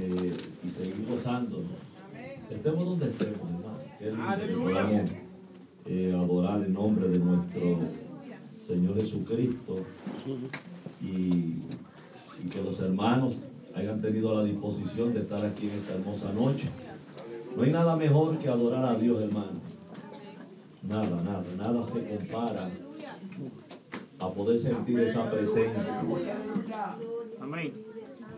eh, 0.00 0.32
y 0.64 0.68
seguir 0.68 1.06
gozándonos. 1.08 1.70
Estemos 2.50 2.86
donde 2.86 3.06
estemos, 3.06 3.50
hermano. 4.00 4.42
Que 4.46 4.52
podamos 4.54 5.10
eh, 5.86 6.12
adorar 6.14 6.62
el 6.62 6.72
nombre 6.72 7.08
de 7.08 7.18
nuestro 7.18 7.78
Señor 8.56 8.94
Jesucristo 8.96 9.76
y, 11.02 11.06
y 11.06 12.48
que 12.50 12.62
los 12.62 12.80
hermanos 12.80 13.44
hayan 13.74 14.00
tenido 14.00 14.34
la 14.34 14.44
disposición 14.44 15.12
de 15.12 15.20
estar 15.20 15.44
aquí 15.44 15.68
en 15.68 15.78
esta 15.78 15.94
hermosa 15.94 16.32
noche. 16.32 16.68
No 17.56 17.62
hay 17.62 17.70
nada 17.70 17.96
mejor 17.96 18.38
que 18.38 18.48
adorar 18.48 18.84
a 18.84 18.94
Dios, 18.94 19.22
hermano. 19.22 19.60
Nada, 20.82 21.22
nada, 21.22 21.44
nada 21.56 21.82
se 21.82 22.02
compara 22.04 22.70
a 24.18 24.30
poder 24.30 24.58
sentir 24.58 25.00
esa 25.00 25.30
presencia. 25.30 26.02
Amén. 27.42 27.72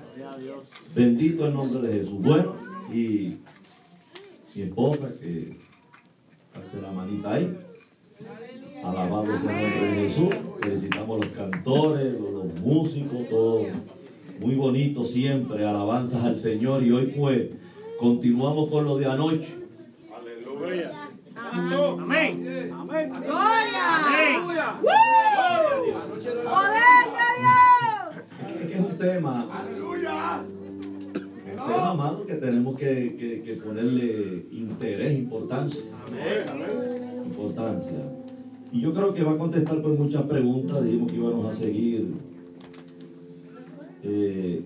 Gloria 0.00 0.30
a 0.30 0.38
Dios. 0.38 0.70
Bendito 0.94 1.46
el 1.46 1.52
nombre 1.52 1.86
de 1.86 1.98
Jesús. 1.98 2.22
Bueno, 2.22 2.54
y 2.90 3.36
mi 4.54 4.62
esposa 4.62 5.08
que 5.20 5.58
hace 6.54 6.80
la 6.80 6.92
manita 6.92 7.34
ahí. 7.34 7.54
Alabado 8.82 9.38
sea 9.38 9.60
el 9.60 9.70
nombre 9.70 9.92
de 9.92 10.08
Jesús. 10.08 10.34
Felicitamos 10.62 11.20
a 11.20 11.26
los 11.26 11.36
cantores, 11.36 12.18
los, 12.18 12.32
los 12.32 12.60
músicos, 12.60 13.28
todo 13.28 13.66
muy 14.40 14.54
bonito 14.54 15.04
siempre. 15.04 15.66
Alabanzas 15.66 16.24
al 16.24 16.36
Señor. 16.36 16.82
Y 16.82 16.90
hoy 16.90 17.12
pues 17.14 17.61
continuamos 18.02 18.68
con 18.68 18.84
lo 18.84 18.96
de 18.98 19.06
anoche. 19.06 19.54
Aleluya. 20.12 20.90
Amén. 21.36 22.72
Amén. 22.74 23.12
Gloria. 23.12 23.86
Poder 26.50 27.06
de 27.14 28.64
Es 28.64 28.68
que 28.68 28.74
es 28.74 28.80
un 28.80 28.98
tema. 28.98 29.48
Un 29.84 30.00
tema, 31.68 31.90
amado, 31.90 32.26
que 32.26 32.34
tenemos 32.34 32.76
que, 32.76 33.16
que- 33.16 33.42
que 33.42 33.52
ponerle 33.62 34.46
interés, 34.50 35.16
importancia. 35.18 35.82
Importancia. 37.24 37.98
Y 38.72 38.80
yo 38.80 38.92
creo 38.94 39.14
que 39.14 39.22
va 39.22 39.32
a 39.32 39.38
contestar 39.38 39.80
pues 39.80 39.96
muchas 39.96 40.22
preguntas. 40.22 40.82
Dijimos 40.84 41.10
que 41.12 41.18
íbamos 41.18 41.46
a 41.54 41.56
seguir 41.56 42.14
eh, 44.02 44.64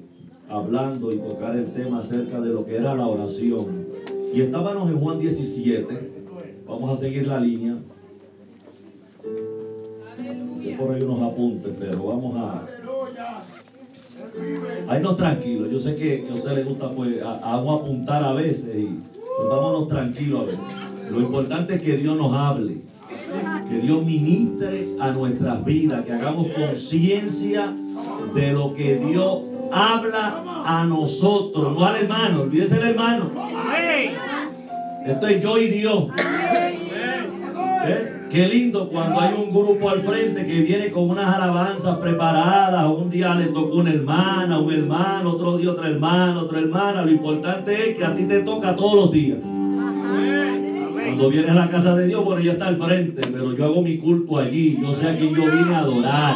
hablando 0.48 1.12
y 1.12 1.19
tocar 1.19 1.56
el 1.56 1.72
tema 1.72 1.98
acerca 1.98 2.41
de 2.41 2.50
lo 2.50 2.64
que 2.64 2.77
era 2.77 2.94
la 2.94 3.06
oración. 3.06 3.86
Y 4.33 4.41
estábamos 4.41 4.91
en 4.91 5.00
Juan 5.00 5.19
17. 5.19 6.16
Vamos 6.66 6.97
a 6.97 7.00
seguir 7.00 7.27
la 7.27 7.41
línea. 7.41 7.77
Por 10.78 10.94
ahí 10.94 11.02
unos 11.02 11.22
apuntes, 11.22 11.72
pero 11.78 12.02
vamos 12.02 12.36
a. 12.36 12.67
Ahí 14.89 15.02
tranquilos. 15.17 15.70
Yo 15.70 15.80
sé 15.80 15.97
que, 15.97 16.28
a 16.30 16.34
usted 16.34 16.52
le 16.52 16.64
gusta 16.64 16.91
pues 16.91 17.17
uno 17.17 17.72
apuntar 17.72 18.22
a 18.24 18.33
veces 18.33 18.74
y 18.77 18.98
pues, 19.36 19.48
vámonos 19.48 19.89
tranquilos 19.89 20.42
a 20.42 20.44
ver. 20.44 20.58
Lo 21.11 21.20
importante 21.20 21.77
es 21.77 21.83
que 21.83 21.97
Dios 21.97 22.17
nos 22.17 22.33
hable, 22.33 22.78
que 23.69 23.78
Dios 23.78 24.05
ministre 24.05 24.97
a 24.98 25.12
nuestras 25.12 25.64
vidas, 25.64 26.05
que 26.05 26.12
hagamos 26.12 26.48
conciencia 26.48 27.74
de 28.34 28.52
lo 28.52 28.74
que 28.74 28.97
Dios 28.97 29.41
habla 29.72 30.42
a 30.64 30.84
nosotros, 30.84 31.72
no 31.78 31.86
al 31.86 31.97
hermano, 31.97 32.42
olvídese 32.42 32.77
el 32.77 32.89
hermano. 32.91 33.31
Amén. 33.36 34.12
Esto 35.06 35.27
es 35.28 35.42
yo 35.42 35.58
y 35.58 35.69
Dios. 35.69 36.08
¿Eh? 36.19 38.12
Qué 38.28 38.48
lindo 38.48 38.89
cuando 38.89 39.20
hay 39.20 39.34
un 39.34 39.50
grupo 39.50 39.89
al 39.89 40.03
frente 40.03 40.45
que 40.45 40.61
viene 40.62 40.91
con 40.91 41.11
unas 41.11 41.33
alabanzas 41.33 41.97
preparadas. 41.98 42.85
Un 42.86 43.08
día 43.08 43.35
le 43.36 43.46
tocó 43.46 43.77
una 43.77 43.90
hermana, 43.90 44.58
un 44.58 44.73
hermano, 44.73 45.30
otro 45.30 45.57
día 45.58 45.70
otra 45.70 45.89
hermana, 45.89 46.40
otra 46.40 46.58
hermana. 46.58 47.02
Lo 47.02 47.13
importante 47.13 47.90
es 47.90 47.96
que 47.96 48.05
a 48.05 48.17
ti 48.17 48.24
te 48.24 48.40
toca 48.40 48.74
todos 48.74 48.95
los 48.96 49.13
días. 49.13 49.39
Cuando 49.40 51.30
vienes 51.30 51.51
a 51.52 51.55
la 51.55 51.70
casa 51.70 51.95
de 51.95 52.08
Dios, 52.08 52.24
bueno, 52.24 52.42
ya 52.42 52.52
está 52.52 52.67
al 52.67 52.83
frente, 52.83 53.23
pero 53.30 53.57
yo 53.57 53.64
hago 53.64 53.80
mi 53.80 53.96
culto 53.98 54.39
allí. 54.39 54.77
Yo 54.83 54.92
sé 54.92 55.08
a 55.08 55.17
quién 55.17 55.33
yo 55.33 55.45
vine 55.45 55.74
a 55.74 55.79
adorar. 55.79 56.35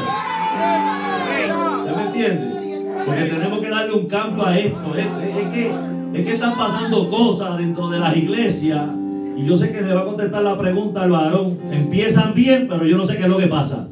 ¿Usted 1.80 1.96
me 1.96 2.02
entiende? 2.06 2.59
Porque 3.06 3.24
tenemos 3.24 3.58
que 3.60 3.70
darle 3.70 3.92
un 3.94 4.06
cambio 4.06 4.46
a 4.46 4.58
esto. 4.58 4.94
Es, 4.94 5.06
que, 5.48 6.24
que 6.24 6.32
están 6.34 6.56
pasando 6.56 7.08
cosas 7.08 7.58
dentro 7.58 7.88
de 7.88 7.98
las 7.98 8.16
iglesias. 8.16 8.88
Y 9.36 9.44
yo 9.44 9.56
sé 9.56 9.72
que 9.72 9.80
se 9.80 9.94
va 9.94 10.02
a 10.02 10.04
contestar 10.04 10.42
la 10.42 10.58
pregunta 10.58 11.02
al 11.02 11.10
varón. 11.10 11.58
Empiezan 11.70 12.34
bien, 12.34 12.66
pero 12.68 12.84
yo 12.84 12.96
no 12.96 13.04
sé 13.04 13.16
qué 13.16 13.22
es 13.22 13.28
lo 13.28 13.38
que 13.38 13.46
pasa. 13.46 13.88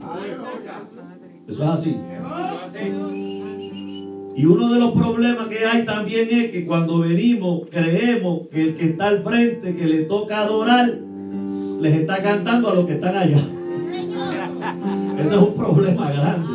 Eso 1.48 1.62
es 1.62 1.68
así. 1.68 1.96
Y 4.36 4.44
uno 4.44 4.72
de 4.72 4.78
los 4.78 4.92
problemas 4.92 5.48
que 5.48 5.66
hay 5.66 5.84
también 5.84 6.28
es 6.30 6.52
que 6.52 6.64
cuando 6.64 7.00
venimos 7.00 7.62
creemos 7.72 8.46
que 8.46 8.62
el 8.62 8.74
que 8.76 8.84
está 8.90 9.08
al 9.08 9.24
frente, 9.24 9.74
que 9.74 9.84
le 9.84 10.02
toca 10.02 10.42
adorar, 10.42 10.94
les 11.80 11.94
está 11.94 12.22
cantando 12.22 12.70
a 12.70 12.74
los 12.74 12.86
que 12.86 12.92
están 12.92 13.16
allá. 13.16 13.42
Ese 15.18 15.34
es 15.34 15.42
un 15.42 15.54
problema 15.54 16.12
grande. 16.12 16.48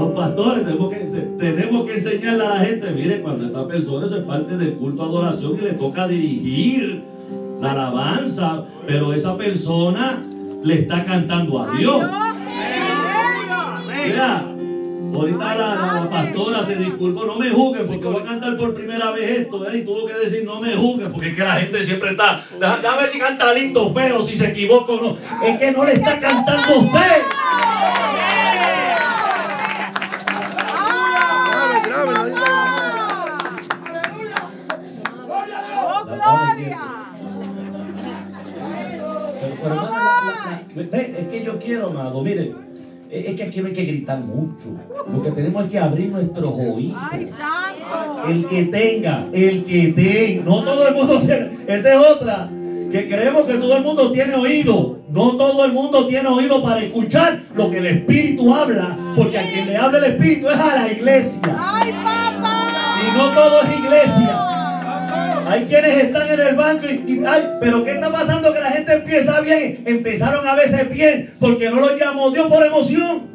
Los 0.00 0.12
pastores 0.12 0.64
tenemos 0.64 0.90
que, 0.90 0.96
te- 0.98 1.20
tenemos 1.38 1.86
que 1.86 1.94
enseñarle 1.98 2.44
a 2.46 2.48
la 2.50 2.60
gente, 2.60 2.90
mire, 2.92 3.20
cuando 3.20 3.46
esta 3.46 3.66
persona 3.66 4.06
es 4.06 4.22
parte 4.24 4.56
del 4.56 4.74
culto 4.74 5.02
de 5.02 5.08
adoración 5.08 5.58
y 5.60 5.64
le 5.64 5.72
toca 5.72 6.06
dirigir 6.08 7.02
la 7.60 7.72
alabanza, 7.72 8.64
pero 8.86 9.12
esa 9.12 9.36
persona 9.36 10.22
le 10.64 10.80
está 10.80 11.04
cantando 11.04 11.62
a 11.62 11.70
Dios. 11.76 12.02
Vea, 13.86 14.46
ahorita 15.14 15.54
la, 15.56 16.08
pastora 16.10 16.64
se 16.64 16.76
disculpó, 16.76 17.24
no 17.26 17.36
me 17.36 17.50
juzguen 17.50 17.86
porque 17.86 18.04
voy 18.06 18.22
a 18.22 18.24
cantar 18.24 18.56
por 18.56 18.74
primera 18.74 19.10
vez 19.12 19.40
esto, 19.40 19.58
¿verdad? 19.60 19.74
y 19.74 19.82
tuvo 19.84 20.06
que 20.06 20.14
decir 20.14 20.44
no 20.44 20.60
me 20.60 20.72
juzguen 20.74 21.12
porque 21.12 21.28
es 21.30 21.36
que 21.36 21.44
la 21.44 21.52
gente 21.56 21.78
siempre 21.84 22.10
está, 22.10 22.42
"Deja- 22.58 22.78
déjame 22.78 23.02
ver 23.02 23.10
si 23.10 23.18
canta 23.18 23.52
lindo, 23.52 23.92
feo, 23.92 24.24
si 24.24 24.36
se 24.36 24.48
equivoca 24.48 24.92
o 24.92 25.02
no. 25.02 25.16
Es 25.46 25.58
que 25.58 25.72
no 25.72 25.84
le 25.84 25.92
está 25.92 26.18
cantando 26.18 26.80
a 26.80 27.99
hermana, 39.66 39.90
la- 39.90 39.96
la- 39.96 40.62
la- 40.74 40.88
ve, 40.90 41.14
es 41.18 41.28
que 41.28 41.44
yo 41.44 41.58
quiero, 41.58 41.88
amado, 41.88 42.22
miren, 42.22 42.54
es 43.10 43.26
es 43.26 43.34
que 43.36 43.42
aquí 43.44 43.60
no 43.60 43.66
hay 43.68 43.72
que 43.72 43.84
gritar 43.84 44.20
mucho. 44.20 44.68
Lo 45.12 45.22
que 45.22 45.30
tenemos 45.32 45.64
es 45.64 45.70
que 45.70 45.78
abrir 45.78 46.10
nuestros 46.10 46.52
oídos. 46.54 46.98
¡Ay, 47.10 47.28
santo! 47.36 48.28
El 48.28 48.46
que 48.46 48.64
tenga, 48.66 49.26
el 49.32 49.64
que 49.64 49.88
tenga. 49.96 50.44
No 50.44 50.62
todo 50.62 50.86
el 50.88 50.94
mundo 50.94 51.20
tiene. 51.20 51.50
Esa 51.66 51.94
es 51.94 52.06
otra. 52.06 52.48
Que 52.92 53.08
creemos 53.08 53.42
que 53.46 53.54
todo 53.54 53.76
el 53.76 53.82
mundo 53.84 54.12
tiene 54.12 54.34
oído. 54.34 54.98
No 55.10 55.32
todo 55.36 55.64
el 55.64 55.72
mundo 55.72 56.06
tiene 56.06 56.28
oído 56.28 56.62
para 56.62 56.80
escuchar 56.82 57.40
lo 57.56 57.70
que 57.70 57.78
el 57.78 57.86
Espíritu 57.86 58.54
habla. 58.54 58.96
Porque 59.16 59.38
a 59.38 59.48
quien 59.50 59.66
le 59.66 59.76
habla 59.76 59.98
el 59.98 60.04
Espíritu 60.12 60.48
es 60.48 60.56
a 60.56 60.74
la 60.76 60.92
iglesia. 60.92 61.40
¡Ay, 61.58 61.92
papá! 61.92 63.00
Y 63.08 63.16
no 63.18 63.28
todo 63.30 63.62
es 63.62 63.78
iglesia. 63.78 64.49
Hay 65.50 65.64
quienes 65.64 65.96
están 66.04 66.30
en 66.30 66.40
el 66.40 66.54
banco 66.54 66.86
y, 66.86 67.12
y- 67.12 67.24
ay, 67.26 67.42
pero 67.60 67.84
¿qué 67.84 67.92
está 67.92 68.10
pasando? 68.12 68.52
Que 68.52 68.60
la 68.60 68.70
gente 68.70 68.92
empieza 68.92 69.40
bien. 69.40 69.82
Empezaron 69.84 70.46
a 70.46 70.54
veces 70.54 70.88
bien 70.90 71.34
porque 71.40 71.68
no 71.70 71.80
los 71.80 71.98
llamó 71.98 72.30
Dios 72.30 72.46
por 72.46 72.64
emoción. 72.64 73.28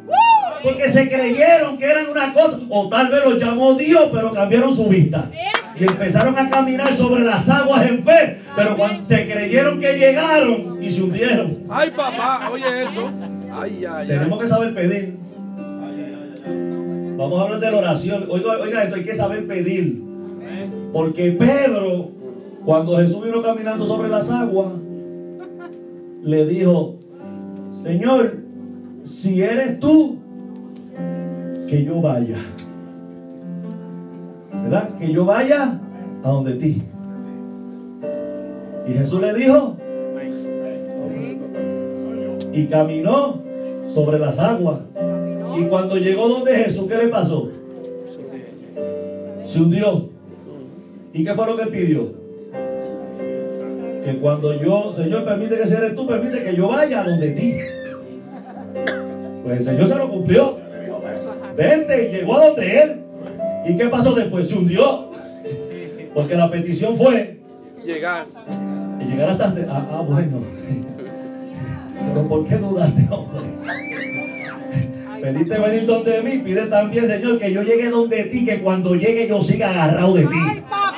Porque 0.62 0.88
se 0.90 1.08
creyeron 1.08 1.76
que 1.76 1.84
eran 1.84 2.06
una 2.10 2.32
cosa. 2.32 2.58
O 2.70 2.88
tal 2.88 3.10
vez 3.10 3.22
los 3.24 3.38
llamó 3.38 3.74
Dios, 3.74 4.08
pero 4.12 4.32
cambiaron 4.32 4.74
su 4.74 4.86
vista. 4.88 5.30
Y 5.78 5.84
empezaron 5.84 6.38
a 6.38 6.48
caminar 6.48 6.96
sobre 6.96 7.22
las 7.22 7.48
aguas 7.50 7.86
en 7.86 8.02
fe. 8.02 8.38
Pero 8.56 8.76
cuando 8.78 9.04
se 9.04 9.26
creyeron 9.30 9.78
que 9.78 9.98
llegaron 9.98 10.82
y 10.82 10.90
se 10.90 11.02
hundieron. 11.02 11.58
Ay, 11.68 11.90
papá, 11.90 12.48
oye 12.50 12.84
eso. 12.84 13.10
Ay, 13.52 13.84
ay, 13.84 13.86
ay. 13.86 14.08
Tenemos 14.08 14.40
que 14.42 14.48
saber 14.48 14.74
pedir. 14.74 15.16
Vamos 17.18 17.40
a 17.40 17.44
hablar 17.44 17.60
de 17.60 17.70
la 17.70 17.76
oración. 17.78 18.26
Oiga, 18.28 18.52
oiga 18.60 18.82
esto, 18.84 18.96
hay 18.96 19.04
que 19.04 19.14
saber 19.14 19.46
pedir. 19.46 20.05
Porque 20.96 21.32
Pedro, 21.32 22.08
cuando 22.64 22.96
Jesús 22.96 23.22
vino 23.22 23.42
caminando 23.42 23.84
sobre 23.84 24.08
las 24.08 24.30
aguas, 24.30 24.68
le 26.22 26.46
dijo, 26.46 26.96
Señor, 27.82 28.38
si 29.04 29.42
eres 29.42 29.78
tú, 29.78 30.16
que 31.68 31.84
yo 31.84 32.00
vaya. 32.00 32.38
¿Verdad? 34.62 34.96
Que 34.98 35.12
yo 35.12 35.26
vaya 35.26 35.78
a 36.24 36.30
donde 36.30 36.54
ti. 36.54 36.82
Y 38.88 38.92
Jesús 38.94 39.20
le 39.20 39.34
dijo, 39.34 39.76
y 42.54 42.66
caminó 42.68 43.42
sobre 43.92 44.18
las 44.18 44.38
aguas. 44.38 44.78
Y 45.58 45.64
cuando 45.64 45.98
llegó 45.98 46.26
donde 46.26 46.54
Jesús, 46.54 46.86
¿qué 46.88 46.96
le 46.96 47.08
pasó? 47.08 47.50
Se 49.44 49.60
hundió. 49.60 50.15
¿Y 51.16 51.24
qué 51.24 51.32
fue 51.32 51.46
lo 51.46 51.56
que 51.56 51.66
pidió? 51.66 52.26
que 54.04 54.18
cuando 54.18 54.54
yo, 54.62 54.94
Señor, 54.94 55.24
permite 55.24 55.56
que 55.56 55.66
seas 55.66 55.94
tú, 55.96 56.06
permite 56.06 56.44
que 56.44 56.54
yo 56.54 56.68
vaya 56.68 57.00
a 57.00 57.04
donde 57.04 57.32
ti. 57.32 57.54
Pues 59.42 59.58
el 59.58 59.64
Señor 59.64 59.88
se 59.88 59.94
lo 59.96 60.08
cumplió. 60.08 60.58
Vente 61.56 62.04
y 62.04 62.12
llegó 62.14 62.36
a 62.36 62.46
donde 62.46 62.82
él. 62.82 63.00
¿Y 63.66 63.76
qué 63.76 63.86
pasó 63.86 64.14
después? 64.14 64.48
Se 64.48 64.56
hundió. 64.56 65.10
Porque 66.14 66.36
la 66.36 66.48
petición 66.48 66.96
fue 66.96 67.40
Llegar. 67.84 68.26
y 69.00 69.04
llegar 69.04 69.30
hasta... 69.30 69.54
Ah, 69.68 69.86
ah, 69.90 70.02
bueno. 70.02 70.42
Pero 72.06 72.28
¿por 72.28 72.44
qué 72.46 72.56
dudaste, 72.58 73.08
hombre? 73.10 73.40
Pediste 75.20 75.58
venir 75.58 75.86
donde 75.86 76.22
mí, 76.22 76.38
pide 76.38 76.66
también, 76.66 77.08
Señor, 77.08 77.38
que 77.40 77.52
yo 77.52 77.62
llegue 77.62 77.90
donde 77.90 78.24
ti, 78.24 78.44
que 78.44 78.60
cuando 78.60 78.94
llegue 78.94 79.26
yo 79.26 79.42
siga 79.42 79.70
agarrado 79.70 80.14
de 80.14 80.26
ti. 80.26 80.36
¡Ay, 80.40 80.60
papá! 80.60 80.96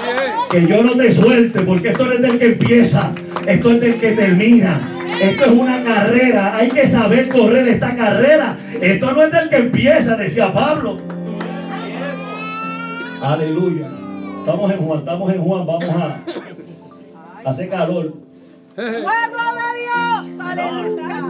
Así 0.00 0.08
es. 0.08 0.39
Que 0.50 0.66
yo 0.66 0.82
no 0.82 0.96
te 0.96 1.12
suelte, 1.12 1.60
porque 1.60 1.90
esto 1.90 2.06
no 2.06 2.12
es 2.12 2.22
del 2.22 2.38
que 2.38 2.46
empieza, 2.46 3.12
esto 3.46 3.70
es 3.70 3.80
del 3.80 4.00
que 4.00 4.12
termina. 4.12 4.80
Esto 5.20 5.44
es 5.44 5.52
una 5.52 5.82
carrera, 5.84 6.56
hay 6.56 6.70
que 6.70 6.88
saber 6.88 7.28
correr 7.28 7.68
esta 7.68 7.94
carrera. 7.94 8.56
Esto 8.80 9.12
no 9.12 9.22
es 9.22 9.30
del 9.30 9.48
que 9.48 9.56
empieza, 9.56 10.16
decía 10.16 10.52
Pablo. 10.52 10.96
Aleluya. 13.22 13.86
Estamos 14.40 14.72
en 14.72 14.78
Juan, 14.78 14.98
estamos 15.00 15.32
en 15.34 15.42
Juan, 15.42 15.66
vamos 15.66 15.88
a 15.88 16.18
hacer 17.44 17.68
calor. 17.68 18.14
¡Fuego 18.74 18.96
de 18.96 19.68
Dios! 19.78 20.40
¡Aleluya! 20.40 21.20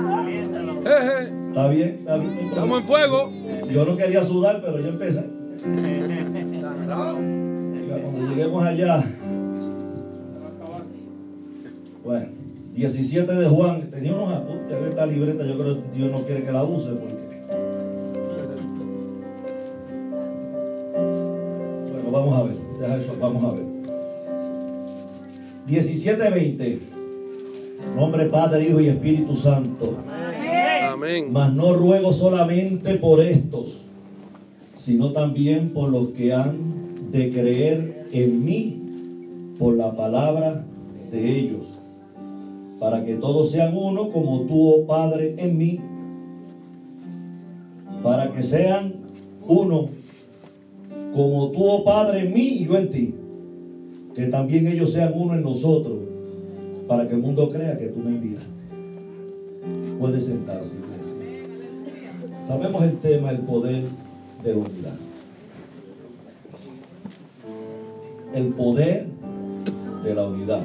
¿Está 1.48 1.68
bien? 1.68 1.96
¿Está 2.00 2.16
bien? 2.16 2.38
Estamos 2.48 2.80
en 2.80 2.86
fuego. 2.86 3.32
Yo 3.70 3.84
no 3.84 3.96
quería 3.96 4.22
sudar, 4.22 4.62
pero 4.64 4.80
yo 4.80 4.88
empecé. 4.88 5.24
Cuando 7.90 8.28
lleguemos 8.28 8.64
allá. 8.64 9.04
Bueno, 12.04 12.26
17 12.74 13.32
de 13.34 13.48
Juan. 13.48 13.90
Tenía 13.90 14.14
unos 14.14 14.30
apuntes. 14.30 14.72
Ahí 14.72 14.88
esta 14.88 15.06
libreta. 15.06 15.44
Yo 15.44 15.58
creo 15.58 15.82
que 15.82 15.96
Dios 15.96 16.12
no 16.12 16.22
quiere 16.22 16.44
que 16.44 16.52
la 16.52 16.62
use 16.64 16.90
porque. 16.90 17.30
Bueno, 21.92 22.10
vamos 22.12 22.38
a 22.38 22.42
ver. 22.44 22.56
Deja 22.80 22.96
eso, 22.96 23.16
vamos 23.20 23.44
a 23.44 23.56
ver. 23.56 23.64
17:20. 25.66 26.78
Nombre 27.96 28.26
Padre, 28.26 28.68
Hijo 28.68 28.80
y 28.80 28.88
Espíritu 28.88 29.34
Santo. 29.34 29.96
Amén. 30.92 31.26
Mas 31.32 31.52
no 31.52 31.74
ruego 31.74 32.12
solamente 32.12 32.94
por 32.96 33.20
estos, 33.20 33.86
sino 34.74 35.12
también 35.12 35.70
por 35.70 35.90
los 35.90 36.08
que 36.08 36.32
han 36.32 36.79
de 37.10 37.30
creer 37.32 38.06
en 38.12 38.44
mí 38.44 38.82
por 39.58 39.76
la 39.76 39.94
palabra 39.94 40.64
de 41.10 41.38
ellos, 41.38 41.66
para 42.78 43.04
que 43.04 43.14
todos 43.16 43.50
sean 43.50 43.76
uno 43.76 44.10
como 44.10 44.42
tú, 44.42 44.68
oh 44.68 44.86
Padre, 44.86 45.34
en 45.36 45.58
mí, 45.58 45.80
para 48.02 48.32
que 48.32 48.42
sean 48.42 48.94
uno 49.46 49.88
como 51.14 51.50
tú, 51.50 51.64
oh 51.64 51.84
Padre, 51.84 52.26
en 52.26 52.32
mí 52.32 52.46
y 52.60 52.66
yo 52.66 52.76
en 52.76 52.90
ti, 52.90 53.14
que 54.14 54.26
también 54.26 54.66
ellos 54.66 54.92
sean 54.92 55.12
uno 55.16 55.34
en 55.34 55.42
nosotros, 55.42 55.98
para 56.86 57.08
que 57.08 57.14
el 57.14 57.22
mundo 57.22 57.50
crea 57.50 57.76
que 57.76 57.86
tú 57.86 58.00
me 58.00 58.10
envías. 58.10 58.46
Puede 59.98 60.20
sentarse, 60.20 60.74
iglesia. 60.74 62.46
Sabemos 62.46 62.82
el 62.82 62.98
tema, 62.98 63.30
el 63.30 63.40
poder 63.40 63.84
de 64.42 64.54
la 64.54 64.58
unidad. 64.58 65.09
El 68.32 68.48
poder 68.54 69.06
de 70.04 70.14
la 70.14 70.26
unidad. 70.26 70.62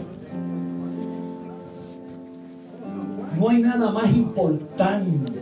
No 3.40 3.50
hay 3.50 3.62
nada 3.62 3.92
más 3.92 4.16
importante. 4.16 5.40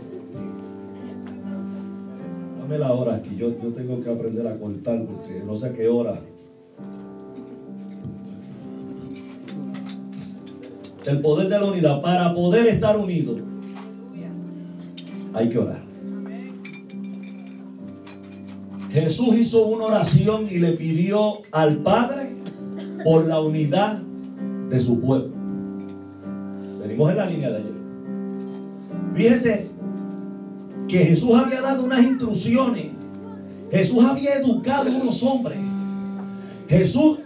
Dame 2.60 2.78
la 2.78 2.92
hora 2.92 3.16
aquí, 3.16 3.36
yo, 3.36 3.50
yo 3.62 3.72
tengo 3.72 4.02
que 4.02 4.10
aprender 4.10 4.46
a 4.48 4.56
cortar 4.56 5.04
porque 5.04 5.42
no 5.44 5.54
sé 5.56 5.72
qué 5.72 5.88
hora. 5.88 6.18
El 11.04 11.20
poder 11.20 11.48
de 11.48 11.58
la 11.58 11.66
unidad. 11.66 12.00
Para 12.00 12.34
poder 12.34 12.66
estar 12.68 12.98
unidos, 12.98 13.40
hay 15.34 15.48
que 15.50 15.58
orar. 15.58 15.83
Jesús 18.94 19.34
hizo 19.36 19.66
una 19.66 19.86
oración 19.86 20.46
y 20.48 20.60
le 20.60 20.74
pidió 20.74 21.42
al 21.50 21.78
Padre 21.78 22.30
por 23.02 23.26
la 23.26 23.40
unidad 23.40 23.98
de 24.70 24.78
su 24.78 25.00
pueblo. 25.00 25.30
Venimos 26.80 27.10
en 27.10 27.16
la 27.16 27.26
línea 27.26 27.50
de 27.50 27.56
ayer. 27.56 27.72
Fíjese 29.16 29.66
que 30.86 30.98
Jesús 30.98 31.34
había 31.34 31.60
dado 31.60 31.84
unas 31.84 32.04
instrucciones. 32.04 32.92
Jesús 33.72 34.04
había 34.04 34.34
educado 34.34 34.88
a 34.88 34.94
unos 34.94 35.20
hombres. 35.24 35.58
Jesús 36.68 37.18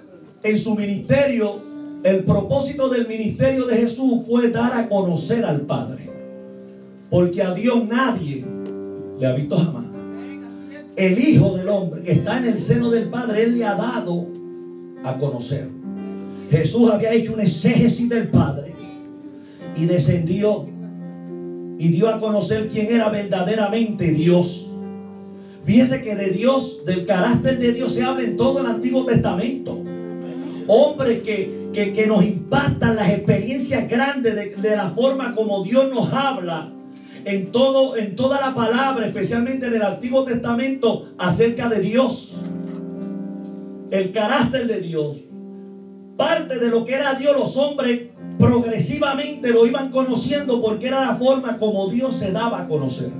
en 0.44 0.58
su 0.58 0.74
ministerio, 0.74 1.60
el 2.02 2.24
propósito 2.24 2.88
del 2.88 3.06
ministerio 3.06 3.66
de 3.66 3.76
Jesús 3.76 4.22
fue 4.26 4.50
dar 4.50 4.72
a 4.72 4.88
conocer 4.88 5.44
al 5.44 5.60
Padre. 5.60 6.08
Porque 7.10 7.42
a 7.42 7.52
Dios 7.52 7.86
nadie 7.86 8.42
le 9.20 9.26
ha 9.26 9.34
visto 9.34 9.58
jamás. 9.58 9.87
El 10.98 11.16
Hijo 11.16 11.56
del 11.56 11.68
Hombre 11.68 12.02
que 12.02 12.10
está 12.10 12.38
en 12.38 12.46
el 12.46 12.60
seno 12.60 12.90
del 12.90 13.08
Padre, 13.08 13.44
Él 13.44 13.56
le 13.56 13.64
ha 13.64 13.76
dado 13.76 14.26
a 15.04 15.16
conocer. 15.16 15.68
Jesús 16.50 16.90
había 16.90 17.12
hecho 17.12 17.34
un 17.34 17.40
exégesis 17.40 18.08
del 18.08 18.28
Padre 18.30 18.74
y 19.76 19.86
descendió 19.86 20.66
y 21.78 21.88
dio 21.90 22.08
a 22.08 22.18
conocer 22.18 22.66
quién 22.66 22.90
era 22.90 23.08
verdaderamente 23.10 24.10
Dios. 24.10 24.68
Fíjese 25.64 26.02
que 26.02 26.16
de 26.16 26.30
Dios, 26.30 26.82
del 26.84 27.04
carácter 27.04 27.58
de 27.58 27.70
Dios 27.70 27.92
se 27.92 28.02
habla 28.02 28.24
en 28.24 28.36
todo 28.36 28.58
el 28.58 28.66
Antiguo 28.66 29.04
Testamento. 29.04 29.78
Hombres 30.66 31.18
que, 31.22 31.68
que, 31.72 31.92
que 31.92 32.08
nos 32.08 32.24
impactan 32.24 32.96
las 32.96 33.08
experiencias 33.08 33.86
grandes 33.86 34.34
de, 34.34 34.46
de 34.46 34.74
la 34.74 34.88
forma 34.88 35.30
como 35.30 35.60
Dios 35.60 35.86
nos 35.86 36.12
habla 36.12 36.66
en, 37.28 37.52
todo, 37.52 37.94
en 37.96 38.16
toda 38.16 38.40
la 38.40 38.54
palabra, 38.54 39.06
especialmente 39.06 39.66
en 39.66 39.74
el 39.74 39.82
Antiguo 39.82 40.24
Testamento, 40.24 41.10
acerca 41.18 41.68
de 41.68 41.80
Dios. 41.80 42.34
El 43.90 44.12
carácter 44.12 44.66
de 44.66 44.80
Dios. 44.80 45.24
Parte 46.16 46.58
de 46.58 46.70
lo 46.70 46.86
que 46.86 46.94
era 46.94 47.14
Dios, 47.14 47.36
los 47.38 47.56
hombres 47.58 48.08
progresivamente 48.38 49.50
lo 49.50 49.66
iban 49.66 49.90
conociendo 49.90 50.62
porque 50.62 50.88
era 50.88 51.04
la 51.04 51.16
forma 51.16 51.58
como 51.58 51.88
Dios 51.88 52.14
se 52.14 52.32
daba 52.32 52.62
a 52.62 52.66
conocer. 52.66 53.10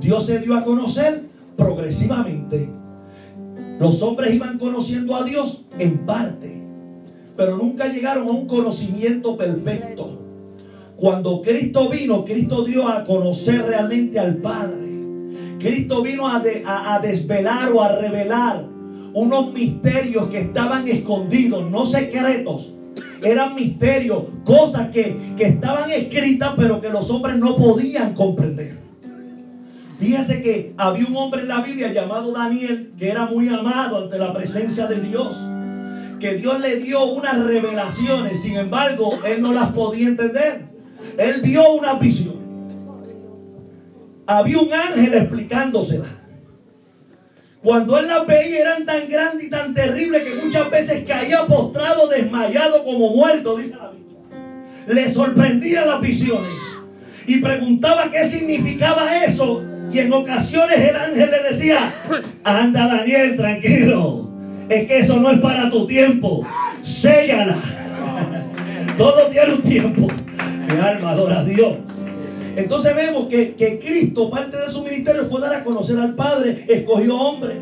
Dios 0.00 0.24
se 0.24 0.38
dio 0.38 0.54
a 0.54 0.64
conocer 0.64 1.26
progresivamente. 1.58 2.70
Los 3.78 4.00
hombres 4.02 4.34
iban 4.34 4.58
conociendo 4.58 5.14
a 5.14 5.24
Dios 5.24 5.66
en 5.78 6.06
parte, 6.06 6.62
pero 7.36 7.58
nunca 7.58 7.88
llegaron 7.88 8.28
a 8.28 8.30
un 8.30 8.46
conocimiento 8.46 9.36
perfecto. 9.36 10.25
Cuando 10.96 11.40
Cristo 11.42 11.86
vino, 11.86 12.24
Cristo 12.24 12.62
dio 12.62 12.86
a 12.86 13.00
conocer 13.00 13.62
realmente 13.62 14.18
al 14.18 14.32
Padre. 14.34 14.96
Cristo 15.58 16.00
vino 16.00 16.26
a, 16.26 16.38
de- 16.38 16.60
a- 16.64 16.94
a 16.94 16.98
desvelar 16.98 17.68
o 17.70 17.80
a 17.82 17.88
revelar 17.88 18.62
unos 19.12 19.44
misterios 19.44 20.26
que 20.26 20.38
estaban 20.38 20.86
escondidos, 20.86 21.62
no 21.62 21.84
secretos. 21.84 22.72
Eran 23.22 23.54
misterios, 23.54 24.22
cosas 24.44 24.86
que, 24.86 25.14
que 25.36 25.44
estaban 25.44 25.90
escritas 25.90 26.52
pero 26.54 26.80
que 26.80 26.90
los 26.90 27.10
hombres 27.10 27.36
no 27.36 27.54
podían 27.54 28.10
comprender. 28.10 28.74
Fíjese 29.98 30.38
que 30.40 30.66
había 30.76 31.06
un 31.06 31.16
hombre 31.16 31.40
en 31.42 31.48
la 31.48 31.60
Biblia 31.60 31.88
llamado 31.88 32.30
Daniel 32.32 32.90
que 32.96 33.08
era 33.08 33.24
muy 33.24 33.48
amado 33.48 33.96
ante 33.96 34.18
la 34.18 34.30
presencia 34.30 34.86
de 34.86 34.98
Dios. 34.98 35.34
Que 36.20 36.32
Dios 36.34 36.56
le 36.58 36.74
dio 36.76 37.04
unas 37.04 37.36
revelaciones, 37.36 38.38
sin 38.38 38.56
embargo, 38.56 39.10
él 39.24 39.40
no 39.40 39.52
las 39.52 39.68
podía 39.68 40.06
entender. 40.06 40.65
Él 41.18 41.40
vio 41.42 41.72
una 41.72 41.94
visión. 41.94 42.36
Había 44.26 44.58
un 44.58 44.72
ángel 44.72 45.14
explicándosela. 45.14 46.06
Cuando 47.62 47.98
él 47.98 48.06
las 48.06 48.26
veía 48.26 48.60
eran 48.60 48.86
tan 48.86 49.08
grandes 49.08 49.46
y 49.46 49.50
tan 49.50 49.74
terribles 49.74 50.22
que 50.22 50.44
muchas 50.44 50.70
veces 50.70 51.04
caía 51.06 51.46
postrado, 51.46 52.08
desmayado 52.08 52.84
como 52.84 53.10
muerto, 53.10 53.56
dice 53.56 53.76
la 53.76 53.90
Biblia. 53.90 54.18
Le 54.86 55.12
sorprendían 55.12 55.88
las 55.88 56.00
visiones 56.00 56.52
y 57.26 57.38
preguntaba 57.38 58.10
qué 58.10 58.28
significaba 58.28 59.24
eso. 59.24 59.64
Y 59.92 59.98
en 60.00 60.12
ocasiones 60.12 60.78
el 60.78 60.96
ángel 60.96 61.30
le 61.30 61.54
decía, 61.54 61.78
anda 62.44 62.86
Daniel, 62.86 63.36
tranquilo, 63.36 64.30
es 64.68 64.86
que 64.86 64.98
eso 64.98 65.18
no 65.18 65.30
es 65.30 65.40
para 65.40 65.70
tu 65.70 65.86
tiempo, 65.86 66.46
séllala. 66.82 67.56
Todo 68.96 69.28
tiene 69.28 69.54
un 69.54 69.62
tiempo. 69.62 70.08
Alma 70.80 71.10
adora 71.10 71.40
a 71.40 71.44
Dios. 71.44 71.74
Entonces 72.56 72.96
vemos 72.96 73.26
que, 73.26 73.54
que 73.54 73.78
Cristo, 73.78 74.30
parte 74.30 74.56
de 74.56 74.68
su 74.68 74.82
ministerio 74.82 75.26
fue 75.26 75.40
dar 75.40 75.54
a 75.54 75.64
conocer 75.64 75.98
al 75.98 76.14
Padre, 76.14 76.64
escogió 76.68 77.16
hombre. 77.16 77.56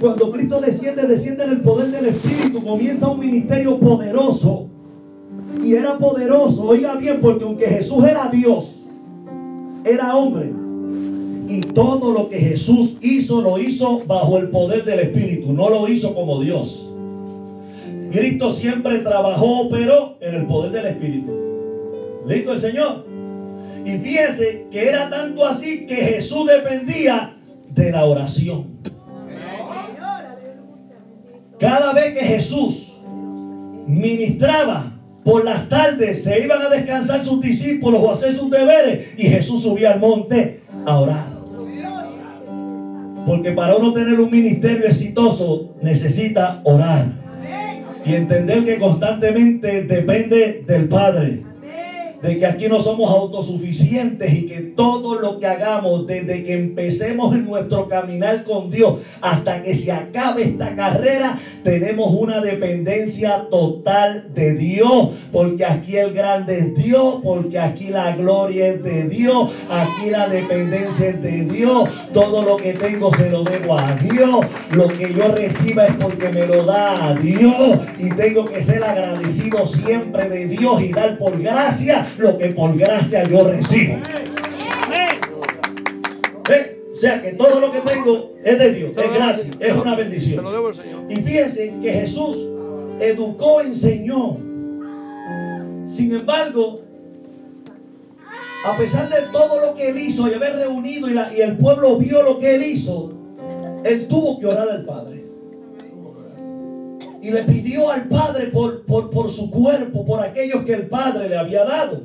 Cuando 0.00 0.30
Cristo 0.30 0.60
desciende, 0.60 1.06
desciende 1.06 1.44
en 1.44 1.50
el 1.50 1.60
poder 1.60 1.90
del 1.90 2.06
Espíritu, 2.06 2.62
comienza 2.62 3.08
un 3.08 3.20
ministerio 3.20 3.78
poderoso 3.78 4.68
y 5.62 5.74
era 5.74 5.98
poderoso. 5.98 6.64
Oiga 6.64 6.94
bien, 6.94 7.20
porque 7.20 7.44
aunque 7.44 7.66
Jesús 7.66 8.02
era 8.04 8.28
Dios, 8.28 8.82
era 9.84 10.16
hombre. 10.16 10.52
Y 11.46 11.60
todo 11.60 12.12
lo 12.12 12.30
que 12.30 12.38
Jesús 12.38 12.96
hizo, 13.02 13.42
lo 13.42 13.58
hizo 13.58 14.00
bajo 14.06 14.38
el 14.38 14.48
poder 14.48 14.84
del 14.84 15.00
Espíritu. 15.00 15.52
No 15.52 15.68
lo 15.68 15.86
hizo 15.86 16.14
como 16.14 16.40
Dios. 16.40 16.90
Cristo 18.10 18.50
siempre 18.50 19.00
trabajó, 19.00 19.68
pero 19.68 20.16
en 20.20 20.34
el 20.34 20.46
poder 20.46 20.72
del 20.72 20.86
Espíritu. 20.86 21.53
Listo 22.26 22.52
el 22.52 22.58
Señor. 22.58 23.06
Y 23.84 23.98
fíjese 23.98 24.66
que 24.70 24.88
era 24.88 25.10
tanto 25.10 25.46
así 25.46 25.86
que 25.86 25.96
Jesús 25.96 26.46
dependía 26.46 27.36
de 27.70 27.90
la 27.90 28.04
oración. 28.04 28.78
Cada 31.58 31.92
vez 31.92 32.14
que 32.14 32.24
Jesús 32.24 32.92
ministraba 33.86 34.92
por 35.22 35.44
las 35.44 35.68
tardes, 35.68 36.24
se 36.24 36.40
iban 36.40 36.62
a 36.62 36.68
descansar 36.68 37.24
sus 37.24 37.40
discípulos 37.40 38.02
o 38.02 38.10
a 38.10 38.14
hacer 38.14 38.36
sus 38.36 38.50
deberes 38.50 39.08
y 39.16 39.24
Jesús 39.24 39.62
subía 39.62 39.92
al 39.92 40.00
monte 40.00 40.62
a 40.86 40.98
orar. 40.98 41.34
Porque 43.26 43.52
para 43.52 43.76
uno 43.76 43.92
tener 43.94 44.20
un 44.20 44.30
ministerio 44.30 44.86
exitoso 44.86 45.74
necesita 45.80 46.60
orar 46.64 47.06
y 48.04 48.14
entender 48.14 48.66
que 48.66 48.78
constantemente 48.78 49.84
depende 49.84 50.62
del 50.66 50.88
Padre 50.88 51.42
de 52.24 52.38
que 52.38 52.46
aquí 52.46 52.68
no 52.68 52.80
somos 52.80 53.10
autosuficientes 53.10 54.32
y 54.32 54.46
que 54.46 54.60
todo 54.60 55.20
lo 55.20 55.38
que 55.38 55.46
hagamos 55.46 56.06
desde 56.06 56.42
que 56.42 56.54
empecemos 56.54 57.34
en 57.34 57.44
nuestro 57.44 57.86
caminar 57.86 58.44
con 58.44 58.70
Dios 58.70 59.00
hasta 59.20 59.62
que 59.62 59.74
se 59.74 59.92
acabe 59.92 60.44
esta 60.44 60.74
carrera, 60.74 61.38
tenemos 61.62 62.14
una 62.14 62.40
dependencia 62.40 63.46
total 63.50 64.32
de 64.34 64.54
Dios, 64.54 65.10
porque 65.32 65.66
aquí 65.66 65.98
el 65.98 66.14
grande 66.14 66.60
es 66.60 66.74
Dios, 66.74 67.16
porque 67.22 67.58
aquí 67.58 67.88
la 67.88 68.16
gloria 68.16 68.68
es 68.68 68.82
de 68.82 69.02
Dios, 69.02 69.52
aquí 69.68 70.08
la 70.08 70.26
dependencia 70.26 71.10
es 71.10 71.22
de 71.22 71.44
Dios, 71.44 71.90
todo 72.14 72.40
lo 72.42 72.56
que 72.56 72.72
tengo 72.72 73.14
se 73.14 73.28
lo 73.28 73.44
debo 73.44 73.78
a 73.78 73.96
Dios, 73.96 74.46
lo 74.70 74.88
que 74.88 75.12
yo 75.12 75.28
reciba 75.28 75.88
es 75.88 75.96
porque 75.96 76.30
me 76.30 76.46
lo 76.46 76.64
da 76.64 77.08
a 77.08 77.14
Dios 77.16 77.80
y 77.98 78.08
tengo 78.10 78.46
que 78.46 78.62
ser 78.62 78.82
agradecido 78.82 79.66
siempre 79.66 80.30
de 80.30 80.46
Dios 80.46 80.80
y 80.80 80.90
dar 80.90 81.18
por 81.18 81.38
gracia 81.38 82.06
lo 82.18 82.38
que 82.38 82.48
por 82.50 82.76
gracia 82.76 83.24
yo 83.24 83.44
recibo. 83.48 83.94
¿Eh? 86.50 86.80
O 86.92 86.96
sea 86.96 87.20
que 87.20 87.32
todo 87.32 87.60
lo 87.60 87.72
que 87.72 87.80
tengo 87.80 88.32
es 88.44 88.58
de 88.58 88.72
Dios, 88.72 88.96
es 88.96 89.12
gratis, 89.12 89.46
es 89.60 89.72
una 89.72 89.82
Se 89.82 89.90
lo 89.90 89.96
bendición. 89.96 90.44
debo 90.52 90.68
al 90.68 90.74
Señor. 90.74 91.00
Y 91.10 91.16
fíjense 91.16 91.74
que 91.82 91.92
Jesús 91.92 92.38
educó, 93.00 93.60
enseñó. 93.60 94.36
Sin 95.88 96.14
embargo, 96.14 96.80
a 98.64 98.76
pesar 98.76 99.10
de 99.10 99.22
todo 99.32 99.60
lo 99.60 99.74
que 99.76 99.88
él 99.90 99.98
hizo 99.98 100.28
y 100.28 100.34
haber 100.34 100.56
reunido 100.56 101.08
y, 101.08 101.14
la- 101.14 101.32
y 101.36 101.40
el 101.40 101.56
pueblo 101.58 101.96
vio 101.98 102.22
lo 102.22 102.38
que 102.38 102.54
él 102.54 102.62
hizo, 102.62 103.12
él 103.84 104.06
tuvo 104.08 104.38
que 104.38 104.46
orar 104.46 104.68
al 104.70 104.84
Padre. 104.84 105.23
Y 107.24 107.30
le 107.30 107.42
pidió 107.44 107.90
al 107.90 108.06
Padre 108.08 108.48
por, 108.48 108.84
por, 108.84 109.30
su 109.30 109.50
cuerpo, 109.50 110.04
por 110.04 110.20
aquellos 110.20 110.62
que 110.64 110.74
el 110.74 110.88
Padre 110.88 111.30
le 111.30 111.38
había 111.38 111.64
dado. 111.64 112.02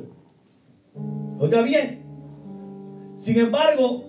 Oiga 1.38 1.60
bien. 1.60 2.02
Sin 3.16 3.38
embargo, 3.38 4.02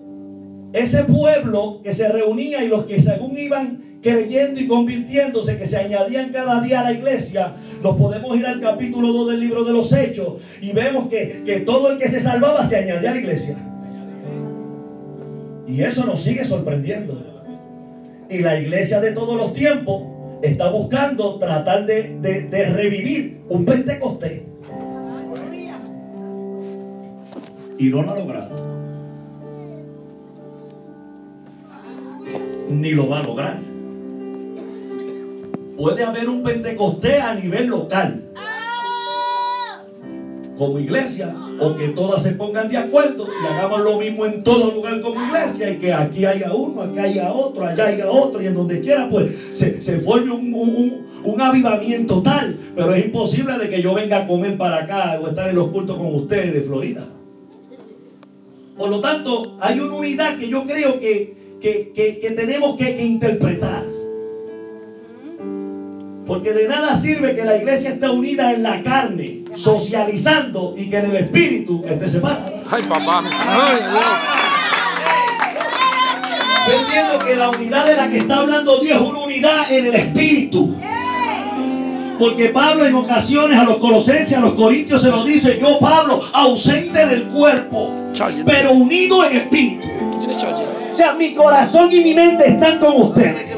ese 0.72 1.04
pueblo 1.04 1.82
que 1.82 1.92
se 1.92 2.08
reunía 2.08 2.64
y 2.64 2.68
los 2.68 2.86
que 2.86 2.98
según 2.98 3.36
iban 3.36 3.98
creyendo 4.00 4.58
y 4.58 4.66
convirtiéndose, 4.66 5.58
que 5.58 5.66
se 5.66 5.76
añadían 5.76 6.30
cada 6.30 6.62
día 6.62 6.80
a 6.80 6.84
la 6.84 6.92
iglesia, 6.92 7.56
nos 7.82 7.94
podemos 7.98 8.34
ir 8.34 8.46
al 8.46 8.62
capítulo 8.62 9.12
2 9.12 9.32
del 9.32 9.40
libro 9.40 9.64
de 9.64 9.72
los 9.74 9.92
Hechos 9.92 10.40
y 10.62 10.72
vemos 10.72 11.08
que, 11.08 11.42
que 11.44 11.60
todo 11.60 11.92
el 11.92 11.98
que 11.98 12.08
se 12.08 12.22
salvaba 12.22 12.66
se 12.66 12.78
añadía 12.78 13.10
a 13.10 13.12
la 13.12 13.20
iglesia. 13.20 13.58
Y 15.68 15.82
eso 15.82 16.06
nos 16.06 16.22
sigue 16.22 16.42
sorprendiendo. 16.42 17.22
Y 18.30 18.38
la 18.38 18.58
iglesia 18.58 18.98
de 18.98 19.12
todos 19.12 19.36
los 19.36 19.52
tiempos 19.52 20.11
está 20.42 20.70
buscando 20.70 21.38
tratar 21.38 21.86
de, 21.86 22.72
revivir 22.74 23.42
un 23.48 23.64
Pentecostés. 23.64 24.42
Y 27.78 27.88
no 27.88 28.02
lo 28.02 28.10
ha 28.10 28.18
logrado. 28.18 28.72
Ni 32.68 32.90
lo 32.90 33.08
va 33.08 33.20
a 33.20 33.22
lograr. 33.22 33.58
Puede 35.76 36.04
haber 36.04 36.28
un 36.28 36.42
Pentecostés 36.42 37.20
a 37.20 37.34
nivel 37.34 37.68
local. 37.68 38.31
Como 40.58 40.78
iglesia, 40.78 41.34
o 41.60 41.74
que 41.76 41.88
todas 41.88 42.22
se 42.22 42.32
pongan 42.32 42.68
de 42.68 42.76
acuerdo 42.76 43.26
y 43.26 43.46
hagamos 43.46 43.80
lo 43.80 43.98
mismo 43.98 44.26
en 44.26 44.42
todo 44.44 44.70
lugar 44.72 45.00
como 45.00 45.24
iglesia, 45.24 45.70
y 45.70 45.78
que 45.78 45.92
aquí 45.92 46.24
haya 46.24 46.52
uno, 46.52 46.82
aquí 46.82 46.98
haya 46.98 47.32
otro, 47.32 47.64
allá 47.66 47.86
haya 47.86 48.10
otro, 48.10 48.42
y 48.42 48.46
en 48.46 48.54
donde 48.54 48.80
quiera, 48.80 49.08
pues 49.08 49.30
se, 49.54 49.80
forme 50.00 50.30
un, 50.30 50.54
un- 51.24 51.40
avivamiento 51.40 52.22
tal. 52.22 52.58
Pero 52.76 52.92
es 52.94 53.06
imposible 53.06 53.56
de 53.58 53.68
que 53.70 53.80
yo 53.82 53.94
venga 53.94 54.18
a 54.18 54.26
comer 54.26 54.56
para 54.58 54.78
acá 54.84 55.18
o 55.22 55.28
estar 55.28 55.48
en 55.48 55.56
los 55.56 55.68
cultos 55.68 55.96
con 55.96 56.14
ustedes 56.14 56.52
de 56.52 56.62
Florida. 56.62 57.06
Por 58.76 58.90
lo 58.90 59.00
tanto, 59.00 59.56
hay 59.60 59.80
una 59.80 59.94
unidad 59.94 60.36
que 60.38 60.48
yo 60.48 60.64
creo 60.66 61.00
que, 61.00 61.34
que- 61.60 61.92
que- 61.94 62.18
que 62.18 62.30
tenemos 62.32 62.76
que 62.76 63.04
interpretar. 63.04 63.84
Porque 66.26 66.52
de 66.52 66.68
nada 66.68 66.94
sirve 66.94 67.34
que 67.34 67.44
la 67.44 67.56
iglesia 67.56 67.90
esté 67.90 68.08
unida 68.08 68.52
en 68.52 68.62
la 68.62 68.82
carne, 68.82 69.41
socializando, 69.54 70.74
y 70.76 70.88
que 70.88 70.98
en 70.98 71.06
el 71.06 71.16
espíritu 71.16 71.82
esté 71.86 72.08
separada. 72.08 72.62
Ay, 72.70 72.82
papá. 72.84 73.22
Ay. 73.46 73.78
Yo 76.66 76.74
entiendo 76.74 77.18
que 77.24 77.36
la 77.36 77.50
unidad 77.50 77.86
de 77.86 77.96
la 77.96 78.08
que 78.08 78.18
está 78.18 78.38
hablando 78.38 78.78
Dios 78.78 79.00
es 79.00 79.08
una 79.08 79.18
unidad 79.18 79.72
en 79.72 79.86
el 79.86 79.94
espíritu. 79.94 80.74
Porque 82.18 82.50
Pablo 82.50 82.86
en 82.86 82.94
ocasiones 82.94 83.58
a 83.58 83.64
los 83.64 83.78
colosenses, 83.78 84.36
a 84.36 84.40
los 84.40 84.54
corintios 84.54 85.02
se 85.02 85.10
lo 85.10 85.24
dice, 85.24 85.58
yo 85.60 85.78
Pablo, 85.80 86.22
ausente 86.32 87.04
del 87.06 87.24
cuerpo, 87.28 87.90
pero 88.46 88.72
unido 88.72 89.24
en 89.24 89.38
espíritu. 89.38 89.88
O 90.92 90.94
sea, 90.94 91.14
mi 91.14 91.34
corazón 91.34 91.90
y 91.90 92.00
mi 92.04 92.14
mente 92.14 92.48
están 92.48 92.78
con 92.78 92.92
ustedes. 93.02 93.56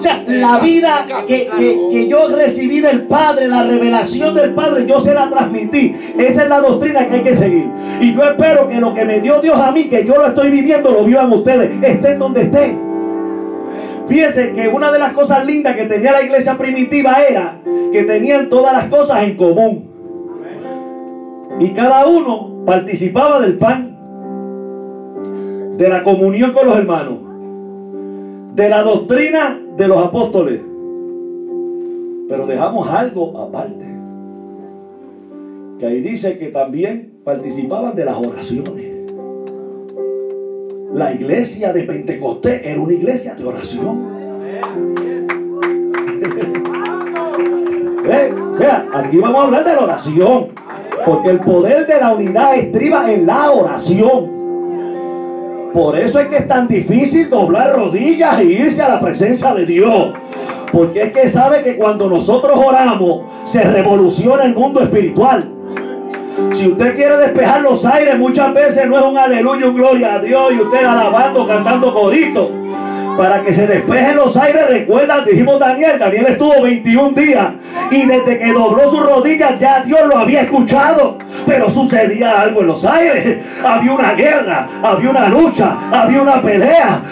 O 0.00 0.02
sea, 0.02 0.24
la 0.26 0.58
vida 0.60 1.04
que, 1.26 1.46
que- 1.58 1.88
que 1.90 2.08
yo 2.08 2.28
recibí 2.34 2.80
del 2.80 3.02
Padre, 3.02 3.48
la 3.48 3.64
revelación 3.64 4.34
del 4.34 4.54
Padre, 4.54 4.86
yo 4.86 4.98
se 5.00 5.12
la 5.12 5.28
transmití. 5.28 5.94
Esa 6.18 6.44
es 6.44 6.48
la 6.48 6.60
doctrina 6.60 7.06
que 7.06 7.16
hay 7.16 7.20
que 7.20 7.36
seguir. 7.36 7.66
Y 8.00 8.14
yo 8.14 8.24
espero 8.24 8.66
que 8.66 8.80
lo 8.80 8.94
que 8.94 9.04
me 9.04 9.20
dio 9.20 9.42
Dios 9.42 9.56
a 9.60 9.72
mí, 9.72 9.84
que 9.84 10.06
yo 10.06 10.14
lo 10.16 10.28
estoy 10.28 10.50
viviendo, 10.50 10.90
lo 10.90 11.04
vivan 11.04 11.30
ustedes, 11.30 11.70
estén 11.82 12.18
donde 12.18 12.40
estén. 12.42 12.80
Fíjense 14.08 14.52
que 14.54 14.68
una 14.68 14.90
de 14.90 14.98
las 14.98 15.12
cosas 15.12 15.44
lindas 15.44 15.76
que 15.76 15.84
tenía 15.84 16.12
la 16.12 16.22
iglesia 16.22 16.56
primitiva 16.56 17.18
era 17.28 17.58
que 17.92 18.02
tenían 18.04 18.48
todas 18.48 18.72
las 18.72 18.86
cosas 18.86 19.22
en 19.22 19.36
común. 19.36 19.86
Y 21.60 21.68
cada 21.74 22.06
uno 22.06 22.64
participaba 22.64 23.38
del 23.40 23.58
pan, 23.58 23.98
de 25.76 25.88
la 25.90 26.02
comunión 26.02 26.52
con 26.52 26.66
los 26.66 26.76
hermanos, 26.78 27.18
de 28.54 28.68
la 28.68 28.82
doctrina 28.82 29.60
de 29.80 29.88
los 29.88 30.04
apóstoles. 30.04 30.60
Pero 32.28 32.46
dejamos 32.46 32.86
algo 32.88 33.36
aparte. 33.38 33.86
Que 35.78 35.86
ahí 35.86 36.02
dice 36.02 36.36
que 36.38 36.48
también 36.48 37.14
participaban 37.24 37.96
de 37.96 38.04
las 38.04 38.18
oraciones. 38.18 38.90
La 40.92 41.14
iglesia 41.14 41.72
de 41.72 41.84
Pentecostés 41.84 42.60
era 42.62 42.78
una 42.78 42.92
iglesia 42.92 43.34
de 43.34 43.44
oración. 43.44 44.04
¿Ve? 48.04 48.34
O 48.34 48.58
sea, 48.58 48.86
aquí 48.92 49.16
vamos 49.16 49.40
a 49.40 49.44
hablar 49.46 49.64
de 49.64 49.76
la 49.76 49.84
oración. 49.84 50.48
Porque 51.06 51.30
el 51.30 51.40
poder 51.40 51.86
de 51.86 52.00
la 52.00 52.12
unidad 52.12 52.58
estriba 52.58 53.10
en 53.10 53.26
la 53.26 53.50
oración. 53.50 54.39
Por 55.72 55.96
eso 55.96 56.18
es 56.18 56.26
que 56.26 56.38
es 56.38 56.48
tan 56.48 56.66
difícil 56.66 57.30
doblar 57.30 57.74
rodillas 57.74 58.40
e 58.40 58.44
irse 58.44 58.82
a 58.82 58.88
la 58.88 59.00
presencia 59.00 59.54
de 59.54 59.66
Dios. 59.66 60.12
Porque 60.72 61.02
es 61.02 61.12
que 61.12 61.28
sabe 61.28 61.62
que 61.62 61.76
cuando 61.76 62.08
nosotros 62.08 62.58
oramos 62.58 63.22
se 63.44 63.62
revoluciona 63.62 64.44
el 64.44 64.54
mundo 64.54 64.82
espiritual. 64.82 65.48
Si 66.54 66.66
usted 66.66 66.96
quiere 66.96 67.16
despejar 67.18 67.62
los 67.62 67.84
aires, 67.84 68.18
muchas 68.18 68.52
veces 68.52 68.88
no 68.88 68.98
es 68.98 69.04
un 69.04 69.16
aleluya, 69.16 69.66
un 69.66 69.76
gloria 69.76 70.14
a 70.14 70.18
Dios 70.20 70.52
y 70.52 70.60
usted 70.60 70.84
alabando, 70.84 71.46
cantando 71.46 71.94
corito. 71.94 72.50
Para 73.16 73.42
que 73.42 73.52
se 73.52 73.66
despejen 73.66 74.16
los 74.16 74.36
aires, 74.36 74.68
recuerda, 74.68 75.24
dijimos 75.24 75.58
Daniel, 75.58 75.98
Daniel 75.98 76.26
estuvo 76.28 76.62
21 76.62 77.10
días 77.10 77.48
y 77.90 78.06
desde 78.06 78.38
que 78.38 78.52
dobló 78.52 78.90
sus 78.90 79.04
rodillas 79.04 79.58
ya 79.60 79.82
Dios 79.84 80.00
lo 80.08 80.18
había 80.18 80.42
escuchado. 80.42 81.18
Pero 81.46 81.70
sucedía 81.70 82.40
algo 82.42 82.60
en 82.60 82.66
los 82.66 82.84
aires. 82.84 83.38
Había 83.64 83.92
una 83.92 84.12
guerra, 84.14 84.68
había 84.82 85.10
una 85.10 85.28
lucha, 85.28 85.76
había 85.90 86.22
una 86.22 86.42
pelea. 86.42 87.02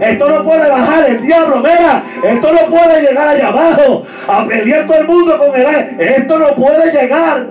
Esto 0.00 0.28
no 0.28 0.44
puede 0.44 0.68
bajar 0.68 1.10
el 1.10 1.22
diablo, 1.22 1.56
mira, 1.58 2.02
esto 2.24 2.52
no 2.52 2.60
puede 2.70 3.02
llegar 3.02 3.28
allá 3.28 3.48
abajo 3.48 4.04
a 4.28 4.46
pelear 4.46 4.86
todo 4.86 4.98
el 4.98 5.06
mundo 5.06 5.38
con 5.38 5.60
el 5.60 5.66
aire. 5.66 6.16
Esto 6.16 6.38
no 6.38 6.54
puede 6.54 6.92
llegar. 6.92 7.46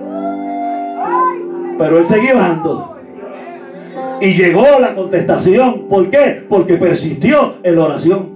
Pero 1.78 2.00
él 2.00 2.08
seguía 2.08 2.36
bajando. 2.36 2.96
Y 4.22 4.34
llegó 4.36 4.66
la 4.80 4.94
contestación. 4.94 5.88
¿Por 5.90 6.10
qué? 6.12 6.44
Porque 6.48 6.76
persistió 6.76 7.56
en 7.64 7.76
la 7.76 7.86
oración. 7.86 8.30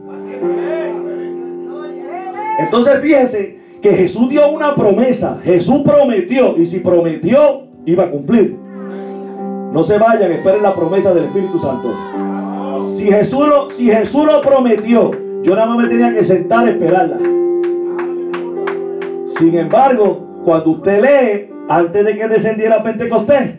Entonces 2.57 3.01
fíjese 3.01 3.59
que 3.81 3.93
Jesús 3.93 4.29
dio 4.29 4.49
una 4.49 4.73
promesa. 4.73 5.39
Jesús 5.43 5.83
prometió. 5.83 6.57
Y 6.57 6.65
si 6.65 6.79
prometió, 6.79 7.64
iba 7.85 8.03
a 8.03 8.09
cumplir. 8.11 8.57
No 9.71 9.83
se 9.83 9.97
vayan, 9.97 10.31
esperen 10.31 10.63
la 10.63 10.75
promesa 10.75 11.13
del 11.13 11.25
Espíritu 11.25 11.59
Santo. 11.59 11.93
Si 12.97 13.05
Jesús 13.05 13.47
lo, 13.47 13.69
si 13.71 13.91
Jesús 13.91 14.25
lo 14.25 14.41
prometió, 14.41 15.11
yo 15.43 15.55
nada 15.55 15.67
más 15.67 15.77
me 15.77 15.87
tenía 15.87 16.13
que 16.13 16.23
sentar 16.23 16.65
a 16.65 16.69
esperarla. 16.69 17.17
Sin 19.37 19.57
embargo, 19.57 20.25
cuando 20.45 20.71
usted 20.71 21.01
lee, 21.01 21.53
antes 21.67 22.05
de 22.05 22.17
que 22.17 22.27
descendiera 22.27 22.83
Pentecostés, 22.83 23.55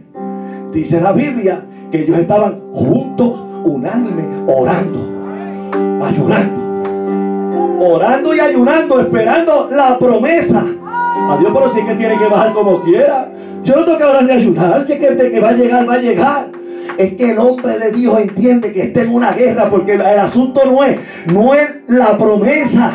dice 0.73 1.00
la 1.00 1.12
Biblia 1.12 1.64
que 1.90 2.02
ellos 2.02 2.18
estaban 2.18 2.61
juntos, 2.73 3.45
unánime, 3.64 4.25
orando, 4.47 4.99
ayunando 6.02 6.66
orando 7.80 8.35
y 8.35 8.40
ayunando, 8.40 9.00
esperando 9.00 9.68
la 9.71 9.99
promesa. 9.99 10.64
Adiós, 11.30 11.50
pero 11.52 11.73
si 11.73 11.80
es 11.80 11.87
que 11.87 11.95
tiene 11.95 12.18
que 12.18 12.28
bajar 12.28 12.52
como 12.52 12.83
quiera. 12.83 13.30
Yo 13.66 13.75
no 13.75 13.85
tengo 13.85 13.99
que 13.99 14.04
orar 14.04 14.23
y 14.23 14.30
ayunar, 14.30 14.87
si 14.87 14.92
es 14.92 15.00
que 15.00 15.11
de 15.11 15.40
va 15.40 15.49
a 15.49 15.52
llegar, 15.52 15.88
va 15.88 15.94
a 15.94 15.99
llegar. 15.99 16.46
Es 16.99 17.14
que 17.14 17.32
el 17.32 17.38
hombre 17.40 17.80
de 17.80 17.90
Dios 17.90 18.16
entiende 18.20 18.73
que 18.73 18.82
está 18.82 19.02
en 19.02 19.12
una 19.12 19.32
guerra, 19.32 19.68
porque 19.68 19.94
el 19.94 20.02
asunto 20.02 20.62
no 20.66 20.85
es, 20.85 21.00
no 21.26 21.52
es 21.52 21.68
la 21.88 22.16
promesa. 22.16 22.92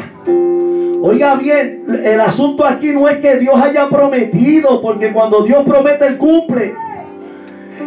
Oiga 1.01 1.35
bien, 1.35 1.83
el 2.05 2.21
asunto 2.21 2.65
aquí 2.65 2.91
no 2.91 3.09
es 3.09 3.17
que 3.17 3.35
Dios 3.35 3.61
haya 3.61 3.89
prometido, 3.89 4.81
porque 4.81 5.11
cuando 5.11 5.43
Dios 5.43 5.65
promete, 5.65 6.07
Él 6.07 6.17
cumple. 6.17 6.73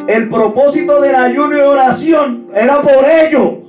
El 0.07 0.29
propósito 0.29 1.00
del 1.00 1.14
ayuno 1.14 1.57
y 1.57 1.61
oración 1.61 2.49
era 2.55 2.83
por 2.83 3.07
ello. 3.09 3.61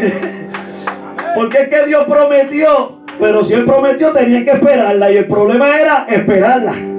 Porque 1.36 1.58
es 1.58 1.68
que 1.68 1.86
Dios 1.86 2.04
prometió, 2.08 2.98
pero 3.20 3.44
si 3.44 3.54
Él 3.54 3.64
prometió 3.64 4.10
tenía 4.10 4.44
que 4.44 4.50
esperarla 4.52 5.12
y 5.12 5.18
el 5.18 5.26
problema 5.26 5.78
era 5.78 6.06
esperarla. 6.08 6.97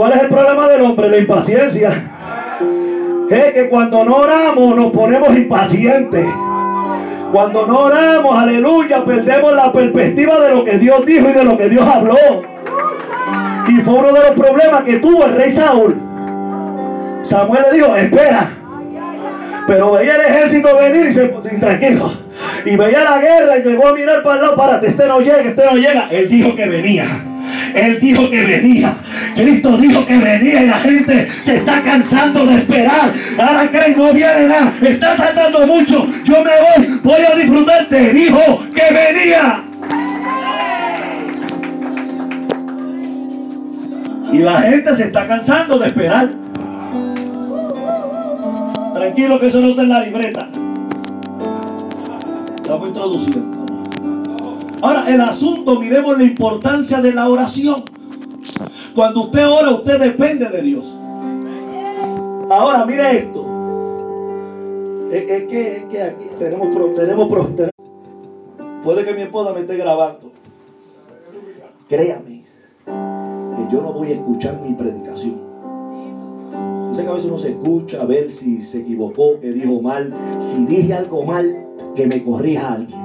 ¿Cuál 0.00 0.12
es 0.12 0.22
el 0.22 0.28
problema 0.28 0.66
del 0.66 0.80
hombre? 0.80 1.10
La 1.10 1.18
impaciencia. 1.18 1.90
Es 3.28 3.52
que 3.52 3.68
cuando 3.68 4.02
no 4.02 4.16
oramos 4.16 4.74
nos 4.74 4.92
ponemos 4.92 5.28
impacientes. 5.36 6.26
Cuando 7.30 7.66
no 7.66 7.80
oramos, 7.80 8.38
aleluya, 8.38 9.04
perdemos 9.04 9.54
la 9.54 9.70
perspectiva 9.70 10.40
de 10.40 10.54
lo 10.54 10.64
que 10.64 10.78
Dios 10.78 11.04
dijo 11.04 11.28
y 11.28 11.32
de 11.34 11.44
lo 11.44 11.58
que 11.58 11.68
Dios 11.68 11.86
habló. 11.86 12.16
Y 13.68 13.76
fue 13.82 13.92
uno 13.92 14.10
de 14.14 14.20
los 14.20 14.30
problemas 14.30 14.84
que 14.84 15.00
tuvo 15.00 15.26
el 15.26 15.34
rey 15.34 15.52
Saúl. 15.52 15.94
Samuel 17.24 17.64
le 17.70 17.76
dijo, 17.76 17.94
espera. 17.94 18.48
Pero 19.66 19.92
veía 19.92 20.14
el 20.14 20.22
ejército 20.22 20.78
venir 20.78 21.10
y 21.10 21.12
se 21.12 21.28
tranquilo. 21.28 22.14
Y 22.64 22.74
veía 22.74 23.04
la 23.04 23.18
guerra 23.18 23.58
y 23.58 23.62
llegó 23.64 23.88
a 23.88 23.92
mirar 23.92 24.22
para 24.22 24.36
el 24.36 24.42
lado, 24.44 24.56
párate, 24.56 24.86
este 24.86 25.06
no 25.06 25.20
llega, 25.20 25.40
este 25.40 25.62
no 25.62 25.76
llega. 25.76 26.08
Él 26.10 26.26
dijo 26.30 26.54
que 26.54 26.66
venía. 26.70 27.04
Él 27.74 27.98
dijo 28.00 28.28
que 28.30 28.44
venía. 28.44 28.94
Cristo 29.34 29.76
dijo 29.76 30.06
que 30.06 30.18
venía 30.18 30.62
y 30.62 30.66
la 30.66 30.78
gente 30.78 31.28
se 31.42 31.56
está 31.56 31.82
cansando 31.82 32.46
de 32.46 32.56
esperar. 32.56 33.12
Ahora 33.38 33.68
creen, 33.70 33.96
no 33.96 34.12
viene 34.12 34.48
nada. 34.48 34.72
Está 34.82 35.16
tardando 35.16 35.66
mucho. 35.66 36.06
Yo 36.24 36.44
me 36.44 36.50
voy, 36.84 37.00
voy 37.02 37.22
a 37.22 37.36
disfrutarte. 37.36 38.12
Dijo 38.12 38.64
que 38.74 38.94
venía. 38.94 39.64
Y 44.32 44.38
la 44.38 44.60
gente 44.62 44.94
se 44.94 45.04
está 45.04 45.26
cansando 45.26 45.78
de 45.78 45.88
esperar. 45.88 46.30
Tranquilo 48.94 49.40
que 49.40 49.46
eso 49.46 49.60
no 49.60 49.70
está 49.70 49.82
en 49.82 49.88
la 49.88 50.00
libreta. 50.04 50.48
Estamos 52.62 52.88
introduciendo. 52.88 53.59
Ahora, 54.82 55.04
el 55.12 55.20
asunto, 55.20 55.78
miremos 55.78 56.16
la 56.16 56.24
importancia 56.24 57.00
de 57.02 57.12
la 57.12 57.28
oración. 57.28 57.82
Cuando 58.94 59.22
usted 59.24 59.46
ora, 59.46 59.70
usted 59.70 60.00
depende 60.00 60.48
de 60.48 60.62
Dios. 60.62 60.94
Ahora, 62.50 62.84
mire 62.86 63.18
esto. 63.18 63.46
Es, 65.12 65.24
que, 65.24 65.76
es 65.76 65.84
que 65.84 66.02
aquí 66.02 66.24
tenemos, 66.38 66.70
tenemos, 66.94 67.28
tenemos- 67.54 67.70
Puede 68.82 69.04
que 69.04 69.12
mi 69.12 69.22
esposa 69.22 69.52
me 69.52 69.60
esté 69.60 69.76
grabando. 69.76 70.30
Créame 71.88 72.44
que 72.86 73.72
yo 73.74 73.82
no 73.82 73.92
voy 73.92 74.08
a 74.08 74.14
escuchar 74.14 74.60
mi 74.62 74.72
predicación. 74.74 75.40
Sé 76.94 77.02
que 77.02 77.08
a 77.08 77.12
veces 77.12 77.28
uno 77.28 77.38
se 77.38 77.50
escucha 77.50 78.00
a 78.00 78.04
ver 78.06 78.30
si 78.30 78.62
se 78.62 78.78
equivocó, 78.78 79.38
que 79.40 79.52
dijo 79.52 79.82
mal. 79.82 80.14
Si 80.40 80.64
dije 80.66 80.94
algo 80.94 81.24
mal, 81.24 81.66
que 81.94 82.06
me 82.06 82.22
corrija 82.24 82.72
alguien. 82.74 82.99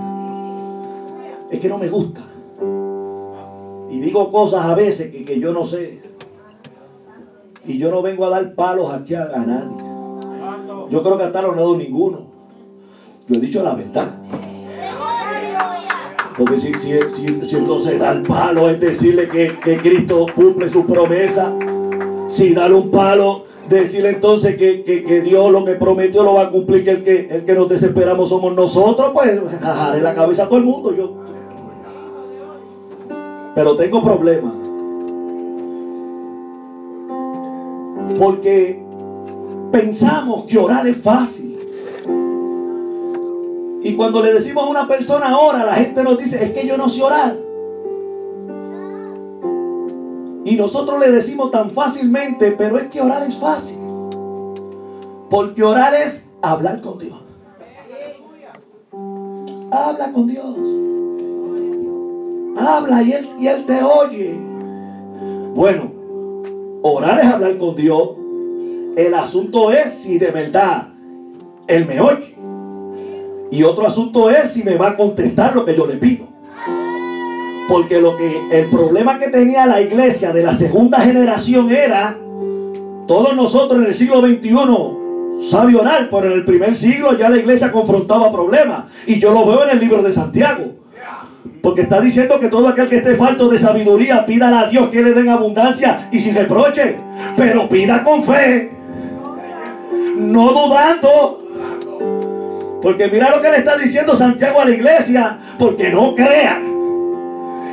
Es 1.51 1.59
que 1.59 1.69
no 1.69 1.77
me 1.77 1.87
gusta. 1.87 2.21
Y 3.89 3.99
digo 3.99 4.31
cosas 4.31 4.65
a 4.65 4.75
veces 4.75 5.11
que, 5.11 5.23
que 5.23 5.39
yo 5.39 5.53
no 5.53 5.65
sé. 5.65 6.01
Y 7.65 7.77
yo 7.77 7.89
no 7.91 8.01
vengo 8.01 8.25
a 8.25 8.29
dar 8.29 8.53
palos 8.53 8.91
aquí 8.91 9.15
a, 9.15 9.25
nadie. 9.25 9.77
Yo 10.89 11.01
creo 11.01 11.17
que 11.17 11.23
hasta 11.23 11.41
no 11.41 11.53
he 11.53 11.55
dado 11.55 11.77
ninguno. 11.77 12.27
Yo 13.27 13.35
he 13.35 13.39
dicho 13.39 13.63
la 13.63 13.75
verdad. 13.75 14.11
Porque 16.37 16.57
si 16.57 17.55
entonces 17.55 17.97
dar 17.97 18.21
palo 18.23 18.69
es 18.69 18.79
decirle 18.79 19.27
que, 19.29 19.55
que 19.63 19.77
Cristo 19.77 20.25
cumple 20.35 20.69
su 20.69 20.85
promesa. 20.85 21.53
Si 22.27 22.53
dar 22.53 22.73
un 22.73 22.91
palo, 22.91 23.43
decirle 23.69 24.09
entonces 24.09 24.57
que, 24.57 24.83
que- 24.83 25.03
que 25.03 25.21
Dios 25.21 25.51
lo 25.51 25.63
que 25.63 25.75
prometió 25.75 26.23
lo 26.23 26.33
va 26.33 26.43
a 26.43 26.49
cumplir, 26.51 26.83
que 26.83 26.91
el 26.91 27.03
que, 27.03 27.27
el 27.31 27.45
que 27.45 27.53
nos 27.53 27.69
desesperamos 27.69 28.29
somos 28.29 28.53
nosotros, 28.53 29.11
pues 29.13 29.39
jajaré 29.61 30.01
la 30.01 30.13
cabeza 30.13 30.43
a 30.43 30.47
todo 30.47 30.57
el 30.57 30.65
mundo. 30.65 30.93
Yo. 30.93 31.24
Pero 33.55 33.75
tengo 33.77 34.03
problemas. 34.03 34.53
Porque 38.19 38.83
pensamos 39.71 40.43
que 40.43 40.57
orar 40.57 40.85
es 40.85 40.97
fácil. 40.97 41.57
Y 43.81 43.95
cuando 43.95 44.21
le 44.21 44.33
decimos 44.33 44.65
a 44.65 44.69
una 44.69 44.87
persona 44.87 45.37
ora, 45.37 45.65
la 45.65 45.75
gente 45.75 46.03
nos 46.03 46.17
dice, 46.17 46.43
es 46.43 46.51
que 46.51 46.67
yo 46.67 46.75
no 46.75 46.89
sé 46.89 47.01
orar. 47.01 47.37
Y 50.43 50.55
nosotros 50.57 50.99
le 50.99 51.11
decimos 51.11 51.51
tan 51.51 51.71
fácilmente, 51.71 52.51
pero 52.51 52.77
es 52.77 52.87
que 52.87 53.01
orar 53.01 53.23
es 53.23 53.35
fácil. 53.35 53.79
Porque 55.29 55.63
orar 55.63 55.93
es 55.93 56.27
hablar 56.41 56.81
con 56.81 56.99
Dios. 56.99 57.19
Habla 59.71 60.11
con 60.11 60.27
Dios. 60.27 60.55
Habla 62.57 63.03
y 63.03 63.13
él, 63.13 63.29
y 63.39 63.47
él 63.47 63.65
te 63.65 63.81
oye. 63.83 64.35
Bueno, 65.53 65.91
orar 66.81 67.19
es 67.19 67.25
hablar 67.25 67.57
con 67.57 67.75
Dios. 67.75 68.09
El 68.95 69.13
asunto 69.13 69.71
es 69.71 69.91
si 69.91 70.17
de 70.17 70.31
verdad 70.31 70.87
Él 71.67 71.85
me 71.85 71.99
oye. 71.99 72.35
Y 73.51 73.63
otro 73.63 73.85
asunto 73.85 74.29
es 74.29 74.51
si 74.51 74.63
me 74.63 74.77
va 74.77 74.89
a 74.89 74.97
contestar 74.97 75.55
lo 75.55 75.65
que 75.65 75.75
yo 75.75 75.85
le 75.85 75.95
pido. 75.95 76.27
Porque 77.67 77.99
lo 77.99 78.15
que 78.15 78.47
el 78.51 78.69
problema 78.69 79.19
que 79.19 79.29
tenía 79.29 79.65
la 79.65 79.81
iglesia 79.81 80.31
de 80.31 80.43
la 80.43 80.53
segunda 80.53 80.99
generación 80.99 81.71
era 81.71 82.17
todos 83.07 83.35
nosotros 83.35 83.81
en 83.81 83.87
el 83.87 83.95
siglo 83.95 84.21
XXI 84.21 85.49
sabe 85.49 85.75
orar, 85.75 86.07
pero 86.09 86.27
en 86.27 86.33
el 86.33 86.45
primer 86.45 86.75
siglo 86.75 87.17
ya 87.17 87.29
la 87.29 87.37
iglesia 87.37 87.71
confrontaba 87.71 88.31
problemas. 88.31 88.85
Y 89.07 89.19
yo 89.19 89.31
lo 89.31 89.45
veo 89.45 89.63
en 89.63 89.71
el 89.71 89.79
libro 89.79 90.01
de 90.01 90.13
Santiago. 90.13 90.84
Porque 91.61 91.81
está 91.81 91.99
diciendo 91.99 92.39
que 92.39 92.49
todo 92.49 92.67
aquel 92.67 92.89
que 92.89 92.97
esté 92.97 93.15
falto 93.15 93.49
de 93.49 93.57
sabiduría, 93.57 94.25
pídale 94.25 94.55
a 94.55 94.69
Dios 94.69 94.89
que 94.89 95.01
le 95.01 95.13
den 95.13 95.29
abundancia 95.29 96.09
y 96.11 96.19
sin 96.19 96.35
reproche. 96.35 96.97
Pero 97.35 97.67
pida 97.67 98.03
con 98.03 98.23
fe. 98.23 98.71
No 100.17 100.51
dudando. 100.51 101.41
Porque 102.81 103.07
mira 103.07 103.35
lo 103.35 103.41
que 103.41 103.49
le 103.49 103.57
está 103.57 103.77
diciendo 103.77 104.15
Santiago 104.15 104.61
a 104.61 104.65
la 104.65 104.71
iglesia. 104.71 105.37
Porque 105.57 105.91
no 105.91 106.13
crea 106.13 106.61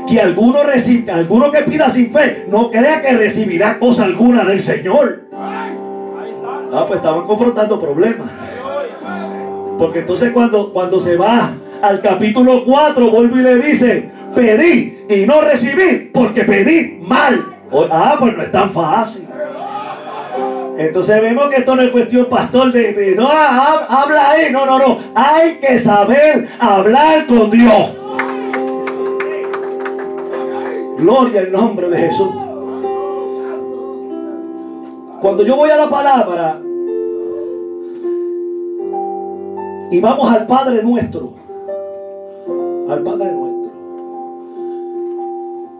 que 0.09 0.21
alguno 0.21 0.63
reciba, 0.65 1.15
alguno 1.15 1.51
que 1.51 1.63
pida 1.63 1.91
sin 1.91 2.11
fe, 2.11 2.47
no 2.49 2.71
crea 2.71 3.03
que 3.03 3.13
recibirá 3.13 3.79
cosa 3.79 4.05
alguna 4.05 4.45
del 4.45 4.63
Señor. 4.63 5.23
Ah, 5.35 6.85
pues 6.87 6.99
estaban 6.99 7.27
confrontando 7.27 7.79
problemas. 7.79 8.31
Porque 9.79 10.01
entonces 10.01 10.33
cuando, 10.33 10.73
cuando 10.73 11.01
se 11.01 11.17
va 11.17 11.51
al 11.83 12.01
capítulo 12.01 12.65
4, 12.65 13.11
vuelve 13.11 13.41
y 13.41 13.43
le 13.45 13.57
dice, 13.57 14.11
pedí 14.35 15.05
y 15.09 15.27
no 15.27 15.41
recibí 15.41 16.11
porque 16.15 16.45
pedí 16.45 16.99
mal. 17.03 17.45
Ah, 17.91 18.17
pues 18.19 18.37
no 18.37 18.43
es 18.43 18.53
tan 18.53 18.71
fácil. 18.71 19.27
Entonces 20.79 21.21
vemos 21.23 21.49
que 21.51 21.57
esto 21.57 21.77
no 21.77 21.83
es 21.83 21.91
cuestión, 21.91 22.27
pastor, 22.27 22.73
de, 22.73 23.15
no, 23.17 23.29
ha- 23.29 23.85
habla 23.89 24.31
ahí. 24.31 24.53
No, 24.53 24.65
no, 24.65 24.79
no. 24.79 24.99
Hay 25.15 25.57
que 25.57 25.79
saber 25.79 26.49
hablar 26.59 27.27
con 27.27 27.51
Dios. 27.51 27.93
Gloria 30.99 31.41
al 31.41 31.53
nombre 31.53 31.89
de 31.91 31.99
Jesús. 31.99 32.29
Cuando 35.21 35.45
yo 35.45 35.57
voy 35.57 35.71
a 35.71 35.77
la 35.77 35.89
palabra 35.89 36.59
y 39.91 40.01
vamos 40.01 40.31
al 40.31 40.47
Padre 40.47 40.83
nuestro, 40.83 41.35
al 42.93 43.03
Padre 43.03 43.33
nuestro. 43.33 43.73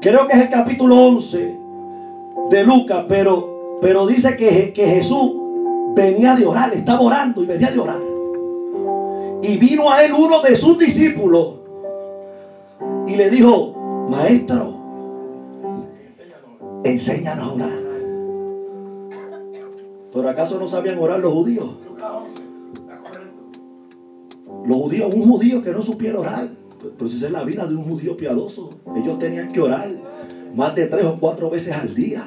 Creo 0.01 0.27
que 0.27 0.33
es 0.33 0.43
el 0.43 0.51
capítulo 0.51 0.97
11 0.97 1.59
de 2.51 2.65
Lucas, 2.65 3.05
pero, 3.09 3.79
pero 3.81 4.07
dice 4.07 4.37
que, 4.37 4.73
que 4.73 4.87
Jesús 4.87 5.33
venía 5.95 6.35
de 6.35 6.47
orar, 6.47 6.73
estaba 6.75 7.01
orando 7.01 7.43
y 7.43 7.47
venía 7.47 7.71
de 7.71 7.79
orar. 7.79 8.01
Y 9.43 9.59
vino 9.59 9.91
a 9.91 10.05
él 10.05 10.13
uno 10.13 10.41
de 10.41 10.57
sus 10.57 10.79
discípulos 10.79 11.55
y 13.07 13.17
le 13.17 13.31
dijo, 13.31 13.75
maestro, 14.09 14.75
enséñanos 16.85 17.49
a 17.49 17.53
orar. 17.55 17.83
¿Pero 20.13 20.29
acaso 20.29 20.59
no 20.59 20.69
sabían 20.69 20.99
orar 20.99 21.21
los 21.21 21.33
judíos? 21.33 21.71
Los 24.67 24.77
judíos, 24.77 25.13
un 25.13 25.23
judío 25.23 25.63
que 25.63 25.71
no 25.71 25.83
supiera 25.83 26.21
orar, 26.21 26.49
pero 26.97 27.09
si 27.09 27.17
esa 27.17 27.27
es 27.27 27.33
la 27.33 27.45
vida 27.45 27.67
de 27.67 27.75
un 27.75 27.85
judío 27.85 28.17
piadoso, 28.17 28.71
ellos 28.97 29.19
tenían 29.19 29.53
que 29.53 29.61
orar 29.61 29.89
más 30.55 30.75
de 30.75 30.87
tres 30.87 31.07
o 31.07 31.17
cuatro 31.19 31.49
veces 31.49 31.75
al 31.75 31.95
día. 31.95 32.25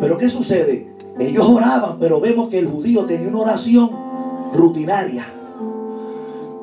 Pero 0.00 0.16
¿qué 0.16 0.30
sucede? 0.30 0.88
Ellos 1.18 1.46
oraban, 1.46 1.98
pero 1.98 2.20
vemos 2.20 2.48
que 2.48 2.58
el 2.58 2.66
judío 2.66 3.04
tenía 3.04 3.28
una 3.28 3.40
oración 3.40 3.90
rutinaria. 4.52 5.26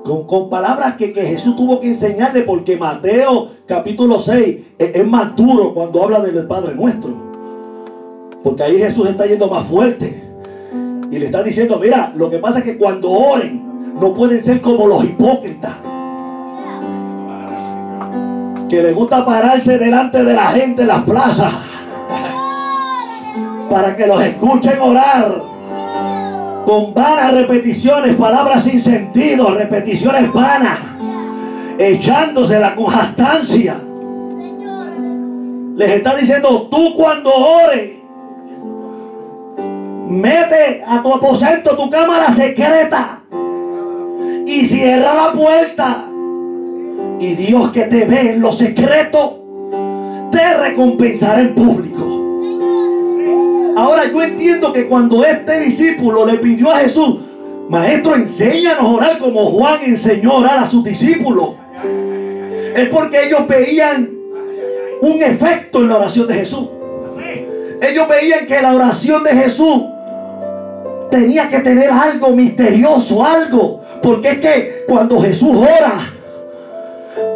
Con, 0.03 0.49
palabras 0.49 0.95
que, 0.95 1.13
que 1.13 1.21
Jesús 1.21 1.55
tuvo 1.55 1.79
que 1.79 1.89
enseñarle, 1.89 2.41
porque 2.41 2.75
Mateo 2.75 3.51
capítulo 3.67 4.19
6 4.19 4.57
es, 4.79 4.95
es 4.95 5.07
más 5.07 5.35
duro 5.35 5.73
cuando 5.73 6.03
habla 6.03 6.21
del 6.21 6.47
Padre 6.47 6.73
Nuestro. 6.73 7.11
Porque 8.43 8.63
ahí 8.63 8.79
Jesús 8.79 9.07
está 9.07 9.27
yendo 9.27 9.47
más 9.47 9.65
fuerte. 9.67 10.21
Y 11.11 11.19
le 11.19 11.27
está 11.27 11.43
diciendo, 11.43 11.77
mira, 11.79 12.11
lo 12.15 12.29
que 12.29 12.39
pasa 12.39 12.59
es 12.59 12.65
que 12.65 12.77
cuando 12.77 13.11
oren, 13.11 13.93
no 13.99 14.13
pueden 14.13 14.41
ser 14.41 14.61
como 14.61 14.87
los 14.87 15.03
hipócritas. 15.03 15.75
Que 18.71 18.81
les 18.81 18.95
gusta 18.95 19.25
pararse 19.25 19.77
delante 19.77 20.23
de 20.23 20.33
la 20.33 20.45
gente 20.47 20.83
en 20.83 20.87
las 20.87 21.03
plazas. 21.03 21.53
Para 23.69 23.97
que 23.97 24.07
los 24.07 24.21
escuchen 24.21 24.79
orar. 24.79 25.43
Con 26.65 26.93
vanas 26.93 27.33
repeticiones, 27.33 28.15
palabras 28.15 28.63
sin 28.63 28.81
sentido, 28.81 29.53
repeticiones 29.55 30.31
vanas. 30.31 30.79
Echándosela 31.77 32.73
con 32.75 32.85
jactancia. 32.85 33.75
Les 35.75 35.91
está 35.91 36.15
diciendo, 36.15 36.69
tú 36.71 36.95
cuando 36.95 37.29
ores, 37.29 37.91
mete 40.07 40.81
a 40.87 41.01
tu 41.01 41.13
aposento 41.13 41.75
tu 41.75 41.89
cámara 41.89 42.31
secreta 42.31 43.19
y 44.45 44.65
cierra 44.65 45.13
la 45.13 45.33
puerta. 45.33 46.05
Y 47.21 47.35
Dios 47.35 47.71
que 47.71 47.83
te 47.83 48.03
ve 48.05 48.31
en 48.31 48.41
lo 48.41 48.51
secreto, 48.51 49.37
te 50.31 50.53
recompensará 50.57 51.41
en 51.41 51.53
público. 51.53 52.01
Ahora 53.77 54.11
yo 54.11 54.23
entiendo 54.23 54.73
que 54.73 54.87
cuando 54.87 55.23
este 55.23 55.59
discípulo 55.59 56.25
le 56.25 56.39
pidió 56.39 56.71
a 56.71 56.79
Jesús, 56.79 57.19
Maestro, 57.69 58.15
enséñanos 58.15 58.83
a 58.83 58.87
orar 58.87 59.19
como 59.19 59.51
Juan 59.51 59.81
enseñó 59.85 60.31
a 60.31 60.37
orar 60.39 60.59
a 60.63 60.69
sus 60.71 60.83
discípulos. 60.83 61.49
Es 62.75 62.89
porque 62.89 63.27
ellos 63.27 63.47
veían 63.47 64.09
un 65.01 65.21
efecto 65.21 65.77
en 65.77 65.89
la 65.89 65.97
oración 65.97 66.27
de 66.27 66.33
Jesús. 66.33 66.69
Ellos 67.83 68.07
veían 68.09 68.47
que 68.47 68.59
la 68.63 68.73
oración 68.73 69.23
de 69.23 69.33
Jesús 69.33 69.83
tenía 71.11 71.51
que 71.51 71.59
tener 71.59 71.91
algo 71.91 72.29
misterioso, 72.31 73.23
algo. 73.23 73.83
Porque 74.01 74.29
es 74.29 74.39
que 74.39 74.85
cuando 74.87 75.21
Jesús 75.21 75.55
ora, 75.55 75.99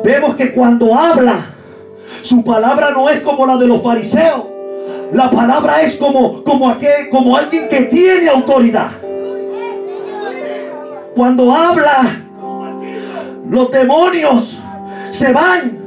vemos 0.03 0.35
que 0.35 0.53
cuando 0.53 0.93
habla, 0.93 1.53
su 2.21 2.43
palabra 2.43 2.91
no 2.91 3.09
es 3.09 3.19
como 3.21 3.45
la 3.45 3.57
de 3.57 3.67
los 3.67 3.81
fariseos. 3.81 4.45
La 5.11 5.29
palabra 5.29 5.81
es 5.81 5.97
como, 5.97 6.43
como, 6.43 6.69
aquel, 6.69 7.09
como 7.09 7.38
alguien 7.38 7.69
que 7.69 7.81
tiene 7.85 8.27
autoridad. 8.29 8.89
Cuando 11.15 11.53
habla, 11.53 12.21
los 13.49 13.71
demonios 13.71 14.59
se 15.11 15.31
van. 15.31 15.85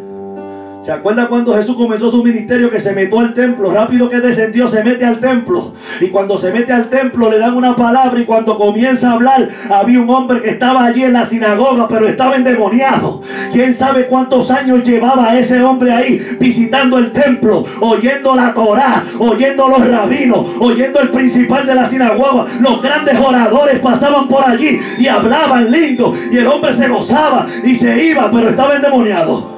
¿Se 0.88 0.94
acuerda 0.94 1.28
cuando 1.28 1.52
Jesús 1.52 1.76
comenzó 1.76 2.10
su 2.10 2.24
ministerio 2.24 2.70
que 2.70 2.80
se 2.80 2.94
metió 2.94 3.20
al 3.20 3.34
templo? 3.34 3.70
Rápido 3.70 4.08
que 4.08 4.20
descendió, 4.20 4.68
se 4.68 4.82
mete 4.82 5.04
al 5.04 5.20
templo. 5.20 5.74
Y 6.00 6.06
cuando 6.06 6.38
se 6.38 6.50
mete 6.50 6.72
al 6.72 6.88
templo 6.88 7.30
le 7.30 7.38
dan 7.38 7.58
una 7.58 7.76
palabra 7.76 8.18
y 8.18 8.24
cuando 8.24 8.56
comienza 8.56 9.10
a 9.10 9.12
hablar, 9.12 9.50
había 9.68 10.00
un 10.00 10.08
hombre 10.08 10.40
que 10.40 10.48
estaba 10.48 10.86
allí 10.86 11.02
en 11.02 11.12
la 11.12 11.26
sinagoga, 11.26 11.88
pero 11.88 12.08
estaba 12.08 12.36
endemoniado. 12.36 13.20
¿Quién 13.52 13.74
sabe 13.74 14.06
cuántos 14.06 14.50
años 14.50 14.82
llevaba 14.82 15.38
ese 15.38 15.62
hombre 15.62 15.92
ahí 15.92 16.26
visitando 16.40 16.96
el 16.96 17.12
templo, 17.12 17.66
oyendo 17.80 18.34
la 18.34 18.54
Torá, 18.54 19.04
oyendo 19.18 19.68
los 19.68 19.86
rabinos, 19.86 20.46
oyendo 20.58 21.00
el 21.00 21.10
principal 21.10 21.66
de 21.66 21.74
la 21.74 21.90
sinagoga? 21.90 22.46
Los 22.60 22.80
grandes 22.80 23.20
oradores 23.20 23.78
pasaban 23.80 24.26
por 24.26 24.42
allí 24.42 24.80
y 24.98 25.06
hablaban 25.06 25.70
lindo 25.70 26.14
y 26.32 26.38
el 26.38 26.46
hombre 26.46 26.74
se 26.74 26.88
gozaba 26.88 27.46
y 27.62 27.76
se 27.76 28.06
iba, 28.06 28.30
pero 28.30 28.48
estaba 28.48 28.76
endemoniado. 28.76 29.57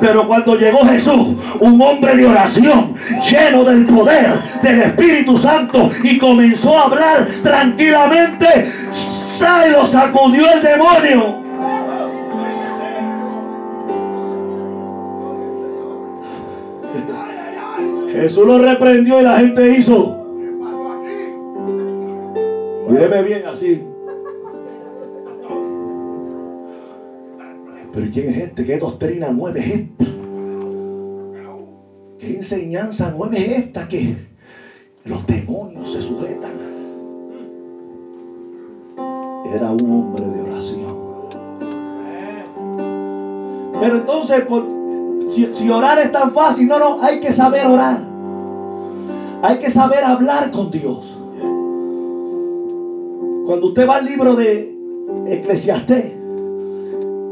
Pero 0.00 0.26
cuando 0.26 0.56
llegó 0.56 0.84
Jesús, 0.86 1.36
un 1.60 1.80
hombre 1.82 2.16
de 2.16 2.26
oración, 2.26 2.94
lleno 3.30 3.64
del 3.64 3.86
poder 3.86 4.32
del 4.62 4.80
Espíritu 4.80 5.36
Santo, 5.38 5.90
y 6.02 6.18
comenzó 6.18 6.78
a 6.78 6.84
hablar 6.84 7.28
tranquilamente, 7.42 8.72
se 8.90 9.70
lo 9.70 9.84
sacudió 9.86 10.46
el 10.54 10.62
demonio. 10.62 11.40
Jesús 18.12 18.46
lo 18.46 18.58
reprendió 18.58 19.20
y 19.20 19.22
la 19.22 19.36
gente 19.38 19.70
hizo. 19.70 20.16
Míreme 22.88 23.22
bien 23.22 23.42
así. 23.46 23.89
Pero 27.92 28.06
¿quién 28.12 28.28
es 28.30 28.36
este? 28.38 28.64
¿Qué 28.64 28.78
doctrina 28.78 29.30
nueva 29.30 29.58
es 29.58 29.74
esta? 29.74 30.04
¿Qué 32.18 32.36
enseñanza 32.36 33.10
nueva 33.10 33.36
es 33.36 33.58
esta? 33.58 33.88
Que 33.88 34.16
los 35.04 35.26
demonios 35.26 35.92
se 35.92 36.02
sujetan. 36.02 36.52
Era 39.52 39.72
un 39.72 39.90
hombre 39.90 40.24
de 40.24 40.50
oración. 40.50 40.96
Pero 43.80 43.96
entonces, 43.96 44.44
si, 45.34 45.50
si 45.54 45.70
orar 45.70 45.98
es 45.98 46.12
tan 46.12 46.30
fácil, 46.30 46.68
no, 46.68 46.78
no, 46.78 47.02
hay 47.02 47.18
que 47.18 47.32
saber 47.32 47.66
orar. 47.66 48.04
Hay 49.42 49.58
que 49.58 49.70
saber 49.70 50.04
hablar 50.04 50.52
con 50.52 50.70
Dios. 50.70 51.16
Cuando 53.46 53.68
usted 53.68 53.88
va 53.88 53.96
al 53.96 54.04
libro 54.04 54.36
de 54.36 54.76
Eclesiastés 55.26 56.19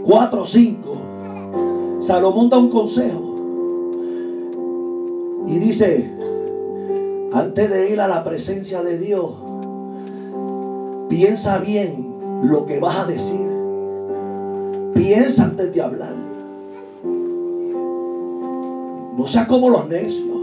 4 0.09 0.41
o 0.41 0.47
5, 0.47 2.01
Salomón 2.01 2.49
da 2.49 2.57
un 2.57 2.71
consejo 2.71 3.37
y 5.47 5.59
dice, 5.59 6.11
antes 7.35 7.69
de 7.69 7.91
ir 7.91 8.01
a 8.01 8.09
la 8.09 8.25
presencia 8.25 8.83
de 8.83 8.97
Dios, 8.97 9.33
piensa 11.11 11.59
bien 11.59 12.07
lo 12.43 12.65
que 12.65 12.81
vas 12.81 13.01
a 13.01 13.05
decir. 13.05 13.51
Piensa 14.95 15.45
antes 15.45 15.75
de 15.75 15.83
hablar. 15.83 16.15
No 19.15 19.27
seas 19.27 19.47
como 19.47 19.69
los 19.69 19.91
necios. 19.91 20.39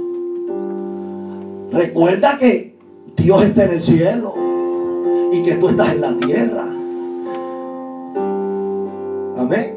Recuerda 1.71 2.38
que 2.38 2.75
Dios 3.17 3.41
está 3.41 3.65
en 3.65 3.71
el 3.71 3.82
cielo 3.82 4.32
y 5.32 5.41
que 5.41 5.56
tú 5.56 5.69
estás 5.69 5.91
en 5.93 6.01
la 6.01 6.15
tierra. 6.19 6.74
Amén. 9.45 9.75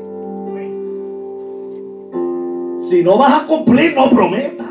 Si 2.89 3.03
no 3.03 3.19
vas 3.19 3.43
a 3.43 3.47
cumplir, 3.47 3.95
no 3.95 4.09
prometa. 4.09 4.65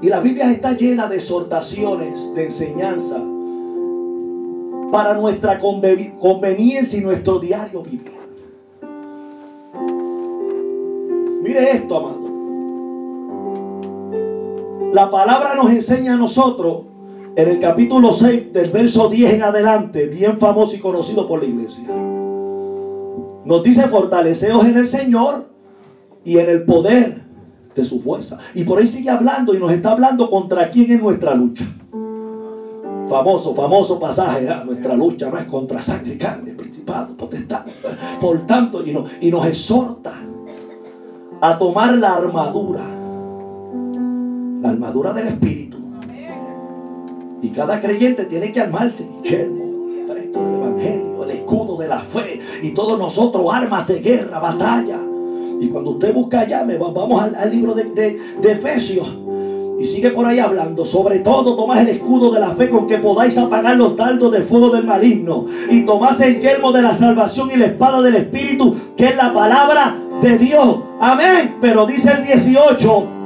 Y 0.00 0.08
la 0.08 0.20
Biblia 0.20 0.52
está 0.52 0.72
llena 0.74 1.08
de 1.08 1.16
exhortaciones, 1.16 2.32
de 2.34 2.44
enseñanza 2.46 3.20
para 4.92 5.14
nuestra 5.14 5.60
conve- 5.60 6.16
conveniencia 6.20 7.00
y 7.00 7.02
nuestro 7.02 7.40
diario 7.40 7.82
vivir. 7.82 8.12
Mire 11.42 11.72
esto, 11.72 11.96
amado. 11.96 12.28
la 14.92 15.10
palabra 15.10 15.54
nos 15.56 15.70
enseña 15.70 16.14
a 16.14 16.16
nosotros 16.16 16.84
en 17.38 17.48
el 17.48 17.60
capítulo 17.60 18.10
6 18.10 18.52
del 18.52 18.72
verso 18.72 19.08
10 19.08 19.34
en 19.34 19.42
adelante, 19.44 20.06
bien 20.06 20.38
famoso 20.38 20.74
y 20.74 20.80
conocido 20.80 21.28
por 21.28 21.40
la 21.40 21.48
iglesia. 21.48 21.84
Nos 23.44 23.62
dice 23.62 23.86
fortaleceos 23.86 24.64
en 24.64 24.76
el 24.76 24.88
Señor 24.88 25.48
y 26.24 26.38
en 26.38 26.50
el 26.50 26.64
poder 26.64 27.22
de 27.76 27.84
su 27.84 28.00
fuerza. 28.00 28.38
Y 28.56 28.64
por 28.64 28.80
ahí 28.80 28.88
sigue 28.88 29.08
hablando 29.08 29.54
y 29.54 29.58
nos 29.58 29.70
está 29.70 29.92
hablando 29.92 30.28
contra 30.28 30.68
quién 30.68 30.90
es 30.90 31.00
nuestra 31.00 31.32
lucha. 31.36 31.64
Famoso, 33.08 33.54
famoso 33.54 34.00
pasaje. 34.00 34.48
¿ah? 34.48 34.64
Nuestra 34.66 34.96
lucha 34.96 35.30
no 35.30 35.38
es 35.38 35.44
contra 35.44 35.80
sangre 35.80 36.14
y 36.14 36.18
carne, 36.18 36.54
principado, 36.54 37.16
potestad. 37.16 37.66
Por 38.20 38.48
tanto, 38.48 38.82
y 38.84 39.30
nos 39.30 39.46
exhorta 39.46 40.12
a 41.40 41.56
tomar 41.56 41.98
la 41.98 42.16
armadura. 42.16 42.82
La 44.60 44.70
armadura 44.70 45.12
del 45.12 45.28
Espíritu. 45.28 45.67
Y 47.40 47.50
cada 47.50 47.80
creyente 47.80 48.24
tiene 48.24 48.52
que 48.52 48.60
armarse. 48.60 49.08
Yelmo, 49.22 49.86
presto 50.08 50.40
del 50.40 50.54
Evangelio, 50.54 51.24
el 51.24 51.30
escudo 51.30 51.76
de 51.76 51.88
la 51.88 52.00
fe. 52.00 52.40
Y 52.62 52.70
todos 52.70 52.98
nosotros 52.98 53.46
armas 53.52 53.86
de 53.86 54.00
guerra, 54.00 54.40
batalla. 54.40 54.98
Y 55.60 55.68
cuando 55.68 55.92
usted 55.92 56.12
busca 56.12 56.40
allá, 56.40 56.66
vamos 56.78 57.22
al, 57.22 57.50
libro 57.50 57.74
de, 57.74 58.18
Efesios. 58.42 59.16
Y 59.78 59.86
sigue 59.86 60.10
por 60.10 60.26
ahí 60.26 60.40
hablando. 60.40 60.84
Sobre 60.84 61.20
todo 61.20 61.54
tomás 61.54 61.80
el 61.80 61.88
escudo 61.88 62.32
de 62.32 62.40
la 62.40 62.50
fe 62.50 62.68
con 62.68 62.88
que 62.88 62.98
podáis 62.98 63.38
apagar 63.38 63.76
los 63.76 63.96
dardos 63.96 64.32
de 64.32 64.40
fuego 64.40 64.70
del 64.70 64.84
maligno. 64.84 65.46
Y 65.70 65.82
tomás 65.82 66.20
el 66.20 66.40
yelmo 66.40 66.72
de 66.72 66.82
la 66.82 66.92
salvación 66.92 67.50
y 67.54 67.56
la 67.56 67.66
espada 67.66 68.02
del 68.02 68.16
Espíritu, 68.16 68.74
que 68.96 69.06
es 69.06 69.16
la 69.16 69.32
palabra 69.32 69.96
de 70.20 70.38
Dios. 70.38 70.80
Amén. 71.00 71.56
Pero 71.60 71.86
dice 71.86 72.10
el 72.10 72.24
18. 72.24 73.17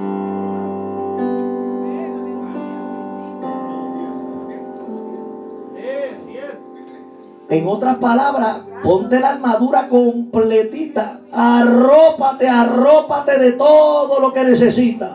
En 7.52 7.66
otras 7.68 7.98
palabras, 7.98 8.62
ponte 8.82 9.20
la 9.20 9.30
armadura 9.30 9.88
completita. 9.88 11.20
Arrópate, 11.30 12.48
arrópate 12.48 13.38
de 13.38 13.52
todo 13.52 14.20
lo 14.20 14.32
que 14.32 14.42
necesitas 14.42 15.10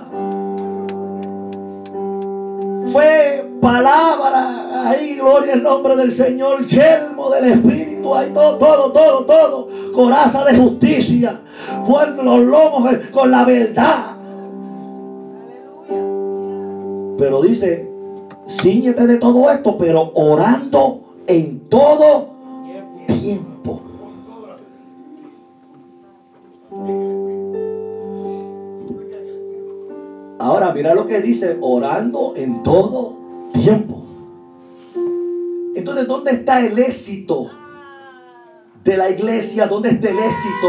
fe, 2.98 3.44
palabra, 3.62 4.90
ahí 4.90 5.16
gloria 5.16 5.54
al 5.54 5.64
nombre 5.64 5.96
del 5.96 6.12
Señor, 6.12 6.66
yelmo 6.68 7.30
del 7.30 7.46
Espíritu, 7.46 8.16
ahí 8.16 8.32
todo, 8.34 8.58
todo, 8.58 8.92
todo, 8.92 9.26
todo, 9.26 9.68
coraza 9.94 10.46
de 10.46 10.58
justicia, 10.58 11.42
fuerte 11.86 12.24
los 12.24 12.40
lomos 12.40 12.90
con 13.12 13.32
la 13.32 13.44
verdad. 13.46 14.18
Pero 17.18 17.42
dice, 17.42 17.92
ciñete 18.48 19.08
de 19.08 19.18
todo 19.18 19.50
esto, 19.50 19.78
pero 19.78 20.12
orando 20.14 21.07
en 21.28 21.60
todo 21.70 22.30
tiempo. 23.08 23.82
Ahora 30.40 30.72
mira 30.72 30.96
lo 30.96 31.06
que 31.06 31.22
dice, 31.22 31.58
orando 31.60 32.34
en 32.36 32.64
todo 32.64 33.18
tiempo. 33.54 34.04
Entonces, 35.76 36.08
¿dónde 36.08 36.32
está 36.32 36.66
el 36.66 36.80
éxito 36.80 37.50
de 38.84 38.98
la 38.98 39.10
iglesia? 39.10 39.68
¿Dónde 39.68 39.90
está 39.90 40.10
el 40.10 40.20
éxito 40.20 40.68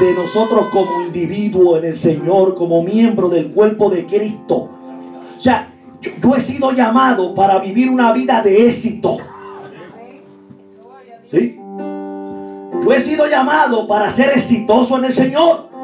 de 0.00 0.12
nosotros 0.14 0.66
como 0.72 1.02
individuo 1.02 1.76
en 1.76 1.84
el 1.84 1.96
Señor, 1.96 2.56
como 2.56 2.82
miembro 2.82 3.28
del 3.28 3.52
cuerpo 3.52 3.88
de 3.90 4.06
Cristo? 4.06 4.68
O 5.36 5.40
sea, 5.40 5.72
yo, 6.00 6.10
yo 6.20 6.34
he 6.34 6.40
sido 6.40 6.72
llamado 6.72 7.34
para 7.34 7.58
vivir 7.60 7.90
una 7.90 8.12
vida 8.12 8.42
de 8.42 8.68
éxito. 8.68 9.18
Yo 11.40 12.92
he 12.92 13.00
sido 13.00 13.26
llamado 13.26 13.86
para 13.86 14.10
ser 14.10 14.30
exitoso 14.30 14.98
en 14.98 15.06
el 15.06 15.12
Señor 15.12 15.74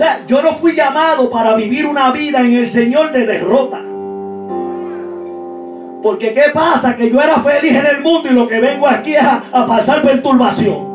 sea, 0.00 0.22
yo 0.26 0.40
no 0.40 0.52
fui 0.52 0.74
llamado 0.74 1.28
para 1.28 1.54
vivir 1.54 1.84
una 1.84 2.10
vida 2.10 2.40
en 2.40 2.56
el 2.56 2.70
Señor 2.70 3.12
de 3.12 3.26
derrota. 3.26 3.82
Porque 6.02 6.32
¿qué 6.32 6.44
pasa? 6.54 6.96
Que 6.96 7.10
yo 7.10 7.20
era 7.20 7.34
feliz 7.40 7.72
en 7.72 7.84
el 7.84 8.00
mundo 8.00 8.30
y 8.30 8.34
lo 8.34 8.48
que 8.48 8.60
vengo 8.60 8.88
aquí 8.88 9.12
es 9.12 9.22
a, 9.22 9.66
pasar 9.66 10.00
perturbación. 10.00 10.88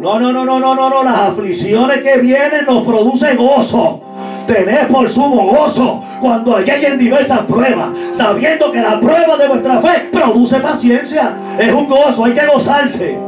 No, 0.00 0.20
no, 0.20 0.32
no, 0.32 0.44
no, 0.44 0.60
no, 0.60 0.74
no, 0.76 0.90
no. 0.90 1.02
Las 1.02 1.18
aflicciones 1.18 2.02
que 2.02 2.18
vienen 2.18 2.66
nos 2.66 2.84
producen 2.84 3.36
gozo. 3.36 4.00
Tened 4.46 4.88
por 4.88 5.08
sumo 5.08 5.46
gozo 5.46 6.02
cuando 6.20 6.58
en 6.58 6.98
diversas 6.98 7.40
pruebas, 7.40 7.88
sabiendo 8.14 8.72
que 8.72 8.80
la 8.80 9.00
prueba 9.00 9.36
de 9.36 9.48
vuestra 9.48 9.80
fe 9.80 10.08
produce 10.12 10.58
paciencia. 10.60 11.36
Es 11.58 11.72
un 11.72 11.88
gozo, 11.88 12.24
hay 12.24 12.32
que 12.32 12.46
gozarse. 12.46 13.18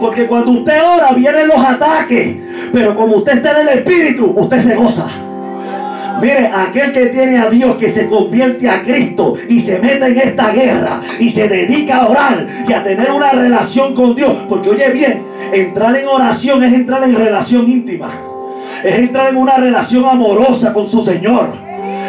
Porque 0.00 0.26
cuando 0.26 0.52
usted 0.52 0.80
ora 0.82 1.12
vienen 1.12 1.48
los 1.48 1.64
ataques. 1.64 2.36
Pero 2.72 2.96
como 2.96 3.16
usted 3.16 3.38
está 3.38 3.60
en 3.60 3.68
el 3.68 3.78
Espíritu, 3.78 4.32
usted 4.36 4.60
se 4.60 4.74
goza. 4.74 5.06
Mire, 6.20 6.48
aquel 6.48 6.92
que 6.92 7.06
tiene 7.06 7.38
a 7.38 7.48
Dios, 7.48 7.76
que 7.76 7.90
se 7.90 8.08
convierte 8.08 8.68
a 8.68 8.82
Cristo 8.82 9.34
y 9.48 9.60
se 9.60 9.78
mete 9.78 10.06
en 10.06 10.18
esta 10.18 10.50
guerra 10.50 11.00
y 11.20 11.30
se 11.30 11.48
dedica 11.48 11.98
a 11.98 12.08
orar 12.08 12.46
y 12.66 12.72
a 12.72 12.82
tener 12.82 13.10
una 13.12 13.30
relación 13.30 13.94
con 13.94 14.16
Dios. 14.16 14.32
Porque 14.48 14.70
oye 14.70 14.90
bien, 14.90 15.24
entrar 15.52 15.94
en 15.94 16.08
oración 16.08 16.64
es 16.64 16.72
entrar 16.72 17.04
en 17.04 17.14
relación 17.14 17.70
íntima. 17.70 18.10
Es 18.84 18.98
entrar 18.98 19.30
en 19.30 19.36
una 19.36 19.56
relación 19.56 20.04
amorosa 20.04 20.72
con 20.72 20.90
su 20.90 21.02
Señor. 21.02 21.52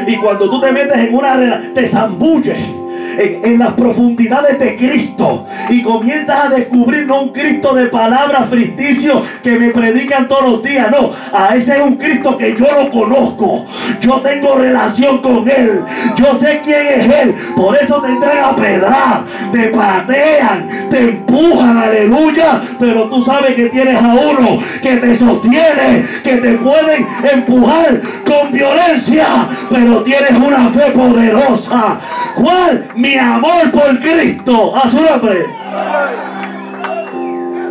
Y 0.08 0.16
cuando 0.18 0.50
tú 0.50 0.62
te 0.62 0.72
metes 0.72 0.98
en 0.98 1.16
una 1.16 1.36
relación, 1.36 1.74
te 1.74 1.88
zambulles 1.88 2.79
en, 3.18 3.60
las 3.60 3.74
profundidades 3.74 4.58
de 4.60 4.78
Cristo 4.78 5.46
y 5.70 5.82
comienzas 5.82 6.46
a 6.46 6.50
descubrir 6.50 7.06
no 7.08 7.24
un 7.24 7.30
Cristo 7.30 7.74
de 7.76 7.88
palabras 7.88 8.50
ficticio 8.50 9.24
que 9.44 9.52
me 9.52 9.70
predican 9.70 10.28
todos 10.28 10.44
los 10.44 10.64
días, 10.64 10.90
no, 10.92 11.12
a 11.34 11.56
ese 11.56 11.74
es 11.74 11.82
un 11.82 11.96
Cristo 11.98 12.38
que 12.38 12.56
yo 12.56 12.66
lo 12.66 12.90
conozco, 12.90 13.66
yo 14.02 14.22
tengo 14.22 14.56
relación 14.56 15.20
con 15.20 15.50
Él, 15.50 15.84
yo 16.16 16.40
sé 16.40 16.62
quién 16.64 16.88
es 16.88 17.06
Él, 17.08 17.36
por 17.56 17.76
eso 17.76 18.02
te 18.02 18.12
entrega 18.12 18.56
pedra, 18.56 19.24
te 19.52 19.68
patean, 19.68 20.90
te 20.90 21.00
empujan, 21.00 21.78
aleluya, 21.78 22.62
pero 22.80 23.04
tú 23.10 23.22
sabes 23.24 23.56
que 23.56 23.70
tienes 23.70 24.02
a 24.02 24.14
uno 24.14 24.62
que 24.82 24.96
te 24.98 25.16
sostiene, 25.16 26.06
que 26.24 26.38
te 26.38 26.54
pueden 26.54 27.08
empujar 27.34 28.02
con 28.26 28.52
violencia, 28.52 29.26
pero 29.70 30.04
tienes 30.04 30.32
una 30.32 30.70
fe 30.70 30.92
poderosa. 30.92 32.00
¿Cuál? 32.42 32.90
mi 32.96 33.16
amor 33.16 33.72
por 33.72 34.00
Cristo. 34.00 34.76
A 34.76 34.90
su 34.90 34.98
nombre. 34.98 35.46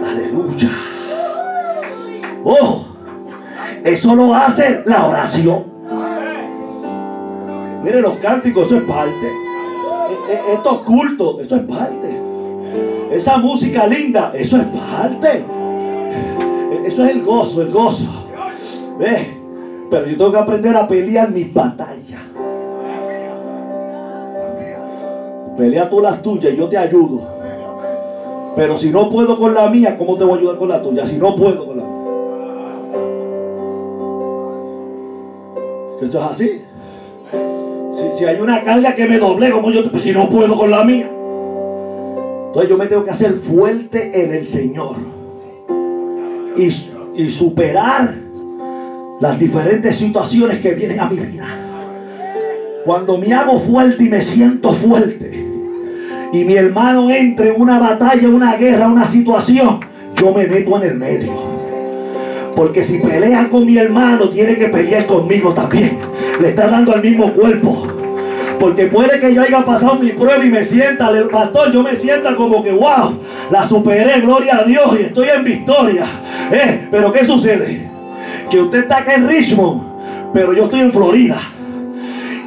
Aleluya. 0.05 0.71
Oh, 2.45 2.85
eso 3.85 4.15
lo 4.15 4.35
hace 4.35 4.83
la 4.87 5.07
oración. 5.07 5.65
Mire 7.85 8.01
los 8.01 8.17
cánticos, 8.19 8.67
eso 8.67 8.79
es 8.79 8.83
parte. 8.85 9.27
E, 9.27 10.33
e, 10.33 10.55
estos 10.55 10.83
cultos, 10.83 11.41
eso 11.41 11.57
es 11.57 11.63
parte. 11.63 12.21
Esa 13.13 13.39
música 13.39 13.87
linda, 13.87 14.33
eso 14.35 14.59
es 14.59 14.67
parte. 14.67 15.45
E, 16.73 16.87
eso 16.87 17.05
es 17.05 17.11
el 17.13 17.23
gozo, 17.23 17.63
el 17.63 17.71
gozo. 17.71 18.05
Pero 18.99 20.07
yo 20.07 20.17
tengo 20.17 20.33
que 20.33 20.39
aprender 20.39 20.77
a 20.77 20.89
pelear 20.89 21.31
mis 21.31 21.53
batallas. 21.53 22.08
Pelea 25.59 25.91
tú 25.91 26.01
las 26.01 26.23
tuyas 26.23 26.55
y 26.55 26.57
yo 26.57 26.69
te 26.69 26.79
ayudo. 26.79 27.21
Pero 28.55 28.79
si 28.79 28.91
no 28.91 29.11
puedo 29.11 29.37
con 29.37 29.55
la 29.55 29.69
mía, 29.69 29.99
¿cómo 29.99 30.17
te 30.17 30.23
voy 30.23 30.35
a 30.35 30.39
ayudar 30.39 30.57
con 30.57 30.69
la 30.69 30.81
tuya? 30.81 31.05
Si 31.05 31.17
no 31.17 31.35
puedo 31.35 31.67
con 31.67 31.79
la 31.79 31.83
mía. 31.83 31.95
Eso 36.01 36.19
es 36.19 36.25
así. 36.25 36.63
Si, 38.17 38.25
hay 38.25 38.41
una 38.41 38.63
carga 38.63 38.95
que 38.95 39.09
me 39.09 39.19
doble, 39.19 39.51
como 39.51 39.73
yo, 39.73 39.91
pues 39.91 40.05
si 40.05 40.13
no 40.13 40.29
puedo 40.31 40.57
con 40.57 40.71
la 40.71 40.85
mía. 40.85 41.11
Entonces 42.47 42.71
yo 42.71 42.79
me 42.79 42.87
tengo 42.87 43.05
que 43.05 43.11
hacer 43.11 43.33
fuerte 43.33 44.13
en 44.25 44.33
el 44.33 44.47
Señor. 44.47 44.95
Y, 46.57 46.69
y 47.21 47.31
superar 47.31 48.15
las 49.21 49.39
diferentes 49.41 49.97
situaciones 49.97 50.61
que 50.61 50.75
vienen 50.75 51.01
a 51.01 51.11
mi 51.11 51.17
vida. 51.17 51.47
Cuando 52.85 53.19
me 53.19 53.35
hago 53.35 53.59
fuerte 53.59 54.05
y 54.05 54.09
me 54.09 54.23
siento 54.23 54.73
fuerte, 54.73 55.48
y 56.33 56.45
mi 56.45 56.55
hermano 56.55 57.11
entre 57.11 57.51
en 57.55 57.61
una 57.61 57.79
batalla, 57.79 58.29
una 58.29 58.57
guerra, 58.57 58.89
una 58.89 59.07
situación, 59.07 59.81
yo 60.17 60.33
me 60.33 60.47
meto 60.47 60.77
en 60.77 60.91
el 60.91 60.95
medio. 60.97 61.33
Porque 62.55 62.85
si 62.85 62.99
pelea 62.99 63.49
con 63.49 63.67
mi 63.67 63.79
hermano, 63.79 64.29
tiene 64.31 64.57
que 64.57 64.69
pelear 64.69 65.07
conmigo 65.07 65.53
también. 65.55 65.99
Le 66.41 66.51
está 66.51 66.69
dando 66.69 66.93
al 66.93 67.03
mismo 67.03 67.33
cuerpo. 67.33 67.87
Porque 68.59 68.87
puede 68.87 69.21
que 69.21 69.33
yo 69.33 69.43
haya 69.43 69.65
pasado 69.65 69.95
mi 69.97 70.11
prueba 70.11 70.45
y 70.45 70.51
me 70.51 70.65
sienta, 70.65 71.11
el 71.11 71.29
pastor, 71.29 71.73
yo 71.73 71.83
me 71.83 71.95
sienta 71.95 72.35
como 72.35 72.65
que, 72.65 72.73
wow, 72.73 73.17
la 73.51 73.69
superé, 73.69 74.21
gloria 74.21 74.59
a 74.59 74.65
Dios, 74.65 74.97
y 74.99 75.05
estoy 75.05 75.29
en 75.29 75.45
victoria. 75.45 76.05
Eh, 76.51 76.89
pero 76.91 77.13
¿qué 77.13 77.25
sucede? 77.25 77.89
Que 78.51 78.61
usted 78.61 78.81
está 78.81 78.99
acá 78.99 79.15
en 79.15 79.29
Richmond, 79.29 79.83
pero 80.35 80.53
yo 80.53 80.65
estoy 80.65 80.81
en 80.81 80.93
Florida. 80.93 81.39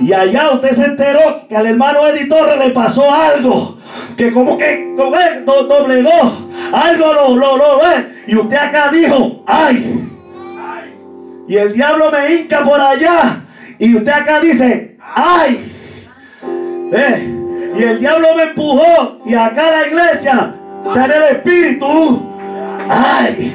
Y 0.01 0.13
allá 0.13 0.51
usted 0.51 0.71
se 0.73 0.85
enteró 0.85 1.47
que 1.47 1.55
al 1.55 1.67
hermano 1.67 2.07
editor 2.07 2.57
le 2.57 2.71
pasó 2.71 3.09
algo. 3.13 3.77
Que 4.17 4.31
como 4.33 4.57
que 4.57 4.93
como 4.97 5.11
que 5.11 5.39
do- 5.45 5.63
doblegó. 5.65 6.37
Algo 6.73 7.13
lo, 7.13 7.35
lo, 7.35 7.57
lo 7.57 7.77
ve. 7.79 8.23
Y 8.27 8.35
usted 8.35 8.57
acá 8.57 8.89
dijo, 8.91 9.43
ay. 9.45 10.07
Y 11.47 11.55
el 11.57 11.73
diablo 11.73 12.11
me 12.11 12.31
hinca 12.33 12.63
por 12.63 12.79
allá. 12.79 13.41
Y 13.79 13.95
usted 13.95 14.11
acá 14.11 14.39
dice, 14.39 14.97
ay. 15.15 15.71
Eh, 16.93 17.37
Y 17.77 17.83
el 17.83 17.99
diablo 17.99 18.27
me 18.35 18.43
empujó. 18.43 19.17
Y 19.25 19.33
acá 19.33 19.63
la 19.71 19.87
iglesia 19.87 20.55
está 20.85 21.05
en 21.05 21.11
el 21.11 21.23
espíritu. 21.35 22.27
Ay. 22.89 23.53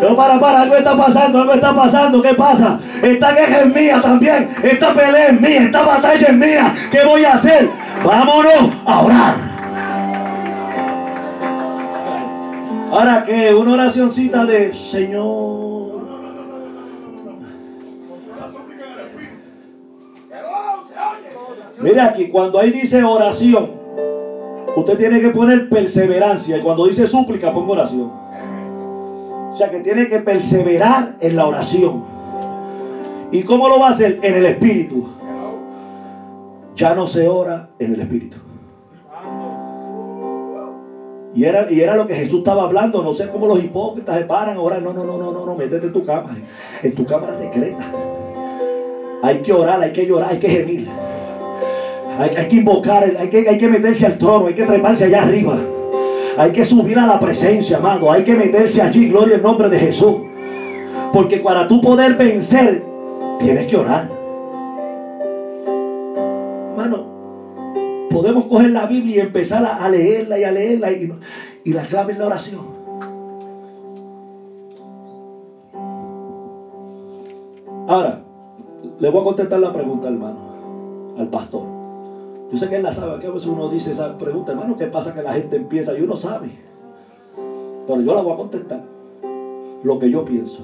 No, 0.00 0.14
para, 0.16 0.38
para, 0.38 0.62
algo 0.62 0.76
está 0.76 0.96
pasando, 0.96 1.40
algo 1.40 1.52
está 1.54 1.74
pasando. 1.74 2.22
¿Qué 2.22 2.34
pasa? 2.34 2.78
Esta 3.02 3.32
guerra 3.32 3.60
es 3.62 3.74
mía 3.74 4.00
también. 4.00 4.50
Esta 4.62 4.94
pelea 4.94 5.28
es 5.28 5.40
mía, 5.40 5.62
esta 5.64 5.82
batalla 5.82 6.26
es 6.26 6.34
mía. 6.34 6.74
¿Qué 6.90 7.04
voy 7.04 7.24
a 7.24 7.34
hacer? 7.34 7.68
Vámonos 8.04 8.72
a 8.86 9.00
orar. 9.00 9.34
Ahora 12.90 13.24
que 13.24 13.52
una 13.52 13.72
oracioncita 13.72 14.44
de 14.46 14.72
Señor. 14.72 15.88
Mire 21.80 22.00
aquí, 22.00 22.28
cuando 22.28 22.58
ahí 22.58 22.70
dice 22.72 23.04
oración, 23.04 23.70
usted 24.74 24.96
tiene 24.96 25.20
que 25.20 25.28
poner 25.30 25.68
perseverancia. 25.68 26.56
Y 26.56 26.60
cuando 26.60 26.86
dice 26.86 27.06
súplica, 27.06 27.52
ponga 27.52 27.72
oración. 27.72 28.27
O 29.58 29.60
sea 29.60 29.70
que 29.70 29.80
tiene 29.80 30.06
que 30.06 30.20
perseverar 30.20 31.16
en 31.18 31.34
la 31.34 31.44
oración. 31.44 32.04
¿Y 33.32 33.42
cómo 33.42 33.68
lo 33.68 33.80
va 33.80 33.88
a 33.88 33.90
hacer? 33.90 34.20
En 34.22 34.36
el 34.36 34.46
espíritu. 34.46 35.08
Ya 36.76 36.94
no 36.94 37.08
se 37.08 37.26
ora 37.26 37.68
en 37.80 37.94
el 37.94 38.00
espíritu. 38.02 38.36
Y 41.34 41.44
era, 41.44 41.66
y 41.72 41.80
era 41.80 41.96
lo 41.96 42.06
que 42.06 42.14
Jesús 42.14 42.38
estaba 42.38 42.62
hablando. 42.62 43.02
No 43.02 43.12
sé 43.14 43.28
cómo 43.30 43.48
los 43.48 43.58
hipócritas 43.58 44.18
se 44.18 44.26
paran 44.26 44.58
ahora. 44.58 44.78
No, 44.78 44.92
no, 44.92 45.02
no, 45.02 45.18
no, 45.18 45.32
no, 45.32 45.44
no. 45.44 45.56
Métete 45.56 45.88
en 45.88 45.92
tu 45.92 46.04
cama. 46.04 46.36
En 46.84 46.94
tu 46.94 47.04
cámara 47.04 47.36
secreta. 47.36 47.84
Hay 49.24 49.38
que 49.38 49.52
orar, 49.52 49.82
hay 49.82 49.92
que 49.92 50.06
llorar, 50.06 50.30
hay 50.30 50.38
que 50.38 50.50
gemir. 50.50 50.88
Hay, 52.20 52.30
hay 52.36 52.48
que 52.48 52.54
invocar, 52.54 53.12
hay 53.18 53.28
que, 53.28 53.48
hay 53.48 53.58
que 53.58 53.68
meterse 53.68 54.06
al 54.06 54.18
trono, 54.18 54.46
hay 54.46 54.54
que 54.54 54.66
treparse 54.66 55.06
allá 55.06 55.24
arriba. 55.24 55.58
Hay 56.38 56.52
que 56.52 56.64
subir 56.64 56.96
a 56.96 57.04
la 57.04 57.18
presencia, 57.18 57.78
amado. 57.78 58.12
Hay 58.12 58.22
que 58.22 58.32
meterse 58.32 58.80
allí, 58.80 59.08
gloria 59.08 59.34
en 59.34 59.42
nombre 59.42 59.68
de 59.68 59.76
Jesús. 59.76 60.14
Porque 61.12 61.38
para 61.38 61.66
tú 61.66 61.80
poder 61.80 62.14
vencer, 62.14 62.84
tienes 63.40 63.66
que 63.66 63.76
orar. 63.76 64.08
Hermano, 66.70 67.06
podemos 68.08 68.44
coger 68.44 68.70
la 68.70 68.86
Biblia 68.86 69.16
y 69.16 69.20
empezar 69.20 69.64
a, 69.64 69.84
a 69.84 69.88
leerla 69.88 70.38
y 70.38 70.44
a 70.44 70.52
leerla. 70.52 70.92
Y, 70.92 71.12
y 71.64 71.72
la 71.72 71.82
clave 71.82 72.12
es 72.12 72.18
la 72.20 72.26
oración. 72.26 72.60
Ahora, 77.88 78.20
le 79.00 79.10
voy 79.10 79.20
a 79.22 79.24
contestar 79.24 79.58
la 79.58 79.72
pregunta, 79.72 80.06
hermano, 80.06 80.36
al 81.18 81.26
pastor. 81.30 81.77
Yo 82.50 82.56
sé 82.56 82.68
que 82.68 82.76
él 82.76 82.82
la 82.82 82.92
sabe, 82.92 83.20
que 83.20 83.26
a 83.26 83.30
veces 83.30 83.48
uno 83.48 83.68
dice 83.68 83.92
esa 83.92 84.16
pregunta, 84.16 84.52
hermano, 84.52 84.76
¿qué 84.76 84.86
pasa 84.86 85.12
que 85.12 85.22
la 85.22 85.34
gente 85.34 85.56
empieza? 85.56 85.96
Y 85.96 86.00
uno 86.00 86.16
sabe. 86.16 86.50
Pero 87.86 88.00
yo 88.00 88.14
la 88.14 88.22
voy 88.22 88.32
a 88.32 88.36
contestar. 88.36 88.80
Lo 89.82 89.98
que 89.98 90.10
yo 90.10 90.24
pienso. 90.24 90.60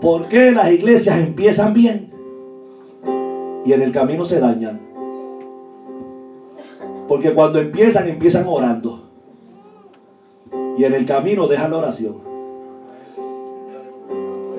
¿Por 0.00 0.28
qué 0.28 0.52
las 0.52 0.70
iglesias 0.70 1.18
empiezan 1.18 1.72
bien 1.72 2.10
y 3.64 3.72
en 3.72 3.82
el 3.82 3.90
camino 3.90 4.24
se 4.24 4.38
dañan? 4.38 4.78
Porque 7.08 7.34
cuando 7.34 7.58
empiezan, 7.58 8.06
empiezan 8.06 8.46
orando. 8.46 9.00
Y 10.76 10.84
en 10.84 10.94
el 10.94 11.04
camino 11.04 11.46
dejan 11.46 11.70
la 11.70 11.78
oración. 11.78 12.14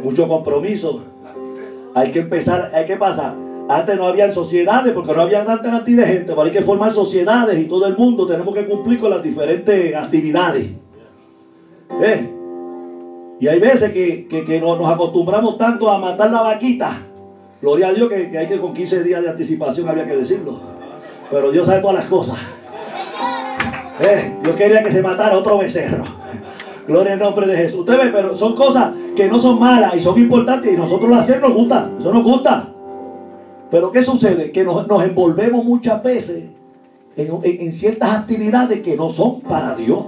Mucho 0.03 0.27
compromiso. 0.27 1.01
Hay 1.93 2.11
que 2.11 2.19
empezar, 2.19 2.71
hay 2.73 2.85
que 2.85 2.97
pasar. 2.97 3.44
Antes 3.67 3.97
no 3.97 4.05
habían 4.05 4.31
sociedades 4.31 4.93
porque 4.93 5.13
no 5.13 5.21
había 5.23 5.43
tanta 5.45 5.71
cantidad 5.71 6.03
de 6.05 6.13
gente, 6.13 6.25
pero 6.27 6.43
hay 6.43 6.51
que 6.51 6.61
formar 6.61 6.91
sociedades 6.93 7.57
y 7.59 7.65
todo 7.65 7.87
el 7.87 7.97
mundo 7.97 8.27
tenemos 8.27 8.53
que 8.53 8.67
cumplir 8.67 8.99
con 8.99 9.09
las 9.09 9.23
diferentes 9.23 9.95
actividades. 9.95 10.67
¿Eh? 12.01 12.29
Y 13.39 13.47
hay 13.47 13.59
veces 13.59 13.91
que, 13.91 14.27
que- 14.27 14.45
que 14.45 14.61
no- 14.61 14.77
nos 14.77 14.89
acostumbramos 14.89 15.57
tanto 15.57 15.89
a 15.89 15.97
matar 15.97 16.31
la 16.31 16.41
vaquita. 16.41 16.91
Gloria 17.61 17.87
a 17.87 17.93
Dios 17.93 18.07
que, 18.09 18.29
que 18.29 18.37
hay 18.37 18.47
que 18.47 18.59
con 18.59 18.73
15 18.73 19.03
días 19.03 19.21
de 19.23 19.29
anticipación 19.29 19.89
había 19.89 20.05
que 20.05 20.15
decirlo. 20.15 20.59
Pero 21.31 21.51
Dios 21.51 21.65
sabe 21.65 21.81
todas 21.81 21.95
las 21.95 22.05
cosas. 22.05 22.37
¿Eh? 24.01 24.35
Dios 24.43 24.55
quería 24.55 24.83
que 24.83 24.91
se 24.91 25.01
matara 25.01 25.37
otro 25.37 25.57
becerro. 25.57 26.03
Gloria 26.87 27.13
al 27.13 27.19
nombre 27.19 27.47
de 27.47 27.57
Jesús. 27.57 27.79
Usted 27.79 27.97
ve, 27.97 28.09
pero 28.13 28.35
son 28.35 28.55
cosas 28.55 28.91
que 29.15 29.27
no 29.27 29.39
son 29.39 29.57
malas 29.59 29.95
y 29.95 30.01
son 30.01 30.19
importantes 30.19 30.71
y 30.71 30.77
nosotros 30.77 31.09
las 31.09 31.21
hacemos 31.23 31.49
nos 31.49 31.53
gusta. 31.53 31.89
Eso 31.99 32.13
nos 32.13 32.23
gusta. 32.23 32.69
Pero 33.75 33.91
¿qué 33.91 34.03
sucede? 34.03 34.53
Que 34.53 34.63
nos, 34.63 34.87
envolvemos 35.03 35.65
muchas 35.65 36.01
veces 36.01 36.45
en, 37.17 37.73
ciertas 37.73 38.09
actividades 38.09 38.79
que 38.79 38.95
no 38.95 39.09
son 39.09 39.41
para 39.41 39.75
Dios. 39.75 40.05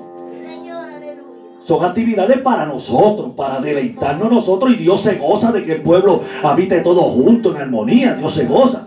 Son 1.60 1.84
actividades 1.84 2.38
para 2.38 2.66
nosotros, 2.66 3.34
para 3.36 3.60
deleitarnos 3.60 4.32
nosotros 4.32 4.72
y 4.72 4.76
Dios 4.76 5.02
se 5.02 5.16
goza 5.16 5.52
de 5.52 5.66
que 5.66 5.74
el 5.74 5.82
pueblo 5.82 6.22
habite 6.44 6.80
todo 6.80 7.02
junto 7.02 7.54
en 7.54 7.64
armonía. 7.64 8.14
Dios 8.14 8.36
se 8.36 8.46
goza. 8.46 8.86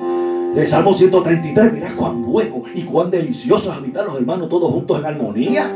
El 0.57 0.67
Salmo 0.67 0.95
133, 0.95 1.75
mira 1.75 1.95
cuán 1.95 2.25
bueno 2.25 2.63
y 2.75 2.81
cuán 2.85 3.11
delicioso 3.11 3.71
es 3.71 3.77
habitar 3.77 4.07
los 4.07 4.17
hermanos 4.17 4.49
todos 4.49 4.73
juntos 4.73 4.99
en 4.99 5.05
armonía. 5.05 5.71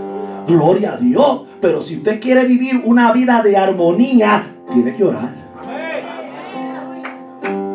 Gloria 0.47 0.95
a 0.95 0.97
Dios. 0.97 1.43
Pero 1.61 1.83
si 1.83 1.99
usted 1.99 2.23
quiere 2.23 2.47
vivir 2.47 2.81
una 2.87 3.13
vida 3.13 3.43
de 3.43 3.55
armonía, 3.55 4.47
tiene 4.73 4.97
que 4.97 5.05
orar. 5.05 5.44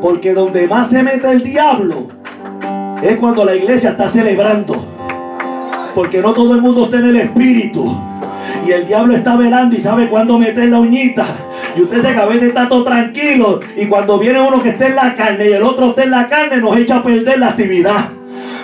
Porque 0.02 0.34
donde 0.34 0.68
más 0.68 0.90
se 0.90 1.04
mete 1.04 1.30
el 1.30 1.44
diablo 1.44 2.08
es 3.02 3.18
cuando 3.18 3.44
la 3.46 3.56
iglesia 3.56 3.92
está 3.92 4.08
celebrando. 4.08 4.76
Porque 5.94 6.22
no 6.22 6.34
todo 6.34 6.56
el 6.56 6.62
mundo 6.62 6.86
está 6.86 7.00
en 7.00 7.08
el 7.08 7.16
espíritu. 7.18 7.98
Y 8.66 8.72
el 8.72 8.88
diablo 8.88 9.16
está 9.16 9.36
velando 9.36 9.76
y 9.76 9.82
sabe 9.82 10.10
cuándo 10.10 10.38
meter 10.38 10.70
la 10.70 10.80
uñita. 10.80 11.26
Y 11.76 11.82
usted 11.82 12.02
se 12.02 12.14
que 12.14 12.20
a 12.20 12.26
veces 12.26 12.50
está 12.50 12.70
todo 12.70 12.84
tranquilo. 12.84 13.60
Y 13.76 13.88
cuando 13.88 14.20
viene 14.20 14.40
uno 14.40 14.62
que 14.62 14.70
está 14.70 14.88
en 14.88 14.96
la 14.96 15.16
carne 15.16 15.50
y 15.50 15.54
el 15.54 15.64
otro 15.64 15.90
está 15.90 16.04
en 16.04 16.12
la 16.12 16.30
carne, 16.30 16.58
nos 16.58 16.78
echa 16.78 16.98
a 16.98 17.04
perder 17.04 17.40
la 17.40 17.50
actividad. 17.50 18.19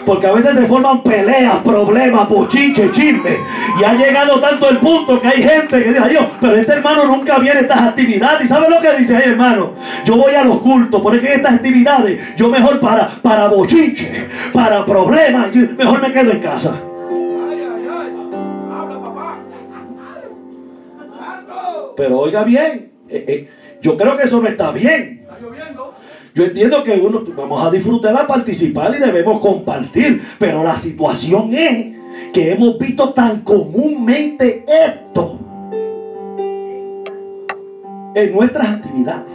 Porque 0.06 0.28
a 0.28 0.34
veces 0.34 0.56
se 0.56 0.66
forman 0.68 1.02
peleas, 1.02 1.58
problemas, 1.64 2.30
bochiches, 2.30 2.92
chismes. 2.92 3.40
Y 3.80 3.84
ha 3.84 3.94
llegado 3.94 4.40
tanto 4.40 4.70
el 4.70 4.78
punto 4.78 5.20
que 5.20 5.28
hay 5.28 5.42
gente 5.42 5.84
que 5.84 5.94
dice, 5.94 6.10
Dios, 6.10 6.26
pero 6.40 6.56
este 6.56 6.74
hermano 6.74 7.06
nunca 7.06 7.40
viene 7.40 7.60
a 7.60 7.62
estas 7.64 7.82
actividades. 7.82 8.46
¿Y 8.46 8.48
sabe 8.48 8.70
lo 8.70 8.80
que 8.82 8.94
dice? 8.98 9.16
Ay, 9.16 9.30
hermano, 9.30 9.74
yo 10.06 10.18
voy 10.18 10.36
a 10.36 10.44
los 10.44 10.60
cultos, 10.60 11.02
porque 11.02 11.20
en 11.20 11.34
estas 11.40 11.56
actividades 11.56 12.22
yo 12.38 12.50
mejor 12.50 12.80
para, 12.80 13.16
para 13.22 13.48
bochiches, 13.48 14.28
para 14.54 14.86
problemas, 14.86 15.52
yo 15.52 15.62
mejor 15.76 16.02
me 16.02 16.14
quedo 16.14 16.32
en 16.32 16.40
casa. 16.40 16.76
Pero 21.98 22.20
oiga 22.20 22.44
bien, 22.44 22.92
eh, 23.08 23.26
eh, 23.28 23.50
yo 23.82 23.96
creo 23.98 24.18
que 24.18 24.24
eso 24.24 24.42
no 24.42 24.48
está 24.48 24.72
bien. 24.72 25.26
Yo 26.36 26.44
entiendo 26.44 26.84
que 26.84 27.00
uno 27.00 27.24
vamos 27.36 27.66
a 27.66 27.72
disfrutar, 27.72 28.14
a 28.14 28.28
participar 28.28 28.94
y 28.94 29.00
debemos 29.00 29.40
compartir, 29.40 30.22
pero 30.38 30.64
la 30.64 30.76
situación 30.76 31.54
es 31.54 31.96
que 32.34 32.52
hemos 32.52 32.78
visto 32.78 33.14
tan 33.14 33.40
comúnmente 33.42 34.66
esto 34.68 35.40
en 38.16 38.34
nuestras 38.34 38.68
actividades. 38.68 39.34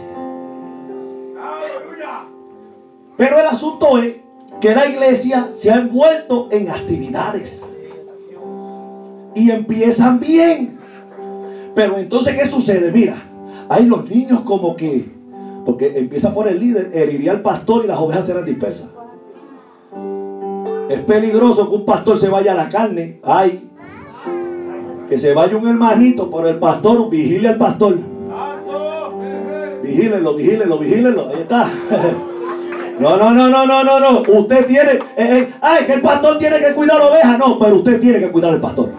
Pero 3.17 3.39
el 3.39 3.45
asunto 3.47 3.97
es 3.97 4.17
que 4.59 4.75
la 4.75 4.85
iglesia 4.85 5.49
se 5.53 5.71
ha 5.71 5.77
envuelto 5.77 6.49
en 6.51 6.69
actividades 6.69 7.63
y 9.33 9.49
empiezan 9.49 10.19
bien. 10.19 10.77
Pero 11.73 11.97
entonces, 11.97 12.35
¿qué 12.35 12.45
sucede? 12.45 12.91
Mira, 12.91 13.15
hay 13.69 13.87
los 13.87 14.07
niños 14.07 14.41
como 14.41 14.75
que, 14.75 15.05
porque 15.65 15.97
empieza 15.97 16.33
por 16.33 16.47
el 16.47 16.59
líder, 16.59 16.91
él 16.93 17.13
iría 17.13 17.31
al 17.31 17.41
pastor 17.41 17.83
y 17.83 17.87
las 17.87 17.99
ovejas 17.99 18.25
serán 18.25 18.45
dispersas. 18.45 18.87
Es 20.89 20.99
peligroso 21.01 21.69
que 21.69 21.75
un 21.75 21.85
pastor 21.85 22.17
se 22.17 22.29
vaya 22.29 22.51
a 22.53 22.55
la 22.55 22.69
carne. 22.69 23.19
Ay, 23.23 23.69
que 25.07 25.17
se 25.17 25.33
vaya 25.33 25.57
un 25.57 25.67
hermanito 25.67 26.29
por 26.29 26.47
el 26.47 26.57
pastor, 26.57 27.09
vigile 27.09 27.49
al 27.49 27.57
pastor. 27.57 27.97
Vigílenlo, 29.83 30.35
vigílenlo, 30.35 30.77
vigílenlo. 30.77 31.29
Ahí 31.29 31.41
está. 31.41 31.69
No, 32.99 33.17
no, 33.17 33.31
no, 33.31 33.49
no, 33.49 33.65
no, 33.65 33.83
no, 33.83 33.99
no. 33.99 34.21
Usted 34.27 34.67
tiene, 34.67 34.91
eh, 34.91 34.99
eh, 35.17 35.53
ay, 35.59 35.85
que 35.85 35.93
el 35.93 36.01
pastor 36.01 36.37
tiene 36.37 36.59
que 36.59 36.73
cuidar 36.73 36.99
la 36.99 37.07
oveja. 37.07 37.35
No, 37.35 37.57
pero 37.57 37.77
usted 37.77 37.99
tiene 37.99 38.19
que 38.19 38.29
cuidar 38.29 38.53
al 38.53 38.61
pastor. 38.61 38.89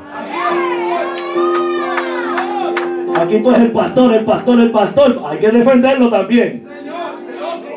Aquí 3.23 3.39
tú 3.39 3.51
eres 3.51 3.63
el 3.63 3.71
pastor, 3.71 4.13
el 4.15 4.25
pastor, 4.25 4.61
el 4.61 4.71
pastor. 4.73 5.23
Hay 5.27 5.39
que 5.39 5.51
defenderlo 5.51 6.11
también. 6.11 6.67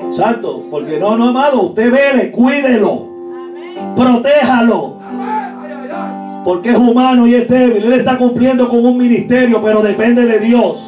Exacto. 0.09 0.63
Porque 0.71 0.99
no, 0.99 1.15
no, 1.17 1.29
amado. 1.29 1.61
Usted 1.61 1.91
vele, 1.91 2.31
cuídelo. 2.31 3.07
Protéjalo. 3.95 4.97
Porque 6.43 6.71
es 6.71 6.77
humano 6.77 7.27
y 7.27 7.35
es 7.35 7.47
débil. 7.47 7.83
Él 7.85 7.93
está 7.93 8.17
cumpliendo 8.17 8.67
con 8.67 8.83
un 8.85 8.97
ministerio, 8.97 9.61
pero 9.61 9.83
depende 9.83 10.25
de 10.25 10.39
Dios. 10.39 10.83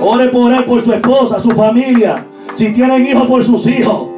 Ore 0.00 0.28
por 0.28 0.52
él, 0.52 0.64
por 0.64 0.82
su 0.82 0.92
esposa, 0.92 1.38
su 1.38 1.52
familia. 1.52 2.26
Si 2.56 2.72
tienen 2.72 3.06
hijos, 3.06 3.26
por 3.28 3.44
sus 3.44 3.66
hijos. 3.68 4.08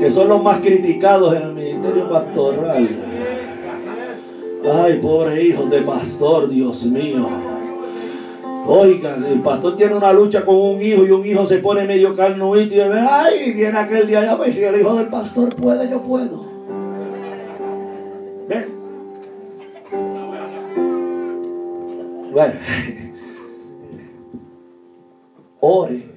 Que 0.00 0.10
son 0.10 0.28
los 0.28 0.42
más 0.42 0.58
criticados 0.58 1.34
en 1.34 1.42
el 1.42 1.54
ministerio 1.54 2.10
pastoral. 2.10 2.88
Ay, 4.82 4.98
pobre 5.00 5.42
hijo 5.42 5.64
de 5.64 5.80
pastor, 5.80 6.50
Dios 6.50 6.84
mío. 6.84 7.55
Oigan, 8.68 9.24
el 9.24 9.40
pastor 9.42 9.76
tiene 9.76 9.94
una 9.94 10.12
lucha 10.12 10.44
con 10.44 10.56
un 10.56 10.82
hijo 10.82 11.06
y 11.06 11.10
un 11.10 11.24
hijo 11.24 11.46
se 11.46 11.58
pone 11.58 11.86
medio 11.86 12.16
carnuito 12.16 12.74
y 12.74 12.78
ve, 12.78 13.00
ay, 13.00 13.52
viene 13.52 13.78
aquel 13.78 14.08
día 14.08 14.20
allá, 14.20 14.36
pues 14.36 14.54
si 14.54 14.64
el 14.64 14.80
hijo 14.80 14.96
del 14.96 15.06
pastor 15.06 15.54
puede, 15.54 15.88
yo 15.88 16.02
puedo. 16.02 16.44
¿Ven? 18.48 18.66
Bueno, 22.32 22.54
ore 25.60 26.10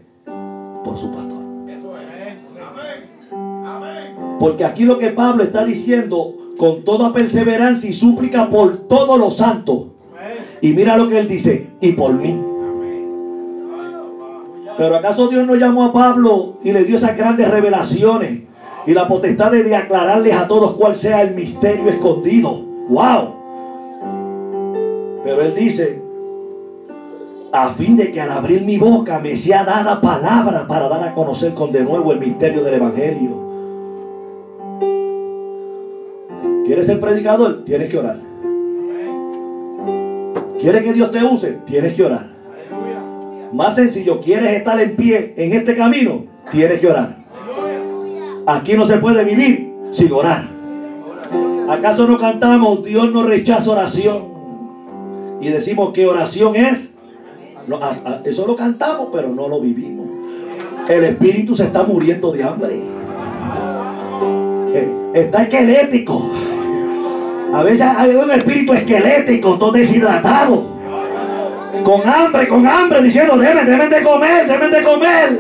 por 0.83 0.97
su 0.97 1.11
pastor. 1.11 1.39
Porque 4.39 4.63
aquí 4.63 4.85
lo 4.85 4.97
que 4.97 5.09
Pablo 5.09 5.43
está 5.43 5.65
diciendo 5.65 6.33
con 6.57 6.83
toda 6.83 7.13
perseverancia 7.13 7.89
y 7.89 7.93
súplica 7.93 8.49
por 8.49 8.87
todos 8.87 9.19
los 9.19 9.37
santos. 9.37 9.87
Y 10.61 10.73
mira 10.73 10.97
lo 10.97 11.07
que 11.07 11.19
él 11.19 11.27
dice, 11.27 11.67
y 11.79 11.93
por 11.93 12.13
mí. 12.13 12.41
Pero 14.77 14.95
¿acaso 14.95 15.27
Dios 15.27 15.45
no 15.45 15.55
llamó 15.55 15.85
a 15.85 15.93
Pablo 15.93 16.55
y 16.63 16.71
le 16.71 16.85
dio 16.85 16.95
esas 16.95 17.17
grandes 17.17 17.49
revelaciones 17.49 18.43
y 18.85 18.93
la 18.93 19.07
potestad 19.07 19.51
de 19.51 19.75
aclararles 19.75 20.33
a 20.33 20.47
todos 20.47 20.75
cuál 20.75 20.95
sea 20.95 21.21
el 21.21 21.35
misterio 21.35 21.89
escondido? 21.89 22.61
¡Wow! 22.87 23.35
Pero 25.23 25.41
él 25.41 25.53
dice, 25.55 26.01
a 27.51 27.69
fin 27.73 27.97
de 27.97 28.11
que 28.11 28.21
al 28.21 28.31
abrir 28.31 28.63
mi 28.63 28.77
boca 28.77 29.19
me 29.19 29.35
sea 29.35 29.65
dada 29.65 29.99
palabra 29.99 30.65
para 30.67 30.87
dar 30.87 31.03
a 31.03 31.13
conocer 31.13 31.53
con 31.53 31.71
de 31.71 31.83
nuevo 31.83 32.13
el 32.13 32.19
misterio 32.19 32.63
del 32.63 32.75
Evangelio. 32.75 33.49
¿Quieres 36.65 36.85
ser 36.85 36.99
predicador? 36.99 37.65
Tienes 37.65 37.89
que 37.89 37.97
orar. 37.97 38.28
¿Quieres 40.59 40.83
que 40.83 40.93
Dios 40.93 41.11
te 41.11 41.23
use? 41.23 41.57
Tienes 41.65 41.93
que 41.93 42.03
orar. 42.03 42.27
Más 43.53 43.75
sencillo, 43.75 44.19
¿quieres 44.19 44.51
estar 44.51 44.79
en 44.79 44.95
pie 44.95 45.33
en 45.37 45.53
este 45.53 45.75
camino? 45.75 46.25
Tienes 46.51 46.79
que 46.79 46.87
orar. 46.87 47.15
Aquí 48.45 48.73
no 48.73 48.85
se 48.85 48.97
puede 48.97 49.23
vivir 49.23 49.73
sin 49.91 50.11
orar. 50.11 50.49
¿Acaso 51.69 52.07
no 52.07 52.17
cantamos 52.17 52.83
Dios 52.83 53.11
no 53.11 53.23
rechaza 53.23 53.71
oración? 53.71 54.29
Y 55.39 55.49
decimos 55.49 55.93
que 55.93 56.07
oración 56.07 56.55
es... 56.55 56.93
eso 58.25 58.47
lo 58.47 58.55
cantamos, 58.55 59.09
pero 59.13 59.29
no 59.29 59.47
lo 59.47 59.61
vivimos. 59.61 60.07
El 60.89 61.03
espíritu 61.05 61.55
se 61.55 61.65
está 61.65 61.83
muriendo 61.83 62.31
de 62.31 62.43
hambre. 62.43 62.81
Eh, 64.73 64.91
está 65.13 65.43
esquelético. 65.43 66.29
A 67.53 67.63
veces 67.63 67.81
hay 67.81 68.15
un 68.15 68.31
espíritu 68.31 68.73
esquelético, 68.73 69.57
todo 69.57 69.71
deshidratado 69.71 70.79
con 71.83 72.07
hambre, 72.07 72.47
con 72.47 72.67
hambre, 72.67 73.01
diciendo, 73.01 73.37
deben, 73.37 73.65
deben 73.65 73.89
de 73.89 74.03
comer, 74.03 74.47
deben 74.47 74.71
de 74.71 74.83
comer. 74.83 75.39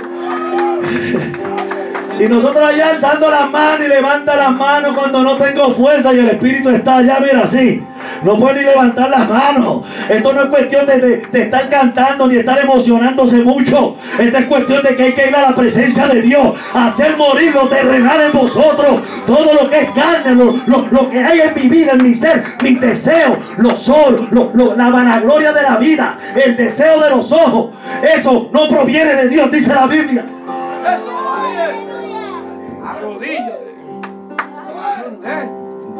Y 2.19 2.27
nosotros 2.27 2.63
allá 2.63 2.89
alzando 2.89 3.29
las 3.29 3.49
manos 3.49 3.81
y 3.85 3.89
levanta 3.89 4.35
las 4.35 4.51
manos 4.51 4.95
cuando 4.97 5.23
no 5.23 5.37
tengo 5.37 5.73
fuerza 5.73 6.13
y 6.13 6.19
el 6.19 6.29
Espíritu 6.29 6.69
está 6.69 6.97
allá, 6.97 7.19
mira 7.21 7.43
así. 7.43 7.83
No 8.23 8.37
puede 8.37 8.59
ni 8.59 8.65
levantar 8.65 9.09
las 9.09 9.29
manos. 9.29 9.83
Esto 10.09 10.33
no 10.33 10.43
es 10.43 10.49
cuestión 10.49 10.85
de, 10.85 11.23
estar 11.33 11.69
cantando 11.69 12.27
ni 12.27 12.37
estar 12.37 12.59
emocionándose 12.59 13.37
mucho. 13.37 13.95
Esto 14.17 14.37
es 14.37 14.45
cuestión 14.45 14.83
de 14.83 14.95
que 14.95 15.03
hay 15.03 15.13
que 15.13 15.27
ir 15.27 15.35
a 15.35 15.49
la 15.49 15.55
presencia 15.55 16.07
de 16.07 16.21
Dios, 16.21 16.53
hacer 16.73 17.17
morir 17.17 17.53
lo 17.53 17.67
terrenal 17.67 18.21
en 18.21 18.33
vosotros. 18.33 19.01
Todo 19.25 19.53
lo 19.61 19.69
que 19.69 19.79
es 19.79 19.91
carne, 19.91 20.35
lo, 20.35 21.09
que 21.09 21.19
hay 21.19 21.39
en 21.41 21.55
mi 21.55 21.69
vida, 21.69 21.93
en 21.93 22.03
mi 22.03 22.15
ser, 22.15 22.43
mis 22.61 22.79
deseos, 22.79 23.37
los 23.57 23.79
sol, 23.79 24.27
la 24.75 24.89
vanagloria 24.89 25.53
de 25.53 25.61
la 25.61 25.77
vida, 25.77 26.17
el 26.35 26.55
deseo 26.57 27.01
de 27.01 27.09
los 27.11 27.31
ojos. 27.31 27.71
Eso 28.03 28.49
no 28.51 28.67
proviene 28.69 29.15
de 29.15 29.29
Dios, 29.29 29.51
dice 29.51 29.73
la 29.73 29.87
Biblia. 29.87 30.25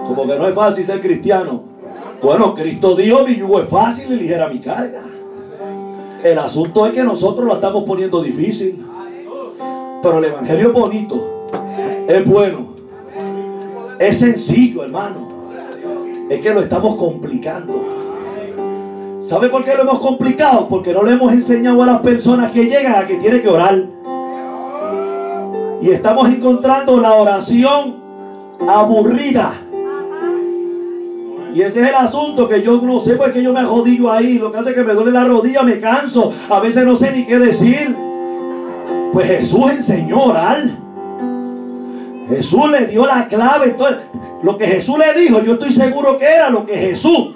Como 0.07 0.26
que 0.26 0.36
no 0.36 0.47
es 0.47 0.55
fácil 0.55 0.86
ser 0.86 1.01
cristiano. 1.01 1.64
Bueno, 2.22 2.53
Cristo 2.53 2.95
dio 2.95 3.26
mi 3.26 3.36
yugo 3.36 3.61
es 3.61 3.70
fácil 3.70 4.11
y 4.11 4.15
ligera 4.17 4.49
mi 4.49 4.59
carga. 4.59 5.01
El 6.24 6.38
asunto 6.38 6.86
es 6.86 6.93
que 6.93 7.03
nosotros 7.03 7.45
lo 7.45 7.53
estamos 7.53 7.86
poniendo 7.86 8.22
difícil. 8.22 8.86
Pero 10.01 10.17
el 10.17 10.26
Evangelio 10.26 10.67
es 10.67 10.74
bonito. 10.74 11.47
Es 12.07 12.26
bueno. 12.26 12.76
Es 13.99 14.20
sencillo, 14.20 14.84
hermano. 14.84 15.30
Es 16.30 16.41
que 16.41 16.53
lo 16.53 16.59
estamos 16.59 16.97
complicando. 16.97 17.86
¿Sabe 19.22 19.47
por 19.49 19.63
qué 19.63 19.76
lo 19.76 19.84
hemos 19.84 19.99
complicado? 19.99 20.67
Porque 20.67 20.93
no 20.93 21.03
le 21.03 21.13
hemos 21.13 21.32
enseñado 21.32 21.84
a 21.84 21.86
las 21.86 22.01
personas 22.01 22.51
que 22.51 22.65
llegan 22.65 22.95
a 22.95 23.07
que 23.07 23.15
tiene 23.15 23.41
que 23.41 23.47
orar. 23.47 23.84
Y 25.82 25.91
estamos 25.91 26.28
encontrando 26.30 26.99
la 26.99 27.13
oración 27.13 27.95
aburrida. 28.67 29.68
Y 31.60 31.64
ese 31.64 31.82
es 31.82 31.89
el 31.89 31.95
asunto 31.95 32.47
que 32.47 32.62
yo 32.62 32.80
no 32.82 33.01
sé, 33.01 33.18
pues 33.18 33.34
que 33.34 33.43
yo 33.43 33.51
me 33.51 33.66
jodillo 33.66 34.10
ahí. 34.10 34.39
Lo 34.39 34.49
que 34.49 34.60
hace 34.60 34.70
es 34.70 34.78
que 34.78 34.84
me 34.86 34.93
duele 34.93 35.12
la 35.12 35.26
rodilla, 35.26 35.62
me 35.62 35.82
canso. 35.82 36.32
A 36.49 36.62
veces 36.62 36.86
no 36.86 36.95
sé 36.95 37.12
ni 37.12 37.26
qué 37.26 37.38
decir. 37.38 37.97
Pues 39.12 39.28
Jesús 39.28 39.70
enseñó 39.70 40.20
a 40.20 40.26
orar. 40.28 40.62
Jesús 42.30 42.72
le 42.72 42.86
dio 42.86 43.05
la 43.05 43.28
clave. 43.28 43.76
Lo 44.41 44.57
que 44.57 44.68
Jesús 44.68 44.97
le 44.99 45.20
dijo, 45.20 45.43
yo 45.43 45.55
estoy 45.55 45.74
seguro 45.74 46.18
que 46.18 46.28
era 46.28 46.49
lo 46.49 46.66
que 46.66 46.78
Jesús 46.78 47.36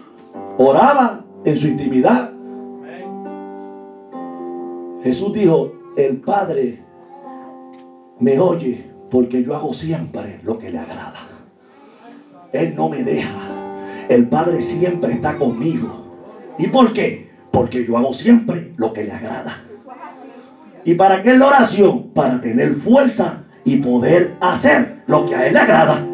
oraba 0.57 1.26
en 1.43 1.57
su 1.57 1.67
intimidad. 1.67 2.32
Jesús 5.03 5.34
dijo, 5.34 5.69
el 5.97 6.21
Padre 6.21 6.82
me 8.21 8.39
oye 8.39 8.89
porque 9.11 9.43
yo 9.43 9.53
hago 9.53 9.74
siempre 9.74 10.39
lo 10.43 10.57
que 10.57 10.69
le 10.69 10.80
agrada. 10.80 11.28
Él 12.53 12.74
no 12.74 12.88
me 12.88 13.03
deja. 13.03 13.62
El 14.10 14.28
Padre 14.28 14.62
siempre 14.62 15.14
está 15.14 15.38
conmigo. 15.38 16.06
¿Y 16.58 16.68
por 16.68 16.93
qué? 16.93 17.32
Porque 17.51 17.86
yo 17.86 17.97
hago 17.97 18.14
siempre 18.14 18.74
lo 18.78 18.93
que 18.93 19.04
le 19.04 19.12
agrada. 19.12 19.64
¿Y 20.86 20.95
para 20.95 21.22
qué 21.22 21.32
es 21.32 21.38
la 21.38 21.47
oración? 21.47 22.10
Para 22.14 22.41
tener 22.41 22.76
fuerza 22.76 23.43
y 23.64 23.78
poder 23.78 24.36
hacer 24.41 25.04
lo 25.08 25.26
que 25.26 25.36
a 25.36 25.47
Él 25.47 25.54
le 25.54 25.60
agrada. 25.60 26.06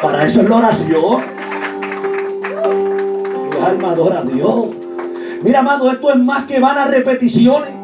Para 0.00 0.26
eso 0.26 0.40
es 0.42 0.48
la 0.48 0.56
oración. 0.56 1.22
Alma 3.64 3.90
adora 3.90 4.18
a 4.18 4.24
Dios. 4.24 4.70
Mira, 5.44 5.60
amado, 5.60 5.90
esto 5.90 6.10
es 6.10 6.18
más 6.18 6.46
que 6.46 6.58
van 6.58 6.78
a 6.78 6.86
repeticiones. 6.86 7.81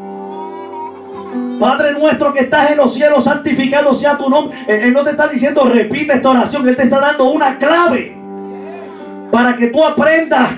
Padre 1.59 1.93
nuestro 1.93 2.33
que 2.33 2.41
estás 2.41 2.71
en 2.71 2.77
los 2.77 2.93
cielos, 2.93 3.25
santificado 3.25 3.93
sea 3.93 4.17
tu 4.17 4.29
nombre. 4.29 4.57
Él, 4.67 4.93
no 4.93 5.03
te 5.03 5.11
está 5.11 5.27
diciendo 5.27 5.65
repite 5.65 6.13
esta 6.13 6.29
oración, 6.29 6.67
Él 6.67 6.75
te 6.75 6.83
está 6.83 6.99
dando 6.99 7.25
una 7.25 7.57
clave 7.57 8.15
para 9.31 9.55
que 9.57 9.67
tú 9.67 9.83
aprendas 9.83 10.51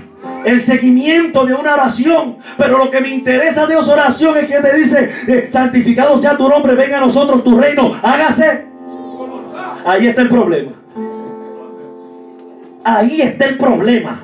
el 0.46 0.62
seguimiento 0.62 1.46
de 1.46 1.54
una 1.54 1.74
oración. 1.74 2.38
Pero 2.58 2.78
lo 2.78 2.92
que 2.92 3.02
me 3.02 3.10
interesa 3.10 3.66
de 3.66 3.80
esa 3.80 3.94
oración 3.94 4.38
es 4.38 4.46
que 4.46 4.60
te 4.60 4.78
dice, 4.78 5.12
eh, 5.28 5.50
santificado 5.52 6.22
sea 6.22 6.38
tu 6.38 6.48
nombre, 6.48 6.76
venga 6.76 6.98
a 6.98 7.02
nosotros 7.02 7.44
tu 7.44 7.58
reino, 7.58 7.96
hágase. 8.02 8.68
Ahí 9.86 10.08
está 10.08 10.22
el 10.22 10.30
problema. 10.30 10.72
Ahí 12.84 13.22
está 13.22 13.46
el 13.46 13.58
problema. 13.58 14.22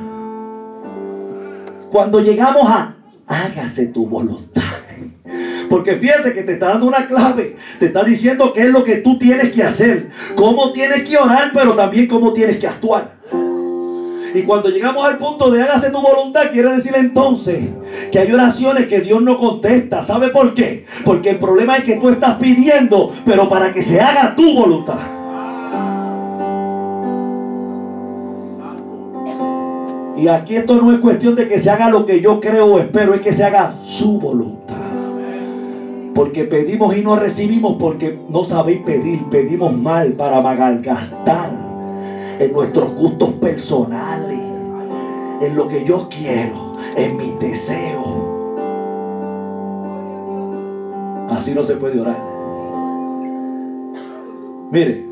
Cuando 1.91 2.19
llegamos 2.19 2.69
a, 2.69 2.93
hágase 3.27 3.87
tu 3.87 4.05
voluntad. 4.05 4.86
Porque 5.69 5.95
fíjate 5.95 6.33
que 6.33 6.43
te 6.43 6.53
está 6.53 6.69
dando 6.69 6.87
una 6.87 7.07
clave. 7.07 7.57
Te 7.79 7.87
está 7.87 8.03
diciendo 8.03 8.53
qué 8.53 8.61
es 8.61 8.69
lo 8.69 8.83
que 8.83 8.97
tú 8.97 9.17
tienes 9.17 9.51
que 9.51 9.63
hacer. 9.63 10.09
Cómo 10.35 10.71
tienes 10.71 11.07
que 11.07 11.17
orar, 11.17 11.51
pero 11.53 11.73
también 11.73 12.07
cómo 12.07 12.33
tienes 12.33 12.57
que 12.57 12.67
actuar. 12.67 13.17
Y 14.33 14.43
cuando 14.43 14.69
llegamos 14.69 15.05
al 15.05 15.17
punto 15.17 15.49
de 15.49 15.63
hágase 15.63 15.89
tu 15.89 16.01
voluntad, 16.01 16.51
quiere 16.51 16.75
decir 16.75 16.93
entonces 16.95 17.69
que 18.11 18.19
hay 18.19 18.31
oraciones 18.31 18.87
que 18.87 19.01
Dios 19.01 19.21
no 19.21 19.37
contesta. 19.37 20.03
¿Sabe 20.03 20.29
por 20.29 20.53
qué? 20.53 20.85
Porque 21.05 21.31
el 21.31 21.39
problema 21.39 21.77
es 21.77 21.85
que 21.85 21.95
tú 21.95 22.09
estás 22.09 22.35
pidiendo, 22.37 23.13
pero 23.25 23.49
para 23.49 23.73
que 23.73 23.81
se 23.81 23.99
haga 23.99 24.35
tu 24.35 24.53
voluntad. 24.53 24.99
Y 30.17 30.27
aquí 30.27 30.55
esto 30.55 30.81
no 30.81 30.91
es 30.93 30.99
cuestión 30.99 31.35
de 31.35 31.47
que 31.47 31.59
se 31.59 31.69
haga 31.69 31.89
lo 31.89 32.05
que 32.05 32.21
yo 32.21 32.39
creo 32.39 32.65
o 32.65 32.79
espero, 32.79 33.13
es 33.13 33.21
que 33.21 33.33
se 33.33 33.43
haga 33.43 33.75
su 33.85 34.19
voluntad. 34.19 34.56
Porque 36.17 36.45
pedimos 36.45 36.97
y 36.97 37.03
no 37.03 37.15
recibimos 37.15 37.75
porque 37.79 38.17
no 38.27 38.43
sabéis 38.43 38.81
pedir, 38.81 39.23
pedimos 39.29 39.71
mal 39.77 40.13
para 40.13 40.41
malgastar 40.41 41.51
en 42.39 42.53
nuestros 42.53 42.91
gustos 42.95 43.33
personales, 43.33 44.39
en 45.41 45.55
lo 45.55 45.67
que 45.67 45.85
yo 45.85 46.09
quiero, 46.09 46.73
en 46.95 47.17
mis 47.17 47.39
deseos. 47.39 48.07
Así 51.29 51.53
no 51.53 51.61
se 51.61 51.75
puede 51.75 51.99
orar. 51.99 52.17
Mire, 54.71 55.05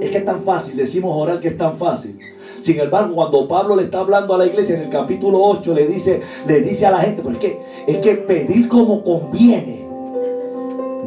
es 0.00 0.10
que 0.10 0.18
es 0.18 0.24
tan 0.24 0.42
fácil, 0.42 0.76
decimos 0.76 1.12
orar 1.16 1.38
que 1.38 1.46
es 1.46 1.56
tan 1.56 1.76
fácil. 1.76 2.18
Sin 2.62 2.80
embargo, 2.80 3.14
cuando 3.14 3.46
Pablo 3.46 3.76
le 3.76 3.84
está 3.84 4.00
hablando 4.00 4.34
a 4.34 4.38
la 4.38 4.46
iglesia 4.46 4.74
en 4.74 4.82
el 4.82 4.88
capítulo 4.88 5.40
8, 5.40 5.72
le 5.72 5.86
dice, 5.86 6.20
le 6.48 6.62
dice 6.62 6.84
a 6.84 6.90
la 6.90 6.98
gente, 6.98 7.22
pero 7.22 7.34
es 7.34 7.40
que, 7.40 7.60
es 7.86 7.98
que 7.98 8.14
pedir 8.16 8.66
como 8.66 9.04
conviene, 9.04 9.83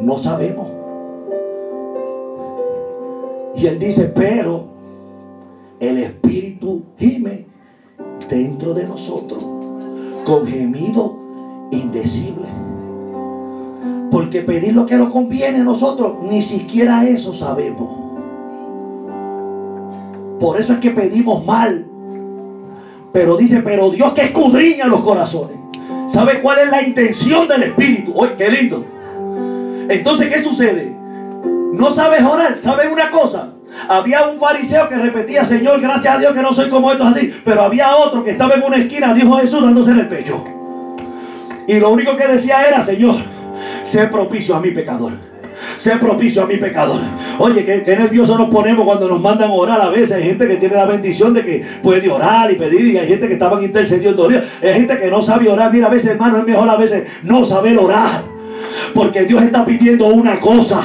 no 0.02 0.18
sabemos. 0.18 0.68
Y 3.56 3.66
él 3.66 3.78
dice, 3.78 4.04
pero 4.14 4.66
el 5.80 5.98
Espíritu 5.98 6.82
gime 6.98 7.46
dentro 8.28 8.74
de 8.74 8.86
nosotros 8.86 9.44
con 10.24 10.46
gemido 10.46 11.16
indecible. 11.70 12.46
Porque 14.10 14.42
pedir 14.42 14.74
lo 14.74 14.86
que 14.86 14.96
nos 14.96 15.10
conviene 15.10 15.60
a 15.60 15.64
nosotros, 15.64 16.16
ni 16.28 16.42
siquiera 16.42 17.06
eso 17.06 17.34
sabemos. 17.34 17.88
Por 20.40 20.60
eso 20.60 20.74
es 20.74 20.78
que 20.78 20.90
pedimos 20.90 21.44
mal. 21.44 21.84
Pero 23.12 23.36
dice, 23.36 23.60
pero 23.62 23.90
Dios 23.90 24.12
que 24.12 24.22
escudriña 24.22 24.86
los 24.86 25.00
corazones. 25.00 25.56
¿Sabe 26.06 26.40
cuál 26.40 26.58
es 26.60 26.70
la 26.70 26.82
intención 26.82 27.48
del 27.48 27.64
Espíritu? 27.64 28.12
Oye, 28.14 28.32
qué 28.36 28.48
lindo. 28.48 28.84
Entonces, 29.88 30.28
¿qué 30.28 30.42
sucede? 30.42 30.94
No 31.72 31.90
sabes 31.90 32.22
orar, 32.22 32.56
¿sabes 32.58 32.90
una 32.92 33.10
cosa? 33.10 33.52
Había 33.88 34.28
un 34.28 34.38
fariseo 34.38 34.88
que 34.88 34.96
repetía, 34.96 35.44
Señor, 35.44 35.80
gracias 35.80 36.16
a 36.16 36.18
Dios 36.18 36.34
que 36.34 36.42
no 36.42 36.52
soy 36.54 36.68
como 36.68 36.90
estos 36.92 37.08
así. 37.08 37.32
Pero 37.44 37.62
había 37.62 37.96
otro 37.96 38.24
que 38.24 38.32
estaba 38.32 38.54
en 38.54 38.62
una 38.62 38.76
esquina, 38.76 39.14
dijo 39.14 39.36
Jesús, 39.36 39.62
dándose 39.62 39.90
en 39.90 40.00
el 40.00 40.08
pecho. 40.08 40.44
Y 41.66 41.78
lo 41.78 41.90
único 41.90 42.16
que 42.16 42.26
decía 42.26 42.64
era, 42.66 42.82
Señor, 42.84 43.16
sé 43.84 44.06
propicio 44.08 44.56
a 44.56 44.60
mi 44.60 44.70
pecador. 44.70 45.12
Sé 45.78 45.96
propicio 45.96 46.42
a 46.42 46.46
mi 46.46 46.56
pecador. 46.56 47.00
Oye, 47.38 47.64
qué, 47.64 47.82
qué 47.82 47.96
nerviosos 47.96 48.38
nos 48.38 48.48
ponemos 48.48 48.84
cuando 48.84 49.08
nos 49.08 49.20
mandan 49.20 49.50
a 49.50 49.54
orar. 49.54 49.80
A 49.80 49.90
veces 49.90 50.12
hay 50.12 50.24
gente 50.24 50.46
que 50.46 50.56
tiene 50.56 50.76
la 50.76 50.86
bendición 50.86 51.34
de 51.34 51.44
que 51.44 51.64
puede 51.82 52.08
orar 52.08 52.50
y 52.50 52.56
pedir. 52.56 52.86
Y 52.86 52.98
hay 52.98 53.08
gente 53.08 53.26
que 53.26 53.34
estaban 53.34 53.62
intercediendo. 53.62 54.28
Hay 54.28 54.74
gente 54.74 54.98
que 54.98 55.10
no 55.10 55.22
sabe 55.22 55.48
orar. 55.48 55.72
Mira, 55.72 55.88
a 55.88 55.90
veces, 55.90 56.10
hermano, 56.10 56.38
es 56.38 56.46
mejor 56.46 56.68
a 56.68 56.76
veces 56.76 57.06
no 57.22 57.44
saber 57.44 57.78
orar. 57.78 58.37
Porque 58.94 59.24
Dios 59.24 59.42
está 59.42 59.64
pidiendo 59.64 60.06
una 60.08 60.40
cosa. 60.40 60.80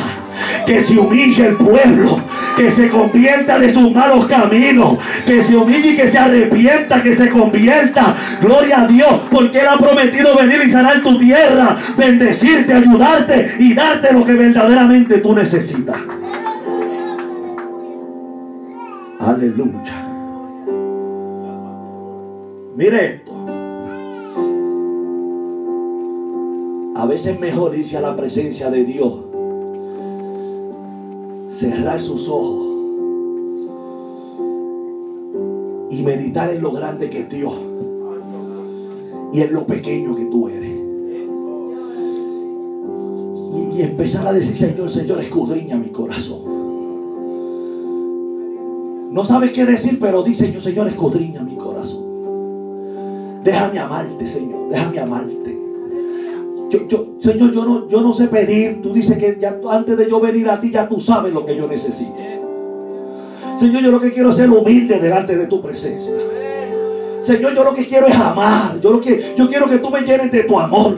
Que 0.65 0.83
se 0.83 0.97
humille 0.97 1.47
el 1.47 1.55
pueblo. 1.55 2.19
Que 2.57 2.71
se 2.71 2.89
convierta 2.89 3.59
de 3.59 3.73
sus 3.73 3.91
malos 3.91 4.25
caminos. 4.27 4.97
Que 5.25 5.43
se 5.43 5.55
humille 5.55 5.91
y 5.91 5.95
que 5.95 6.07
se 6.07 6.17
arrepienta. 6.17 7.01
Que 7.01 7.15
se 7.15 7.29
convierta. 7.29 8.15
Gloria 8.41 8.81
a 8.81 8.87
Dios. 8.87 9.21
Porque 9.31 9.59
Él 9.59 9.67
ha 9.67 9.77
prometido 9.77 10.35
venir 10.35 10.61
y 10.65 10.69
sanar 10.71 11.01
tu 11.01 11.17
tierra. 11.17 11.77
Bendecirte, 11.97 12.73
ayudarte 12.73 13.55
y 13.59 13.73
darte 13.73 14.13
lo 14.13 14.25
que 14.25 14.33
verdaderamente 14.33 15.19
tú 15.19 15.33
necesitas. 15.33 15.97
Aleluya. 19.19 20.03
Mire 22.75 23.05
esto. 23.05 23.32
A 26.95 27.07
veces 27.07 27.39
mejor 27.39 27.75
irse 27.75 27.97
a 27.97 28.01
la 28.01 28.15
presencia 28.15 28.69
de 28.69 28.83
Dios. 28.83 29.13
Cerrar 31.49 31.99
sus 31.99 32.29
ojos. 32.29 32.67
Y 35.89 36.03
meditar 36.03 36.51
en 36.51 36.61
lo 36.61 36.71
grande 36.71 37.09
que 37.09 37.21
es 37.21 37.29
Dios. 37.29 37.53
Y 39.31 39.41
en 39.41 39.53
lo 39.53 39.65
pequeño 39.65 40.15
que 40.15 40.25
tú 40.25 40.47
eres. 40.49 40.71
Y, 43.75 43.81
empezar 43.81 44.27
a 44.27 44.33
decir, 44.33 44.55
Señor, 44.55 44.89
Señor, 44.91 45.19
escudriña 45.19 45.77
mi 45.77 45.89
corazón. 45.89 46.41
No 49.11 49.23
sabes 49.23 49.51
qué 49.51 49.65
decir, 49.65 49.99
pero 49.99 50.21
dice, 50.21 50.45
Señor, 50.45 50.61
Señor, 50.61 50.87
escudriña 50.87 51.41
mi 51.41 51.55
corazón. 51.55 52.03
Déjame 53.43 53.79
amarte, 53.79 54.27
Señor. 54.27 54.69
Déjame 54.69 54.99
amarte. 54.99 55.62
Señor, 57.21 57.53
yo 57.89 58.01
no, 58.01 58.13
sé 58.13 58.27
pedir. 58.27 58.81
Tú 58.81 58.93
dices 58.93 59.17
que 59.17 59.37
antes 59.69 59.97
de 59.97 60.09
yo 60.09 60.19
venir 60.19 60.49
a 60.49 60.59
ti, 60.59 60.71
ya 60.71 60.87
tú 60.87 60.99
sabes 60.99 61.33
lo 61.33 61.45
que 61.45 61.55
yo 61.55 61.67
necesito. 61.67 62.13
Señor, 63.57 63.83
yo 63.83 63.91
lo 63.91 64.01
que 64.01 64.11
quiero 64.11 64.31
es 64.31 64.35
ser 64.35 64.49
humilde 64.49 64.99
delante 64.99 65.37
de 65.37 65.45
tu 65.45 65.61
presencia. 65.61 66.11
Señor, 67.21 67.53
yo 67.55 67.63
lo 67.63 67.73
que 67.73 67.85
quiero 67.85 68.07
es 68.07 68.15
amar. 68.15 68.79
Yo, 68.81 68.99
quiero 69.01 69.69
que 69.69 69.77
tú 69.77 69.89
me 69.89 70.01
llenes 70.01 70.31
de 70.31 70.43
tu 70.43 70.59
amor. 70.59 70.97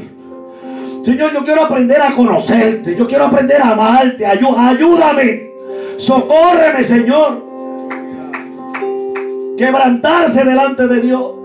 Señor, 1.03 1.33
yo 1.33 1.43
quiero 1.43 1.63
aprender 1.63 2.01
a 2.01 2.15
conocerte. 2.15 2.95
Yo 2.97 3.07
quiero 3.07 3.25
aprender 3.25 3.61
a 3.61 3.71
amarte. 3.73 4.25
Ayú, 4.25 4.47
ayúdame. 4.57 5.51
Socórreme, 5.99 6.83
Señor. 6.83 7.45
Quebrantarse 9.57 10.43
delante 10.43 10.87
de 10.87 11.01
Dios. 11.01 11.44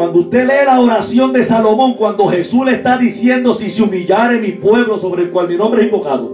Cuando 0.00 0.20
usted 0.20 0.46
lee 0.46 0.64
la 0.64 0.80
oración 0.80 1.34
de 1.34 1.44
Salomón, 1.44 1.92
cuando 1.92 2.26
Jesús 2.26 2.64
le 2.64 2.72
está 2.72 2.96
diciendo, 2.96 3.52
si 3.52 3.70
se 3.70 3.82
humillare 3.82 4.40
mi 4.40 4.52
pueblo 4.52 4.96
sobre 4.96 5.24
el 5.24 5.30
cual 5.30 5.48
mi 5.48 5.58
nombre 5.58 5.82
es 5.82 5.88
invocado. 5.88 6.32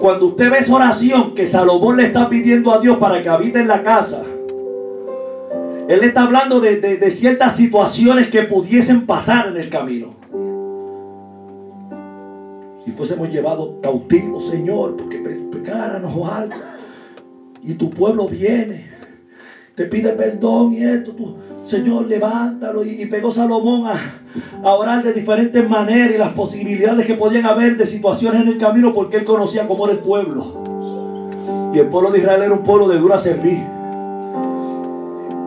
Cuando 0.00 0.28
usted 0.28 0.50
ve 0.50 0.60
esa 0.60 0.74
oración 0.74 1.34
que 1.34 1.46
Salomón 1.46 1.98
le 1.98 2.06
está 2.06 2.30
pidiendo 2.30 2.72
a 2.72 2.80
Dios 2.80 2.96
para 2.96 3.22
que 3.22 3.28
habite 3.28 3.60
en 3.60 3.68
la 3.68 3.82
casa, 3.82 4.22
él 5.86 6.02
está 6.02 6.22
hablando 6.22 6.58
de 6.58 7.10
ciertas 7.10 7.56
situaciones 7.56 8.30
que 8.30 8.44
pudiesen 8.44 9.04
pasar 9.04 9.48
en 9.48 9.58
el 9.58 9.68
camino. 9.68 10.14
Si 12.86 12.90
fuésemos 12.92 13.28
llevados 13.28 13.68
cautivos, 13.82 14.48
Señor, 14.48 14.96
porque 14.96 15.18
pecáramos 15.52 16.16
o 16.16 16.26
algo, 16.26 16.54
y 17.62 17.74
tu 17.74 17.90
pueblo 17.90 18.26
viene, 18.28 18.86
te 19.74 19.84
pide 19.84 20.12
perdón 20.12 20.72
y 20.72 20.84
esto, 20.84 21.12
tú, 21.12 21.36
Señor, 21.66 22.06
levántalo. 22.06 22.84
Y, 22.84 23.06
pegó 23.06 23.30
Salomón 23.30 23.86
a, 23.86 23.96
a, 24.62 24.74
orar 24.74 25.02
de 25.02 25.12
diferentes 25.12 25.68
maneras 25.68 26.14
y 26.14 26.18
las 26.18 26.32
posibilidades 26.32 27.06
que 27.06 27.14
podían 27.14 27.44
haber 27.44 27.76
de 27.76 27.86
situaciones 27.86 28.42
en 28.42 28.48
el 28.48 28.58
camino 28.58 28.94
porque 28.94 29.18
él 29.18 29.24
conocía 29.24 29.66
cómo 29.66 29.86
era 29.86 29.94
el 29.94 30.00
pueblo. 30.00 30.62
Y 31.74 31.78
el 31.78 31.88
pueblo 31.88 32.10
de 32.10 32.18
Israel 32.18 32.42
era 32.42 32.54
un 32.54 32.62
pueblo 32.62 32.88
de 32.88 32.98
dura 32.98 33.18
servir. 33.18 33.62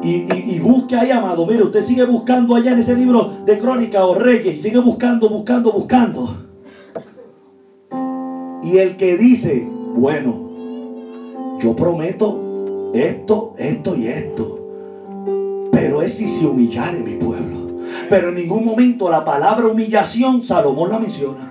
Y, 0.03 0.09
y, 0.09 0.45
y, 0.55 0.59
busque 0.59 0.95
ahí, 0.95 1.11
amado. 1.11 1.45
Mire, 1.45 1.63
usted 1.63 1.82
sigue 1.82 2.03
buscando 2.03 2.55
allá 2.55 2.72
en 2.74 2.80
ese 2.80 2.95
libro 2.95 3.32
de 3.45 3.57
Crónica 3.57 4.05
o 4.05 4.13
Reyes 4.13 4.61
sigue 4.61 4.80
buscando, 4.80 5.30
buscando, 5.30 5.72
buscando. 5.72 6.36
Y 8.61 8.78
el 8.78 8.97
que 8.97 9.15
dice, 9.15 9.65
bueno, 9.95 10.49
yo 11.61 11.76
prometo 11.76 12.91
esto, 12.93 13.53
esto 13.57 13.95
y 13.95 14.07
esto. 14.07 14.59
Si 16.10 16.28
se 16.28 16.47
humillare 16.47 16.99
mi 16.99 17.16
pueblo. 17.16 17.70
Pero 18.10 18.30
en 18.30 18.36
ningún 18.36 18.66
momento 18.66 19.10
la 19.10 19.24
palabra 19.24 19.68
humillación 19.68 20.41
Salomón 20.41 20.89
la 20.89 20.99
menciona. 20.99 21.49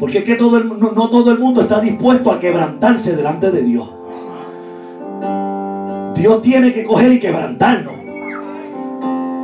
Porque 0.00 0.18
es 0.18 0.24
que 0.24 0.34
todo 0.34 0.58
el, 0.58 0.68
no, 0.68 1.08
todo 1.08 1.30
el 1.30 1.38
mundo 1.38 1.62
está 1.62 1.80
dispuesto 1.80 2.30
a 2.30 2.40
quebrantarse 2.40 3.14
delante 3.14 3.50
de 3.50 3.62
Dios. 3.62 3.88
Dios 6.16 6.42
tiene 6.42 6.72
que 6.74 6.84
coger 6.84 7.12
y 7.12 7.20
quebrantarnos. 7.20 7.94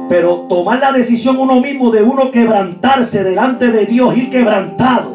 Pero 0.08 0.46
tomar 0.48 0.80
la 0.80 0.92
decisión 0.92 1.38
uno 1.38 1.60
mismo 1.60 1.92
de 1.92 2.02
uno 2.02 2.32
quebrantarse 2.32 3.22
delante 3.22 3.70
de 3.70 3.86
Dios, 3.86 4.16
ir 4.16 4.30
quebrantado. 4.30 5.14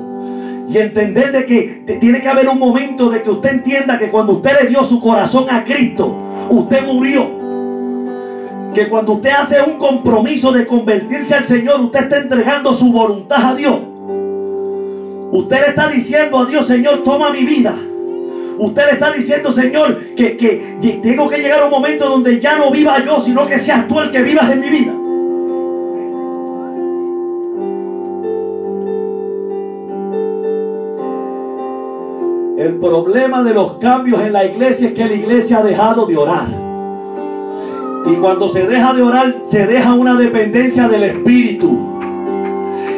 Y 0.69 0.77
entender 0.77 1.33
de 1.33 1.45
que 1.45 1.97
tiene 1.99 2.21
que 2.21 2.29
haber 2.29 2.47
un 2.47 2.57
momento 2.57 3.09
de 3.09 3.21
que 3.21 3.29
usted 3.29 3.55
entienda 3.55 3.99
que 3.99 4.09
cuando 4.09 4.33
usted 4.33 4.51
le 4.61 4.69
dio 4.69 4.83
su 4.83 5.01
corazón 5.01 5.47
a 5.49 5.65
Cristo, 5.65 6.15
usted 6.49 6.85
murió. 6.87 7.34
Que 8.75 8.89
cuando 8.89 9.13
usted 9.13 9.29
hace 9.29 9.61
un 9.61 9.77
compromiso 9.77 10.51
de 10.51 10.67
convertirse 10.67 11.33
al 11.33 11.45
Señor, 11.45 11.79
usted 11.79 12.01
está 12.01 12.17
entregando 12.17 12.73
su 12.73 12.91
voluntad 12.91 13.51
a 13.51 13.55
Dios. 13.55 13.79
Usted 15.31 15.61
le 15.61 15.67
está 15.69 15.87
diciendo 15.87 16.39
a 16.39 16.45
Dios, 16.45 16.67
Señor, 16.67 17.01
toma 17.05 17.31
mi 17.31 17.45
vida. 17.45 17.73
Usted 18.59 18.85
le 18.85 18.91
está 18.91 19.13
diciendo, 19.13 19.53
Señor, 19.53 19.97
que, 20.17 20.35
que 20.35 20.99
tengo 21.01 21.29
que 21.29 21.37
llegar 21.37 21.61
a 21.61 21.65
un 21.65 21.71
momento 21.71 22.09
donde 22.09 22.41
ya 22.41 22.57
no 22.57 22.69
viva 22.69 22.99
yo, 23.05 23.21
sino 23.21 23.47
que 23.47 23.59
seas 23.59 23.87
tú 23.87 24.01
el 24.01 24.11
que 24.11 24.21
vivas 24.21 24.51
en 24.51 24.59
mi 24.59 24.69
vida. 24.69 24.93
El 32.57 32.75
problema 32.75 33.41
de 33.41 33.53
los 33.53 33.77
cambios 33.77 34.21
en 34.21 34.33
la 34.33 34.43
iglesia 34.43 34.89
es 34.89 34.93
que 34.93 35.05
la 35.05 35.13
iglesia 35.13 35.59
ha 35.59 35.63
dejado 35.63 36.05
de 36.05 36.17
orar. 36.17 36.64
Y 38.05 38.13
cuando 38.15 38.49
se 38.49 38.65
deja 38.67 38.93
de 38.93 39.01
orar, 39.01 39.35
se 39.47 39.65
deja 39.65 39.93
una 39.93 40.15
dependencia 40.15 40.87
del 40.87 41.03
Espíritu. 41.03 41.95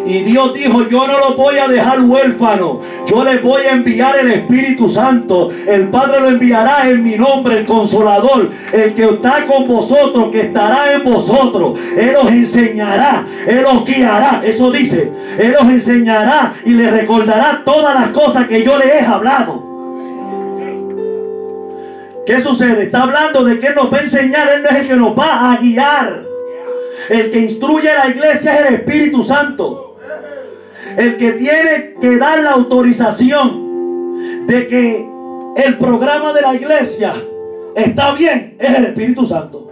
Y 0.08 0.20
Dios 0.20 0.54
dijo, 0.54 0.88
yo 0.88 1.06
no 1.06 1.20
lo 1.20 1.36
voy 1.36 1.58
a 1.58 1.68
dejar 1.68 2.02
huérfano. 2.02 2.80
Yo 3.08 3.26
les 3.26 3.44
voy 3.44 3.64
a 3.64 3.74
enviar 3.74 4.18
el 4.18 4.32
Espíritu 4.32 4.88
Santo. 4.88 5.50
El 5.68 5.90
Padre 5.90 6.22
lo 6.22 6.30
enviará 6.30 6.90
en 6.90 7.04
mi 7.04 7.18
nombre, 7.18 7.60
el 7.60 7.66
consolador. 7.66 8.52
El 8.72 8.94
que 8.94 9.04
está 9.04 9.46
con 9.46 9.68
vosotros, 9.68 10.30
que 10.32 10.42
estará 10.42 10.94
en 10.94 11.04
vosotros. 11.04 11.78
Él 11.98 12.16
os 12.22 12.32
enseñará, 12.32 13.26
Él 13.46 13.66
os 13.66 13.84
guiará. 13.84 14.42
Eso 14.46 14.72
dice. 14.72 15.12
Él 15.38 15.56
os 15.60 15.68
enseñará 15.68 16.54
y 16.64 16.72
le 16.72 16.90
recordará 16.90 17.62
todas 17.66 17.94
las 17.94 18.10
cosas 18.12 18.48
que 18.48 18.64
yo 18.64 18.78
le 18.78 18.86
he 18.88 19.02
hablado. 19.02 19.67
¿Qué 22.28 22.42
sucede? 22.42 22.84
Está 22.84 23.04
hablando 23.04 23.46
de 23.46 23.58
que 23.62 23.70
nos 23.70 23.92
va 23.92 24.00
a 24.00 24.02
enseñar. 24.02 24.50
Él 24.50 24.66
es 24.70 24.76
el 24.82 24.88
que 24.90 24.96
nos 24.96 25.18
va 25.18 25.54
a 25.54 25.58
guiar. 25.58 26.26
El 27.10 27.32
que 27.32 27.40
instruye 27.40 27.90
a 27.90 28.04
la 28.04 28.10
iglesia 28.10 28.54
es 28.60 28.68
el 28.68 28.74
Espíritu 28.76 29.24
Santo. 29.24 29.98
El 30.98 31.16
que 31.16 31.32
tiene 31.34 31.96
que 32.02 32.18
dar 32.18 32.40
la 32.40 32.52
autorización 32.52 34.46
de 34.46 34.68
que 34.68 35.10
el 35.56 35.78
programa 35.78 36.34
de 36.34 36.42
la 36.42 36.54
iglesia 36.54 37.14
está 37.76 38.14
bien 38.14 38.58
es 38.60 38.78
el 38.78 38.86
Espíritu 38.88 39.26
Santo. 39.26 39.66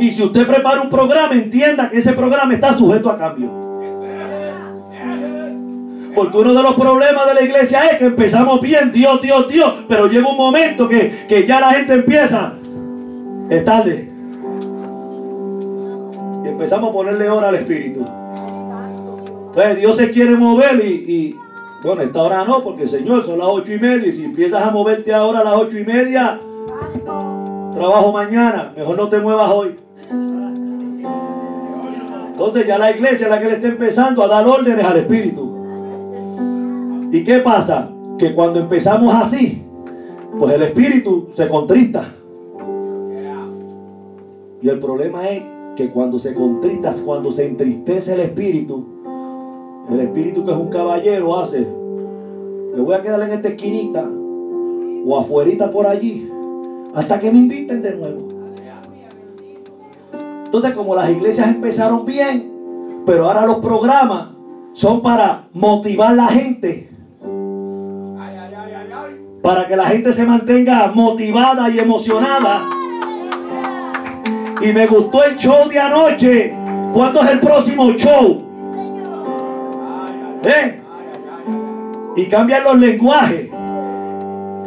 Y 0.00 0.10
si 0.10 0.24
usted 0.24 0.48
prepara 0.48 0.80
un 0.80 0.90
programa, 0.90 1.34
entienda 1.34 1.90
que 1.90 1.98
ese 1.98 2.12
programa 2.12 2.54
está 2.54 2.72
sujeto 2.72 3.08
a 3.08 3.18
cambio. 3.18 3.67
Porque 6.18 6.36
uno 6.36 6.52
de 6.52 6.64
los 6.64 6.74
problemas 6.74 7.28
de 7.28 7.34
la 7.34 7.42
iglesia 7.42 7.90
es 7.90 7.98
que 7.98 8.06
empezamos 8.06 8.60
bien, 8.60 8.90
Dios, 8.90 9.22
Dios, 9.22 9.46
Dios, 9.46 9.72
pero 9.86 10.08
llega 10.08 10.28
un 10.28 10.36
momento 10.36 10.88
que, 10.88 11.26
que 11.28 11.46
ya 11.46 11.60
la 11.60 11.70
gente 11.74 11.94
empieza, 11.94 12.54
es 13.48 13.64
tarde. 13.64 14.10
Y 16.44 16.48
empezamos 16.48 16.90
a 16.90 16.92
ponerle 16.92 17.28
hora 17.28 17.50
al 17.50 17.54
Espíritu. 17.54 18.04
Entonces 19.50 19.76
Dios 19.76 19.96
se 19.96 20.10
quiere 20.10 20.34
mover 20.34 20.84
y, 20.84 20.88
y, 20.88 21.36
bueno, 21.84 22.02
esta 22.02 22.20
hora 22.20 22.44
no, 22.44 22.64
porque 22.64 22.88
Señor 22.88 23.24
son 23.24 23.38
las 23.38 23.46
ocho 23.48 23.72
y 23.74 23.78
media. 23.78 24.08
Y 24.08 24.16
si 24.16 24.24
empiezas 24.24 24.64
a 24.64 24.72
moverte 24.72 25.14
ahora 25.14 25.38
a 25.38 25.44
las 25.44 25.54
ocho 25.54 25.78
y 25.78 25.84
media, 25.84 26.40
trabajo 27.76 28.10
mañana. 28.10 28.72
Mejor 28.76 28.96
no 28.96 29.08
te 29.08 29.20
muevas 29.20 29.52
hoy. 29.52 29.78
Entonces 32.32 32.66
ya 32.66 32.76
la 32.76 32.90
iglesia 32.90 33.26
es 33.26 33.30
la 33.30 33.38
que 33.38 33.46
le 33.46 33.52
está 33.52 33.68
empezando 33.68 34.24
a 34.24 34.26
dar 34.26 34.44
órdenes 34.44 34.84
al 34.84 34.96
Espíritu. 34.96 35.47
¿Y 37.10 37.24
qué 37.24 37.38
pasa? 37.40 37.90
Que 38.18 38.34
cuando 38.34 38.60
empezamos 38.60 39.14
así, 39.14 39.62
pues 40.38 40.54
el 40.54 40.62
Espíritu 40.62 41.28
se 41.34 41.48
contrista. 41.48 42.14
Y 44.60 44.68
el 44.68 44.78
problema 44.80 45.28
es 45.28 45.42
que 45.76 45.90
cuando 45.90 46.18
se 46.18 46.34
contrista, 46.34 46.92
cuando 47.04 47.30
se 47.30 47.46
entristece 47.46 48.14
el 48.14 48.20
Espíritu, 48.20 48.84
el 49.90 50.00
espíritu 50.00 50.44
que 50.44 50.50
es 50.50 50.56
un 50.56 50.68
caballero 50.68 51.38
hace, 51.38 51.60
me 51.60 52.80
voy 52.80 52.94
a 52.94 53.00
quedar 53.00 53.22
en 53.22 53.30
esta 53.30 53.48
esquinita 53.48 54.06
o 55.06 55.18
afuerita 55.18 55.70
por 55.70 55.86
allí 55.86 56.30
hasta 56.94 57.18
que 57.18 57.30
me 57.30 57.38
inviten 57.38 57.80
de 57.82 57.96
nuevo. 57.96 58.28
Entonces, 60.44 60.72
como 60.72 60.94
las 60.94 61.10
iglesias 61.10 61.48
empezaron 61.48 62.04
bien, 62.04 63.02
pero 63.06 63.26
ahora 63.26 63.46
los 63.46 63.58
programas 63.58 64.30
son 64.72 65.02
para 65.02 65.48
motivar 65.52 66.12
a 66.12 66.16
la 66.16 66.28
gente. 66.28 66.87
Para 69.48 69.66
que 69.66 69.76
la 69.76 69.86
gente 69.86 70.12
se 70.12 70.26
mantenga 70.26 70.92
motivada 70.94 71.70
y 71.70 71.78
emocionada. 71.78 72.68
Y 74.60 74.72
me 74.74 74.86
gustó 74.86 75.24
el 75.24 75.38
show 75.38 75.66
de 75.70 75.78
anoche. 75.78 76.54
¿Cuándo 76.92 77.22
es 77.22 77.30
el 77.30 77.40
próximo 77.40 77.92
show? 77.92 78.42
¿Eh? 80.44 80.78
Y 82.16 82.28
cambian 82.28 82.62
los 82.62 82.78
lenguajes. 82.78 83.48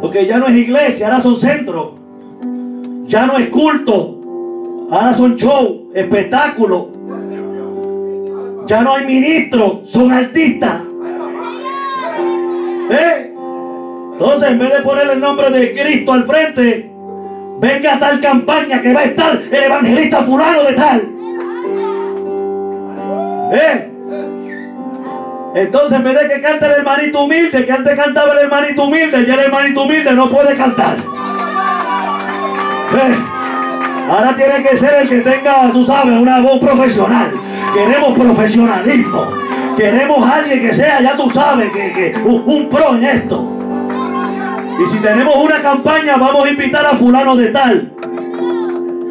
Porque 0.00 0.26
ya 0.26 0.38
no 0.38 0.48
es 0.48 0.56
iglesia, 0.56 1.06
ahora 1.06 1.22
son 1.22 1.38
centros. 1.38 1.90
Ya 3.06 3.26
no 3.26 3.38
es 3.38 3.50
culto. 3.50 4.18
Ahora 4.90 5.14
son 5.14 5.36
show, 5.36 5.92
espectáculos. 5.94 6.86
Ya 8.66 8.82
no 8.82 8.94
hay 8.94 9.06
ministros, 9.06 9.88
son 9.88 10.10
artistas. 10.10 10.82
¿Eh? 12.90 13.31
Entonces, 14.22 14.50
en 14.50 14.58
vez 14.60 14.72
de 14.72 14.82
poner 14.82 15.10
el 15.10 15.18
nombre 15.18 15.50
de 15.50 15.72
Cristo 15.72 16.12
al 16.12 16.24
frente, 16.26 16.88
venga 17.58 17.98
tal 17.98 18.20
campaña 18.20 18.80
que 18.80 18.92
va 18.92 19.00
a 19.00 19.04
estar 19.04 19.36
el 19.50 19.64
evangelista 19.64 20.22
fulano 20.22 20.62
de 20.62 20.72
tal. 20.74 21.02
¿Eh? 23.52 23.90
Entonces, 25.56 25.98
en 25.98 26.04
vez 26.04 26.20
de 26.20 26.28
que 26.28 26.40
cante 26.40 26.66
el 26.66 26.72
hermanito 26.72 27.24
humilde, 27.24 27.66
que 27.66 27.72
antes 27.72 27.96
cantaba 27.96 28.34
el 28.34 28.38
hermanito 28.44 28.84
humilde, 28.84 29.26
ya 29.26 29.34
el 29.34 29.40
hermanito 29.40 29.82
humilde 29.82 30.12
no 30.12 30.30
puede 30.30 30.54
cantar. 30.54 30.98
¿Eh? 32.94 33.16
Ahora 34.08 34.36
tiene 34.36 34.62
que 34.62 34.76
ser 34.76 35.02
el 35.02 35.08
que 35.08 35.18
tenga, 35.18 35.68
tú 35.72 35.84
sabes, 35.84 36.16
una 36.16 36.38
voz 36.42 36.60
profesional. 36.60 37.32
Queremos 37.74 38.16
profesionalismo. 38.16 39.26
Queremos 39.76 40.30
alguien 40.30 40.60
que 40.60 40.74
sea, 40.74 41.00
ya 41.00 41.16
tú 41.16 41.28
sabes, 41.30 41.72
que, 41.72 41.92
que 41.92 42.14
un, 42.24 42.44
un 42.46 42.68
pro 42.68 42.94
en 42.94 43.04
esto. 43.04 43.61
Y 44.82 44.86
si 44.90 44.98
tenemos 45.00 45.36
una 45.36 45.62
campaña, 45.62 46.16
vamos 46.16 46.46
a 46.46 46.50
invitar 46.50 46.84
a 46.86 46.96
fulano 46.96 47.36
de 47.36 47.48
tal. 47.48 47.92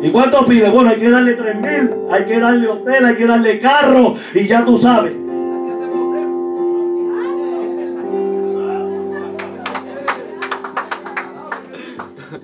¿Y 0.02 0.12
cuánto 0.12 0.46
pide? 0.46 0.70
Bueno, 0.70 0.90
hay 0.90 1.00
que 1.00 1.10
darle 1.10 1.34
tres 1.34 1.56
mil, 1.56 1.90
hay 2.12 2.26
que 2.26 2.40
darle 2.40 2.68
hotel, 2.68 3.06
hay 3.06 3.16
que 3.16 3.26
darle 3.26 3.60
carro, 3.62 4.16
y 4.34 4.48
ya 4.48 4.66
tú 4.66 4.78
sabes. 4.78 5.14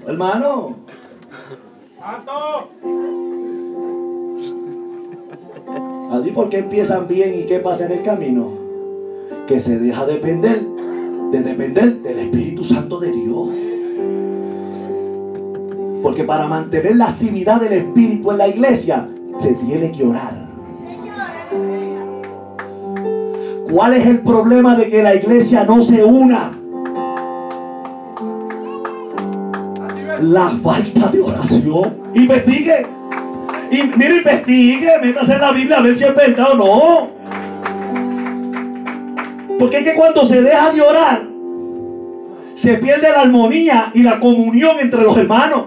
Hermano. 0.07 0.75
¿Así 6.11 6.31
por 6.31 6.49
qué 6.49 6.59
empiezan 6.59 7.07
bien 7.07 7.33
y 7.39 7.43
qué 7.43 7.59
pasa 7.59 7.85
en 7.85 7.91
el 7.91 8.03
camino? 8.03 8.51
Que 9.47 9.59
se 9.59 9.77
deja 9.79 10.05
depender, 10.05 10.61
de 11.31 11.41
depender 11.41 12.01
del 12.01 12.19
Espíritu 12.19 12.63
Santo 12.63 12.99
de 12.99 13.11
Dios. 13.11 13.49
Porque 16.01 16.23
para 16.23 16.47
mantener 16.47 16.95
la 16.95 17.09
actividad 17.09 17.59
del 17.59 17.73
Espíritu 17.73 18.31
en 18.31 18.37
la 18.37 18.47
iglesia, 18.47 19.09
se 19.39 19.53
tiene 19.55 19.91
que 19.91 20.05
orar. 20.05 20.47
¿Cuál 23.71 23.93
es 23.93 24.05
el 24.05 24.19
problema 24.21 24.75
de 24.75 24.89
que 24.89 25.03
la 25.03 25.15
iglesia 25.15 25.65
no 25.65 25.81
se 25.81 26.03
una? 26.03 26.51
La 30.21 30.49
falta 30.63 31.09
de 31.09 31.21
oración. 31.21 31.97
Investigue. 32.13 32.87
Y 33.69 33.83
mire, 33.97 34.17
investigue, 34.17 34.91
métase 35.01 35.33
en 35.33 35.41
la 35.41 35.51
Biblia 35.51 35.77
a 35.79 35.81
ver 35.81 35.97
si 35.97 36.05
es 36.05 36.15
verdad 36.15 36.53
o 36.53 36.55
no. 36.55 37.16
Porque 39.59 39.77
es 39.77 39.83
que 39.83 39.93
cuando 39.93 40.25
se 40.25 40.41
deja 40.41 40.71
de 40.71 40.81
orar, 40.81 41.21
se 42.53 42.75
pierde 42.75 43.11
la 43.11 43.21
armonía 43.21 43.91
y 43.93 44.03
la 44.03 44.19
comunión 44.19 44.77
entre 44.79 45.03
los 45.03 45.17
hermanos. 45.17 45.65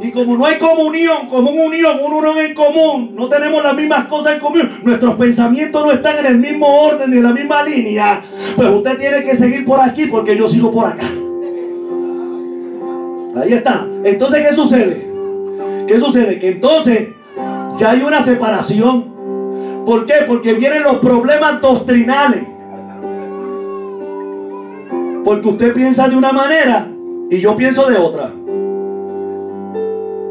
Y 0.00 0.10
como 0.10 0.36
no 0.36 0.44
hay 0.44 0.58
comunión, 0.58 1.28
como 1.28 1.50
una 1.50 1.64
unión, 1.64 1.98
una 2.04 2.16
unión 2.16 2.38
en 2.38 2.54
común, 2.54 3.12
no 3.14 3.28
tenemos 3.28 3.62
las 3.62 3.76
mismas 3.76 4.06
cosas 4.06 4.34
en 4.34 4.40
común, 4.40 4.68
nuestros 4.82 5.14
pensamientos 5.14 5.84
no 5.84 5.92
están 5.92 6.18
en 6.18 6.26
el 6.26 6.38
mismo 6.38 6.66
orden 6.82 7.10
ni 7.10 7.18
en 7.18 7.22
la 7.22 7.32
misma 7.32 7.62
línea, 7.62 8.20
pues 8.56 8.68
usted 8.70 8.98
tiene 8.98 9.22
que 9.22 9.36
seguir 9.36 9.64
por 9.64 9.80
aquí 9.80 10.06
porque 10.06 10.36
yo 10.36 10.48
sigo 10.48 10.72
por 10.72 10.86
acá. 10.86 11.06
Ahí 13.36 13.52
está. 13.52 13.86
Entonces, 14.04 14.46
¿qué 14.48 14.54
sucede? 14.54 15.08
¿Qué 15.86 16.00
sucede? 16.00 16.38
Que 16.38 16.50
entonces 16.50 17.08
ya 17.78 17.90
hay 17.90 18.02
una 18.02 18.22
separación. 18.22 19.11
¿Por 19.84 20.06
qué? 20.06 20.14
Porque 20.26 20.54
vienen 20.54 20.84
los 20.84 20.98
problemas 20.98 21.60
doctrinales. 21.60 22.44
Porque 25.24 25.48
usted 25.48 25.72
piensa 25.72 26.08
de 26.08 26.16
una 26.16 26.32
manera 26.32 26.88
y 27.30 27.40
yo 27.40 27.56
pienso 27.56 27.88
de 27.88 27.96
otra. 27.96 28.30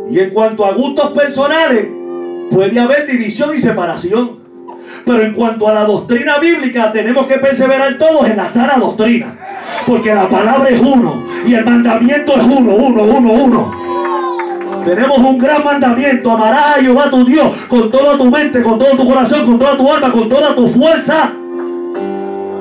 Y 0.10 0.20
en 0.20 0.30
cuanto 0.34 0.66
a 0.66 0.74
gustos 0.74 1.12
personales, 1.12 1.88
puede 2.52 2.80
haber 2.80 3.08
división 3.08 3.56
y 3.56 3.62
separación. 3.62 4.42
Pero 5.06 5.24
en 5.24 5.34
cuanto 5.34 5.68
a 5.68 5.74
la 5.74 5.86
doctrina 5.86 6.38
bíblica, 6.40 6.92
tenemos 6.92 7.26
que 7.28 7.38
perseverar 7.38 7.98
todos 7.98 8.30
en 8.30 8.38
la 8.38 8.50
sana 8.50 8.78
doctrina. 8.78 9.38
Porque 9.88 10.14
la 10.14 10.30
palabra 10.30 10.70
es 10.70 10.80
uno 10.82 11.24
y 11.46 11.54
el 11.54 11.66
mandamiento 11.66 12.34
es 12.36 12.44
uno, 12.44 12.76
uno, 12.76 13.04
uno, 13.04 13.32
uno. 13.32 13.81
Tenemos 14.86 15.18
un 15.18 15.38
gran 15.38 15.64
mandamiento. 15.64 16.32
Amarás 16.32 16.78
a 16.78 16.82
Jehová 16.82 17.10
tu 17.10 17.26
Dios 17.26 17.52
con 17.68 17.92
toda 17.92 18.18
tu 18.18 18.26
mente, 18.26 18.62
con 18.62 18.80
todo 18.80 18.98
tu 18.98 19.08
corazón, 19.08 19.46
con 19.46 19.60
toda 19.60 19.78
tu 19.78 19.92
alma, 19.92 20.12
con 20.12 20.30
toda 20.30 20.56
tu 20.56 20.68
fuerza. 20.70 21.32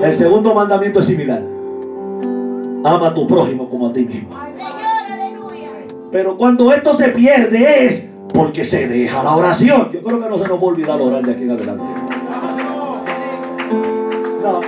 El 0.02 0.16
segundo 0.16 0.54
mandamiento 0.54 1.00
es 1.00 1.06
similar. 1.06 1.42
ama 2.84 3.08
a 3.08 3.14
tu 3.14 3.26
prójimo 3.26 3.68
como 3.68 3.88
a 3.88 3.92
ti 3.92 4.00
mismo. 4.00 4.30
Pero 6.10 6.36
cuando 6.36 6.72
esto 6.72 6.94
se 6.94 7.08
pierde 7.10 7.86
es 7.86 8.10
porque 8.32 8.64
se 8.64 8.88
deja 8.88 9.22
la 9.22 9.36
oración. 9.36 9.90
Yo 9.92 10.02
creo 10.02 10.20
que 10.20 10.28
no 10.28 10.38
se 10.38 10.48
nos 10.48 10.58
va 10.58 10.62
a 10.62 10.66
olvidar 10.66 11.00
orar 11.00 11.24
de 11.24 11.32
aquí 11.32 11.42
en 11.44 11.50
adelante. 11.50 11.84
No. 14.42 14.60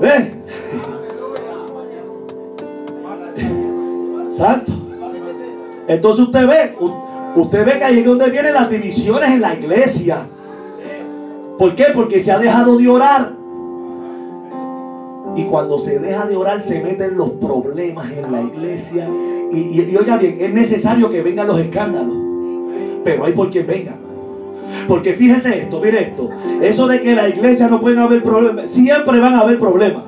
¿Ve? 0.00 0.34
Santo. 4.36 4.79
Entonces 5.90 6.26
usted 6.26 6.46
ve, 6.46 6.76
usted 7.34 7.66
ve 7.66 7.78
que 7.78 7.84
ahí 7.84 7.98
es 7.98 8.06
donde 8.06 8.30
vienen 8.30 8.54
las 8.54 8.70
divisiones 8.70 9.28
en 9.28 9.40
la 9.40 9.54
iglesia. 9.56 10.18
¿Por 11.58 11.74
qué? 11.74 11.86
Porque 11.92 12.20
se 12.20 12.30
ha 12.30 12.38
dejado 12.38 12.78
de 12.78 12.88
orar. 12.88 13.32
Y 15.34 15.44
cuando 15.46 15.80
se 15.80 15.98
deja 15.98 16.26
de 16.26 16.36
orar 16.36 16.62
se 16.62 16.80
meten 16.80 17.16
los 17.16 17.30
problemas 17.30 18.06
en 18.12 18.30
la 18.30 18.40
iglesia. 18.40 19.08
Y, 19.52 19.96
oiga 19.96 20.16
bien, 20.16 20.36
es 20.38 20.54
necesario 20.54 21.10
que 21.10 21.22
vengan 21.22 21.48
los 21.48 21.58
escándalos. 21.58 22.14
Pero 23.02 23.24
hay 23.24 23.32
por 23.32 23.50
quien 23.50 23.66
venga. 23.66 23.96
Porque 24.86 25.14
fíjese 25.14 25.58
esto, 25.58 25.80
mire 25.80 26.02
esto. 26.02 26.30
Eso 26.62 26.86
de 26.86 27.00
que 27.00 27.16
la 27.16 27.28
iglesia 27.28 27.66
no 27.66 27.80
pueden 27.80 27.98
haber 27.98 28.22
problemas, 28.22 28.70
siempre 28.70 29.18
van 29.18 29.34
a 29.34 29.40
haber 29.40 29.58
problemas. 29.58 30.04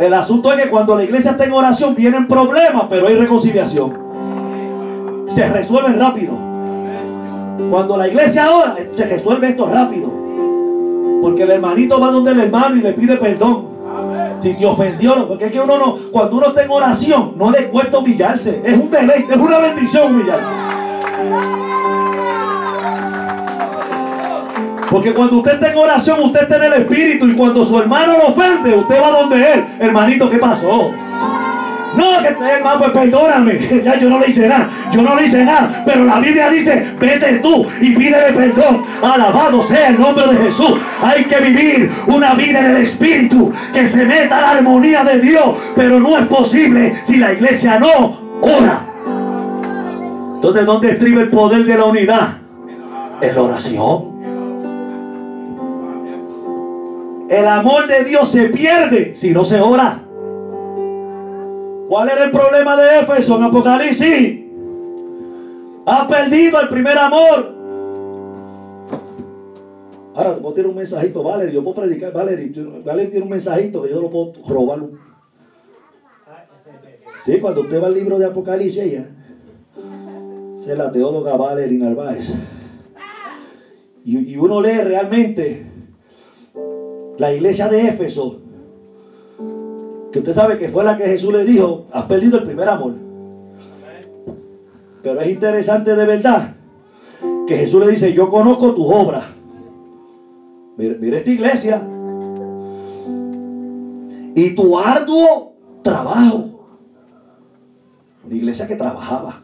El 0.00 0.12
asunto 0.12 0.52
es 0.52 0.60
que 0.60 0.70
cuando 0.70 0.96
la 0.96 1.04
iglesia 1.04 1.30
está 1.30 1.44
en 1.44 1.52
oración 1.52 1.94
vienen 1.94 2.26
problemas, 2.26 2.86
pero 2.90 3.06
hay 3.06 3.14
reconciliación. 3.14 4.05
Se 5.28 5.48
resuelven 5.48 5.98
rápido. 5.98 6.32
Cuando 7.70 7.96
la 7.96 8.08
iglesia 8.08 8.50
ora, 8.50 8.76
se 8.94 9.04
resuelve 9.04 9.50
esto 9.50 9.66
rápido. 9.66 10.12
Porque 11.22 11.42
el 11.42 11.50
hermanito 11.50 12.00
va 12.00 12.10
donde 12.10 12.32
el 12.32 12.40
hermano 12.40 12.76
y 12.76 12.80
le 12.80 12.92
pide 12.92 13.16
perdón. 13.16 13.76
Si 14.40 14.54
te 14.54 14.66
ofendió, 14.66 15.26
porque 15.26 15.46
es 15.46 15.52
que 15.52 15.60
uno 15.60 15.78
no, 15.78 15.98
cuando 16.12 16.36
uno 16.36 16.48
está 16.48 16.62
en 16.62 16.70
oración, 16.70 17.32
no 17.36 17.50
le 17.50 17.68
cuesta 17.68 17.98
humillarse. 17.98 18.60
Es 18.64 18.76
un 18.76 18.90
deleite, 18.90 19.32
es 19.32 19.38
una 19.38 19.58
bendición 19.58 20.14
humillarse. 20.14 20.44
Porque 24.90 25.12
cuando 25.14 25.38
usted 25.38 25.54
está 25.54 25.72
en 25.72 25.78
oración, 25.78 26.20
usted 26.22 26.42
está 26.42 26.56
en 26.56 26.64
el 26.64 26.72
espíritu. 26.74 27.26
Y 27.26 27.34
cuando 27.34 27.64
su 27.64 27.78
hermano 27.78 28.12
lo 28.18 28.28
ofende, 28.28 28.74
usted 28.74 29.02
va 29.02 29.10
donde 29.10 29.52
él. 29.52 29.64
Hermanito, 29.80 30.30
¿qué 30.30 30.38
pasó? 30.38 30.92
No, 31.96 32.22
que 32.22 32.28
hermano, 32.28 32.78
pues 32.78 32.90
perdóname. 32.90 33.82
Ya 33.84 33.98
yo 33.98 34.10
no 34.10 34.20
le 34.20 34.28
hice 34.28 34.48
nada. 34.48 34.68
Yo 34.92 35.02
no 35.02 35.14
le 35.16 35.26
hice 35.26 35.44
nada. 35.44 35.82
Pero 35.84 36.04
la 36.04 36.18
Biblia 36.18 36.50
dice, 36.50 36.86
vete 36.98 37.38
tú 37.38 37.66
y 37.80 37.94
pídele 37.94 38.32
perdón. 38.32 38.84
Alabado 39.02 39.62
sea 39.66 39.88
el 39.88 40.00
nombre 40.00 40.26
de 40.28 40.36
Jesús. 40.46 40.72
Hay 41.02 41.24
que 41.24 41.40
vivir 41.40 41.90
una 42.06 42.34
vida 42.34 42.60
en 42.60 42.76
el 42.76 42.82
Espíritu. 42.82 43.52
Que 43.72 43.88
se 43.88 44.04
meta 44.04 44.40
la 44.40 44.50
armonía 44.52 45.04
de 45.04 45.20
Dios. 45.20 45.56
Pero 45.74 46.00
no 46.00 46.18
es 46.18 46.26
posible 46.26 47.00
si 47.04 47.16
la 47.16 47.32
iglesia 47.32 47.78
no 47.78 48.18
ora. 48.40 48.80
Entonces, 50.36 50.66
¿dónde 50.66 50.90
estriba 50.90 51.22
el 51.22 51.30
poder 51.30 51.64
de 51.64 51.76
la 51.76 51.84
unidad? 51.84 52.28
En 53.20 53.34
la 53.34 53.42
oración. 53.42 54.16
El 57.28 57.48
amor 57.48 57.88
de 57.88 58.04
Dios 58.04 58.30
se 58.30 58.50
pierde 58.50 59.14
si 59.16 59.32
no 59.32 59.44
se 59.44 59.60
ora. 59.60 60.05
¿Cuál 61.88 62.08
era 62.08 62.24
el 62.24 62.30
problema 62.32 62.76
de 62.76 63.00
Éfeso 63.00 63.36
en 63.36 63.44
Apocalipsis? 63.44 64.44
Ha 65.86 66.08
perdido 66.08 66.60
el 66.60 66.68
primer 66.68 66.98
amor. 66.98 67.54
Ahora 70.14 70.34
te 70.34 70.40
puedo 70.40 70.54
tirar 70.54 70.70
un 70.70 70.76
mensajito, 70.76 71.22
Valerie. 71.22 71.54
Yo 71.54 71.62
puedo 71.62 71.76
predicar, 71.76 72.12
Valerie. 72.12 72.52
Valerie 72.84 73.10
tiene 73.10 73.24
un 73.24 73.30
mensajito 73.30 73.82
que 73.82 73.90
yo 73.90 74.00
lo 74.00 74.10
puedo 74.10 74.32
robar. 74.48 74.80
Sí, 77.24 77.38
cuando 77.38 77.62
usted 77.62 77.80
va 77.82 77.86
al 77.86 77.94
libro 77.94 78.18
de 78.18 78.26
Apocalipsis, 78.26 78.82
ella 78.82 79.06
es 80.66 80.78
la 80.78 80.90
teóloga 80.90 81.36
Valerie 81.36 81.78
Narváez. 81.78 82.32
Y, 84.04 84.32
y 84.32 84.36
uno 84.36 84.60
lee 84.60 84.78
realmente 84.78 85.66
la 87.18 87.32
iglesia 87.32 87.68
de 87.68 87.82
Éfeso 87.82 88.45
que 90.16 90.20
usted 90.20 90.34
sabe 90.34 90.58
que 90.58 90.70
fue 90.70 90.82
la 90.82 90.96
que 90.96 91.04
Jesús 91.04 91.30
le 91.30 91.44
dijo, 91.44 91.88
has 91.92 92.06
perdido 92.06 92.38
el 92.38 92.44
primer 92.44 92.66
amor. 92.70 92.94
Pero 95.02 95.20
es 95.20 95.28
interesante 95.28 95.94
de 95.94 96.06
verdad 96.06 96.54
que 97.46 97.54
Jesús 97.54 97.84
le 97.84 97.92
dice, 97.92 98.14
yo 98.14 98.30
conozco 98.30 98.74
tus 98.74 98.86
obras. 98.86 99.24
Mire, 100.78 101.18
esta 101.18 101.30
iglesia. 101.30 101.82
Y 104.34 104.54
tu 104.54 104.78
arduo 104.78 105.52
trabajo. 105.82 106.66
Una 108.24 108.34
iglesia 108.34 108.66
que 108.66 108.76
trabajaba. 108.76 109.42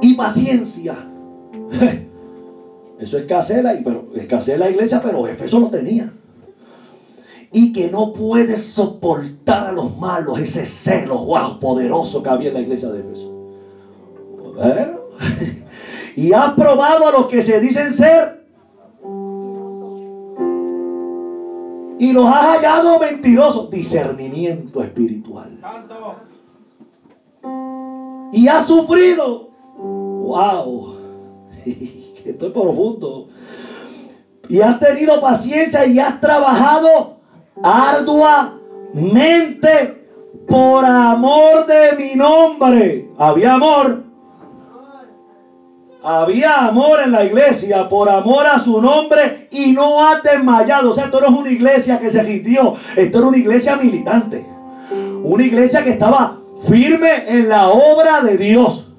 Y 0.00 0.14
paciencia. 0.14 0.94
Eso 3.00 3.18
pero, 3.26 4.06
escasea 4.14 4.56
la 4.56 4.70
iglesia, 4.70 5.00
pero 5.02 5.26
Efeso 5.26 5.58
lo 5.58 5.68
tenía 5.68 6.12
y 7.52 7.72
que 7.72 7.90
no 7.90 8.14
puede 8.14 8.58
soportar 8.58 9.68
a 9.68 9.72
los 9.72 9.96
malos, 9.98 10.38
ese 10.38 10.64
celo, 10.64 11.18
wow, 11.18 11.58
poderoso 11.58 12.22
que 12.22 12.30
había 12.30 12.48
en 12.48 12.54
la 12.54 12.60
iglesia 12.60 12.88
de 12.88 13.00
Éfeso. 13.00 13.30
y 16.16 16.32
has 16.32 16.54
probado 16.54 17.08
a 17.08 17.12
los 17.12 17.26
que 17.26 17.42
se 17.42 17.60
dicen 17.60 17.92
ser 17.92 18.42
y 22.02 22.12
los 22.12 22.26
has 22.26 22.56
hallado 22.56 22.98
mentirosos, 22.98 23.70
discernimiento 23.70 24.82
espiritual. 24.82 25.56
Y 28.32 28.48
has 28.48 28.66
sufrido, 28.66 29.50
wow, 29.78 30.96
estoy 31.64 32.50
profundo. 32.50 33.28
Y 34.48 34.60
has 34.60 34.80
tenido 34.80 35.20
paciencia 35.20 35.86
y 35.86 36.00
has 36.00 36.20
trabajado 36.20 37.21
arduamente 37.62 39.02
por 40.48 40.84
amor 40.84 41.66
de 41.66 41.96
mi 41.96 42.14
nombre. 42.14 43.08
Había 43.18 43.54
amor. 43.54 44.04
Había 46.04 46.66
amor 46.66 46.98
en 47.04 47.12
la 47.12 47.24
iglesia 47.24 47.88
por 47.88 48.08
amor 48.08 48.44
a 48.46 48.58
su 48.58 48.82
nombre 48.82 49.46
y 49.52 49.72
no 49.72 50.04
ha 50.04 50.20
desmayado. 50.20 50.90
O 50.90 50.94
sea, 50.94 51.04
esto 51.04 51.20
no 51.20 51.28
es 51.28 51.32
una 51.32 51.50
iglesia 51.50 52.00
que 52.00 52.10
se 52.10 52.22
rindió. 52.22 52.74
Esto 52.96 53.18
era 53.18 53.28
una 53.28 53.36
iglesia 53.36 53.76
militante. 53.76 54.44
Una 55.22 55.44
iglesia 55.44 55.84
que 55.84 55.90
estaba 55.90 56.38
firme 56.68 57.24
en 57.28 57.48
la 57.48 57.68
obra 57.68 58.20
de 58.22 58.36
Dios. 58.36 58.91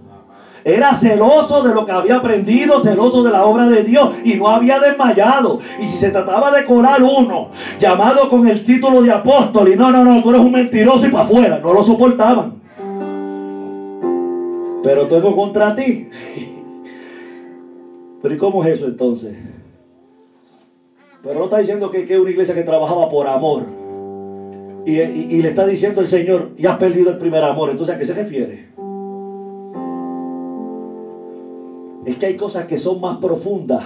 Era 0.66 0.94
celoso 0.94 1.62
de 1.64 1.74
lo 1.74 1.86
que 1.86 1.92
había 1.92 2.18
aprendido, 2.18 2.82
celoso 2.82 3.24
de 3.24 3.32
la 3.32 3.44
obra 3.44 3.68
de 3.68 3.84
Dios 3.84 4.16
y 4.24 4.36
no 4.36 4.48
había 4.48 4.80
desmayado. 4.80 5.60
Y 5.82 5.88
si 5.88 5.98
se 5.98 6.12
trataba 6.12 6.52
de 6.52 6.66
colar 6.66 7.04
uno 7.04 7.50
llamado 7.80 8.30
con 8.30 8.48
el 8.48 8.66
título 8.66 9.02
de 9.02 9.12
apóstol 9.12 9.70
y 9.70 9.76
no, 9.76 9.92
no, 9.92 10.06
no, 10.06 10.24
tú 10.24 10.30
eres 10.30 10.42
un 10.42 10.54
mentiroso 10.54 11.06
y 11.06 11.10
para 11.10 11.26
afuera, 11.26 11.60
no 11.60 11.74
lo 11.74 11.84
soportaban. 11.84 12.62
Pero 14.84 15.08
tengo 15.08 15.36
contra 15.36 15.76
ti. 15.76 16.10
Pero 18.22 18.36
¿y 18.36 18.38
cómo 18.38 18.64
es 18.64 18.74
eso 18.76 18.86
entonces? 18.88 19.36
Pero 21.24 21.40
no 21.40 21.46
está 21.46 21.58
diciendo 21.58 21.92
que 21.92 22.04
es 22.04 22.20
una 22.20 22.30
iglesia 22.30 22.56
que 22.56 22.64
trabajaba 22.64 23.10
por 23.10 23.28
amor. 23.28 23.64
Y, 24.86 25.42
le 25.42 25.48
está 25.48 25.66
diciendo 25.66 26.02
el 26.02 26.08
Señor, 26.08 26.52
y 26.58 26.66
has 26.66 26.78
perdido 26.78 27.12
el 27.12 27.18
primer 27.18 27.44
amor. 27.44 27.70
Entonces, 27.70 27.96
¿a 27.96 27.98
qué 27.98 28.06
se 28.06 28.14
refiere? 28.14 28.73
Es 32.06 32.18
que 32.18 32.26
hay 32.26 32.38
cosas 32.38 32.66
que 32.66 32.78
son 32.78 33.00
más 33.00 33.18
profundas. 33.18 33.84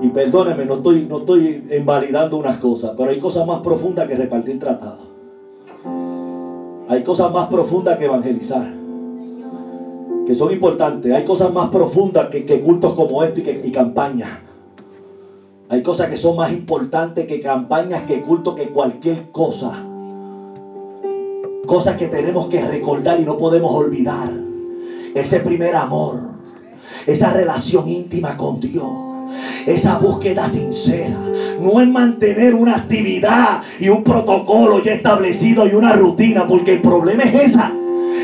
Y 0.00 0.08
perdóneme, 0.08 0.64
no 0.64 0.74
estoy, 0.74 1.06
no 1.08 1.18
estoy 1.18 1.64
invalidando 1.76 2.36
unas 2.36 2.58
cosas, 2.58 2.92
pero 2.96 3.10
hay 3.10 3.20
cosas 3.20 3.46
más 3.46 3.60
profundas 3.60 4.08
que 4.08 4.16
repartir 4.16 4.58
tratados. 4.58 5.06
Hay 6.88 7.04
cosas 7.04 7.32
más 7.32 7.48
profundas 7.48 7.98
que 7.98 8.06
evangelizar, 8.06 8.74
que 10.26 10.34
son 10.34 10.52
importantes. 10.52 11.12
Hay 11.14 11.24
cosas 11.24 11.52
más 11.52 11.70
profundas 11.70 12.28
que, 12.30 12.60
cultos 12.60 12.94
como 12.94 13.22
esto 13.22 13.40
y, 13.40 13.42
que, 13.44 13.62
y 13.64 13.70
campañas. 13.70 14.40
Hay 15.68 15.82
cosas 15.82 16.10
que 16.10 16.16
son 16.16 16.36
más 16.36 16.52
importantes 16.52 17.26
que 17.26 17.40
campañas, 17.40 18.02
que 18.02 18.22
cultos, 18.22 18.56
que 18.56 18.70
cualquier 18.70 19.30
cosa. 19.30 19.86
Cosas 21.64 21.96
que 21.96 22.08
tenemos 22.08 22.48
que 22.48 22.60
recordar 22.60 23.20
y 23.20 23.24
no 23.24 23.38
podemos 23.38 23.72
olvidar. 23.72 24.32
Ese 25.14 25.38
primer 25.40 25.76
amor 25.76 26.31
esa 27.06 27.32
relación 27.32 27.88
íntima 27.88 28.36
con 28.36 28.60
Dios. 28.60 28.86
Esa 29.66 29.98
búsqueda 29.98 30.48
sincera. 30.48 31.16
No 31.60 31.80
es 31.80 31.88
mantener 31.88 32.54
una 32.54 32.76
actividad 32.76 33.62
y 33.78 33.88
un 33.88 34.02
protocolo 34.02 34.82
ya 34.82 34.92
establecido 34.92 35.66
y 35.66 35.74
una 35.74 35.92
rutina, 35.94 36.46
porque 36.46 36.74
el 36.74 36.82
problema 36.82 37.22
es 37.24 37.34
esa. 37.34 37.72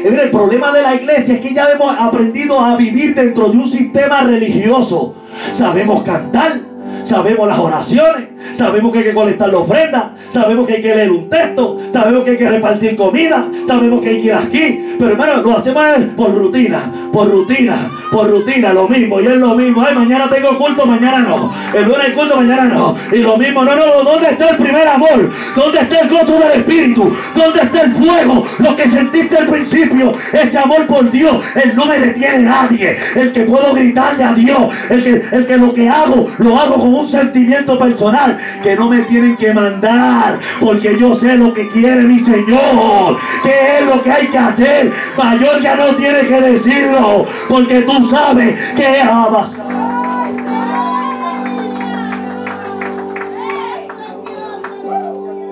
El 0.04 0.30
problema 0.30 0.72
de 0.72 0.82
la 0.82 0.94
iglesia 0.94 1.34
es 1.34 1.40
que 1.40 1.54
ya 1.54 1.70
hemos 1.70 1.98
aprendido 1.98 2.60
a 2.60 2.76
vivir 2.76 3.14
dentro 3.14 3.50
de 3.50 3.56
un 3.56 3.68
sistema 3.68 4.22
religioso. 4.22 5.14
Sabemos 5.52 6.02
cantar, 6.04 6.60
sabemos 7.04 7.48
las 7.48 7.58
oraciones, 7.58 8.28
sabemos 8.58 8.92
que 8.92 8.98
hay 8.98 9.04
que 9.04 9.14
colectar 9.14 9.48
la 9.50 9.58
ofrenda, 9.58 10.10
sabemos 10.30 10.66
que 10.66 10.74
hay 10.74 10.82
que 10.82 10.94
leer 10.94 11.10
un 11.12 11.30
texto, 11.30 11.78
sabemos 11.92 12.24
que 12.24 12.30
hay 12.32 12.38
que 12.38 12.50
repartir 12.50 12.96
comida, 12.96 13.46
sabemos 13.68 14.02
que 14.02 14.08
hay 14.08 14.20
que 14.20 14.26
ir 14.26 14.34
aquí, 14.34 14.96
pero 14.98 15.12
hermano, 15.12 15.42
lo 15.42 15.56
hacemos 15.56 15.84
por 16.16 16.34
rutina, 16.34 16.80
por 17.12 17.30
rutina, 17.30 17.88
por 18.10 18.28
rutina, 18.28 18.72
lo 18.72 18.88
mismo, 18.88 19.20
y 19.20 19.26
es 19.26 19.36
lo 19.36 19.54
mismo, 19.54 19.84
ay, 19.86 19.94
mañana 19.94 20.28
tengo 20.28 20.58
culto, 20.58 20.84
mañana 20.86 21.20
no, 21.20 21.54
el 21.72 21.84
lunes 21.84 22.00
hay 22.06 22.12
culto, 22.12 22.36
mañana 22.36 22.64
no, 22.64 22.96
y 23.12 23.18
lo 23.18 23.36
mismo, 23.36 23.62
no, 23.64 23.76
no, 23.76 24.02
¿dónde 24.02 24.30
está 24.30 24.48
el 24.48 24.56
primer 24.56 24.88
amor? 24.88 25.30
¿Dónde 25.54 25.78
está 25.78 26.00
el 26.00 26.08
gozo 26.08 26.38
del 26.40 26.60
Espíritu? 26.60 27.12
¿Dónde 27.36 27.60
está 27.62 27.82
el 27.82 27.92
fuego? 27.92 28.44
Lo 28.58 28.74
que 28.74 28.90
sentiste 28.90 29.36
al 29.36 29.46
principio, 29.46 30.14
ese 30.32 30.58
amor 30.58 30.84
por 30.86 31.08
Dios, 31.12 31.44
él 31.62 31.72
no 31.76 31.86
me 31.86 32.00
detiene 32.00 32.40
nadie, 32.40 32.96
el 33.14 33.32
que 33.32 33.42
puedo 33.42 33.72
gritarle 33.72 34.24
a 34.24 34.34
Dios, 34.34 34.74
el 34.90 35.04
que, 35.04 35.36
el 35.36 35.46
que 35.46 35.56
lo 35.56 35.72
que 35.72 35.88
hago, 35.88 36.28
lo 36.38 36.58
hago 36.58 36.74
con 36.74 36.94
un 36.94 37.08
sentimiento 37.08 37.78
personal, 37.78 38.36
que 38.62 38.76
no 38.76 38.88
me 38.88 39.02
tienen 39.02 39.36
que 39.36 39.52
mandar, 39.52 40.38
porque 40.60 40.96
yo 40.98 41.14
sé 41.14 41.36
lo 41.36 41.52
que 41.52 41.68
quiere 41.70 42.02
mi 42.02 42.18
Señor, 42.20 43.16
que 43.42 43.78
es 43.78 43.86
lo 43.86 44.02
que 44.02 44.10
hay 44.10 44.26
que 44.28 44.38
hacer, 44.38 44.92
mayor 45.16 45.60
ya 45.62 45.76
no 45.76 45.96
tiene 45.96 46.20
que 46.26 46.40
decirlo, 46.40 47.26
porque 47.48 47.82
tú 47.82 48.08
sabes 48.08 48.54
que 48.76 49.00
amas. 49.00 49.50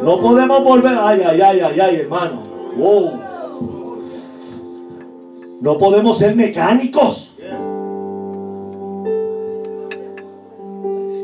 No 0.03 0.21
podemos 0.21 0.63
volver, 0.63 0.97
ay, 1.01 1.21
ay, 1.27 1.41
ay, 1.41 1.61
ay, 1.61 1.81
ay, 1.81 1.97
hermano. 1.97 2.45
No 5.61 5.79
podemos 5.79 6.19
ser 6.19 6.37
mecánicos. 6.37 7.35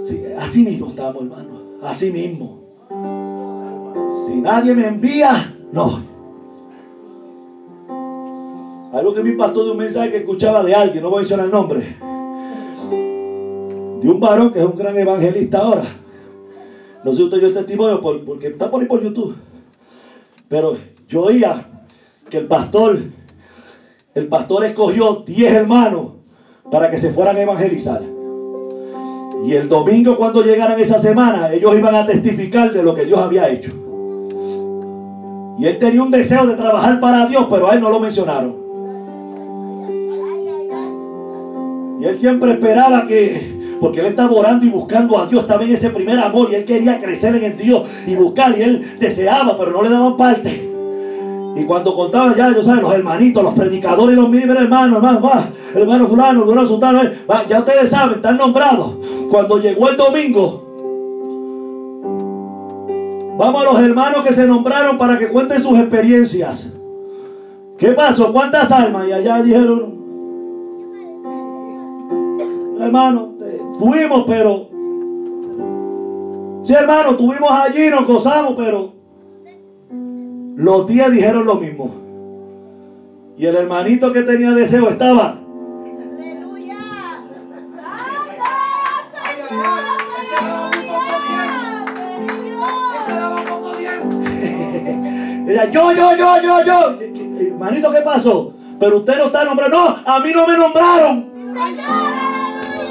Sí, 0.09 0.25
así 0.37 0.64
mismo 0.64 0.89
estamos, 0.89 1.23
hermano. 1.23 1.51
Así 1.83 2.12
mismo. 2.12 2.61
Si 4.26 4.37
nadie 4.37 4.74
me 4.74 4.87
envía, 4.87 5.53
no. 5.72 6.01
Algo 8.93 9.14
que 9.14 9.22
me 9.22 9.30
impactó 9.30 9.64
de 9.64 9.72
un 9.72 9.78
mensaje 9.78 10.12
que 10.12 10.18
escuchaba 10.18 10.62
de 10.62 10.74
alguien, 10.74 11.03
no 11.03 11.11
voy 11.11 11.18
a 11.18 11.20
mencionar 11.20 11.47
el 11.47 11.53
nombre. 11.53 11.97
De 14.01 14.09
un 14.09 14.20
varón 14.20 14.53
que 14.53 14.61
es 14.61 14.64
un 14.64 14.76
gran 14.76 14.97
evangelista 14.97 15.59
ahora. 15.59 15.85
No 17.03 17.11
sé 17.11 17.16
si 17.16 17.22
usted 17.24 17.43
el 17.43 17.55
testimonio 17.55 18.01
porque 18.01 18.49
está 18.49 18.70
por 18.70 18.80
ahí 18.80 18.87
por 18.87 19.03
YouTube. 19.03 19.35
Pero 20.49 20.76
yo 21.09 21.22
oía 21.22 21.66
que 22.30 22.39
el 22.39 22.47
pastor, 22.47 22.99
el 24.14 24.28
pastor 24.28 24.66
escogió 24.66 25.24
10 25.26 25.53
hermanos 25.53 26.12
para 26.70 26.91
que 26.91 26.99
se 26.99 27.12
fueran 27.12 27.37
a 27.37 27.43
evangelizar. 27.43 28.12
Y 29.45 29.55
el 29.55 29.68
domingo 29.68 30.16
cuando 30.16 30.43
llegaran 30.43 30.78
esa 30.78 30.99
semana, 30.99 31.53
ellos 31.53 31.76
iban 31.76 31.95
a 31.95 32.07
testificar 32.07 32.72
de 32.72 32.82
lo 32.82 32.95
que 32.95 33.05
Dios 33.05 33.18
había 33.18 33.49
hecho. 33.49 33.72
Y 35.59 35.66
él 35.66 35.78
tenía 35.78 36.03
un 36.03 36.11
deseo 36.11 36.47
de 36.47 36.55
trabajar 36.55 37.01
para 37.01 37.26
Dios, 37.26 37.47
pero 37.51 37.70
a 37.70 37.74
él 37.74 37.80
no 37.80 37.90
lo 37.90 38.01
mencionaron. 38.01 38.62
Y 42.01 42.05
él 42.05 42.18
siempre 42.18 42.53
esperaba 42.53 43.07
que, 43.07 43.76
porque 43.80 44.01
él 44.01 44.07
estaba 44.07 44.32
orando 44.32 44.66
y 44.66 44.70
buscando 44.70 45.18
a 45.18 45.26
Dios, 45.26 45.43
estaba 45.43 45.64
en 45.64 45.72
ese 45.72 45.90
primer 45.90 46.18
amor 46.18 46.49
y 46.51 46.57
él 46.57 46.64
quería 46.64 47.01
crecer 47.01 47.34
en 47.36 47.45
el 47.45 47.57
Dios 47.57 47.88
y 48.07 48.14
buscar 48.14 48.57
y 48.59 48.62
él 48.62 48.84
deseaba, 48.99 49.57
pero 49.57 49.72
no 49.72 49.82
le 49.82 49.90
daban 49.90 50.16
parte. 50.16 50.72
Y 51.55 51.64
cuando 51.64 51.95
contaba 51.95 52.34
ya, 52.34 52.53
yo 52.53 52.62
saben, 52.62 52.82
los 52.82 52.95
hermanitos, 52.95 53.43
los 53.43 53.55
predicadores 53.55 54.16
y 54.16 54.20
los 54.20 54.30
mira, 54.30 54.55
hermano, 54.55 54.97
hermano, 54.97 55.30
hermano 55.74 56.09
fulano, 56.09 56.40
hermano 56.40 56.66
sultano, 56.66 57.03
eh, 57.03 57.12
ya 57.49 57.59
ustedes 57.59 57.90
saben, 57.90 58.16
están 58.16 58.38
nombrados. 58.38 58.97
Cuando 59.33 59.57
llegó 59.57 59.89
el 59.89 59.97
domingo, 59.97 60.62
vamos 63.39 63.62
a 63.62 63.72
los 63.72 63.80
hermanos 63.80 64.26
que 64.26 64.35
se 64.35 64.47
nombraron 64.47 64.99
para 64.99 65.18
que 65.18 65.28
cuenten 65.28 65.62
sus 65.62 65.78
experiencias. 65.78 66.70
¿Qué 67.78 67.93
pasó? 67.93 68.30
¿Cuántas 68.30 68.70
almas? 68.70 69.09
Y 69.09 69.12
allá 69.12 69.43
dijeron, 69.43 69.95
hermano, 72.78 73.33
fuimos, 73.78 74.24
pero... 74.26 74.68
Sí, 76.64 76.74
hermano, 76.74 77.12
estuvimos 77.12 77.51
allí, 77.51 77.89
nos 77.89 78.07
gozamos, 78.07 78.53
pero... 78.55 78.93
Los 80.57 80.87
días 80.87 81.11
dijeron 81.11 81.47
lo 81.47 81.55
mismo. 81.55 81.91
Y 83.39 83.47
el 83.47 83.57
hermanito 83.57 84.12
que 84.12 84.24
tenía 84.24 84.51
deseo 84.51 84.91
estaba... 84.91 85.41
yo, 95.70 95.92
yo, 95.92 96.16
yo, 96.16 96.42
yo, 96.42 96.64
yo. 96.64 96.98
Hermanito, 97.40 97.92
¿qué 97.92 98.00
pasó? 98.00 98.55
Pero 98.78 98.98
usted 98.98 99.18
no 99.18 99.26
está 99.26 99.44
nombrado. 99.44 99.70
No, 99.70 100.12
a 100.12 100.20
mí 100.20 100.32
no 100.34 100.46
me 100.46 100.57
nombraron. 100.57 101.32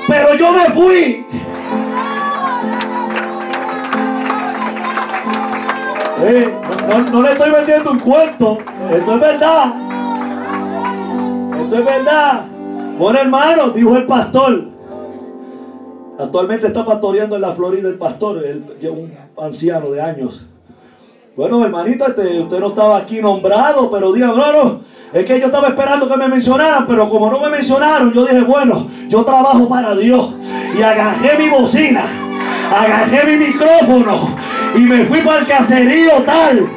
Pero 0.08 0.36
yo 0.36 0.52
me 0.52 0.70
fui. 0.70 1.26
Eh, 6.24 6.54
no, 7.12 7.22
le 7.24 7.32
estoy 7.32 7.52
vendiendo 7.52 7.92
un 7.92 8.00
cuento. 8.00 8.58
Esto 8.92 9.16
es 9.16 9.20
verdad. 9.20 9.74
Esto 11.62 11.78
es 11.78 11.86
verdad. 11.86 12.46
Bueno, 12.98 13.20
hermano, 13.20 13.70
dijo 13.70 13.98
el 13.98 14.06
pastor. 14.06 14.66
Actualmente 16.20 16.68
está 16.68 16.86
pastoreando 16.86 17.36
en 17.36 17.42
la 17.42 17.54
Florida 17.54 17.90
el 17.90 17.98
pastor, 17.98 18.44
un 18.84 19.14
anciano 19.38 19.90
de 19.90 20.02
años. 20.02 20.46
Bueno, 21.34 21.64
hermanito, 21.64 22.08
este, 22.08 22.42
usted 22.42 22.60
no 22.60 22.68
estaba 22.68 22.98
aquí 22.98 23.22
nombrado, 23.22 23.90
pero 23.90 24.12
diga, 24.12 24.28
no, 24.28 24.82
es 25.14 25.26
que 25.26 25.40
yo 25.40 25.46
estaba 25.46 25.70
esperando 25.70 26.10
que 26.10 26.18
me 26.18 26.28
mencionaran, 26.28 26.86
pero 26.86 27.10
como 27.10 27.32
no 27.32 27.40
me 27.40 27.50
mencionaron, 27.50 28.12
yo 28.12 28.26
dije, 28.26 28.42
bueno, 28.42 28.88
yo 29.08 29.24
trabajo 29.24 29.70
para 29.70 29.96
Dios. 29.96 30.34
Y 30.78 30.82
agarré 30.82 31.38
mi 31.38 31.50
bocina, 31.50 32.04
agarré 32.70 33.38
mi 33.38 33.46
micrófono 33.46 34.36
y 34.76 34.80
me 34.80 35.06
fui 35.06 35.20
para 35.22 35.40
el 35.40 35.48
caserío 35.48 36.12
tal. 36.26 36.70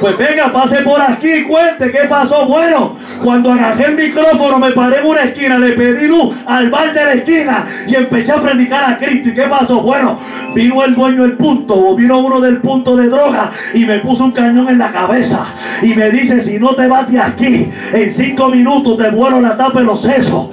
Pues 0.00 0.16
venga, 0.16 0.52
pase 0.52 0.82
por 0.82 1.00
aquí 1.00 1.42
cuente 1.42 1.90
qué 1.90 2.06
pasó. 2.08 2.46
Bueno, 2.46 2.94
cuando 3.22 3.52
agarré 3.52 3.86
el 3.86 3.96
micrófono, 3.96 4.58
me 4.58 4.72
paré 4.72 4.98
en 4.98 5.06
una 5.06 5.22
esquina, 5.22 5.58
le 5.58 5.72
pedí 5.72 6.06
luz 6.06 6.36
al 6.46 6.70
bar 6.70 6.92
de 6.92 7.04
la 7.04 7.12
esquina 7.14 7.66
y 7.86 7.94
empecé 7.94 8.32
a 8.32 8.42
predicar 8.42 8.92
a 8.92 8.98
Cristo. 8.98 9.28
¿Y 9.28 9.34
qué 9.34 9.42
pasó? 9.42 9.80
Bueno, 9.82 10.18
vino 10.54 10.84
el 10.84 10.94
dueño 10.94 11.22
del 11.22 11.36
punto, 11.36 11.74
o 11.74 11.94
vino 11.94 12.18
uno 12.18 12.40
del 12.40 12.58
punto 12.58 12.96
de 12.96 13.08
droga 13.08 13.52
y 13.74 13.84
me 13.84 13.98
puso 13.98 14.24
un 14.24 14.32
cañón 14.32 14.68
en 14.68 14.78
la 14.78 14.90
cabeza 14.90 15.46
y 15.82 15.94
me 15.94 16.10
dice, 16.10 16.42
si 16.42 16.58
no 16.58 16.74
te 16.74 16.88
vas 16.88 17.10
de 17.10 17.20
aquí, 17.20 17.70
en 17.92 18.12
cinco 18.12 18.48
minutos 18.48 18.98
te 18.98 19.10
vuelo 19.10 19.40
la 19.40 19.56
tapa 19.56 19.80
de 19.80 19.86
los 19.86 20.02
sesos. 20.02 20.48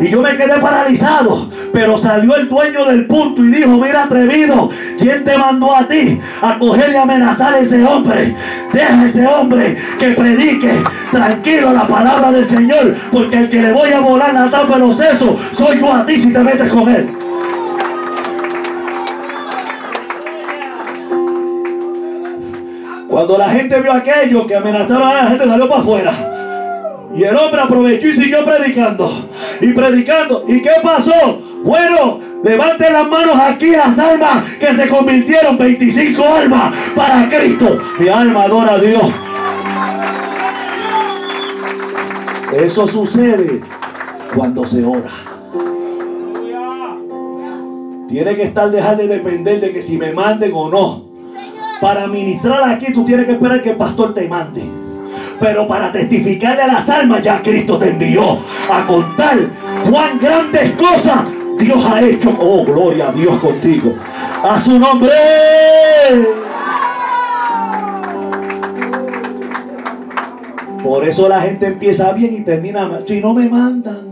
Y 0.00 0.08
yo 0.08 0.22
me 0.22 0.34
quedé 0.34 0.58
paralizado, 0.60 1.50
pero 1.74 1.98
salió 1.98 2.34
el 2.36 2.48
dueño 2.48 2.86
del 2.86 3.06
punto 3.06 3.44
y 3.44 3.50
dijo, 3.50 3.68
mira 3.72 4.04
atrevido, 4.04 4.70
¿quién 4.98 5.24
te 5.24 5.36
mandó 5.36 5.76
a 5.76 5.86
ti 5.86 6.18
a 6.40 6.58
coger 6.58 6.92
y 6.92 6.96
amenazar 6.96 7.52
a 7.52 7.58
ese 7.58 7.84
hombre? 7.84 8.34
Deja 8.72 8.98
a 8.98 9.06
ese 9.06 9.26
hombre 9.26 9.76
que 9.98 10.08
predique 10.12 10.72
tranquilo 11.12 11.72
la 11.72 11.86
palabra 11.86 12.32
del 12.32 12.48
Señor, 12.48 12.96
porque 13.12 13.36
el 13.36 13.50
que 13.50 13.60
le 13.60 13.72
voy 13.72 13.92
a 13.92 14.00
volar 14.00 14.32
la 14.32 14.50
tapa 14.50 14.78
de 14.78 14.86
los 14.86 14.96
sesos 14.96 15.38
soy 15.52 15.78
yo 15.78 15.92
a 15.92 16.06
ti 16.06 16.18
si 16.18 16.32
te 16.32 16.38
metes 16.38 16.70
con 16.70 16.88
él. 16.88 17.08
Cuando 23.10 23.36
la 23.36 23.50
gente 23.50 23.80
vio 23.82 23.92
aquello 23.92 24.46
que 24.46 24.56
amenazaron 24.56 25.02
a 25.02 25.14
la 25.14 25.26
gente, 25.26 25.46
salió 25.46 25.68
para 25.68 25.80
afuera. 25.82 26.39
Y 27.14 27.24
el 27.24 27.36
hombre 27.36 27.60
aprovechó 27.60 28.06
y 28.06 28.16
siguió 28.16 28.44
predicando. 28.44 29.28
Y 29.60 29.72
predicando. 29.72 30.44
¿Y 30.46 30.62
qué 30.62 30.70
pasó? 30.82 31.42
Bueno, 31.64 32.20
levanten 32.44 32.92
las 32.92 33.08
manos 33.08 33.36
aquí 33.36 33.70
las 33.70 33.98
almas 33.98 34.44
que 34.60 34.74
se 34.74 34.88
convirtieron 34.88 35.58
25 35.58 36.22
almas 36.24 36.72
para 36.94 37.28
Cristo. 37.28 37.80
Mi 37.98 38.08
alma 38.08 38.44
adora 38.44 38.74
a 38.74 38.78
Dios. 38.78 39.10
Eso 42.56 42.88
sucede 42.88 43.60
cuando 44.34 44.64
se 44.66 44.84
ora. 44.84 45.10
Tiene 48.08 48.34
que 48.34 48.42
estar 48.42 48.70
dejar 48.70 48.96
de 48.96 49.06
depender 49.06 49.60
de 49.60 49.72
que 49.72 49.82
si 49.82 49.96
me 49.96 50.12
manden 50.12 50.50
o 50.54 50.68
no. 50.68 51.04
Para 51.80 52.06
ministrar 52.06 52.68
aquí 52.68 52.92
tú 52.92 53.04
tienes 53.04 53.26
que 53.26 53.32
esperar 53.32 53.62
que 53.62 53.70
el 53.70 53.76
pastor 53.76 54.14
te 54.14 54.28
mande. 54.28 54.79
Pero 55.38 55.66
para 55.66 55.90
testificarle 55.92 56.62
a 56.62 56.66
las 56.66 56.88
almas 56.88 57.22
ya 57.22 57.42
Cristo 57.42 57.78
te 57.78 57.90
envió 57.90 58.40
a 58.70 58.86
contar 58.86 59.38
cuán 59.90 60.18
grandes 60.18 60.72
cosas 60.72 61.24
Dios 61.58 61.84
ha 61.84 62.02
hecho. 62.02 62.30
Oh, 62.38 62.64
gloria 62.64 63.08
a 63.08 63.12
Dios 63.12 63.38
contigo. 63.40 63.94
A 64.42 64.60
su 64.60 64.78
nombre. 64.78 65.10
Por 70.82 71.06
eso 71.06 71.28
la 71.28 71.42
gente 71.42 71.66
empieza 71.66 72.12
bien 72.12 72.34
y 72.34 72.40
termina 72.40 72.88
mal. 72.88 73.04
Si 73.06 73.20
no 73.20 73.34
me 73.34 73.48
mandan. 73.48 74.10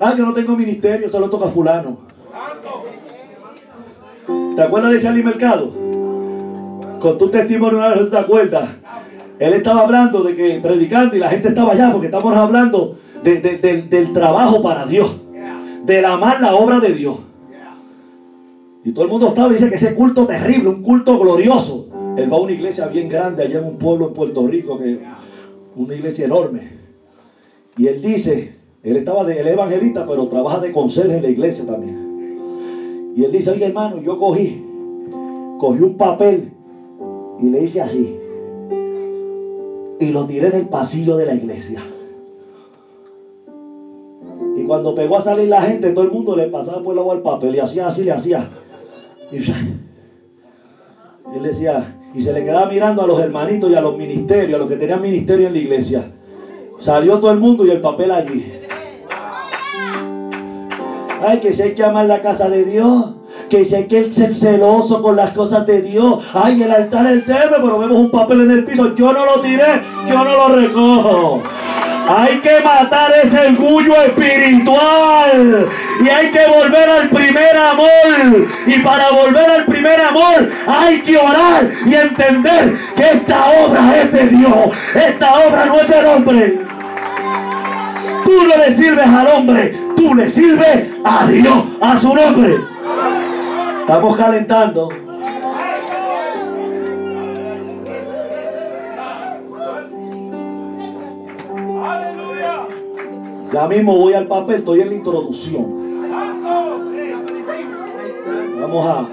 Ah, 0.00 0.14
yo 0.16 0.24
no 0.24 0.32
tengo 0.32 0.56
ministerio, 0.56 1.10
solo 1.10 1.28
toca 1.28 1.48
fulano. 1.48 1.98
¿Te 4.56 4.62
acuerdas 4.62 4.92
de 4.92 5.00
Charlie 5.00 5.22
Mercado? 5.22 5.89
Con 7.00 7.18
tu 7.18 7.28
testimonio 7.30 7.78
una 7.78 7.88
vez, 7.90 8.10
¿te 8.10 8.16
acuerdas? 8.16 8.68
Él 9.38 9.54
estaba 9.54 9.80
hablando 9.82 10.22
de 10.22 10.34
que 10.34 10.60
predicando 10.60 11.16
y 11.16 11.18
la 11.18 11.30
gente 11.30 11.48
estaba 11.48 11.72
allá 11.72 11.90
porque 11.92 12.06
estamos 12.06 12.36
hablando 12.36 12.98
de- 13.24 13.40
de- 13.40 13.82
del- 13.88 14.12
trabajo 14.12 14.60
para 14.62 14.84
Dios, 14.86 15.16
del 15.86 16.04
amar 16.04 16.40
la 16.42 16.54
obra 16.54 16.78
de 16.78 16.92
Dios. 16.92 17.16
Y 18.84 18.92
todo 18.92 19.04
el 19.04 19.10
mundo 19.10 19.28
estaba 19.28 19.48
y 19.48 19.54
dice 19.54 19.68
que 19.70 19.76
ese 19.76 19.94
culto 19.94 20.26
terrible, 20.26 20.68
un 20.68 20.82
culto 20.82 21.18
glorioso. 21.18 21.86
Él 22.16 22.30
va 22.30 22.36
a 22.36 22.40
una 22.40 22.52
iglesia 22.52 22.86
bien 22.86 23.08
grande 23.08 23.42
allá 23.44 23.58
en 23.60 23.64
un 23.64 23.78
pueblo 23.78 24.08
en 24.08 24.12
Puerto 24.14 24.46
Rico, 24.46 24.78
que 24.78 24.98
una 25.76 25.94
iglesia 25.94 26.26
enorme. 26.26 26.60
Y 27.78 27.86
él 27.86 28.02
dice, 28.02 28.56
él 28.82 28.96
estaba 28.96 29.24
de, 29.24 29.40
él 29.40 29.48
evangelista, 29.48 30.04
pero 30.06 30.28
trabaja 30.28 30.58
de 30.60 30.72
conserje 30.72 31.16
en 31.16 31.22
la 31.22 31.28
iglesia 31.30 31.64
también. 31.64 33.12
Y 33.16 33.24
él 33.24 33.32
dice, 33.32 33.50
oye 33.50 33.66
hermano, 33.66 34.00
yo 34.02 34.18
cogí, 34.18 34.62
cogí 35.58 35.80
un 35.80 35.96
papel 35.96 36.50
y 37.40 37.48
le 37.48 37.62
hice 37.62 37.80
así. 37.80 38.18
Y 39.98 40.12
lo 40.12 40.26
tiré 40.26 40.48
en 40.48 40.56
el 40.56 40.66
pasillo 40.66 41.16
de 41.16 41.26
la 41.26 41.34
iglesia. 41.34 41.80
Y 44.56 44.64
cuando 44.64 44.94
pegó 44.94 45.16
a 45.16 45.20
salir 45.20 45.48
la 45.48 45.62
gente, 45.62 45.90
todo 45.90 46.04
el 46.04 46.10
mundo 46.10 46.36
le 46.36 46.48
pasaba 46.48 46.82
por 46.82 46.92
el 46.94 46.98
agua 46.98 47.14
el 47.14 47.22
papel 47.22 47.54
y 47.54 47.60
hacía 47.60 47.88
así, 47.88 48.04
le 48.04 48.12
hacía. 48.12 48.50
Y 49.32 49.36
él 51.36 51.42
decía, 51.42 51.96
y 52.14 52.22
se 52.22 52.32
le 52.32 52.42
quedaba 52.42 52.66
mirando 52.66 53.02
a 53.02 53.06
los 53.06 53.20
hermanitos 53.20 53.70
y 53.70 53.74
a 53.74 53.80
los 53.80 53.96
ministerios, 53.96 54.56
a 54.56 54.58
los 54.58 54.68
que 54.68 54.76
tenían 54.76 55.00
ministerio 55.00 55.46
en 55.46 55.52
la 55.52 55.58
iglesia. 55.58 56.12
Salió 56.78 57.18
todo 57.20 57.30
el 57.30 57.38
mundo 57.38 57.64
y 57.64 57.70
el 57.70 57.80
papel 57.80 58.10
allí. 58.10 58.52
Ay, 61.22 61.38
que 61.38 61.52
si 61.52 61.62
hay 61.62 61.74
que 61.74 61.84
amar 61.84 62.06
la 62.06 62.22
casa 62.22 62.48
de 62.48 62.64
Dios. 62.64 63.12
Que 63.50 63.64
si 63.64 63.74
hay 63.74 63.88
que 63.88 64.12
ser 64.12 64.32
celoso 64.32 65.02
con 65.02 65.16
las 65.16 65.32
cosas 65.32 65.66
de 65.66 65.82
Dios. 65.82 66.24
Ay, 66.32 66.62
el 66.62 66.70
altar 66.70 67.04
es 67.06 67.12
el 67.12 67.24
tema, 67.24 67.56
pero 67.56 67.80
vemos 67.80 67.98
un 67.98 68.10
papel 68.10 68.42
en 68.42 68.52
el 68.52 68.64
piso. 68.64 68.94
Yo 68.94 69.12
no 69.12 69.24
lo 69.24 69.40
tiré, 69.40 69.82
yo 70.08 70.14
no 70.14 70.24
lo 70.24 70.48
recojo. 70.54 71.42
Hay 72.08 72.38
que 72.38 72.60
matar 72.60 73.12
ese 73.24 73.48
orgullo 73.48 73.94
espiritual. 74.02 75.68
Y 76.00 76.08
hay 76.08 76.30
que 76.30 76.46
volver 76.46 76.88
al 76.88 77.08
primer 77.08 77.56
amor. 77.56 78.46
Y 78.66 78.78
para 78.78 79.10
volver 79.10 79.50
al 79.50 79.64
primer 79.64 80.00
amor 80.00 80.48
hay 80.68 81.00
que 81.02 81.16
orar 81.16 81.68
y 81.86 81.94
entender 81.94 82.78
que 82.94 83.02
esta 83.02 83.46
obra 83.64 84.00
es 84.00 84.12
de 84.12 84.28
Dios. 84.28 84.70
Esta 84.94 85.34
obra 85.40 85.66
no 85.66 85.80
es 85.80 85.88
del 85.88 86.06
hombre. 86.06 86.58
Tú 88.24 88.44
no 88.44 88.56
le 88.56 88.76
sirves 88.76 89.06
al 89.06 89.26
hombre, 89.26 89.76
tú 89.96 90.14
le 90.14 90.30
sirves 90.30 90.86
a 91.04 91.26
Dios, 91.26 91.64
a 91.80 91.98
su 91.98 92.14
nombre. 92.14 92.69
Estamos 93.90 94.16
calentando. 94.16 94.88
Ya 103.52 103.66
mismo 103.66 103.98
voy 103.98 104.14
al 104.14 104.28
papel, 104.28 104.58
estoy 104.58 104.82
en 104.82 104.90
la 104.90 104.94
introducción. 104.94 105.80
Vamos 108.60 108.86
a, 108.86 109.08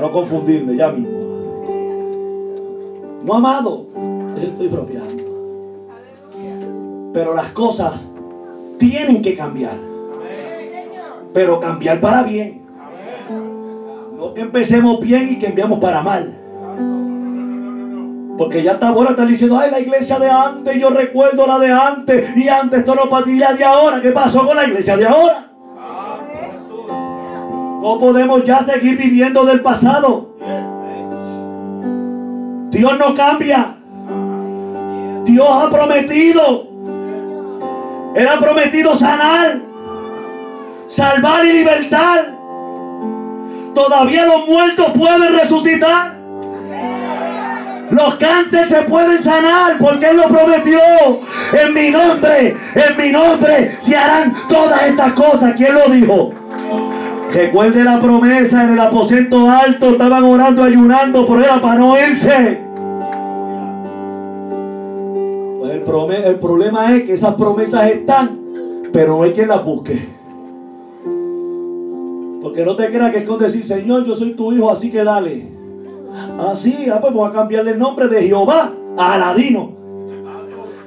no 0.00 0.12
confundirme, 0.12 0.76
ya 0.76 0.92
mismo. 0.92 1.18
No 3.24 3.34
amado, 3.34 3.86
estoy 4.40 4.68
bromeando. 4.68 5.24
Pero 7.12 7.34
las 7.34 7.48
cosas 7.48 8.08
tienen 8.78 9.22
que 9.22 9.36
cambiar. 9.36 9.76
Pero 11.32 11.58
cambiar 11.58 12.00
para 12.00 12.22
bien. 12.22 12.63
Empecemos 14.36 15.00
bien 15.00 15.32
y 15.32 15.38
que 15.38 15.46
enviamos 15.46 15.78
para 15.78 16.02
mal. 16.02 16.34
Porque 18.36 18.62
ya 18.62 18.72
está 18.72 18.90
bueno 18.90 19.10
estar 19.10 19.26
diciendo, 19.26 19.58
ay, 19.58 19.70
la 19.70 19.80
iglesia 19.80 20.18
de 20.18 20.28
antes, 20.28 20.80
yo 20.80 20.90
recuerdo 20.90 21.46
la 21.46 21.58
de 21.58 21.70
antes, 21.70 22.36
y 22.36 22.48
antes 22.48 22.80
esto 22.80 22.94
no 22.94 23.30
y 23.30 23.38
la 23.38 23.52
de 23.52 23.64
ahora, 23.64 24.00
¿qué 24.00 24.10
pasó 24.10 24.44
con 24.44 24.56
la 24.56 24.64
iglesia 24.64 24.96
de 24.96 25.06
ahora? 25.06 25.50
No 27.80 27.98
podemos 28.00 28.44
ya 28.44 28.60
seguir 28.64 28.96
viviendo 28.96 29.44
del 29.44 29.60
pasado. 29.60 30.30
Dios 32.70 32.98
no 32.98 33.14
cambia. 33.14 33.76
Dios 35.24 35.48
ha 35.48 35.70
prometido. 35.70 36.66
Él 38.14 38.28
ha 38.28 38.38
prometido 38.38 38.94
sanar, 38.94 39.58
salvar 40.88 41.44
y 41.44 41.52
libertar. 41.52 42.33
Todavía 43.74 44.26
los 44.26 44.46
muertos 44.46 44.92
pueden 44.96 45.36
resucitar. 45.36 46.14
Los 47.90 48.14
cánceres 48.16 48.68
se 48.68 48.82
pueden 48.82 49.22
sanar 49.22 49.78
porque 49.78 50.10
Él 50.10 50.16
lo 50.16 50.28
prometió. 50.28 50.80
En 51.52 51.74
mi 51.74 51.90
nombre, 51.90 52.56
en 52.74 52.96
mi 52.96 53.12
nombre 53.12 53.76
se 53.80 53.96
harán 53.96 54.34
todas 54.48 54.82
estas 54.86 55.12
cosas. 55.12 55.54
¿Quién 55.56 55.74
lo 55.74 55.88
dijo? 55.90 56.32
Recuerde 57.32 57.84
la 57.84 58.00
promesa 58.00 58.64
en 58.64 58.72
el 58.74 58.80
aposento 58.80 59.50
alto. 59.50 59.90
Estaban 59.90 60.24
orando, 60.24 60.62
ayunando, 60.62 61.26
pero 61.26 61.40
era 61.44 61.60
para 61.60 61.74
no 61.74 61.98
irse. 61.98 62.60
Pues 65.60 65.72
el, 65.72 66.24
el 66.24 66.38
problema 66.38 66.94
es 66.94 67.02
que 67.04 67.14
esas 67.14 67.34
promesas 67.34 67.90
están, 67.90 68.40
pero 68.92 69.16
no 69.16 69.22
hay 69.24 69.32
quien 69.32 69.48
las 69.48 69.64
busque. 69.64 70.13
Porque 72.54 72.66
no 72.66 72.76
te 72.76 72.86
creas 72.88 73.10
que 73.10 73.18
es 73.18 73.24
con 73.24 73.40
decir, 73.40 73.64
Señor, 73.64 74.06
yo 74.06 74.14
soy 74.14 74.34
tu 74.34 74.52
hijo, 74.52 74.70
así 74.70 74.88
que 74.88 75.02
dale. 75.02 75.44
Así, 76.38 76.86
ah, 76.88 77.00
pues 77.00 77.12
vamos 77.12 77.30
a 77.30 77.38
cambiarle 77.38 77.72
el 77.72 77.80
nombre 77.80 78.06
de 78.06 78.22
Jehová 78.22 78.70
a 78.96 79.14
Aladino. 79.14 79.72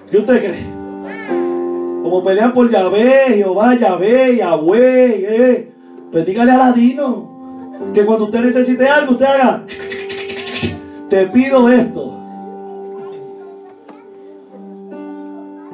¿Qué 0.09 0.19
usted 0.19 0.39
cree? 0.39 0.65
Como 2.03 2.23
pelean 2.23 2.53
por 2.53 2.71
Yahvé, 2.71 3.33
Jehová, 3.35 3.75
Yahvé, 3.75 4.37
Yahweh, 4.37 5.25
eh. 5.27 5.73
Pues 6.09 6.25
dígale 6.25 6.51
a 6.51 6.55
Aladino 6.55 7.75
que 7.93 8.05
cuando 8.05 8.23
usted 8.23 8.45
necesite 8.45 8.87
algo, 8.87 9.11
usted 9.11 9.25
haga, 9.25 9.65
te 11.09 11.27
pido 11.27 11.67
esto. 11.67 12.13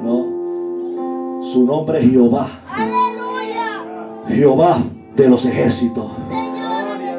No, 0.02 1.40
su 1.40 1.64
nombre 1.64 2.00
es 2.00 2.10
Jehová, 2.10 2.48
Aleluya. 2.74 3.84
Jehová 4.26 4.78
de 5.16 5.28
los 5.28 5.44
ejércitos, 5.44 6.06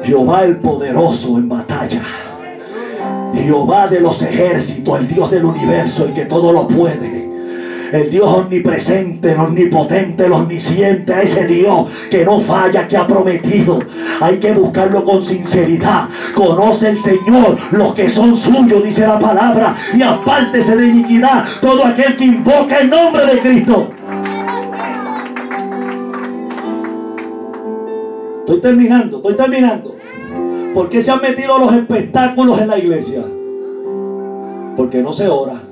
Jehová 0.04 0.44
el 0.44 0.56
poderoso 0.58 1.38
en 1.38 1.48
batalla. 1.48 2.02
Jehová 3.34 3.88
de 3.88 4.00
los 4.00 4.20
ejércitos, 4.22 5.00
el 5.00 5.08
Dios 5.08 5.30
del 5.30 5.44
universo, 5.44 6.04
el 6.04 6.14
que 6.14 6.26
todo 6.26 6.52
lo 6.52 6.68
puede. 6.68 7.26
El 7.92 8.10
Dios 8.10 8.28
omnipresente, 8.28 9.32
el 9.32 9.38
omnipotente, 9.38 10.26
el 10.26 10.32
omnisciente, 10.32 11.14
a 11.14 11.22
ese 11.22 11.46
Dios 11.46 11.88
que 12.10 12.24
no 12.24 12.40
falla, 12.40 12.88
que 12.88 12.96
ha 12.96 13.06
prometido. 13.06 13.78
Hay 14.20 14.38
que 14.38 14.52
buscarlo 14.52 15.04
con 15.04 15.24
sinceridad. 15.24 16.08
Conoce 16.34 16.90
el 16.90 16.98
Señor 16.98 17.58
los 17.70 17.94
que 17.94 18.10
son 18.10 18.36
suyos, 18.36 18.82
dice 18.82 19.06
la 19.06 19.18
palabra, 19.18 19.76
y 19.96 20.02
apártese 20.02 20.76
de 20.76 20.88
iniquidad 20.88 21.44
todo 21.60 21.84
aquel 21.84 22.16
que 22.16 22.24
invoca 22.24 22.78
el 22.78 22.90
nombre 22.90 23.26
de 23.26 23.38
Cristo. 23.40 23.95
Estoy 28.46 28.60
terminando, 28.60 29.16
estoy 29.16 29.34
terminando. 29.34 29.96
¿Por 30.72 30.88
qué 30.88 31.00
se 31.02 31.10
han 31.10 31.20
metido 31.20 31.58
los 31.58 31.72
espectáculos 31.72 32.60
en 32.60 32.68
la 32.68 32.78
iglesia? 32.78 33.24
Porque 34.76 35.02
no 35.02 35.12
se 35.12 35.26
ora. 35.26 35.62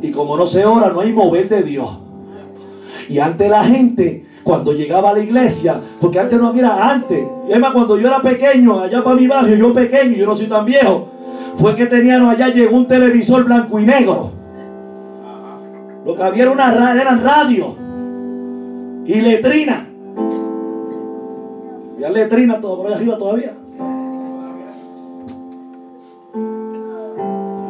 Y 0.00 0.12
como 0.12 0.36
no 0.36 0.46
se 0.46 0.64
ora, 0.64 0.92
no 0.92 1.00
hay 1.00 1.12
mover 1.12 1.48
de 1.48 1.64
Dios. 1.64 1.98
Y 3.08 3.18
antes 3.18 3.50
la 3.50 3.64
gente, 3.64 4.24
cuando 4.44 4.72
llegaba 4.72 5.10
a 5.10 5.14
la 5.14 5.18
iglesia, 5.18 5.80
porque 6.00 6.20
antes 6.20 6.38
no, 6.38 6.52
mira, 6.52 6.88
antes, 6.92 7.26
es 7.48 7.58
cuando 7.72 7.96
yo 7.98 8.06
era 8.06 8.20
pequeño, 8.20 8.78
allá 8.78 9.02
para 9.02 9.16
mi 9.16 9.26
barrio, 9.26 9.56
yo 9.56 9.72
pequeño, 9.72 10.16
yo 10.16 10.26
no 10.26 10.36
soy 10.36 10.46
tan 10.46 10.64
viejo, 10.64 11.08
fue 11.56 11.74
que 11.74 11.86
tenían 11.86 12.22
allá, 12.24 12.50
llegó 12.50 12.76
un 12.76 12.86
televisor 12.86 13.42
blanco 13.42 13.80
y 13.80 13.84
negro. 13.84 14.30
Lo 16.06 16.14
que 16.14 16.22
había 16.22 16.44
era 16.44 16.52
una, 16.52 16.70
ra- 16.70 17.02
eran 17.02 17.20
radios 17.20 17.74
y 19.06 19.20
letrina. 19.20 19.88
Ya 22.02 22.10
letrina 22.10 22.60
todo 22.60 22.78
por 22.78 22.88
allá 22.88 22.96
arriba 22.96 23.16
todavía. 23.16 23.52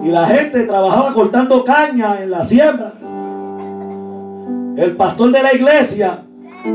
Y 0.03 0.09
la 0.09 0.26
gente 0.26 0.64
trabajaba 0.64 1.12
cortando 1.12 1.62
caña 1.62 2.22
en 2.22 2.30
la 2.30 2.43
siembra. 2.43 2.95
El 4.76 4.97
pastor 4.97 5.33
de 5.33 5.43
la 5.43 5.53
iglesia 5.53 6.22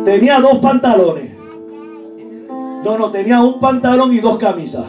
tenía 0.05 0.39
dos 0.39 0.59
pantalones. 0.59 1.31
No, 2.85 2.95
no, 2.95 3.09
tenía 3.09 3.41
un 3.41 3.59
pantalón 3.59 4.13
y 4.13 4.19
dos 4.19 4.37
camisas. 4.37 4.85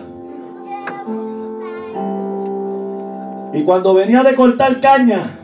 Y 3.54 3.62
cuando 3.62 3.94
venía 3.94 4.22
de 4.22 4.34
cortar 4.34 4.78
caña, 4.82 5.38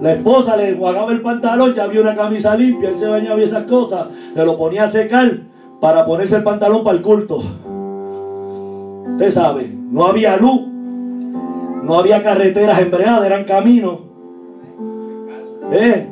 la 0.00 0.12
esposa 0.12 0.56
le 0.56 0.68
enjuagaba 0.68 1.10
el 1.10 1.20
pantalón, 1.20 1.74
ya 1.74 1.82
había 1.82 2.00
una 2.00 2.14
camisa 2.14 2.54
limpia, 2.54 2.90
él 2.90 2.98
se 3.00 3.08
bañaba 3.08 3.40
y 3.40 3.42
esas 3.42 3.64
cosas, 3.64 4.06
se 4.36 4.44
lo 4.44 4.56
ponía 4.56 4.84
a 4.84 4.88
secar 4.88 5.52
para 5.84 6.06
ponerse 6.06 6.36
el 6.36 6.42
pantalón 6.42 6.82
para 6.82 6.96
el 6.96 7.02
culto. 7.02 7.42
Usted 9.12 9.30
sabe, 9.30 9.70
no 9.90 10.06
había 10.06 10.38
luz, 10.38 10.62
no 11.82 11.98
había 11.98 12.22
carreteras 12.22 12.80
embreadas, 12.80 13.26
eran 13.26 13.44
caminos. 13.44 13.98
Eh, 15.72 16.08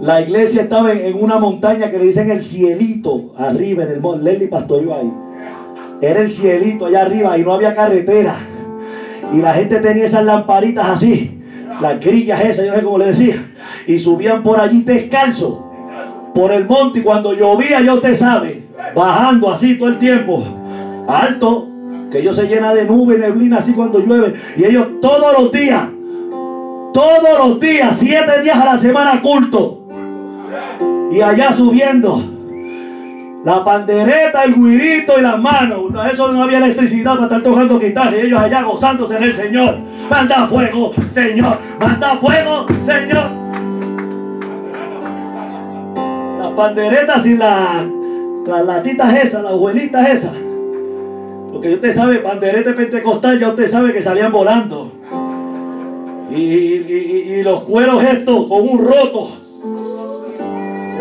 la 0.00 0.22
iglesia 0.22 0.62
estaba 0.62 0.92
en, 0.92 1.22
una 1.22 1.38
montaña 1.38 1.88
que 1.88 2.00
le 2.00 2.06
dicen 2.06 2.32
el 2.32 2.42
cielito, 2.42 3.32
arriba 3.38 3.84
en 3.84 3.90
el 3.92 4.00
monte. 4.00 4.24
Leslie 4.24 4.48
pastoreó 4.48 4.92
ahí. 4.92 5.12
Era 6.00 6.22
el 6.22 6.28
cielito 6.28 6.86
allá 6.86 7.02
arriba 7.02 7.38
y 7.38 7.42
no 7.42 7.52
había 7.52 7.76
carretera. 7.76 8.34
Y 9.32 9.36
la 9.36 9.54
gente 9.54 9.76
tenía 9.76 10.06
esas 10.06 10.24
lamparitas 10.24 10.88
así, 10.88 11.40
las 11.80 12.00
grillas 12.00 12.40
esas, 12.40 12.64
yo 12.64 12.72
no 12.72 12.78
sé 12.78 12.82
cómo 12.82 12.98
le 12.98 13.06
decía. 13.06 13.36
Y 13.86 14.00
subían 14.00 14.42
por 14.42 14.58
allí 14.58 14.82
descalzo, 14.82 15.64
por 16.34 16.50
el 16.50 16.66
monte. 16.66 16.98
Y 16.98 17.02
cuando 17.02 17.34
llovía, 17.34 17.80
ya 17.82 17.94
usted 17.94 18.16
sabe, 18.16 18.61
bajando 18.94 19.52
así 19.52 19.76
todo 19.76 19.88
el 19.90 19.98
tiempo, 19.98 20.44
alto, 21.08 21.68
que 22.10 22.20
ellos 22.20 22.36
se 22.36 22.46
llena 22.46 22.74
de 22.74 22.84
nube 22.84 23.18
neblina 23.18 23.58
así 23.58 23.72
cuando 23.72 23.98
llueve. 23.98 24.34
Y 24.56 24.64
ellos 24.64 24.86
todos 25.00 25.38
los 25.38 25.52
días, 25.52 25.88
todos 26.92 27.38
los 27.38 27.60
días, 27.60 27.96
siete 27.98 28.42
días 28.42 28.56
a 28.58 28.74
la 28.74 28.78
semana 28.78 29.20
culto. 29.22 29.80
Y 31.10 31.20
allá 31.20 31.52
subiendo. 31.52 32.22
La 33.44 33.64
pandereta, 33.64 34.44
el 34.44 34.54
guirito 34.54 35.18
y 35.18 35.22
las 35.22 35.38
manos. 35.38 35.90
Eso 36.12 36.30
no 36.32 36.44
había 36.44 36.58
electricidad 36.58 37.14
para 37.14 37.24
estar 37.24 37.42
tocando 37.42 37.78
guitarra. 37.78 38.16
Y 38.16 38.26
ellos 38.26 38.40
allá 38.40 38.62
gozándose 38.62 39.16
en 39.16 39.22
el 39.24 39.34
Señor. 39.34 39.78
Manda 40.08 40.46
fuego, 40.46 40.92
Señor. 41.12 41.58
Manda 41.80 42.16
fuego, 42.18 42.66
Señor. 42.86 43.30
Las 46.38 46.52
panderetas 46.52 47.26
y 47.26 47.36
las, 47.36 47.84
las 48.46 48.64
latitas 48.66 49.14
esas, 49.14 49.42
las 49.42 49.52
abuelitas 49.52 50.08
esas. 50.08 50.32
Porque 51.52 51.74
usted 51.74 51.94
sabe, 51.94 52.18
panderete 52.18 52.72
pentecostal, 52.72 53.38
ya 53.38 53.50
usted 53.50 53.70
sabe 53.70 53.92
que 53.92 54.02
salían 54.02 54.32
volando. 54.32 54.90
Y, 56.30 57.42
los 57.42 57.64
cueros 57.64 58.02
estos 58.04 58.48
con 58.48 58.68
un 58.68 58.78
roto 58.78 59.32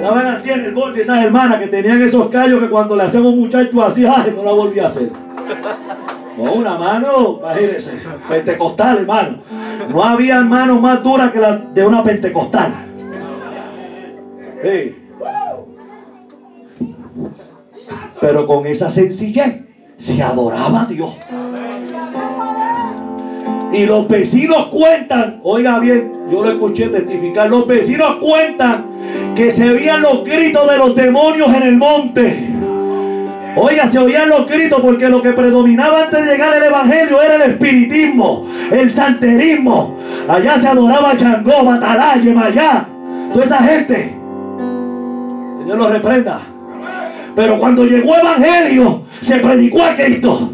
daban 0.01 0.25
así 0.25 0.49
en 0.49 0.65
el 0.65 0.73
borde 0.73 1.03
esas 1.03 1.23
hermanas 1.23 1.59
que 1.59 1.67
tenían 1.67 2.01
esos 2.01 2.29
callos 2.29 2.59
que 2.59 2.69
cuando 2.69 2.95
le 2.95 3.03
hacemos 3.03 3.35
muchacho 3.35 3.81
así, 3.83 4.05
ay, 4.05 4.33
no 4.35 4.43
la 4.43 4.51
volví 4.51 4.79
a 4.79 4.87
hacer. 4.87 5.11
Con 6.35 6.49
una 6.49 6.77
mano, 6.77 7.39
imagínense, 7.39 7.91
pentecostal, 8.27 8.97
hermano. 8.99 9.37
No 9.89 10.03
había 10.03 10.41
mano 10.41 10.81
más 10.81 11.03
dura 11.03 11.31
que 11.31 11.39
la 11.39 11.57
de 11.57 11.85
una 11.85 12.03
pentecostal. 12.03 12.71
Pero 18.19 18.45
con 18.45 18.65
esa 18.67 18.89
sencillez 18.89 19.61
se 19.97 20.21
adoraba 20.23 20.83
a 20.83 20.85
Dios. 20.85 21.17
Y 23.73 23.85
los 23.85 24.07
vecinos 24.07 24.67
cuentan, 24.67 25.39
oiga 25.43 25.79
bien, 25.79 26.11
yo 26.29 26.43
lo 26.43 26.51
escuché 26.51 26.87
testificar, 26.87 27.49
los 27.49 27.65
vecinos 27.67 28.17
cuentan 28.17 28.85
que 29.35 29.51
se 29.51 29.69
oían 29.69 30.01
los 30.01 30.25
gritos 30.25 30.69
de 30.69 30.77
los 30.77 30.95
demonios 30.95 31.53
en 31.53 31.63
el 31.63 31.77
monte. 31.77 32.49
Oiga, 33.55 33.87
se 33.87 33.99
oían 33.99 34.29
los 34.29 34.47
gritos 34.47 34.81
porque 34.81 35.09
lo 35.09 35.21
que 35.21 35.31
predominaba 35.31 36.03
antes 36.03 36.25
de 36.25 36.31
llegar 36.31 36.53
al 36.53 36.63
Evangelio 36.63 37.21
era 37.21 37.35
el 37.35 37.51
espiritismo, 37.51 38.45
el 38.71 38.93
santerismo. 38.93 39.95
Allá 40.27 40.59
se 40.59 40.67
adoraba 40.67 41.17
Changó, 41.17 41.63
Batalaye, 41.63 42.33
Mayá, 42.33 42.87
toda 43.33 43.45
esa 43.45 43.57
gente. 43.63 44.15
Señor 45.59 45.77
lo 45.77 45.89
reprenda. 45.89 46.50
Pero 47.35 47.59
cuando 47.59 47.85
llegó 47.85 48.15
Evangelio, 48.15 49.03
se 49.21 49.37
predicó 49.37 49.83
a 49.83 49.95
Cristo. 49.95 50.51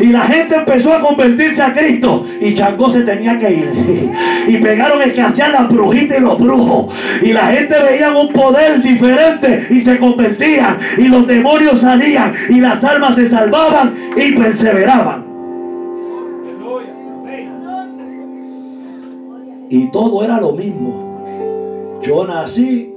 Y 0.00 0.06
la 0.06 0.22
gente 0.22 0.56
empezó 0.56 0.92
a 0.92 1.00
convertirse 1.00 1.62
a 1.62 1.72
Cristo. 1.72 2.26
Y 2.40 2.54
Changó 2.54 2.90
se 2.90 3.02
tenía 3.02 3.38
que 3.38 3.50
ir. 3.50 4.10
Y 4.48 4.56
pegaron 4.58 5.02
escasear 5.02 5.52
las 5.52 5.68
brujitas 5.68 6.18
y 6.18 6.22
los 6.22 6.38
brujos. 6.38 6.94
Y 7.22 7.32
la 7.32 7.46
gente 7.46 7.74
veía 7.82 8.10
un 8.12 8.32
poder 8.32 8.82
diferente 8.82 9.66
y 9.70 9.80
se 9.80 9.98
convertían. 9.98 10.78
Y 10.98 11.04
los 11.04 11.26
demonios 11.26 11.80
salían. 11.80 12.32
Y 12.48 12.60
las 12.60 12.82
almas 12.84 13.16
se 13.16 13.28
salvaban 13.28 13.94
y 14.16 14.32
perseveraban. 14.32 15.30
Y 19.68 19.86
todo 19.92 20.24
era 20.24 20.40
lo 20.40 20.52
mismo. 20.52 21.10
Yo 22.02 22.26
nací, 22.26 22.92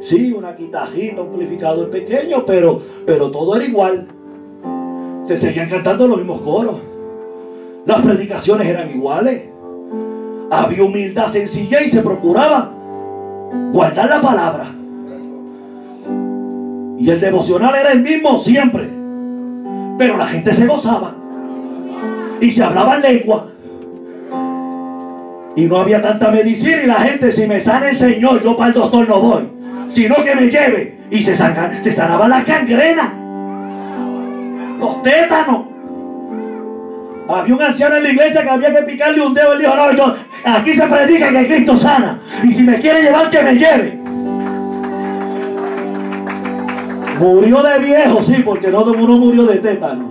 sí, 0.00 0.32
una 0.32 0.56
quitajita, 0.56 1.22
un 1.22 1.28
amplificador 1.28 1.90
pequeño, 1.90 2.44
pero, 2.46 2.80
pero 3.06 3.30
todo 3.30 3.56
era 3.56 3.64
igual 3.64 4.08
se 5.30 5.38
seguían 5.38 5.68
cantando 5.68 6.08
los 6.08 6.18
mismos 6.18 6.40
coros. 6.40 6.76
Las 7.86 8.00
predicaciones 8.02 8.66
eran 8.66 8.90
iguales. 8.90 9.44
Había 10.50 10.82
humildad 10.82 11.28
sencilla 11.28 11.82
y 11.82 11.90
se 11.90 12.02
procuraba 12.02 12.72
guardar 13.72 14.10
la 14.10 14.20
palabra. 14.20 14.74
Y 16.98 17.08
el 17.08 17.20
devocional 17.20 17.76
era 17.76 17.92
el 17.92 18.00
mismo 18.00 18.40
siempre. 18.40 18.88
Pero 19.98 20.16
la 20.16 20.26
gente 20.26 20.52
se 20.52 20.66
gozaba. 20.66 21.14
Y 22.40 22.50
se 22.50 22.64
hablaba 22.64 22.96
en 22.96 23.02
lengua. 23.02 23.46
Y 25.54 25.64
no 25.66 25.78
había 25.78 26.02
tanta 26.02 26.32
medicina 26.32 26.82
y 26.82 26.86
la 26.86 26.94
gente, 26.94 27.30
si 27.30 27.46
me 27.46 27.60
sana 27.60 27.90
el 27.90 27.96
Señor, 27.96 28.42
yo 28.42 28.56
para 28.56 28.70
el 28.70 28.74
doctor 28.74 29.08
no 29.08 29.20
voy. 29.20 29.59
Sino 29.90 30.16
que 30.24 30.34
me 30.34 30.48
lleve. 30.48 31.00
Y 31.10 31.24
se, 31.24 31.36
se 31.36 31.92
sanaba 31.92 32.28
la 32.28 32.44
cangrena 32.44 33.20
los 34.80 35.02
tétanos. 35.02 35.66
Había 37.28 37.54
un 37.54 37.62
anciano 37.62 37.96
en 37.96 38.02
la 38.02 38.10
iglesia 38.10 38.42
que 38.42 38.50
había 38.50 38.72
que 38.72 38.82
picarle 38.82 39.24
un 39.24 39.34
dedo. 39.34 39.52
Él 39.52 39.60
dijo, 39.60 39.76
no, 39.76 39.92
yo, 39.92 40.16
aquí 40.44 40.74
se 40.74 40.86
predica 40.86 41.30
que 41.30 41.46
Cristo 41.46 41.76
sana. 41.76 42.20
Y 42.42 42.52
si 42.52 42.62
me 42.62 42.80
quiere 42.80 43.02
llevar, 43.02 43.30
que 43.30 43.42
me 43.42 43.54
lleve. 43.54 44.00
Murió 47.20 47.62
de 47.62 47.78
viejo, 47.80 48.22
sí, 48.22 48.42
porque 48.44 48.68
no 48.68 48.82
uno 48.82 49.18
murió 49.18 49.44
de 49.44 49.58
tétano. 49.58 50.10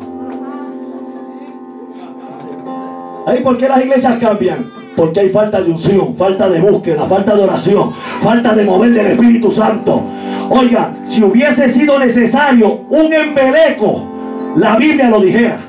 ¿Ahí 3.25 3.41
por 3.41 3.57
qué 3.57 3.67
las 3.67 3.83
iglesias 3.83 4.17
cambian? 4.19 4.78
Porque 4.95 5.19
hay 5.21 5.29
falta 5.29 5.61
de 5.61 5.71
unción, 5.71 6.15
falta 6.17 6.49
de 6.49 6.59
búsqueda, 6.59 7.05
falta 7.05 7.35
de 7.35 7.43
oración, 7.43 7.93
falta 8.21 8.53
de 8.53 8.65
mover 8.65 8.91
del 8.91 9.07
Espíritu 9.07 9.51
Santo. 9.51 10.03
Oiga, 10.49 10.93
si 11.05 11.23
hubiese 11.23 11.69
sido 11.69 11.99
necesario 11.99 12.81
un 12.89 13.13
embeleco 13.13 14.09
la 14.55 14.75
Biblia 14.77 15.09
lo 15.09 15.21
dijera. 15.21 15.59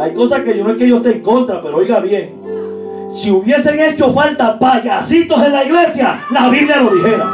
Hay 0.00 0.14
cosas 0.14 0.40
que 0.42 0.56
yo 0.56 0.64
no 0.64 0.70
es 0.70 0.76
que 0.76 0.88
yo 0.88 0.96
esté 0.98 1.16
en 1.16 1.22
contra, 1.22 1.60
pero 1.60 1.76
oiga 1.76 2.00
bien. 2.00 2.34
Si 3.12 3.30
hubiesen 3.30 3.78
hecho 3.80 4.12
falta 4.12 4.58
payasitos 4.58 5.42
en 5.44 5.52
la 5.52 5.64
iglesia, 5.64 6.20
la 6.30 6.48
Biblia 6.48 6.80
lo 6.80 6.94
dijera. 6.94 7.26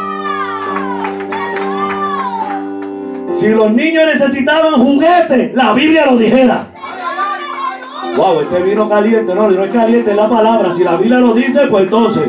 Si 3.36 3.48
los 3.48 3.70
niños 3.72 4.04
necesitaban 4.14 4.74
juguetes, 4.74 5.54
la 5.54 5.72
Biblia 5.74 6.06
lo 6.06 6.16
dijera. 6.16 6.66
Wow, 8.16 8.42
este 8.42 8.62
vino 8.62 8.88
caliente, 8.88 9.34
no, 9.34 9.50
no 9.50 9.64
es 9.64 9.72
caliente 9.72 10.14
la 10.14 10.28
palabra. 10.28 10.72
Si 10.74 10.84
la 10.84 10.96
Biblia 10.96 11.18
lo 11.18 11.34
dice, 11.34 11.66
pues 11.68 11.84
entonces. 11.84 12.28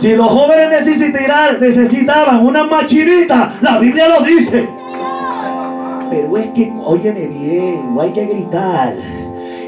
Si 0.00 0.16
los 0.16 0.26
jóvenes 0.26 0.84
necesitaban, 0.84 1.60
necesitaban 1.60 2.44
una 2.44 2.64
machinita, 2.64 3.54
la 3.62 3.78
Biblia 3.78 4.08
lo 4.08 4.24
dice. 4.24 4.68
Pero 6.10 6.36
es 6.38 6.46
que, 6.48 6.72
óyeme 6.84 7.28
bien, 7.28 7.94
no 7.94 8.00
hay 8.00 8.12
que 8.12 8.26
gritar. 8.26 8.94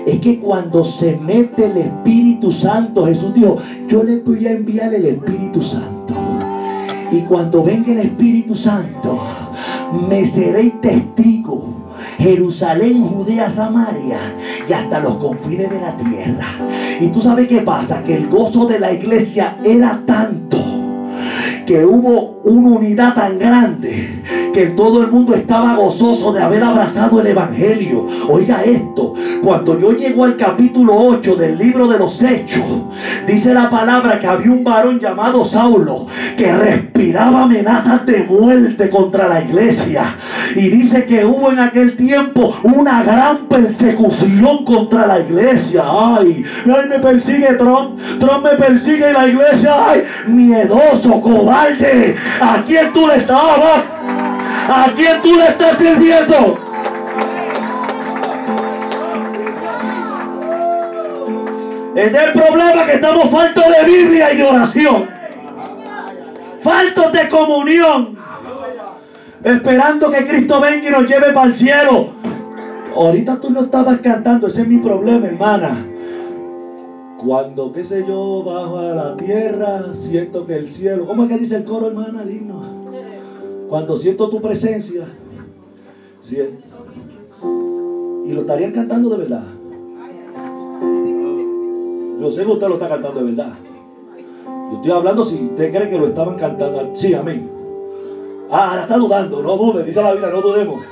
Es 0.07 0.21
que 0.21 0.41
cuando 0.41 0.85
se 0.85 1.17
mete 1.17 1.67
el 1.67 1.77
Espíritu 1.77 2.51
Santo, 2.51 3.07
Jesús 3.07 3.33
dijo, 3.33 3.59
yo 3.87 4.03
le 4.03 4.17
voy 4.17 4.45
a 4.49 4.53
enviar 4.53 4.93
el 4.93 5.07
Espíritu 5.07 5.63
Santo. 5.63 6.15
Y 7.13 7.21
cuando 7.23 7.63
venga 7.63 7.93
el 7.93 8.01
Espíritu 8.01 8.57
Santo, 8.57 9.23
me 10.09 10.27
seréis 10.27 10.81
testigo 10.81 11.76
Jerusalén, 12.19 13.03
Judea, 13.09 13.51
Samaria 13.51 14.19
y 14.69 14.73
hasta 14.73 15.01
los 15.01 15.17
confines 15.17 15.71
de 15.71 15.81
la 15.81 15.97
tierra. 15.97 16.47
Y 17.01 17.09
tú 17.09 17.21
sabes 17.21 17.49
qué 17.49 17.61
pasa, 17.61 18.03
que 18.05 18.17
el 18.17 18.29
gozo 18.29 18.67
de 18.67 18.79
la 18.79 18.93
iglesia 18.93 19.59
era 19.65 20.03
tanto 20.07 20.66
que 21.67 21.85
hubo 21.85 22.41
una 22.45 22.69
unidad 22.69 23.15
tan 23.15 23.39
grande 23.39 24.23
que 24.55 24.67
todo 24.69 25.03
el 25.03 25.11
mundo 25.11 25.35
estaba 25.35 25.75
gozoso 25.75 26.33
de 26.33 26.43
haber 26.43 26.63
abrazado 26.63 27.21
el 27.21 27.27
Evangelio. 27.27 28.07
Oiga 28.29 28.65
esto, 28.65 29.15
cuando 29.43 29.79
yo 29.79 29.93
llego 29.93 30.25
al 30.25 30.37
capítulo 30.37 30.95
8 30.97 31.37
del 31.37 31.59
libro 31.59 31.89
de 31.89 31.99
los 31.99 32.23
Hechos, 32.23 32.65
dice 33.27 33.53
la 33.53 33.69
palabra 33.69 34.19
que 34.19 34.27
había 34.27 34.51
un 34.51 34.65
varón 34.65 34.99
llamado 34.99 35.45
Saulo 35.45 36.07
que 36.39 36.57
respiraba 36.57 37.43
amenazas 37.43 38.07
de 38.07 38.25
muerte 38.25 38.89
contra 38.89 39.29
la 39.29 39.43
iglesia. 39.43 40.17
Y 40.55 40.69
dice 40.69 41.05
que 41.05 41.25
hubo 41.25 41.51
en 41.51 41.59
aquel 41.59 41.97
tiempo 41.97 42.55
una 42.63 43.03
gran 43.03 43.49
persecución 43.49 44.65
contra 44.65 45.07
la 45.07 45.21
iglesia. 45.21 45.83
Ay, 45.85 46.45
ay 46.65 46.89
me 46.89 46.99
persigue 47.01 47.55
Trump, 47.55 47.99
Trump 48.21 48.45
me 48.45 48.57
persigue 48.57 49.13
la 49.13 49.29
iglesia, 49.29 49.75
ay, 49.91 50.05
miedoso, 50.29 51.21
cobarde. 51.21 51.56
¿A 51.57 52.63
quién 52.67 52.93
tú 52.93 53.07
le 53.07 53.17
estabas? 53.17 53.83
¿A 54.69 54.91
quién 54.95 55.23
tú 55.23 55.35
le 55.35 55.47
estás 55.47 55.79
sirviendo? 55.79 56.59
Es 61.95 62.13
el 62.13 62.33
problema 62.33 62.85
que 62.85 62.93
estamos 62.93 63.31
faltos 63.31 63.65
de 63.65 63.85
Biblia 63.91 64.35
y 64.35 64.37
de 64.37 64.43
oración. 64.43 65.09
Faltos 66.63 67.13
de 67.13 67.29
comunión. 67.31 68.19
Esperando 69.43 70.11
que 70.11 70.27
Cristo 70.27 70.61
venga 70.61 70.89
y 70.89 70.93
nos 70.93 71.09
lleve 71.09 71.33
para 71.33 71.47
el 71.47 71.57
cielo. 71.57 72.13
Ahorita 72.95 73.41
tú 73.41 73.49
no 73.51 73.63
estabas 73.63 74.01
cantando, 74.01 74.49
ese 74.49 74.61
es 74.61 74.69
mi 74.69 74.77
problema, 74.77 75.27
hermana. 75.27 75.96
Cuando, 77.25 77.73
qué 77.73 77.83
sé 77.83 78.05
yo, 78.07 78.43
bajo 78.45 78.79
a 78.79 78.93
la 78.93 79.17
tierra, 79.17 79.95
siento 79.95 80.47
que 80.47 80.57
el 80.57 80.67
cielo. 80.67 81.07
¿Cómo 81.07 81.25
es 81.25 81.31
que 81.31 81.39
dice 81.39 81.57
el 81.57 81.65
coro, 81.65 81.87
hermana, 81.87 82.23
el 82.23 82.31
himno? 82.31 82.63
Cuando 83.69 83.97
siento 83.97 84.29
tu 84.29 84.41
presencia. 84.41 85.07
Y 86.31 88.33
lo 88.33 88.41
estarían 88.41 88.73
cantando 88.73 89.09
de 89.11 89.17
verdad. 89.17 89.45
Yo 92.21 92.31
sé 92.31 92.45
que 92.45 92.51
usted 92.51 92.69
lo 92.69 92.75
está 92.75 92.89
cantando 92.89 93.21
de 93.21 93.33
verdad. 93.33 93.55
Yo 94.71 94.77
estoy 94.77 94.91
hablando 94.91 95.25
si 95.25 95.47
usted 95.47 95.73
cree 95.73 95.89
que 95.89 95.99
lo 95.99 96.07
estaban 96.07 96.37
cantando. 96.37 96.95
Sí, 96.97 97.15
amén. 97.15 97.49
Ah, 98.51 98.71
ahora 98.71 98.83
está 98.83 98.99
dudando. 98.99 99.43
No 99.43 99.57
dude, 99.57 99.85
dice 99.85 100.03
la 100.03 100.13
Biblia, 100.13 100.31
no 100.31 100.43
dudemos. 100.43 100.83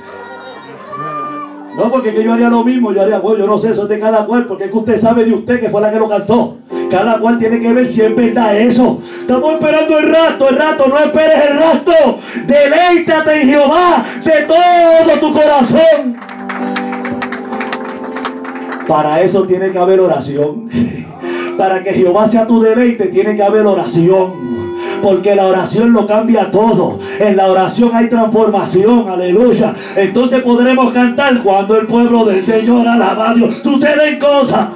No, 1.77 1.91
porque 1.91 2.13
que 2.13 2.23
yo 2.23 2.31
haría 2.31 2.49
lo 2.49 2.63
mismo, 2.63 2.93
yo 2.93 3.01
haría, 3.01 3.19
bueno, 3.19 3.39
yo 3.39 3.47
no 3.47 3.57
sé, 3.57 3.71
eso 3.71 3.83
es 3.83 3.89
de 3.89 3.99
cada 3.99 4.25
cual, 4.25 4.45
porque 4.45 4.65
es 4.65 4.71
que 4.71 4.77
usted 4.77 4.97
sabe 4.97 5.25
de 5.25 5.33
usted 5.33 5.59
que 5.59 5.69
fue 5.69 5.81
la 5.81 5.91
que 5.91 5.99
lo 5.99 6.07
cantó. 6.07 6.57
Cada 6.89 7.19
cual 7.19 7.37
tiene 7.37 7.59
que 7.59 7.73
ver 7.73 7.87
si 7.87 8.01
es 8.01 8.15
verdad 8.15 8.57
eso. 8.57 9.01
Estamos 9.19 9.55
esperando 9.55 9.97
el 9.99 10.07
rato, 10.07 10.49
el 10.49 10.55
rato, 10.55 10.85
no 10.87 10.97
esperes 10.99 11.49
el 11.49 11.57
rato. 11.57 12.19
Deleítate 12.47 13.41
en 13.41 13.49
Jehová 13.49 14.05
de 14.23 14.45
todo 14.45 15.19
tu 15.19 15.33
corazón. 15.33 16.17
Para 18.87 19.21
eso 19.21 19.43
tiene 19.43 19.71
que 19.71 19.79
haber 19.79 19.99
oración. 19.99 20.69
Para 21.57 21.83
que 21.83 21.93
Jehová 21.93 22.27
sea 22.27 22.47
tu 22.47 22.61
deleite, 22.61 23.07
tiene 23.07 23.35
que 23.35 23.43
haber 23.43 23.65
oración 23.65 24.64
porque 25.05 25.35
la 25.35 25.45
oración 25.45 25.93
lo 25.93 26.07
cambia 26.07 26.49
todo. 26.49 26.97
En 27.19 27.37
la 27.37 27.45
oración 27.45 27.91
hay 27.93 28.09
transformación, 28.09 29.07
aleluya. 29.07 29.75
Entonces 29.95 30.41
podremos 30.41 30.91
cantar 30.93 31.43
cuando 31.43 31.77
el 31.77 31.85
pueblo 31.85 32.25
del 32.25 32.43
Señor 32.43 32.87
alaba 32.87 33.29
a 33.29 33.33
Dios. 33.35 33.61
Suceden 33.61 34.17
cosas. 34.17 34.67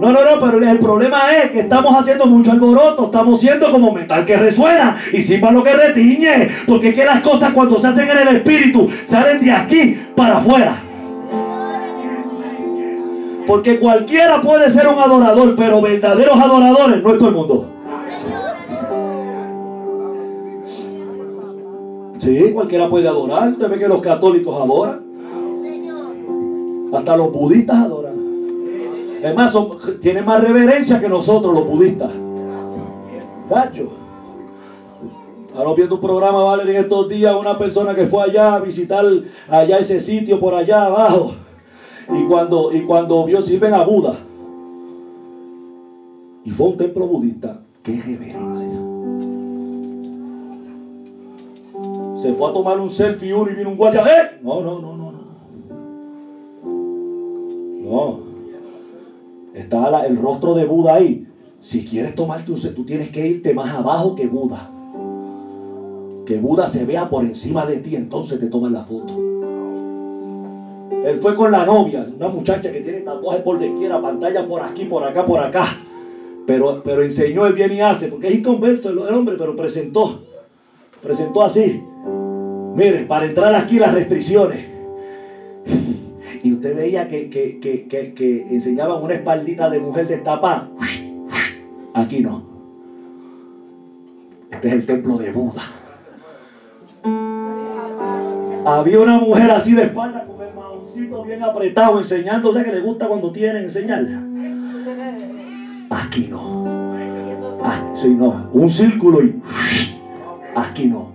No, 0.00 0.12
no, 0.12 0.24
no, 0.24 0.40
pero 0.40 0.58
el 0.68 0.78
problema 0.78 1.34
es 1.36 1.50
que 1.50 1.60
estamos 1.60 1.98
haciendo 1.98 2.26
mucho 2.26 2.52
alboroto, 2.52 3.06
estamos 3.06 3.40
siendo 3.40 3.72
como 3.72 3.92
metal 3.92 4.24
que 4.24 4.36
resuena 4.36 4.96
y 5.12 5.22
lo 5.36 5.64
que 5.64 5.72
retiñe, 5.72 6.48
porque 6.64 6.90
es 6.90 6.94
que 6.94 7.06
las 7.06 7.22
cosas 7.22 7.52
cuando 7.52 7.80
se 7.80 7.88
hacen 7.88 8.08
en 8.08 8.18
el 8.18 8.36
espíritu 8.36 8.88
salen 9.08 9.40
de 9.40 9.50
aquí 9.50 10.00
para 10.14 10.36
afuera. 10.36 10.85
Porque 13.46 13.78
cualquiera 13.78 14.40
puede 14.42 14.70
ser 14.70 14.88
un 14.88 14.98
adorador, 14.98 15.54
pero 15.56 15.80
verdaderos 15.80 16.38
adoradores 16.38 17.02
no 17.02 17.12
es 17.12 17.18
todo 17.18 17.28
el 17.28 17.34
mundo. 17.34 17.66
Sí, 22.18 22.52
cualquiera 22.52 22.88
puede 22.88 23.06
adorar. 23.06 23.50
Usted 23.50 23.70
ve 23.70 23.78
que 23.78 23.88
los 23.88 24.00
católicos 24.00 24.60
adoran. 24.60 25.06
Hasta 26.92 27.16
los 27.16 27.32
budistas 27.32 27.78
adoran. 27.78 28.16
Es 29.22 29.34
más, 29.34 29.56
tienen 30.00 30.24
más 30.24 30.42
reverencia 30.42 31.00
que 31.00 31.08
nosotros 31.08 31.54
los 31.54 31.68
budistas. 31.68 32.10
Gacho. 33.48 33.90
Ahora 35.56 35.72
viendo 35.74 35.94
un 35.94 36.00
programa, 36.00 36.42
vale, 36.42 36.70
en 36.70 36.84
estos 36.84 37.08
días, 37.08 37.34
una 37.34 37.56
persona 37.56 37.94
que 37.94 38.06
fue 38.06 38.24
allá 38.24 38.56
a 38.56 38.60
visitar 38.60 39.04
allá 39.48 39.78
ese 39.78 40.00
sitio 40.00 40.38
por 40.40 40.54
allá 40.54 40.86
abajo. 40.86 41.32
Y 42.14 42.24
cuando, 42.24 42.72
y 42.72 42.82
cuando 42.82 43.24
vio, 43.24 43.42
sirven 43.42 43.74
a 43.74 43.82
Buda. 43.84 44.18
Y 46.44 46.50
fue 46.50 46.68
un 46.68 46.76
templo 46.76 47.06
budista. 47.06 47.62
¡Qué 47.82 48.00
reverencia! 48.00 48.68
Se 52.22 52.32
fue 52.34 52.50
a 52.50 52.52
tomar 52.52 52.80
un 52.80 52.90
selfie 52.90 53.34
uno 53.34 53.50
y 53.50 53.54
vino 53.54 53.70
un 53.70 53.76
guardia. 53.76 54.02
¡Eh! 54.02 54.40
No, 54.42 54.62
no, 54.62 54.80
no, 54.80 54.96
no, 54.96 55.12
no. 55.12 55.18
No. 57.82 58.18
Está 59.54 60.06
el 60.06 60.16
rostro 60.16 60.54
de 60.54 60.64
Buda 60.64 60.94
ahí. 60.94 61.26
Si 61.60 61.84
quieres 61.84 62.14
tomarte 62.14 62.52
un 62.52 62.58
selfie, 62.58 62.76
tú 62.76 62.84
tienes 62.84 63.10
que 63.10 63.26
irte 63.26 63.52
más 63.52 63.72
abajo 63.72 64.14
que 64.14 64.28
Buda. 64.28 64.70
Que 66.26 66.38
Buda 66.38 66.68
se 66.68 66.84
vea 66.84 67.08
por 67.08 67.24
encima 67.24 67.66
de 67.66 67.80
ti, 67.80 67.96
entonces 67.96 68.38
te 68.38 68.46
toman 68.46 68.72
la 68.72 68.82
foto. 68.82 69.14
Él 71.06 71.20
fue 71.20 71.36
con 71.36 71.52
la 71.52 71.64
novia, 71.64 72.04
una 72.16 72.26
muchacha 72.26 72.72
que 72.72 72.80
tiene 72.80 72.98
tatuajes 73.02 73.42
por 73.42 73.60
quiera, 73.60 74.02
pantalla 74.02 74.44
por 74.44 74.60
aquí, 74.60 74.86
por 74.86 75.04
acá, 75.04 75.24
por 75.24 75.38
acá. 75.38 75.64
Pero, 76.48 76.82
pero 76.84 77.00
enseñó 77.00 77.46
el 77.46 77.52
bien 77.52 77.74
y 77.74 77.80
hace, 77.80 78.08
porque 78.08 78.26
es 78.26 78.34
inconverso 78.34 78.90
el, 78.90 78.98
hombre, 78.98 79.36
pero 79.38 79.54
presentó. 79.54 80.22
Presentó 81.00 81.44
así. 81.44 81.80
Mire, 82.74 83.04
para 83.04 83.26
entrar 83.26 83.54
aquí 83.54 83.78
las 83.78 83.94
restricciones. 83.94 84.66
Y 86.42 86.52
usted 86.54 86.74
veía 86.74 87.06
que, 87.06 87.30
que, 87.30 87.60
que, 87.60 88.12
que 88.12 88.46
enseñaban 88.50 89.00
una 89.00 89.14
espaldita 89.14 89.70
de 89.70 89.78
mujer 89.78 90.08
destapada. 90.08 90.68
Aquí 91.94 92.18
no. 92.18 92.42
Este 94.50 94.66
es 94.66 94.74
el 94.74 94.86
templo 94.86 95.18
de 95.18 95.30
Buda. 95.30 95.62
Había 98.64 98.98
una 98.98 99.18
mujer 99.18 99.52
así 99.52 99.72
de 99.72 99.84
espalda 99.84 100.26
bien 101.00 101.42
apretado, 101.42 101.98
enseñando, 101.98 102.50
o 102.50 102.54
sea 102.54 102.64
que 102.64 102.72
le 102.72 102.80
gusta 102.80 103.08
cuando 103.08 103.30
tienen 103.30 103.64
enseñar. 103.64 104.06
Aquí 105.90 106.28
no. 106.28 106.94
Ah, 107.62 107.92
sí, 107.94 108.14
no. 108.14 108.48
Un 108.52 108.68
círculo 108.68 109.22
y 109.22 109.40
aquí 110.54 110.86
no. 110.86 111.12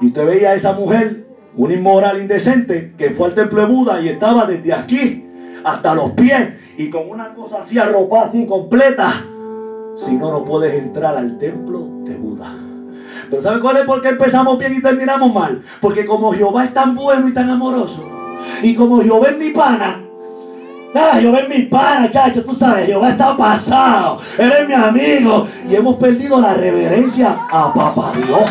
Y 0.00 0.06
usted 0.06 0.26
veía 0.26 0.50
a 0.50 0.54
esa 0.54 0.72
mujer, 0.72 1.26
una 1.56 1.74
inmoral 1.74 2.20
indecente, 2.20 2.92
que 2.98 3.10
fue 3.10 3.28
al 3.28 3.34
templo 3.34 3.62
de 3.62 3.66
Buda 3.66 4.00
y 4.00 4.08
estaba 4.08 4.46
desde 4.46 4.72
aquí 4.72 5.24
hasta 5.64 5.94
los 5.94 6.10
pies 6.12 6.52
y 6.76 6.90
con 6.90 7.08
una 7.08 7.34
cosa 7.34 7.62
así 7.62 7.78
arropada, 7.78 8.26
así 8.26 8.46
completa. 8.46 9.24
Si 9.96 10.14
no, 10.14 10.30
no 10.30 10.44
puedes 10.44 10.74
entrar 10.74 11.16
al 11.16 11.38
templo 11.38 11.88
de 12.04 12.14
Buda. 12.14 12.54
Pero 13.30 13.42
¿sabe 13.42 13.60
cuál 13.60 13.78
es 13.78 13.84
por 13.84 14.02
qué 14.02 14.10
empezamos 14.10 14.58
bien 14.58 14.74
y 14.74 14.82
terminamos 14.82 15.32
mal? 15.32 15.62
Porque 15.80 16.04
como 16.04 16.32
Jehová 16.32 16.64
es 16.64 16.74
tan 16.74 16.94
bueno 16.94 17.26
y 17.28 17.32
tan 17.32 17.48
amoroso, 17.48 18.15
y 18.62 18.74
como 18.74 19.02
Jehová 19.02 19.28
es 19.28 19.38
mi 19.38 19.50
pana, 19.50 20.06
Ah, 20.98 21.18
Jehová 21.20 21.40
es 21.40 21.48
mi 21.50 21.62
pana, 21.66 22.10
chacho, 22.10 22.42
tú 22.42 22.54
sabes, 22.54 22.86
Jehová 22.86 23.10
está 23.10 23.36
pasado, 23.36 24.18
eres 24.38 24.66
mi 24.66 24.72
amigo. 24.72 25.46
Y 25.68 25.74
hemos 25.74 25.96
perdido 25.96 26.40
la 26.40 26.54
reverencia 26.54 27.36
a 27.50 27.74
Papá 27.74 28.12
Dios. 28.14 28.50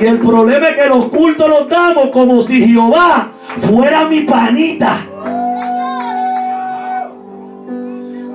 Y 0.00 0.06
el 0.06 0.18
problema 0.20 0.68
es 0.68 0.76
que 0.76 0.88
los 0.88 1.06
cultos 1.06 1.48
los 1.48 1.68
damos 1.68 2.08
como 2.08 2.40
si 2.40 2.66
Jehová 2.66 3.32
fuera 3.60 4.08
mi 4.08 4.20
panita. 4.20 4.96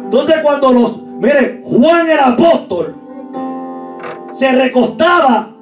Entonces 0.04 0.36
cuando 0.44 0.74
los, 0.74 1.02
mire, 1.20 1.64
Juan 1.66 2.08
el 2.08 2.20
apóstol 2.20 2.96
se 4.38 4.52
recostaba 4.52 5.53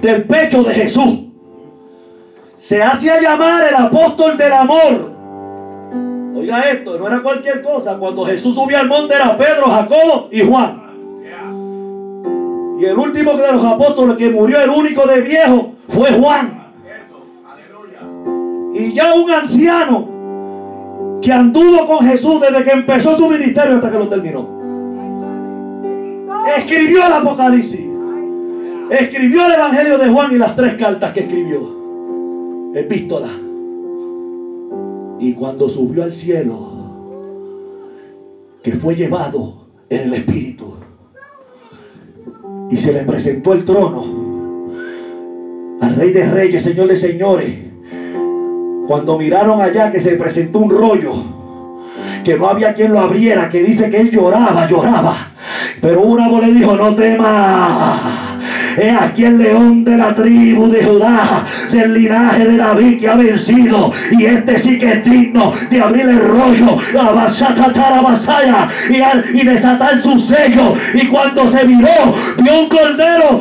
del 0.00 0.24
pecho 0.24 0.62
de 0.62 0.74
Jesús. 0.74 1.20
Se 2.56 2.82
hacía 2.82 3.20
llamar 3.20 3.68
el 3.68 3.74
apóstol 3.74 4.36
del 4.36 4.52
amor. 4.52 5.12
Oiga 6.36 6.60
esto, 6.70 6.98
no 6.98 7.06
era 7.06 7.22
cualquier 7.22 7.62
cosa. 7.62 7.96
Cuando 7.98 8.24
Jesús 8.24 8.54
subía 8.54 8.80
al 8.80 8.88
monte 8.88 9.14
era 9.14 9.36
Pedro, 9.36 9.66
Jacobo 9.66 10.28
y 10.30 10.40
Juan. 10.40 10.82
Y 12.80 12.84
el 12.84 12.96
último 12.96 13.32
de 13.34 13.52
los 13.52 13.64
apóstoles 13.64 14.16
que 14.16 14.30
murió, 14.30 14.60
el 14.60 14.70
único 14.70 15.06
de 15.06 15.20
viejo, 15.20 15.72
fue 15.88 16.12
Juan. 16.12 16.58
Y 18.74 18.92
ya 18.92 19.14
un 19.14 19.30
anciano 19.30 20.08
que 21.20 21.32
anduvo 21.32 21.86
con 21.88 22.06
Jesús 22.06 22.40
desde 22.40 22.64
que 22.64 22.70
empezó 22.70 23.16
su 23.16 23.28
ministerio 23.28 23.76
hasta 23.76 23.90
que 23.90 23.98
lo 23.98 24.08
terminó. 24.08 24.48
Escribió 26.56 27.04
el 27.04 27.12
Apocalipsis. 27.12 27.87
Escribió 28.90 29.44
el 29.44 29.52
Evangelio 29.52 29.98
de 29.98 30.08
Juan 30.08 30.32
y 30.32 30.38
las 30.38 30.56
tres 30.56 30.74
cartas 30.74 31.12
que 31.12 31.20
escribió. 31.20 31.76
Epístola. 32.74 33.28
Y 35.18 35.34
cuando 35.34 35.68
subió 35.68 36.04
al 36.04 36.12
cielo, 36.12 36.70
que 38.62 38.72
fue 38.72 38.94
llevado 38.94 39.66
en 39.90 40.02
el 40.02 40.14
Espíritu, 40.14 40.74
y 42.70 42.76
se 42.76 42.92
le 42.92 43.00
presentó 43.04 43.52
el 43.52 43.64
trono 43.64 44.04
al 45.80 45.94
Rey 45.96 46.12
de 46.12 46.26
Reyes, 46.26 46.62
Señor 46.62 46.88
de 46.88 46.96
Señores, 46.96 47.54
cuando 48.86 49.18
miraron 49.18 49.60
allá 49.60 49.90
que 49.90 50.00
se 50.00 50.16
presentó 50.16 50.60
un 50.60 50.70
rollo, 50.70 51.12
que 52.24 52.38
no 52.38 52.48
había 52.48 52.74
quien 52.74 52.92
lo 52.92 53.00
abriera, 53.00 53.50
que 53.50 53.62
dice 53.62 53.90
que 53.90 54.00
él 54.00 54.10
lloraba, 54.10 54.66
lloraba. 54.66 55.32
Pero 55.80 56.02
una 56.02 56.28
voz 56.28 56.46
le 56.46 56.54
dijo, 56.54 56.74
no 56.76 56.94
temas. 56.94 58.27
He 58.80 58.90
aquí 58.90 59.24
el 59.24 59.38
león 59.38 59.84
de 59.84 59.96
la 59.96 60.14
tribu 60.14 60.70
de 60.70 60.84
Judá, 60.84 61.44
del 61.72 61.94
linaje 61.94 62.44
de 62.44 62.56
David 62.56 63.00
que 63.00 63.08
ha 63.08 63.16
vencido. 63.16 63.92
Y 64.12 64.24
este 64.24 64.58
sí 64.58 64.78
que 64.78 64.92
es 64.92 65.04
digno 65.04 65.52
de 65.70 65.80
abrir 65.80 66.08
el 66.08 66.20
rollo, 66.20 66.78
y, 68.88 69.36
y 69.40 69.44
desatar 69.44 70.02
su 70.02 70.18
sello. 70.18 70.74
Y 70.94 71.06
cuando 71.08 71.48
se 71.48 71.64
miró, 71.64 72.14
vio 72.38 72.60
un 72.60 72.68
cordero. 72.68 73.40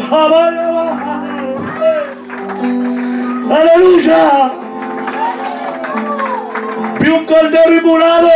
Aleluya. 3.51 4.51
Vio 6.99 7.17
un 7.17 7.25
cordero 7.25 7.73
inmulado 7.73 8.29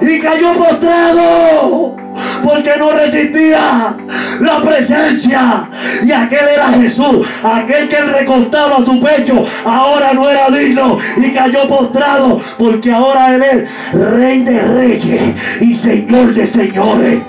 y 0.00 0.20
cayó 0.20 0.52
postrado 0.54 1.97
porque 2.44 2.72
no 2.78 2.90
resistía 2.90 3.94
la 4.40 4.62
presencia. 4.62 5.68
Y 6.04 6.12
aquel 6.12 6.48
era 6.48 6.68
Jesús, 6.72 7.26
aquel 7.42 7.88
que 7.88 8.00
recostaba 8.00 8.84
su 8.84 9.00
pecho, 9.00 9.44
ahora 9.64 10.12
no 10.12 10.28
era 10.28 10.50
digno 10.50 10.98
y 11.16 11.30
cayó 11.32 11.68
postrado 11.68 12.40
porque 12.58 12.92
ahora 12.92 13.34
él 13.34 13.42
es 13.42 13.92
rey 13.92 14.42
de 14.42 14.60
reyes 14.60 15.22
y 15.60 15.74
señor 15.74 16.34
de 16.34 16.46
señores. 16.46 17.20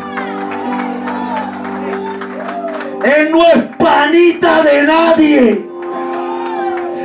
Él 3.03 3.31
no 3.31 3.41
es 3.43 3.63
panita 3.77 4.61
de 4.61 4.83
nadie. 4.83 5.69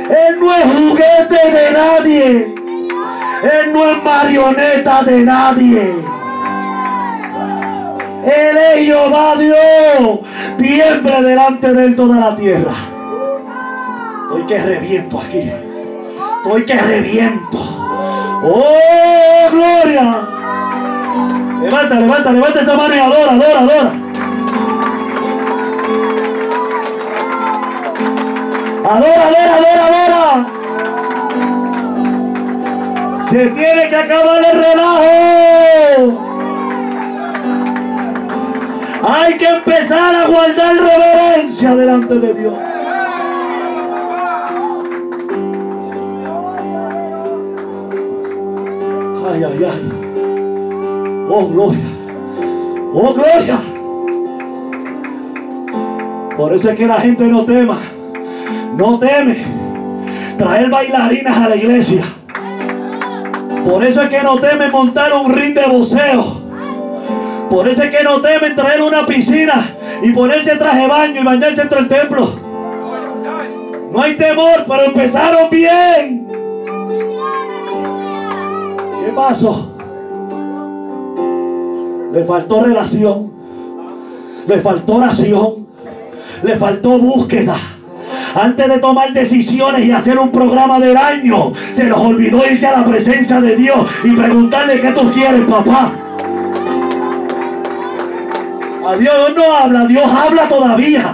Él 0.09 0.39
no 0.39 0.53
es 0.53 0.63
juguete 0.63 1.51
de 1.51 1.71
nadie. 1.71 2.55
Él 3.43 3.73
no 3.73 3.91
es 3.91 4.03
marioneta 4.03 5.03
de 5.03 5.19
nadie. 5.21 6.14
Él 8.25 8.57
es 8.57 8.85
Jehová 8.85 9.35
Dios. 9.37 10.19
Tiemble 10.57 11.21
delante 11.21 11.73
de 11.73 11.85
él 11.85 11.95
toda 11.95 12.17
la 12.17 12.35
tierra. 12.35 12.73
Estoy 14.23 14.45
que 14.47 14.57
reviento 14.57 15.19
aquí. 15.19 15.51
Estoy 16.43 16.65
que 16.65 16.73
reviento. 16.73 17.57
¡Oh, 18.43 19.49
gloria! 19.51 20.21
Levanta, 21.61 21.95
levanta, 21.95 22.31
levanta 22.31 22.61
esa 22.61 22.75
mano 22.75 22.95
y 22.95 22.99
adora, 22.99 23.31
adora, 23.33 23.59
adora. 23.59 23.91
Adora, 28.89 29.27
adora, 29.27 29.55
adora, 29.57 29.85
adora. 29.87 30.47
Se 33.29 33.47
tiene 33.49 33.89
que 33.89 33.95
acabar 33.95 34.43
el 34.43 34.57
relajo. 34.59 36.34
Hay 39.07 39.37
que 39.37 39.47
empezar 39.47 40.15
a 40.15 40.25
guardar 40.25 40.75
reverencia 40.77 41.75
delante 41.75 42.15
de 42.15 42.33
Dios. 42.33 42.53
Ay, 49.31 49.43
ay, 49.43 49.63
ay. 49.63 51.27
Oh, 51.29 51.47
gloria. 51.47 51.85
Oh, 52.95 53.13
gloria. 53.13 53.59
Por 56.35 56.53
eso 56.53 56.69
es 56.71 56.75
que 56.75 56.87
la 56.87 56.95
gente 56.95 57.25
no 57.25 57.45
tema. 57.45 57.77
No 58.75 58.97
teme 58.97 59.37
traer 60.39 60.71
bailarinas 60.71 61.37
a 61.37 61.49
la 61.49 61.55
iglesia. 61.55 62.05
Por 63.63 63.85
eso 63.85 64.01
es 64.01 64.09
que 64.09 64.23
no 64.23 64.39
teme 64.39 64.69
montar 64.69 65.13
un 65.13 65.31
ring 65.31 65.53
de 65.53 65.67
voceo. 65.67 66.34
Por 67.55 67.69
eso 67.69 67.83
es 67.83 67.89
que 67.89 68.03
no 68.03 68.19
temen 68.19 68.53
traer 68.53 68.81
una 68.81 69.05
piscina 69.05 69.69
y 70.03 70.11
ponerse 70.11 70.57
traje 70.57 70.87
baño 70.87 71.21
y 71.21 71.23
bañarse 71.23 71.61
dentro 71.61 71.79
del 71.79 71.87
templo. 71.87 72.37
No 73.93 74.01
hay 74.01 74.17
temor, 74.17 74.65
pero 74.67 74.83
empezaron 74.83 75.49
bien. 75.49 76.27
¿Qué 78.99 79.11
pasó? 79.15 79.73
Le 82.11 82.25
faltó 82.25 82.61
relación. 82.61 83.31
Le 84.47 84.57
faltó 84.57 84.95
oración. 84.95 85.67
Le 86.43 86.57
faltó 86.57 86.97
búsqueda. 86.97 87.55
Antes 88.35 88.67
de 88.67 88.79
tomar 88.79 89.13
decisiones 89.13 89.85
y 89.85 89.93
hacer 89.93 90.19
un 90.19 90.29
programa 90.29 90.81
del 90.81 90.97
año, 90.97 91.53
se 91.71 91.85
los 91.85 92.01
olvidó 92.01 92.45
irse 92.51 92.67
a 92.67 92.81
la 92.81 92.85
presencia 92.85 93.39
de 93.39 93.55
Dios 93.55 93.87
y 94.03 94.09
preguntarle 94.09 94.81
qué 94.81 94.91
tú 94.91 95.09
quieres, 95.13 95.45
papá. 95.49 95.93
A 98.85 98.95
Dios 98.97 99.13
no 99.35 99.43
habla, 99.43 99.87
Dios 99.87 100.05
habla 100.05 100.47
todavía. 100.47 101.13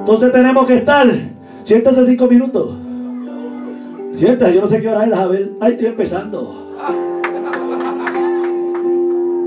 Entonces 0.00 0.32
tenemos 0.32 0.66
que 0.66 0.74
estar. 0.78 1.06
Siéntese 1.62 2.06
cinco 2.06 2.26
minutos. 2.26 2.74
Siéntese, 4.16 4.54
yo 4.54 4.62
no 4.62 4.68
sé 4.68 4.80
qué 4.80 4.88
hora 4.88 5.04
es, 5.04 5.12
a 5.12 5.26
ver. 5.28 5.52
Ahí 5.60 5.72
estoy 5.72 5.86
empezando. 5.86 6.74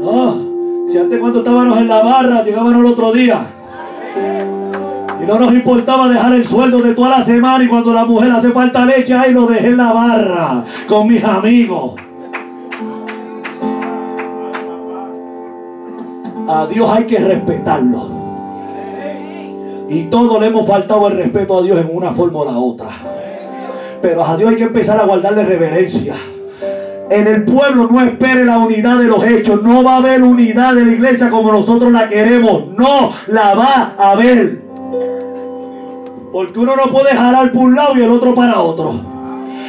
No, 0.01 0.37
si 0.89 0.97
antes 0.97 1.19
cuando 1.19 1.39
estábamos 1.39 1.77
en 1.77 1.87
la 1.89 2.01
barra, 2.01 2.43
llegábamos 2.43 2.75
el 2.75 2.85
otro 2.85 3.11
día. 3.11 3.41
Y 5.21 5.25
no 5.25 5.37
nos 5.37 5.53
importaba 5.53 6.07
dejar 6.07 6.33
el 6.33 6.47
sueldo 6.47 6.81
de 6.81 6.93
toda 6.93 7.09
la 7.19 7.23
semana 7.23 7.61
y 7.61 7.67
cuando 7.67 7.93
la 7.93 8.05
mujer 8.05 8.31
hace 8.31 8.51
falta 8.51 8.85
leche, 8.85 9.13
ahí 9.13 9.33
lo 9.33 9.47
dejé 9.47 9.67
en 9.67 9.77
la 9.77 9.91
barra 9.91 10.63
con 10.87 11.07
mis 11.07 11.21
amigos. 11.25 12.08
A 16.51 16.65
Dios 16.65 16.89
hay 16.89 17.03
que 17.03 17.19
respetarlo. 17.19 18.09
Y 19.87 20.05
todos 20.05 20.41
le 20.41 20.47
hemos 20.47 20.67
faltado 20.67 21.07
el 21.07 21.17
respeto 21.17 21.59
a 21.59 21.61
Dios 21.61 21.79
en 21.79 21.95
una 21.95 22.11
forma 22.11 22.39
o 22.39 22.45
la 22.45 22.57
otra. 22.57 22.87
Pero 24.01 24.25
a 24.25 24.35
Dios 24.35 24.49
hay 24.49 24.55
que 24.55 24.63
empezar 24.63 24.99
a 24.99 25.05
guardarle 25.05 25.43
reverencia. 25.43 26.15
En 27.11 27.27
el 27.27 27.45
pueblo 27.45 27.87
no 27.91 28.01
espere 28.01 28.45
la 28.45 28.57
unidad 28.57 28.97
de 28.97 29.03
los 29.03 29.23
hechos. 29.23 29.61
No 29.61 29.83
va 29.83 29.93
a 29.93 29.97
haber 29.97 30.23
unidad 30.23 30.73
de 30.73 30.85
la 30.85 30.91
iglesia 30.91 31.29
como 31.29 31.51
nosotros 31.51 31.91
la 31.91 32.09
queremos. 32.09 32.69
No 32.75 33.13
la 33.27 33.53
va 33.53 33.93
a 33.99 34.11
haber. 34.13 34.59
Porque 36.31 36.57
uno 36.57 36.75
no 36.75 36.91
puede 36.91 37.15
jalar 37.15 37.51
por 37.51 37.61
un 37.61 37.75
lado 37.75 37.95
y 37.95 38.01
el 38.01 38.09
otro 38.09 38.33
para 38.33 38.59
otro. 38.59 38.95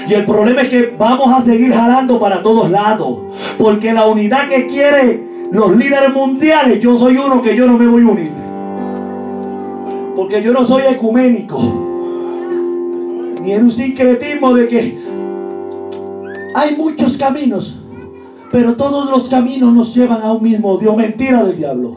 Y 0.09 0.15
el 0.15 0.25
problema 0.25 0.63
es 0.63 0.71
que 0.71 0.95
vamos 0.99 1.31
a 1.31 1.43
seguir 1.43 1.75
jalando 1.75 2.19
para 2.19 2.43
todos 2.43 2.71
lados. 2.71 3.19
Porque 3.59 3.93
la 3.93 4.07
unidad 4.07 4.49
que 4.49 4.67
quiere 4.67 5.30
los 5.51 5.77
líderes 5.77 6.15
mundiales, 6.15 6.81
yo 6.81 6.97
soy 6.97 7.17
uno 7.17 7.43
que 7.43 7.57
yo 7.57 7.67
no 7.67 7.77
me 7.77 7.87
voy 7.87 8.03
a 8.03 8.07
unir. 8.07 8.33
Porque 10.15 10.43
yo 10.43 10.53
no 10.53 10.65
soy 10.65 10.83
ecuménico. 10.89 11.59
Ni 13.43 13.53
en 13.53 13.65
un 13.65 13.71
sincretismo 13.71 14.55
de 14.55 14.69
que 14.69 14.99
hay 16.55 16.77
muchos 16.77 17.17
caminos, 17.17 17.79
pero 18.53 18.77
todos 18.77 19.11
los 19.11 19.29
caminos 19.29 19.73
nos 19.73 19.95
llevan 19.95 20.23
a 20.23 20.33
un 20.33 20.43
mismo 20.43 20.77
Dios. 20.79 20.97
Mentira 20.97 21.43
del 21.45 21.57
diablo. 21.57 21.97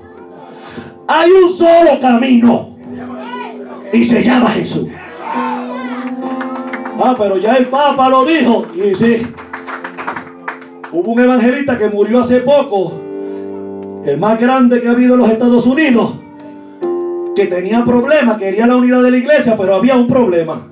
Hay 1.08 1.30
un 1.30 1.54
solo 1.54 2.00
camino. 2.02 2.70
Y 3.92 4.06
se 4.06 4.24
llama 4.24 4.50
Jesús. 4.50 4.90
Ah, 5.28 7.16
pero 7.18 7.38
ya 7.38 7.56
el 7.56 7.68
Papa 7.68 8.10
lo 8.10 8.26
dijo. 8.26 8.66
Y 8.74 8.96
sí. 8.96 9.28
Hubo 10.92 11.12
un 11.12 11.20
evangelista 11.20 11.78
que 11.78 11.90
murió 11.90 12.22
hace 12.22 12.40
poco 12.40 13.03
el 14.06 14.18
más 14.18 14.40
grande 14.40 14.82
que 14.82 14.88
ha 14.88 14.92
habido 14.92 15.14
en 15.14 15.22
los 15.22 15.30
Estados 15.30 15.66
Unidos, 15.66 16.16
que 17.36 17.46
tenía 17.48 17.84
problemas, 17.86 18.38
quería 18.38 18.68
la 18.68 18.76
unidad 18.76 19.02
de 19.02 19.12
la 19.12 19.18
iglesia, 19.18 19.56
pero 19.58 19.76
había 19.76 19.96
un 19.96 20.08
problema. 20.08 20.68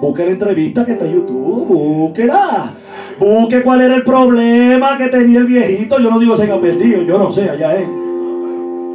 Busque 0.00 0.24
la 0.24 0.32
entrevista 0.32 0.84
que 0.84 0.92
está 0.92 1.04
en 1.04 1.14
YouTube, 1.14 1.66
búsquela. 1.66 2.72
Busque 3.20 3.62
cuál 3.62 3.82
era 3.82 3.94
el 3.94 4.02
problema 4.02 4.98
que 4.98 5.08
tenía 5.08 5.38
el 5.38 5.46
viejito. 5.46 6.00
Yo 6.00 6.10
no 6.10 6.18
digo 6.18 6.36
se 6.36 6.50
ha 6.50 6.60
perdido, 6.60 7.02
yo 7.02 7.18
no 7.18 7.30
sé, 7.30 7.48
allá 7.48 7.76
es. 7.76 7.88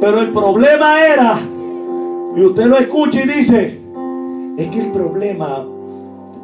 Pero 0.00 0.20
el 0.20 0.32
problema 0.32 1.06
era, 1.06 1.38
y 2.36 2.40
usted 2.42 2.66
lo 2.66 2.76
escucha 2.76 3.22
y 3.22 3.28
dice, 3.28 3.80
es 4.58 4.68
que 4.68 4.80
el 4.80 4.92
problema, 4.92 5.64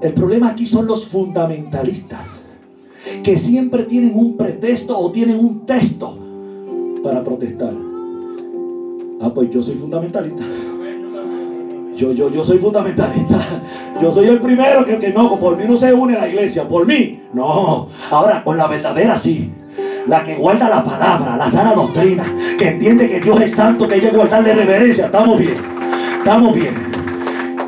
el 0.00 0.12
problema 0.14 0.50
aquí 0.50 0.66
son 0.66 0.86
los 0.86 1.08
fundamentalistas, 1.08 2.26
que 3.22 3.36
siempre 3.36 3.82
tienen 3.82 4.12
un 4.14 4.36
pretexto 4.36 4.96
o 4.96 5.12
tienen 5.12 5.38
un 5.38 5.66
texto 5.66 6.23
para 7.04 7.22
protestar. 7.22 7.70
Ah, 9.20 9.30
pues 9.32 9.50
yo 9.50 9.62
soy 9.62 9.74
fundamentalista. 9.74 10.42
Yo, 11.96 12.12
yo, 12.12 12.30
yo 12.30 12.44
soy 12.44 12.58
fundamentalista. 12.58 13.38
Yo 14.02 14.12
soy 14.12 14.26
el 14.26 14.40
primero 14.40 14.84
que, 14.84 14.98
que 14.98 15.12
no, 15.12 15.38
por 15.38 15.56
mí 15.56 15.64
no 15.68 15.76
se 15.76 15.94
une 15.94 16.14
la 16.14 16.28
iglesia, 16.28 16.66
por 16.66 16.84
mí. 16.84 17.22
No. 17.32 17.88
Ahora, 18.10 18.42
con 18.42 18.58
la 18.58 18.66
verdadera 18.66 19.18
sí. 19.20 19.52
La 20.08 20.24
que 20.24 20.34
guarda 20.34 20.68
la 20.68 20.84
palabra, 20.84 21.36
la 21.36 21.48
sana 21.48 21.74
doctrina, 21.74 22.24
que 22.58 22.70
entiende 22.70 23.08
que 23.08 23.20
Dios 23.20 23.40
es 23.40 23.52
santo, 23.52 23.86
que 23.86 23.94
hay 23.94 24.00
que 24.00 24.10
guardarle 24.10 24.52
reverencia. 24.52 25.06
Estamos 25.06 25.38
bien. 25.38 25.54
Estamos 26.18 26.54
bien. 26.56 26.74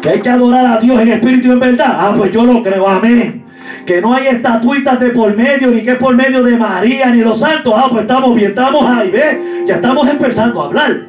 Que 0.03 0.09
hay 0.11 0.21
que 0.21 0.29
adorar 0.29 0.67
a 0.67 0.81
Dios 0.81 1.01
en 1.01 1.13
espíritu 1.13 1.49
y 1.49 1.51
en 1.53 1.61
verdad. 1.61 1.87
Ah, 1.91 2.15
pues 2.19 2.33
yo 2.33 2.45
lo 2.45 2.63
creo. 2.63 2.89
Amén. 2.89 3.46
Que 3.87 4.01
no 4.03 4.13
hay 4.13 4.27
estatuitas 4.27 4.99
de 4.99 5.11
por 5.11 5.37
medio, 5.37 5.69
ni 5.69 5.83
que 5.83 5.95
por 5.95 6.17
medio 6.17 6.43
de 6.43 6.57
María, 6.57 7.07
ni 7.11 7.23
los 7.23 7.39
santos. 7.39 7.73
Ah, 7.77 7.87
pues 7.89 8.03
estamos 8.03 8.35
bien, 8.35 8.49
estamos 8.49 8.85
ahí, 8.85 9.13
¿ves? 9.13 9.39
Ya 9.65 9.77
estamos 9.77 10.09
empezando 10.09 10.61
a 10.61 10.67
hablar. 10.67 11.07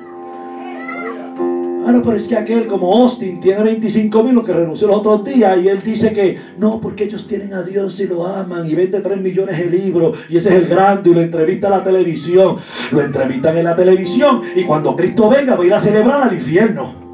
Ah, 1.88 1.92
no, 1.92 2.04
pero 2.04 2.18
es 2.18 2.28
que 2.28 2.36
aquel 2.36 2.68
como 2.68 2.94
Austin 2.94 3.40
tiene 3.40 3.64
25 3.64 4.24
mil, 4.24 4.44
que 4.44 4.54
renunció 4.54 4.88
los 4.90 4.98
otros 4.98 5.24
días, 5.24 5.58
y 5.64 5.70
él 5.70 5.82
dice 5.84 6.14
que 6.14 6.38
no, 6.60 6.80
porque 6.80 7.06
ellos 7.06 7.28
tienen 7.28 7.54
a 7.56 7.64
Dios 7.64 8.00
y 8.00 8.08
lo 8.08 8.28
aman, 8.28 8.70
y 8.70 8.76
vende 8.76 9.00
3 9.00 9.22
millones 9.22 9.58
de 9.58 9.66
libros, 9.66 10.20
y 10.30 10.38
ese 10.38 10.50
es 10.50 10.56
el 10.56 10.68
grande, 10.68 11.10
y 11.10 11.14
lo 11.16 11.22
entrevista 11.22 11.68
a 11.68 11.72
la 11.72 11.84
televisión. 11.84 12.58
Lo 12.92 13.02
entrevistan 13.02 13.58
en 13.58 13.64
la 13.64 13.76
televisión, 13.76 14.42
y 14.56 14.64
cuando 14.66 14.96
Cristo 14.96 15.30
venga 15.30 15.56
va 15.56 15.64
a 15.64 15.66
ir 15.66 15.74
a 15.74 15.80
celebrar 15.80 16.22
al 16.22 16.34
infierno. 16.34 17.07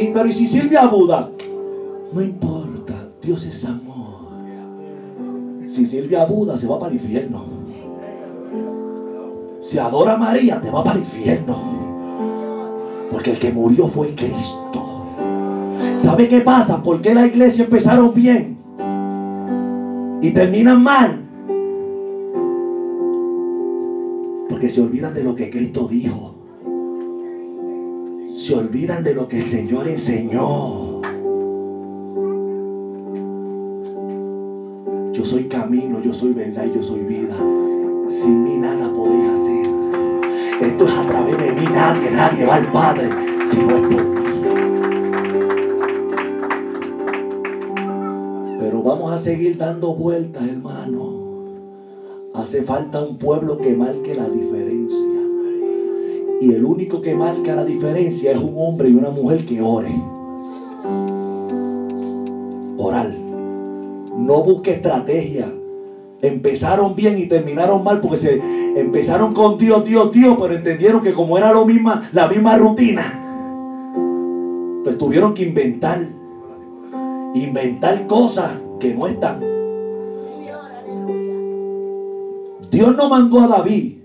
Y, 0.00 0.12
pero 0.14 0.26
¿y 0.26 0.32
si 0.32 0.46
Silvia 0.46 0.86
Buda? 0.86 1.30
No 2.12 2.22
importa, 2.22 3.06
Dios 3.22 3.44
es 3.44 3.64
amor. 3.66 4.30
Si 5.68 5.84
Silvia 5.84 6.24
Buda 6.24 6.56
se 6.56 6.66
va 6.66 6.78
para 6.78 6.92
el 6.92 7.00
infierno. 7.00 7.44
Si 9.62 9.78
adora 9.78 10.14
a 10.14 10.16
María, 10.16 10.58
te 10.58 10.70
va 10.70 10.82
para 10.82 10.96
el 10.96 11.04
infierno. 11.04 11.54
Porque 13.12 13.32
el 13.32 13.38
que 13.38 13.52
murió 13.52 13.88
fue 13.88 14.14
Cristo. 14.14 15.04
¿Sabe 15.96 16.28
qué 16.28 16.40
pasa? 16.40 16.82
¿Por 16.82 17.02
qué 17.02 17.14
la 17.14 17.26
iglesia 17.26 17.64
empezaron 17.64 18.14
bien 18.14 18.56
y 20.22 20.30
terminan 20.30 20.82
mal? 20.82 21.20
Porque 24.48 24.70
se 24.70 24.80
olvidan 24.80 25.12
de 25.12 25.22
lo 25.22 25.34
que 25.34 25.50
Cristo 25.50 25.86
dijo. 25.86 26.39
Se 28.40 28.54
olvidan 28.54 29.04
de 29.04 29.14
lo 29.14 29.28
que 29.28 29.40
el 29.40 29.46
Señor 29.48 29.86
enseñó. 29.86 31.02
Yo 35.12 35.26
soy 35.26 35.44
camino, 35.44 36.00
yo 36.00 36.14
soy 36.14 36.32
verdad 36.32 36.64
y 36.64 36.74
yo 36.74 36.82
soy 36.82 37.00
vida. 37.00 37.36
Sin 38.08 38.42
mí 38.42 38.56
nada 38.56 38.90
podéis 38.94 39.28
hacer. 39.28 40.68
Esto 40.70 40.88
es 40.88 40.94
a 40.94 41.06
través 41.06 41.36
de 41.36 41.52
mí. 41.52 41.66
Nadie, 41.70 42.10
nadie 42.12 42.46
va 42.46 42.54
al 42.54 42.72
Padre 42.72 43.10
si 43.44 43.58
no 43.58 43.76
es 43.76 43.82
por 43.82 43.90
mí. 43.90 44.22
Pero 48.58 48.82
vamos 48.82 49.12
a 49.12 49.18
seguir 49.18 49.58
dando 49.58 49.94
vueltas, 49.94 50.48
hermano. 50.48 51.12
Hace 52.32 52.62
falta 52.62 53.04
un 53.04 53.18
pueblo 53.18 53.58
que 53.58 53.76
marque 53.76 54.14
la 54.14 54.30
diferencia. 54.30 55.19
Y 56.40 56.54
el 56.54 56.64
único 56.64 57.02
que 57.02 57.14
marca 57.14 57.54
la 57.54 57.66
diferencia 57.66 58.32
es 58.32 58.38
un 58.38 58.54
hombre 58.56 58.88
y 58.88 58.94
una 58.94 59.10
mujer 59.10 59.44
que 59.44 59.60
ore. 59.60 59.94
Orar. 62.78 63.12
No 64.16 64.42
busque 64.42 64.72
estrategia. 64.72 65.52
Empezaron 66.22 66.96
bien 66.96 67.18
y 67.18 67.26
terminaron 67.26 67.84
mal 67.84 68.00
porque 68.00 68.16
se 68.16 68.40
empezaron 68.80 69.34
con 69.34 69.58
Dios, 69.58 69.84
Dios, 69.84 70.12
Dios, 70.12 70.38
pero 70.40 70.54
entendieron 70.54 71.02
que 71.02 71.12
como 71.12 71.36
era 71.36 71.52
lo 71.52 71.66
misma, 71.66 72.08
la 72.12 72.26
misma 72.26 72.56
rutina, 72.56 73.02
pues 74.82 74.96
tuvieron 74.96 75.34
que 75.34 75.42
inventar, 75.42 75.98
inventar 77.34 78.06
cosas 78.06 78.52
que 78.78 78.94
no 78.94 79.06
están. 79.06 79.40
Dios 82.70 82.96
no 82.96 83.08
mandó 83.10 83.40
a 83.40 83.48
David. 83.48 83.99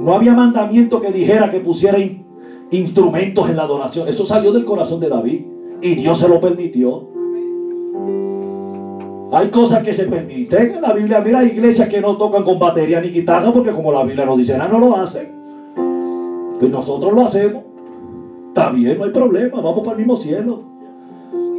No 0.00 0.14
había 0.14 0.34
mandamiento 0.34 0.98
que 1.00 1.12
dijera 1.12 1.50
que 1.50 1.60
pusiera 1.60 1.98
in- 1.98 2.24
instrumentos 2.70 3.48
en 3.48 3.56
la 3.56 3.62
adoración. 3.62 4.08
Eso 4.08 4.24
salió 4.24 4.50
del 4.50 4.64
corazón 4.64 4.98
de 5.00 5.08
David 5.08 5.40
y 5.82 5.94
Dios 5.94 6.18
se 6.18 6.28
lo 6.28 6.40
permitió. 6.40 7.02
Hay 9.32 9.48
cosas 9.48 9.80
que 9.82 9.92
se 9.92 10.06
permiten 10.06 10.72
en 10.72 10.80
la 10.80 10.92
Biblia. 10.92 11.20
Mira, 11.20 11.38
hay 11.40 11.48
iglesias 11.48 11.86
que 11.86 12.00
no 12.00 12.16
tocan 12.16 12.42
con 12.42 12.58
batería 12.58 12.98
ni 13.00 13.10
guitarra 13.10 13.52
porque 13.52 13.70
como 13.70 13.92
la 13.92 14.02
Biblia 14.02 14.24
nos 14.24 14.36
dice, 14.36 14.54
"Ah, 14.54 14.66
no 14.66 14.78
lo 14.78 14.96
hacen. 14.96 15.28
Pues 16.58 16.70
nosotros 16.70 17.12
lo 17.12 17.22
hacemos. 17.22 17.62
Está 18.48 18.68
bien, 18.70 18.98
no 18.98 19.04
hay 19.04 19.10
problema. 19.10 19.60
Vamos 19.60 19.82
para 19.82 19.92
el 19.92 19.98
mismo 19.98 20.16
cielo. 20.16 20.60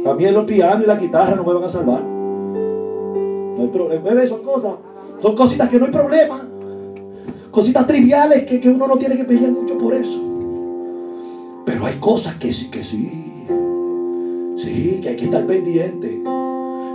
A 0.04 0.12
mí 0.14 0.24
el 0.24 0.44
piano 0.44 0.82
y 0.82 0.86
la 0.86 0.96
guitarra 0.96 1.34
no 1.36 1.44
me 1.44 1.54
van 1.54 1.62
a 1.64 1.68
salvar. 1.68 2.02
No 2.02 3.62
hay 3.62 3.68
problema. 3.68 4.26
Son 4.26 4.42
cosas, 4.42 4.74
son 5.18 5.34
cositas 5.34 5.68
que 5.68 5.78
no 5.78 5.86
hay 5.86 5.90
problema. 5.90 6.46
Cositas 7.52 7.86
triviales 7.86 8.44
que, 8.44 8.60
que 8.60 8.68
uno 8.70 8.88
no 8.88 8.96
tiene 8.96 9.14
que 9.14 9.24
pelear 9.24 9.52
mucho 9.52 9.76
por 9.76 9.92
eso. 9.92 10.18
Pero 11.66 11.84
hay 11.84 11.96
cosas 11.96 12.36
que 12.36 12.50
sí, 12.50 12.70
que 12.70 12.82
sí. 12.82 13.46
Sí, 14.56 15.00
que 15.02 15.10
hay 15.10 15.16
que 15.16 15.26
estar 15.26 15.44
pendiente. 15.44 16.22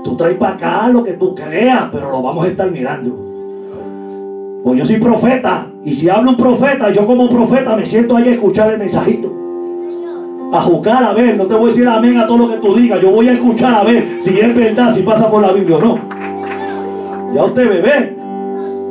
Tú 0.03 0.17
traes 0.17 0.35
para 0.37 0.55
acá 0.55 0.89
lo 0.89 1.03
que 1.03 1.13
tú 1.13 1.35
creas, 1.35 1.89
pero 1.91 2.09
lo 2.09 2.23
vamos 2.23 2.43
a 2.43 2.47
estar 2.47 2.71
mirando. 2.71 3.15
Pues 4.63 4.79
yo 4.79 4.85
soy 4.85 4.97
profeta. 4.97 5.67
Y 5.85 5.93
si 5.93 6.09
habla 6.09 6.31
un 6.31 6.37
profeta, 6.37 6.89
yo 6.89 7.05
como 7.05 7.29
profeta 7.29 7.75
me 7.75 7.85
siento 7.85 8.17
ahí 8.17 8.27
a 8.29 8.31
escuchar 8.33 8.73
el 8.73 8.79
mensajito. 8.79 9.31
A 10.51 10.61
juzgar 10.61 11.03
a 11.03 11.13
ver. 11.13 11.37
No 11.37 11.45
te 11.45 11.53
voy 11.53 11.65
a 11.65 11.67
decir 11.67 11.87
amén 11.87 12.17
a 12.17 12.25
todo 12.25 12.39
lo 12.39 12.49
que 12.49 12.57
tú 12.57 12.73
digas. 12.73 12.99
Yo 12.99 13.11
voy 13.11 13.27
a 13.27 13.33
escuchar 13.33 13.75
a 13.75 13.83
ver 13.83 14.07
si 14.23 14.39
es 14.39 14.55
verdad, 14.55 14.91
si 14.95 15.03
pasa 15.03 15.29
por 15.29 15.43
la 15.43 15.51
Biblia 15.51 15.77
o 15.77 15.81
no. 15.81 15.99
Ya 17.35 17.43
usted 17.43 17.69
bebé. 17.69 18.16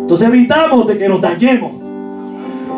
Entonces 0.07 0.28
evitamos 0.28 0.87
de 0.87 0.99
que 0.99 1.09
nos 1.09 1.20
dañemos. 1.20 1.73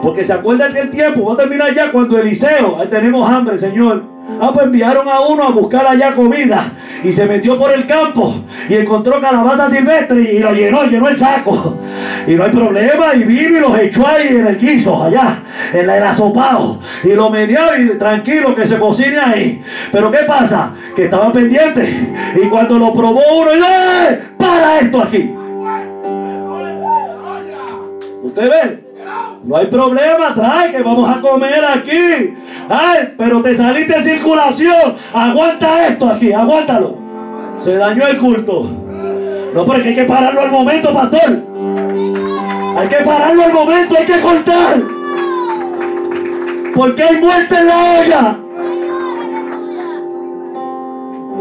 Porque 0.02 0.24
se 0.24 0.32
acuerda 0.32 0.72
que 0.72 0.80
el 0.80 0.90
tiempo, 0.90 1.26
va 1.26 1.34
a 1.34 1.36
terminar 1.36 1.74
ya 1.74 1.92
cuando 1.92 2.18
Eliseo, 2.18 2.80
ahí 2.80 2.88
tenemos 2.88 3.28
hambre, 3.28 3.58
Señor. 3.58 4.02
Ah, 4.40 4.50
pues 4.54 4.64
enviaron 4.64 5.06
a 5.06 5.20
uno 5.20 5.44
a 5.44 5.50
buscar 5.50 5.86
allá 5.86 6.14
comida 6.14 6.72
y 7.04 7.12
se 7.12 7.26
metió 7.26 7.58
por 7.58 7.70
el 7.70 7.86
campo 7.86 8.34
y 8.70 8.76
encontró 8.76 9.20
calabaza 9.20 9.68
silvestre 9.68 10.22
y 10.22 10.38
lo 10.38 10.52
llenó, 10.54 10.84
llenó 10.84 11.08
el 11.08 11.18
saco. 11.18 11.76
Y 12.26 12.32
no 12.32 12.44
hay 12.44 12.50
problema, 12.50 13.14
y 13.14 13.24
vino 13.24 13.58
y 13.58 13.60
los 13.60 13.78
echó 13.78 14.06
ahí 14.06 14.28
en 14.28 14.46
el 14.46 14.58
guiso, 14.58 15.02
allá, 15.02 15.42
en 15.74 15.90
el 15.90 16.02
asopado. 16.02 16.80
Y 17.04 17.08
lo 17.08 17.28
metió 17.28 17.60
y 17.78 17.98
tranquilo 17.98 18.54
que 18.54 18.66
se 18.66 18.78
cocine 18.78 19.18
ahí. 19.18 19.62
Pero 19.92 20.10
¿qué 20.10 20.20
pasa? 20.26 20.72
Que 20.96 21.04
estaba 21.04 21.30
pendiente. 21.30 22.08
Y 22.42 22.46
cuando 22.48 22.78
lo 22.78 22.94
probó 22.94 23.20
uno, 23.38 23.50
¡eh! 23.52 24.18
¡Para 24.38 24.78
esto 24.78 25.02
aquí! 25.02 25.34
¿Usted 28.28 28.50
ve? 28.50 28.84
No 29.44 29.56
hay 29.56 29.66
problema, 29.68 30.34
trae 30.34 30.70
que 30.70 30.82
vamos 30.82 31.08
a 31.08 31.18
comer 31.20 31.64
aquí. 31.64 32.34
Ay, 32.68 33.14
pero 33.16 33.40
te 33.40 33.56
saliste 33.56 33.94
de 33.94 34.02
circulación. 34.02 34.96
Aguanta 35.14 35.86
esto 35.86 36.08
aquí, 36.10 36.30
aguántalo. 36.32 36.96
Se 37.58 37.74
dañó 37.74 38.06
el 38.06 38.18
culto. 38.18 38.70
No, 39.54 39.64
pero 39.64 39.82
hay 39.82 39.94
que 39.94 40.04
pararlo 40.04 40.42
al 40.42 40.50
momento, 40.50 40.92
pastor. 40.92 41.42
Hay 42.76 42.88
que 42.88 42.96
pararlo 42.96 43.44
al 43.44 43.52
momento, 43.54 43.96
hay 43.96 44.04
que 44.04 44.20
cortar. 44.20 44.82
Porque 46.74 47.02
hay 47.02 47.18
muerte 47.18 47.54
en 47.58 47.66
la 47.66 48.00
olla. 48.00 48.36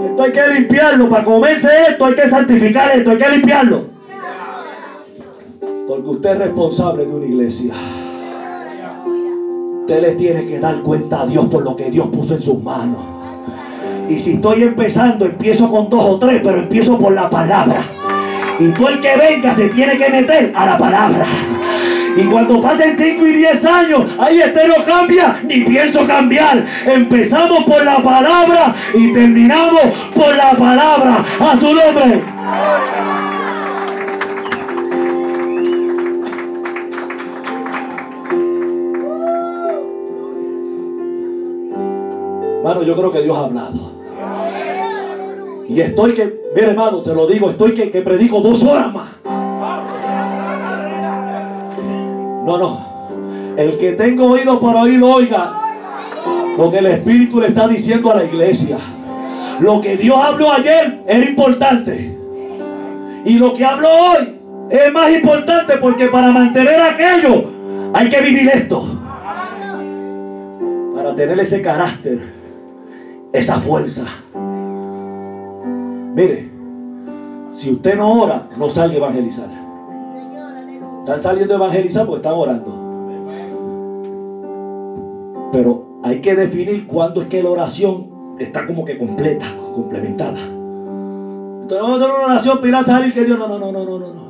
Esto 0.05 0.23
hay 0.23 0.31
que 0.31 0.47
limpiarlo. 0.53 1.09
Para 1.09 1.25
comerse 1.25 1.69
esto 1.89 2.05
hay 2.05 2.15
que 2.15 2.29
santificar 2.29 2.91
esto, 2.95 3.11
hay 3.11 3.17
que 3.17 3.29
limpiarlo. 3.29 3.96
Porque 5.87 6.09
usted 6.09 6.31
es 6.31 6.39
responsable 6.39 7.05
de 7.05 7.13
una 7.13 7.25
iglesia. 7.25 7.73
Usted 9.81 10.01
le 10.01 10.11
tiene 10.15 10.45
que 10.45 10.59
dar 10.59 10.81
cuenta 10.81 11.21
a 11.21 11.27
Dios 11.27 11.45
por 11.45 11.63
lo 11.63 11.77
que 11.77 11.89
Dios 11.89 12.07
puso 12.07 12.35
en 12.35 12.41
sus 12.41 12.61
manos. 12.61 12.99
Y 14.09 14.19
si 14.19 14.33
estoy 14.33 14.63
empezando, 14.63 15.25
empiezo 15.25 15.71
con 15.71 15.89
dos 15.89 16.03
o 16.03 16.19
tres, 16.19 16.41
pero 16.43 16.59
empiezo 16.59 16.97
por 16.97 17.13
la 17.13 17.29
palabra. 17.29 17.85
Y 18.59 18.67
todo 18.69 18.89
el 18.89 18.99
que 18.99 19.15
venga 19.15 19.55
se 19.55 19.69
tiene 19.69 19.97
que 19.97 20.09
meter 20.09 20.51
a 20.55 20.65
la 20.65 20.77
palabra. 20.77 21.25
Y 22.17 22.23
cuando 22.23 22.61
pasen 22.61 22.97
5 22.97 23.25
y 23.25 23.31
10 23.31 23.65
años, 23.65 24.11
ahí 24.19 24.41
este 24.41 24.67
no 24.67 24.83
cambia, 24.85 25.39
ni 25.45 25.61
pienso 25.61 26.05
cambiar. 26.05 26.65
Empezamos 26.85 27.63
por 27.63 27.85
la 27.85 28.03
palabra 28.03 28.75
y 28.93 29.13
terminamos 29.13 29.83
por 30.13 30.35
la 30.35 30.51
palabra. 30.51 31.23
A 31.39 31.57
su 31.57 31.73
nombre. 31.73 32.23
Hermano, 42.67 42.85
yo 42.85 42.97
creo 42.97 43.11
que 43.13 43.21
Dios 43.21 43.37
ha 43.37 43.45
hablado. 43.45 43.93
Y 45.69 45.79
estoy 45.79 46.11
que, 46.11 46.37
mire 46.53 46.71
hermano, 46.71 47.01
se 47.01 47.15
lo 47.15 47.25
digo, 47.25 47.49
estoy 47.49 47.73
que, 47.73 48.01
predico 48.01 48.41
dos 48.41 48.61
horas 48.61 48.93
más. 48.93 49.07
No, 52.45 52.57
no. 52.57 52.85
El 53.55 53.77
que 53.77 53.93
tenga 53.93 54.25
oído 54.25 54.59
por 54.59 54.75
oído, 54.75 55.07
oiga 55.07 55.53
lo 56.57 56.69
que 56.69 56.79
el 56.79 56.87
Espíritu 56.87 57.39
le 57.39 57.47
está 57.47 57.69
diciendo 57.69 58.11
a 58.11 58.15
la 58.15 58.25
iglesia. 58.25 58.77
Lo 59.61 59.79
que 59.79 59.95
Dios 59.95 60.17
habló 60.19 60.51
ayer 60.51 61.03
era 61.07 61.23
importante. 61.23 62.17
Y 63.23 63.39
lo 63.39 63.53
que 63.53 63.63
habló 63.63 63.87
hoy 63.87 64.39
es 64.71 64.91
más 64.91 65.09
importante 65.11 65.77
porque 65.77 66.07
para 66.07 66.33
mantener 66.33 66.81
aquello 66.81 67.45
hay 67.93 68.09
que 68.09 68.19
vivir 68.19 68.49
esto. 68.53 68.85
Para 70.93 71.15
tener 71.15 71.39
ese 71.39 71.61
carácter, 71.61 72.36
esa 73.33 73.59
fuerza. 73.59 74.05
Mire, 76.15 76.49
si 77.51 77.71
usted 77.71 77.97
no 77.97 78.23
ora, 78.23 78.49
no 78.57 78.69
salga 78.69 78.95
a 78.95 78.97
evangelizar. 78.97 79.49
Están 80.99 81.21
saliendo 81.21 81.53
a 81.53 81.57
evangelizar 81.57 82.05
porque 82.05 82.17
están 82.17 82.33
orando. 82.33 82.87
Pero 85.51 85.99
hay 86.03 86.21
que 86.21 86.35
definir 86.35 86.87
cuándo 86.87 87.21
es 87.21 87.27
que 87.27 87.41
la 87.41 87.49
oración 87.49 88.35
está 88.39 88.65
como 88.65 88.85
que 88.85 88.97
completa, 88.97 89.45
complementada. 89.73 90.39
Entonces 90.41 91.81
vamos 91.81 92.01
a 92.01 92.05
hacer 92.05 92.15
una 92.15 92.25
oración 92.25 92.61
para 92.61 92.83
salir 92.83 93.13
que 93.13 93.25
Dios 93.25 93.37
no, 93.37 93.47
no, 93.47 93.59
no, 93.59 93.71
no, 93.71 93.85
no, 93.85 93.99
no. 93.99 94.27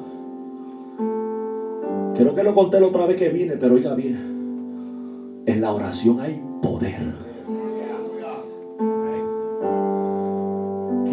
Creo 2.15 2.33
que 2.33 2.43
lo 2.43 2.55
conté 2.55 2.79
la 2.79 2.87
otra 2.87 3.05
vez 3.05 3.17
que 3.17 3.29
vine, 3.29 3.57
pero 3.57 3.75
oiga 3.75 3.93
bien. 3.93 5.43
En 5.45 5.61
la 5.61 5.71
oración 5.71 6.19
hay 6.19 6.41
poder. 6.61 7.26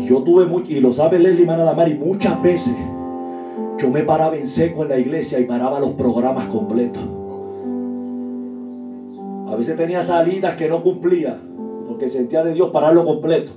Yo 0.04 0.22
tuve 0.22 0.46
mucho, 0.46 0.70
y 0.70 0.80
lo 0.80 0.92
sabe 0.92 1.18
Leslie 1.18 1.46
Manadamari, 1.46 1.94
muchas 1.94 2.40
veces 2.42 2.74
yo 3.78 3.90
me 3.90 4.02
paraba 4.02 4.36
en 4.36 4.46
seco 4.46 4.82
en 4.82 4.88
la 4.90 4.98
iglesia 4.98 5.40
y 5.40 5.44
paraba 5.44 5.80
los 5.80 5.90
programas 5.90 6.48
completos. 6.48 7.02
A 9.48 9.56
veces 9.56 9.76
tenía 9.76 10.02
salidas 10.02 10.56
que 10.56 10.68
no 10.68 10.82
cumplía, 10.82 11.38
porque 11.88 12.08
sentía 12.08 12.42
de 12.42 12.54
Dios 12.54 12.70
pararlo 12.70 13.04
completo. 13.04 13.52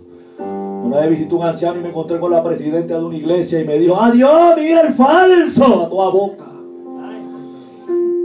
Una 0.84 1.00
vez 1.00 1.10
visité 1.10 1.36
un 1.36 1.44
anciano 1.44 1.80
y 1.80 1.84
me 1.84 1.90
encontré 1.90 2.20
con 2.20 2.32
la 2.32 2.44
presidenta 2.44 2.98
de 2.98 3.04
una 3.04 3.18
iglesia 3.18 3.60
y 3.60 3.66
me 3.66 3.78
dijo, 3.78 4.00
adiós, 4.00 4.56
mira 4.58 4.82
el 4.82 4.94
falso, 4.94 5.84
a 5.84 5.90
toda 5.90 6.10
boca. 6.12 6.46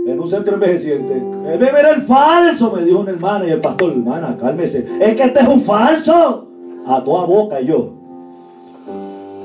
En 0.06 0.20
un 0.20 0.28
centro 0.28 0.54
envejeciente. 0.54 1.14
Beber 1.58 1.86
el 1.96 2.02
falso, 2.02 2.72
me 2.72 2.84
dijo 2.84 3.00
una 3.00 3.12
hermana 3.12 3.46
y 3.46 3.50
el 3.50 3.60
pastor, 3.60 3.92
hermana, 3.92 4.36
cálmese. 4.38 4.86
Es 5.00 5.16
que 5.16 5.24
este 5.24 5.40
es 5.40 5.48
un 5.48 5.60
falso. 5.60 6.48
A 6.86 7.02
toda 7.02 7.24
boca 7.26 7.60
y 7.60 7.66
yo. 7.66 7.91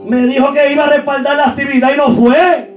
Me 0.08 0.26
dijo 0.26 0.54
que 0.54 0.72
iba 0.72 0.86
a 0.86 0.90
respaldar 0.90 1.36
la 1.36 1.48
actividad 1.48 1.94
y 1.94 1.98
no 1.98 2.10
fue. 2.12 2.74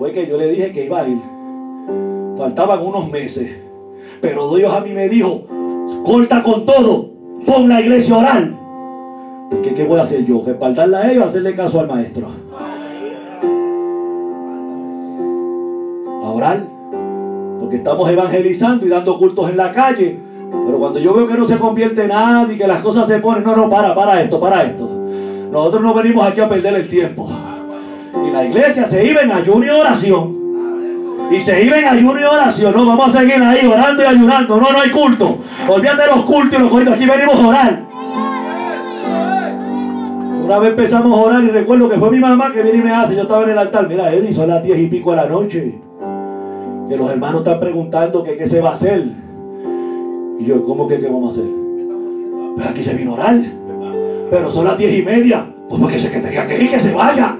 Fue 0.00 0.12
que 0.12 0.26
yo 0.26 0.36
le 0.36 0.48
dije 0.48 0.72
que 0.72 0.86
iba 0.86 1.00
a 1.00 1.08
ir. 1.08 1.18
Faltaban 2.36 2.84
unos 2.84 3.08
meses. 3.08 3.56
Pero 4.20 4.52
Dios 4.56 4.74
a 4.74 4.80
mí 4.80 4.90
me 4.92 5.08
dijo, 5.08 5.42
corta 6.04 6.42
con 6.42 6.66
todo, 6.66 7.10
pon 7.46 7.68
la 7.68 7.80
iglesia 7.80 8.18
oral. 8.18 8.56
Porque 9.50 9.74
¿qué 9.74 9.84
voy 9.84 10.00
a 10.00 10.02
hacer 10.02 10.24
yo? 10.24 10.42
¿Respaldarla 10.44 10.98
a 10.98 11.12
ellos 11.12 11.24
o 11.24 11.28
hacerle 11.28 11.54
caso 11.54 11.78
al 11.78 11.86
maestro? 11.86 12.28
A 16.24 16.30
orar. 16.30 16.64
Porque 17.60 17.76
estamos 17.76 18.10
evangelizando 18.10 18.84
y 18.84 18.88
dando 18.88 19.18
cultos 19.18 19.50
en 19.50 19.56
la 19.56 19.70
calle. 19.70 20.18
Pero 20.66 20.78
cuando 20.80 20.98
yo 20.98 21.14
veo 21.14 21.28
que 21.28 21.34
no 21.34 21.44
se 21.44 21.58
convierte 21.58 22.08
nadie 22.08 22.58
que 22.58 22.66
las 22.66 22.82
cosas 22.82 23.06
se 23.06 23.20
ponen, 23.20 23.44
no, 23.44 23.54
no, 23.54 23.70
para, 23.70 23.94
para 23.94 24.20
esto, 24.20 24.40
para 24.40 24.64
esto. 24.64 24.95
Nosotros 25.50 25.82
no 25.82 25.94
venimos 25.94 26.26
aquí 26.26 26.40
a 26.40 26.48
perder 26.48 26.74
el 26.74 26.88
tiempo. 26.88 27.30
Y 28.26 28.30
la 28.30 28.44
iglesia 28.44 28.86
se 28.86 29.04
iba 29.04 29.22
en 29.22 29.32
ayuno 29.32 29.64
y 29.64 29.68
oración. 29.68 30.46
Y 31.30 31.40
se 31.40 31.64
iba 31.64 31.78
en 31.78 31.84
ayuno 31.86 32.20
y 32.20 32.24
oración. 32.24 32.74
No, 32.74 32.86
vamos 32.86 33.14
a 33.14 33.18
seguir 33.20 33.42
ahí 33.42 33.66
orando 33.66 34.02
y 34.02 34.06
ayunando. 34.06 34.56
No, 34.60 34.72
no 34.72 34.80
hay 34.80 34.90
culto. 34.90 35.38
Olvídate 35.68 36.02
de 36.02 36.08
los 36.08 36.24
cultos 36.24 36.58
y 36.58 36.62
los 36.62 36.70
cultos. 36.70 36.94
Aquí 36.94 37.06
venimos 37.06 37.34
a 37.40 37.46
orar. 37.46 37.80
Una 40.44 40.58
vez 40.60 40.70
empezamos 40.70 41.18
a 41.18 41.22
orar 41.22 41.42
y 41.42 41.48
recuerdo 41.48 41.88
que 41.88 41.98
fue 41.98 42.10
mi 42.10 42.20
mamá 42.20 42.52
que 42.52 42.62
viene 42.62 42.78
y 42.78 42.82
me 42.82 42.92
hace. 42.92 43.16
Yo 43.16 43.22
estaba 43.22 43.44
en 43.44 43.50
el 43.50 43.58
altar. 43.58 43.88
Mira, 43.88 44.12
Eddie, 44.12 44.32
son 44.32 44.48
las 44.48 44.62
diez 44.62 44.78
y 44.78 44.86
pico 44.86 45.10
de 45.10 45.16
la 45.16 45.26
noche. 45.26 45.80
Que 46.88 46.96
los 46.96 47.10
hermanos 47.10 47.38
están 47.38 47.58
preguntando 47.58 48.22
que 48.22 48.36
qué 48.36 48.46
se 48.46 48.60
va 48.60 48.70
a 48.70 48.74
hacer. 48.74 49.04
Y 50.38 50.44
yo, 50.44 50.64
¿cómo 50.64 50.86
que 50.86 51.00
qué 51.00 51.06
vamos 51.08 51.30
a 51.36 51.40
hacer? 51.40 51.50
Pues 52.54 52.68
aquí 52.68 52.84
se 52.84 52.94
vino 52.94 53.12
a 53.12 53.14
orar. 53.14 53.40
Pero 54.30 54.50
son 54.50 54.64
las 54.64 54.78
diez 54.78 54.98
y 54.98 55.02
media. 55.02 55.52
Pues 55.68 55.80
porque 55.80 55.98
sé 55.98 56.10
que 56.10 56.20
tenía 56.20 56.46
que 56.46 56.62
ir, 56.62 56.70
que 56.70 56.80
se 56.80 56.94
vaya. 56.94 57.36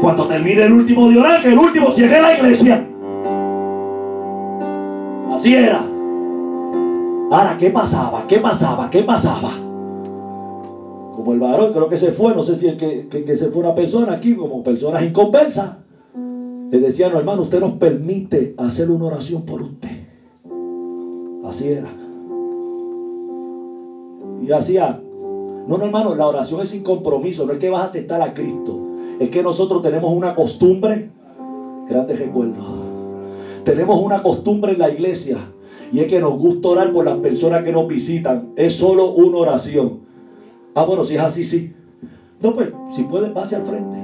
Cuando 0.00 0.26
termine 0.26 0.62
el 0.62 0.72
último 0.72 1.08
de 1.08 1.18
orar, 1.18 1.42
que 1.42 1.48
el 1.48 1.58
último 1.58 1.90
cierre 1.92 2.20
la 2.20 2.36
iglesia. 2.36 2.86
Así 5.32 5.54
era. 5.54 5.82
Ahora, 7.30 7.56
¿qué 7.58 7.70
pasaba? 7.70 8.26
¿Qué 8.26 8.38
pasaba? 8.38 8.90
¿Qué 8.90 9.02
pasaba? 9.02 9.52
Como 11.14 11.32
el 11.32 11.38
varón, 11.38 11.72
creo 11.72 11.88
que 11.88 11.96
se 11.96 12.12
fue, 12.12 12.34
no 12.34 12.42
sé 12.42 12.56
si 12.56 12.66
el 12.66 12.76
que 12.76 13.34
se 13.36 13.50
fue 13.50 13.62
una 13.62 13.74
persona 13.74 14.14
aquí, 14.14 14.34
como 14.34 14.62
personas 14.62 15.02
inconversas. 15.02 15.76
Le 16.70 16.78
decían, 16.78 17.12
no, 17.12 17.18
hermano, 17.18 17.42
usted 17.42 17.60
nos 17.60 17.72
permite 17.72 18.54
hacer 18.56 18.90
una 18.90 19.06
oración 19.06 19.44
por 19.44 19.60
usted. 19.60 20.06
Así 21.44 21.68
era. 21.68 21.92
Y 24.42 24.50
hacía, 24.52 25.00
no, 25.70 25.78
no, 25.78 25.84
hermano, 25.84 26.16
la 26.16 26.26
oración 26.26 26.60
es 26.60 26.70
sin 26.70 26.82
compromiso, 26.82 27.46
no 27.46 27.52
es 27.52 27.58
que 27.58 27.70
vas 27.70 27.82
a 27.82 27.84
aceptar 27.84 28.20
a 28.20 28.34
Cristo. 28.34 28.76
Es 29.20 29.30
que 29.30 29.40
nosotros 29.40 29.80
tenemos 29.80 30.12
una 30.12 30.34
costumbre, 30.34 31.06
grandes 31.86 32.18
recuerdos. 32.18 32.64
Tenemos 33.62 34.00
una 34.00 34.20
costumbre 34.20 34.72
en 34.72 34.78
la 34.78 34.90
iglesia 34.90 35.36
y 35.92 36.00
es 36.00 36.08
que 36.08 36.18
nos 36.18 36.36
gusta 36.36 36.70
orar 36.70 36.90
por 36.90 37.04
las 37.04 37.14
personas 37.18 37.62
que 37.62 37.70
nos 37.70 37.86
visitan. 37.86 38.48
Es 38.56 38.72
solo 38.72 39.12
una 39.12 39.36
oración. 39.36 40.00
Ah, 40.74 40.82
bueno, 40.82 41.04
si 41.04 41.14
es 41.14 41.20
así, 41.20 41.44
sí. 41.44 41.72
No, 42.40 42.52
pues, 42.52 42.68
si 42.96 43.04
puede, 43.04 43.30
pase 43.30 43.54
al 43.54 43.62
frente. 43.62 43.96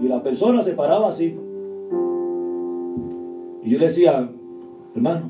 Y 0.00 0.08
la 0.08 0.22
persona 0.22 0.62
se 0.62 0.72
paraba 0.72 1.08
así. 1.08 1.36
Y 3.62 3.68
yo 3.68 3.78
le 3.78 3.84
decía, 3.84 4.26
hermano, 4.94 5.28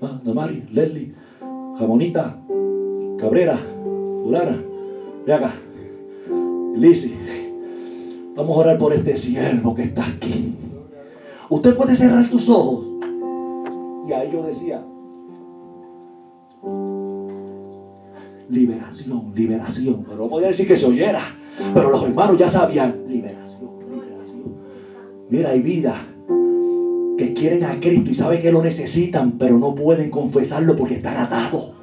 ah, 0.00 0.20
Damari, 0.24 0.64
Leslie, 0.70 1.12
Jamonita, 1.78 2.38
Cabrera, 3.18 3.71
fulana, 4.22 4.62
ve 5.26 5.32
acá. 5.32 5.54
Lisi, 6.76 7.14
vamos 8.34 8.56
a 8.56 8.60
orar 8.60 8.78
por 8.78 8.92
este 8.92 9.16
siervo 9.16 9.74
que 9.74 9.82
está 9.84 10.06
aquí. 10.06 10.54
Usted 11.48 11.76
puede 11.76 11.94
cerrar 11.96 12.28
tus 12.30 12.48
ojos. 12.48 12.86
Y 14.08 14.12
ahí 14.12 14.30
yo 14.32 14.42
decía, 14.42 14.82
liberación, 18.48 19.32
liberación. 19.34 20.04
Pero 20.04 20.16
no 20.16 20.28
podía 20.28 20.48
decir 20.48 20.66
que 20.66 20.76
se 20.76 20.86
oyera. 20.86 21.20
Pero 21.74 21.90
los 21.90 22.02
hermanos 22.02 22.38
ya 22.38 22.48
sabían, 22.48 23.04
liberación, 23.08 23.70
liberación. 23.90 24.54
Mira, 25.28 25.50
hay 25.50 25.60
vida 25.60 26.06
que 27.18 27.34
quieren 27.34 27.64
a 27.64 27.78
Cristo 27.78 28.10
y 28.10 28.14
saben 28.14 28.40
que 28.40 28.50
lo 28.50 28.62
necesitan, 28.62 29.32
pero 29.32 29.58
no 29.58 29.74
pueden 29.74 30.10
confesarlo 30.10 30.74
porque 30.76 30.94
están 30.94 31.18
atados. 31.18 31.74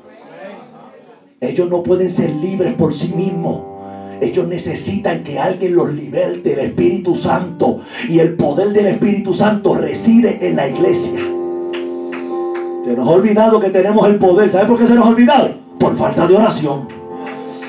Ellos 1.41 1.69
no 1.69 1.83
pueden 1.83 2.09
ser 2.09 2.31
libres 2.35 2.73
por 2.73 2.93
sí 2.93 3.13
mismos. 3.15 3.61
Ellos 4.19 4.45
necesitan 4.49 5.23
que 5.23 5.39
alguien 5.39 5.73
los 5.73 5.93
liberte, 5.93 6.51
el 6.51 6.59
Espíritu 6.59 7.15
Santo. 7.15 7.79
Y 8.09 8.19
el 8.19 8.33
poder 8.35 8.73
del 8.73 8.87
Espíritu 8.87 9.33
Santo 9.33 9.75
reside 9.75 10.45
en 10.45 10.57
la 10.57 10.67
iglesia. 10.67 11.19
Se 12.83 12.93
nos 12.93 13.07
ha 13.07 13.11
olvidado 13.11 13.61
que 13.61 13.69
tenemos 13.69 14.05
el 14.07 14.15
poder. 14.15 14.51
¿Sabe 14.51 14.65
por 14.65 14.79
qué 14.79 14.87
se 14.87 14.95
nos 14.95 15.05
ha 15.05 15.09
olvidado? 15.09 15.53
Por 15.79 15.95
falta 15.95 16.27
de 16.27 16.35
oración. 16.35 16.89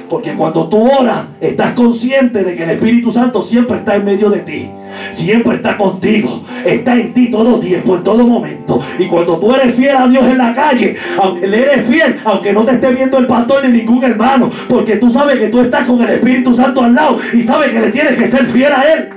Porque 0.08 0.34
cuando 0.34 0.68
tú 0.68 0.82
oras, 0.82 1.26
estás 1.40 1.74
consciente 1.74 2.42
de 2.42 2.56
que 2.56 2.64
el 2.64 2.70
Espíritu 2.70 3.12
Santo 3.12 3.40
siempre 3.40 3.76
está 3.76 3.94
en 3.94 4.04
medio 4.04 4.30
de 4.30 4.40
ti. 4.40 4.68
Siempre 5.12 5.56
está 5.56 5.76
contigo. 5.76 6.42
Está 6.64 6.94
en 6.94 7.12
ti 7.14 7.30
todo 7.30 7.58
tiempo, 7.60 7.96
en 7.96 8.04
todo 8.04 8.26
momento. 8.26 8.82
Y 8.98 9.06
cuando 9.06 9.38
tú 9.38 9.54
eres 9.54 9.74
fiel 9.74 9.96
a 9.96 10.08
Dios 10.08 10.24
en 10.24 10.38
la 10.38 10.54
calle, 10.54 10.96
le 11.40 11.62
eres 11.62 11.86
fiel, 11.86 12.20
aunque 12.24 12.52
no 12.52 12.64
te 12.64 12.72
esté 12.72 12.92
viendo 12.92 13.18
el 13.18 13.26
pastor 13.26 13.64
ni 13.64 13.78
ningún 13.78 14.04
hermano. 14.04 14.50
Porque 14.68 14.96
tú 14.96 15.10
sabes 15.10 15.38
que 15.38 15.48
tú 15.48 15.60
estás 15.60 15.86
con 15.86 16.00
el 16.02 16.10
Espíritu 16.10 16.54
Santo 16.54 16.82
al 16.82 16.94
lado 16.94 17.18
y 17.32 17.42
sabes 17.42 17.70
que 17.70 17.80
le 17.80 17.92
tienes 17.92 18.16
que 18.16 18.28
ser 18.28 18.46
fiel 18.46 18.72
a 18.72 18.92
Él. 18.92 19.08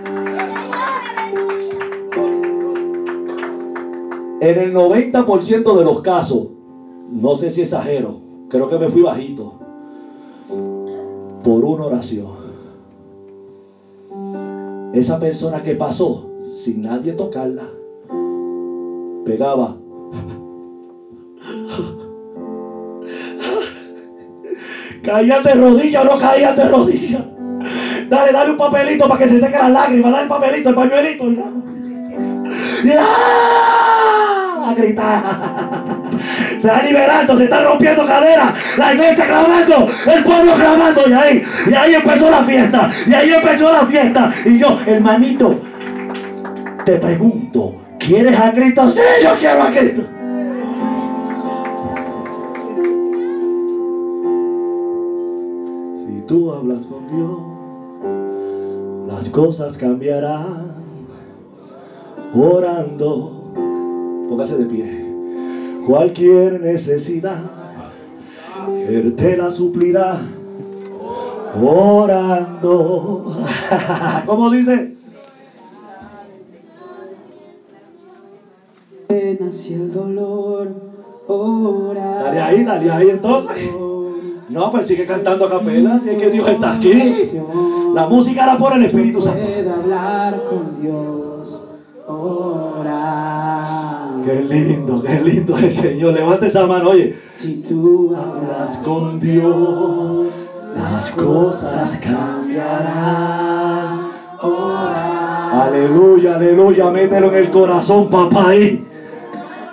En 4.42 4.60
el 4.60 4.74
90% 4.74 5.78
de 5.78 5.86
los 5.86 6.02
casos, 6.02 6.50
no 7.10 7.36
sé 7.36 7.50
si 7.50 7.62
exagero, 7.62 8.20
creo 8.50 8.70
que 8.70 8.78
me 8.78 8.90
fui 8.90 9.02
bajito, 9.02 9.54
por 11.44 11.64
una 11.64 11.86
oración. 11.86 12.43
Esa 14.94 15.20
persona 15.20 15.64
que 15.64 15.76
pasó 15.76 16.30
sin 16.46 16.84
nadie 16.84 17.14
tocarla, 17.14 17.68
pegaba. 19.26 19.76
Caías 25.04 25.44
de 25.44 25.54
rodillas 25.56 26.06
o 26.06 26.14
no 26.14 26.20
caías 26.20 26.56
de 26.56 26.64
rodillas. 26.70 27.24
Dale, 28.08 28.32
dale 28.32 28.52
un 28.52 28.58
papelito 28.58 29.08
para 29.08 29.24
que 29.24 29.30
se 29.30 29.40
seque 29.40 29.58
las 29.58 29.72
lágrimas. 29.72 30.12
Dale 30.12 30.24
el 30.24 30.30
papelito, 30.30 30.70
el 30.70 30.76
pañuelito. 30.76 31.24
Y 32.84 32.92
¡ah! 32.98 34.70
a 34.70 34.74
gritar. 34.76 36.03
Está 36.56 36.84
liberando, 36.84 37.38
se 37.38 37.44
está 37.46 37.64
rompiendo 37.64 38.06
cadera. 38.06 38.56
La 38.78 38.94
iglesia 38.94 39.26
clamando, 39.26 39.90
el 40.06 40.24
pueblo 40.24 40.54
clamando. 40.54 41.02
Y 41.08 41.14
ahí, 41.14 41.44
y 41.70 41.74
ahí 41.74 41.96
empezó 41.96 42.30
la 42.30 42.44
fiesta. 42.44 42.92
Y 43.06 43.14
ahí 43.14 43.34
empezó 43.34 43.72
la 43.72 43.86
fiesta. 43.86 44.34
Y 44.46 44.60
yo, 44.60 44.80
hermanito, 44.86 45.60
te 46.86 46.98
pregunto, 46.98 47.76
¿quieres 48.00 48.40
a 48.40 48.52
Cristo? 48.52 48.92
Sí, 48.92 49.00
yo 49.24 49.30
quiero 49.40 49.64
a 49.64 49.72
Cristo. 49.72 50.04
Si 56.06 56.22
tú 56.28 56.52
hablas 56.52 56.82
con 56.86 57.08
Dios, 57.16 57.54
las 59.08 59.30
cosas 59.30 59.78
cambiarán. 59.78 60.74
Orando, 62.36 63.54
póngase 64.28 64.58
de 64.58 64.66
pie. 64.66 65.03
Cualquier 65.86 66.62
necesidad, 66.62 67.42
Él 68.88 69.16
te 69.16 69.38
la 69.38 69.52
suplirá. 69.52 70.22
Orando. 71.62 73.46
¿Cómo 74.26 74.50
dice? 74.50 74.94
nació 79.40 79.76
el 79.78 79.92
dolor, 79.92 80.70
ora. 81.28 82.24
Dale 82.24 82.42
ahí, 82.42 82.64
dale 82.64 82.92
ahí 82.92 83.10
entonces. 83.10 83.72
No, 84.50 84.72
pues 84.72 84.88
sigue 84.88 85.06
cantando 85.06 85.46
a 85.46 85.50
capela, 85.50 86.00
si 86.04 86.10
es 86.10 86.18
que 86.18 86.30
Dios 86.30 86.48
está 86.48 86.74
aquí. 86.74 87.40
La 87.94 88.08
música 88.08 88.46
la 88.46 88.58
pone 88.58 88.78
el 88.78 88.86
Espíritu 88.86 89.22
Santo. 89.22 89.42
Hablar 89.74 90.44
con 90.50 90.82
Dios, 90.82 91.66
ora. 92.08 93.83
Qué 94.26 94.42
lindo, 94.50 95.02
qué 95.02 95.20
lindo 95.22 95.58
el 95.58 95.76
Señor. 95.76 96.14
Levante 96.14 96.48
esa 96.48 96.66
mano, 96.66 96.90
oye. 96.92 97.18
Si 97.34 97.62
tú 97.68 98.16
Hablas 98.16 98.78
con 98.78 99.20
Dios, 99.20 100.28
las 100.76 101.12
cosas 101.12 102.02
cambiarán. 102.04 103.44
ora. 104.42 105.64
Aleluya, 105.66 106.36
aleluya, 106.36 106.90
mételo 106.90 107.28
en 107.30 107.36
el 107.36 107.50
corazón, 107.52 108.10
papá 108.10 108.50
ahí. 108.50 108.86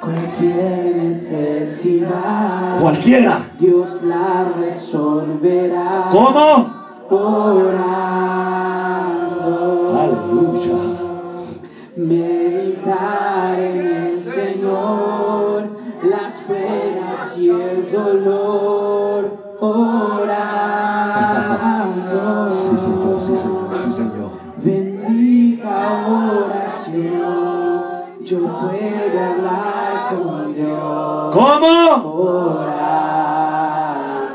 Cualquier 0.01 0.97
necesidad, 0.97 2.81
Cualquiera. 2.81 3.51
Dios 3.59 4.02
la 4.02 4.47
resolverá. 4.60 6.09
¿Cómo? 6.10 6.81
Orando. 8.90 9.98
Aleluya. 10.01 10.78
Meditar 11.97 13.59
en 13.60 13.86
el 13.86 14.10
Señor, 14.61 15.70
las 16.03 16.35
penas 16.41 17.39
y 17.39 17.49
el 17.49 17.91
dolor. 17.91 19.31
Orando. 19.59 20.51
Sí, 22.53 22.77
Señor, 22.77 23.20
sí, 23.23 23.37
Señor, 23.37 23.78
sí, 23.82 23.93
Señor. 23.93 24.31
Bendita 24.59 25.77
oración, 26.11 27.24
yo 28.23 28.39
puedo 28.39 29.19
hablar 29.19 29.97
con 30.11 30.55
Dios. 30.55 31.32
¿Cómo? 31.32 31.74
Orando. 32.61 33.01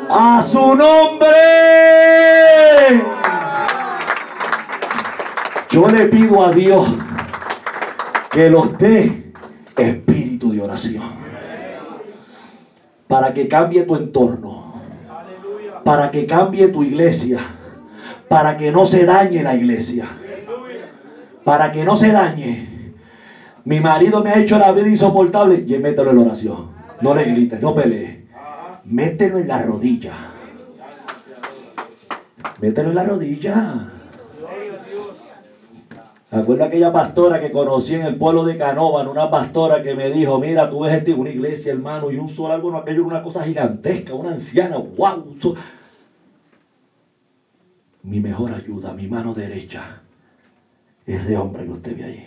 A 0.09 0.41
su 0.41 0.75
nombre. 0.75 1.27
Yo 5.69 5.87
le 5.87 6.05
pido 6.07 6.43
a 6.43 6.51
Dios 6.51 6.87
que 8.31 8.49
los 8.49 8.75
dé 8.79 9.24
espíritu 9.77 10.51
de 10.51 10.61
oración. 10.61 11.03
Para 13.07 13.33
que 13.33 13.47
cambie 13.47 13.83
tu 13.83 13.95
entorno. 13.95 14.81
Para 15.83 16.11
que 16.11 16.25
cambie 16.25 16.67
tu 16.69 16.83
iglesia. 16.83 17.39
Para 18.29 18.57
que 18.57 18.71
no 18.71 18.85
se 18.85 19.05
dañe 19.05 19.43
la 19.43 19.55
iglesia. 19.55 20.07
Para 21.43 21.71
que 21.71 21.85
no 21.85 21.95
se 21.95 22.11
dañe. 22.11 22.93
Mi 23.63 23.81
marido 23.81 24.23
me 24.23 24.31
ha 24.31 24.39
hecho 24.39 24.57
la 24.57 24.71
vida 24.71 24.89
insoportable. 24.89 25.63
Y 25.65 25.77
mételo 25.77 26.11
en 26.11 26.17
la 26.17 26.23
oración. 26.23 26.69
No 27.01 27.13
le 27.13 27.25
grites, 27.25 27.61
no 27.61 27.75
pelees. 27.75 28.19
Mételo 28.85 29.37
en 29.39 29.47
la 29.47 29.59
rodilla. 29.59 30.13
Mételo 32.61 32.89
en 32.89 32.95
la 32.95 33.03
rodilla. 33.03 33.94
Acuerdo 36.35 36.65
aquella 36.65 36.91
pastora 36.91 37.39
que 37.39 37.49
conocí 37.49 37.93
en 37.93 38.01
el 38.01 38.17
pueblo 38.17 38.43
de 38.43 38.57
Canóvano, 38.57 39.09
una 39.09 39.31
pastora 39.31 39.81
que 39.81 39.95
me 39.95 40.11
dijo, 40.11 40.37
mira, 40.37 40.69
tú 40.69 40.81
ves 40.81 40.93
este, 40.93 41.13
una 41.13 41.29
iglesia, 41.29 41.71
hermano, 41.71 42.11
y 42.11 42.17
un 42.17 42.27
sol, 42.27 42.61
no, 42.61 42.77
aquello 42.77 42.99
era 42.99 43.07
una 43.07 43.23
cosa 43.23 43.45
gigantesca, 43.45 44.13
una 44.13 44.31
anciana, 44.31 44.77
wow. 44.77 45.37
Mi 48.03 48.19
mejor 48.19 48.51
ayuda, 48.51 48.93
mi 48.93 49.07
mano 49.07 49.33
derecha, 49.33 50.01
ese 51.05 51.37
hombre 51.37 51.63
que 51.63 51.71
usted 51.71 51.95
ve 51.95 52.03
ahí, 52.03 52.25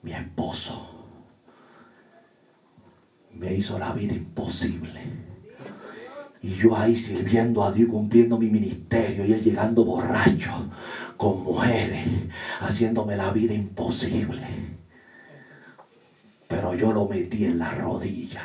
mi 0.00 0.12
esposo, 0.12 0.80
me 3.34 3.52
hizo 3.52 3.78
la 3.78 3.92
vida 3.92 4.14
imposible. 4.14 5.00
Y 6.42 6.54
yo 6.54 6.76
ahí 6.76 6.96
sirviendo 6.96 7.64
a 7.64 7.72
Dios, 7.72 7.90
cumpliendo 7.90 8.38
mi 8.38 8.48
ministerio, 8.48 9.26
y 9.26 9.32
él 9.32 9.42
llegando 9.42 9.84
borracho, 9.84 10.70
con 11.16 11.42
mujeres, 11.44 12.06
haciéndome 12.60 13.16
la 13.16 13.30
vida 13.30 13.54
imposible. 13.54 14.42
Pero 16.48 16.74
yo 16.74 16.92
lo 16.92 17.06
metí 17.06 17.44
en 17.44 17.58
la 17.58 17.72
rodilla. 17.72 18.42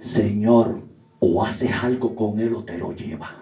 Señor, 0.00 0.80
o 1.20 1.44
haces 1.44 1.72
algo 1.82 2.14
con 2.14 2.38
él 2.38 2.54
o 2.54 2.62
te 2.62 2.78
lo 2.78 2.92
lleva. 2.92 3.34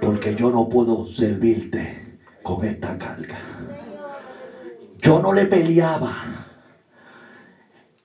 Porque 0.00 0.34
yo 0.34 0.50
no 0.50 0.68
puedo 0.68 1.06
servirte 1.06 2.18
con 2.42 2.64
esta 2.64 2.98
carga. 2.98 3.38
Yo 5.00 5.20
no 5.20 5.32
le 5.32 5.46
peleaba. 5.46 6.12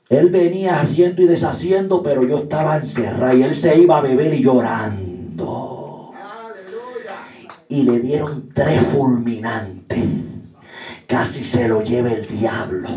Él 0.10 0.30
venía 0.30 0.80
haciendo 0.80 1.22
y 1.22 1.26
deshaciendo, 1.26 2.02
pero 2.02 2.24
yo 2.24 2.38
estaba 2.38 2.78
encerrado 2.78 3.38
y 3.38 3.44
él 3.44 3.56
se 3.56 3.78
iba 3.78 3.98
a 3.98 4.02
beber 4.02 4.34
y 4.34 4.42
llorando. 4.42 5.67
Y 7.70 7.84
le 7.84 8.00
dieron 8.00 8.50
tres 8.54 8.82
fulminantes. 8.94 10.00
Casi 11.08 11.44
se 11.44 11.68
lo 11.68 11.82
lleva 11.82 12.12
el 12.12 12.28
diablo. 12.28 12.90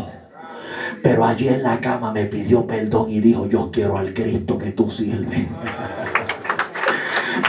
Pero 1.03 1.25
allí 1.25 1.49
en 1.49 1.63
la 1.63 1.79
cama 1.81 2.11
me 2.11 2.25
pidió 2.25 2.65
perdón 2.65 3.09
y 3.09 3.19
dijo, 3.19 3.47
yo 3.47 3.69
quiero 3.71 3.97
al 3.97 4.13
Cristo 4.13 4.57
que 4.57 4.71
tú 4.71 4.89
sirves. 4.89 5.45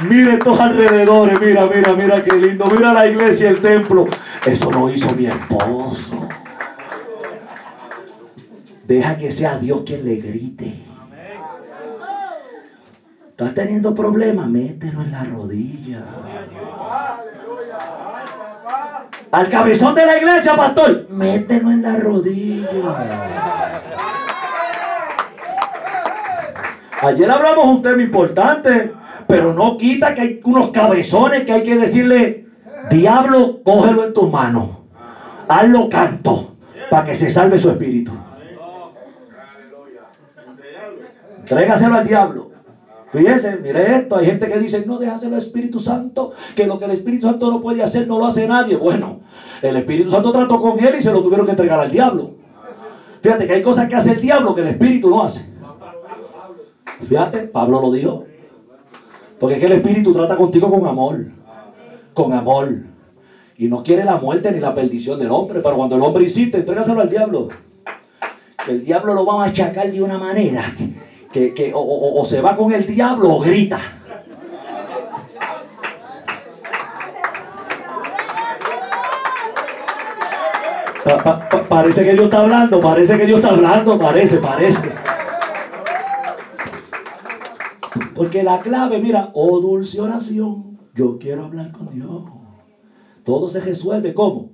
Mire 0.09 0.35
estos 0.35 0.59
alrededores, 0.59 1.41
mira, 1.41 1.67
mira, 1.67 1.95
mira 1.95 2.25
qué 2.25 2.37
lindo. 2.37 2.67
Mira 2.67 2.93
la 2.93 3.07
iglesia, 3.07 3.51
el 3.51 3.61
templo. 3.61 4.07
Eso 4.45 4.71
lo 4.73 4.91
hizo 4.91 5.15
mi 5.15 5.27
esposo. 5.27 6.29
Deja 8.85 9.17
que 9.17 9.33
sea 9.33 9.59
Dios 9.59 9.83
quien 9.87 10.05
le 10.05 10.17
grite. 10.17 10.92
¿Estás 13.43 13.55
teniendo 13.57 13.93
problemas? 13.93 14.49
Mételo 14.49 15.03
en 15.03 15.11
la 15.11 15.25
rodilla. 15.25 16.05
Al 19.33 19.49
cabezón 19.49 19.97
de 19.97 20.07
la 20.07 20.17
iglesia, 20.19 20.55
pastor, 20.55 21.09
mételo 21.11 21.73
en 21.73 21.83
la 21.83 21.97
rodilla. 21.97 22.69
Ayer 27.01 27.29
hablamos 27.29 27.67
un 27.67 27.83
tema 27.83 28.01
importante, 28.01 28.93
pero 29.27 29.53
no 29.53 29.77
quita 29.77 30.15
que 30.15 30.21
hay 30.21 30.41
unos 30.45 30.71
cabezones 30.71 31.45
que 31.45 31.53
hay 31.53 31.65
que 31.65 31.77
decirle, 31.79 32.47
diablo, 32.91 33.61
cógelo 33.65 34.05
en 34.05 34.15
tus 34.15 34.31
manos. 34.31 34.69
Hazlo 35.49 35.89
canto 35.89 36.47
para 36.91 37.07
que 37.07 37.17
se 37.17 37.33
salve 37.33 37.59
su 37.59 37.73
espíritu. 37.73 38.13
Trégaselo 41.45 41.97
al 41.97 42.07
diablo. 42.07 42.52
Fíjese, 43.13 43.59
mire 43.59 43.97
esto, 43.97 44.17
hay 44.17 44.25
gente 44.25 44.49
que 44.49 44.59
dice, 44.59 44.87
no 44.87 44.99
déjaselo 44.99 45.35
al 45.35 45.43
Espíritu 45.43 45.81
Santo, 45.81 46.33
que 46.57 46.67
lo 46.67 46.79
que 46.79 46.87
el 46.87 46.93
Espíritu 46.93 47.27
Santo 47.27 47.51
no 47.51 47.61
puede 47.61 47.83
hacer 47.83 48.09
no 48.09 48.19
lo 48.19 48.27
hace 48.27 48.49
nadie. 48.49 48.75
Bueno, 48.77 49.21
el 49.61 49.77
Espíritu 49.77 50.11
Santo 50.11 50.33
trató 50.33 50.59
con 50.59 50.83
él 50.83 50.95
y 50.99 51.03
se 51.03 51.13
lo 51.13 51.23
tuvieron 51.23 51.45
que 51.45 51.53
entregar 51.53 51.79
al 51.79 51.91
diablo. 51.91 52.31
Fíjate 53.21 53.47
que 53.47 53.53
hay 53.53 53.63
cosas 53.63 53.87
que 53.89 53.97
hace 53.97 54.13
el 54.13 54.23
diablo 54.23 54.55
que 54.55 54.63
el 54.63 54.69
Espíritu 54.69 55.11
no 55.11 55.23
hace. 55.23 55.45
Fíjate, 57.07 57.41
Pablo 57.41 57.83
lo 57.83 57.93
dijo. 57.93 58.25
Porque 59.39 59.57
es 59.57 59.61
que 59.61 59.67
el 59.67 59.73
Espíritu 59.73 60.15
trata 60.15 60.37
contigo 60.37 60.71
con 60.71 60.87
amor. 60.87 61.27
Con 62.15 62.33
amor. 62.33 62.85
Y 63.59 63.69
no 63.69 63.83
quiere 63.83 64.05
la 64.05 64.17
muerte 64.17 64.51
ni 64.53 64.61
la 64.61 64.75
perdición 64.75 65.19
del 65.19 65.31
hombre. 65.31 65.61
Pero 65.63 65.77
cuando 65.77 65.97
el 65.97 66.03
hombre 66.03 66.25
insiste, 66.25 66.59
entrégaselo 66.59 67.03
al 67.03 67.11
diablo. 67.11 67.49
Que 68.65 68.73
el 68.73 68.85
diablo 68.85 69.13
lo 69.13 69.27
va 69.27 69.35
a 69.35 69.49
machacar 69.49 69.93
de 69.93 70.01
una 70.01 70.17
manera 70.17 70.65
que, 71.33 71.55
que 71.55 71.73
o, 71.73 71.79
o- 71.81 72.21
o 72.21 72.25
se 72.25 72.41
va 72.41 72.55
con 72.55 72.73
el 72.73 72.85
diablo 72.87 73.31
o 73.31 73.41
grita. 73.41 73.81
Pa- 81.05 81.19
pa- 81.19 81.39
pa- 81.51 81.63
parece 81.69 82.05
que 82.05 82.13
Dios 82.13 82.25
está 82.25 82.39
hablando, 82.41 82.81
parece 82.81 83.17
que 83.17 83.27
Dios 83.27 83.37
está 83.39 83.51
hablando, 83.51 83.99
parece, 83.99 84.39
parece. 84.39 84.95
Porque 88.15 88.43
la 88.43 88.59
clave, 88.59 89.01
mira, 89.01 89.29
oh 89.33 89.59
dulce 89.59 90.01
oración, 90.01 90.77
yo 90.95 91.17
quiero 91.19 91.45
hablar 91.45 91.71
con 91.73 91.89
Dios. 91.91 92.23
Todo 93.25 93.49
se 93.49 93.61
resuelve, 93.61 94.13
¿cómo? 94.13 94.49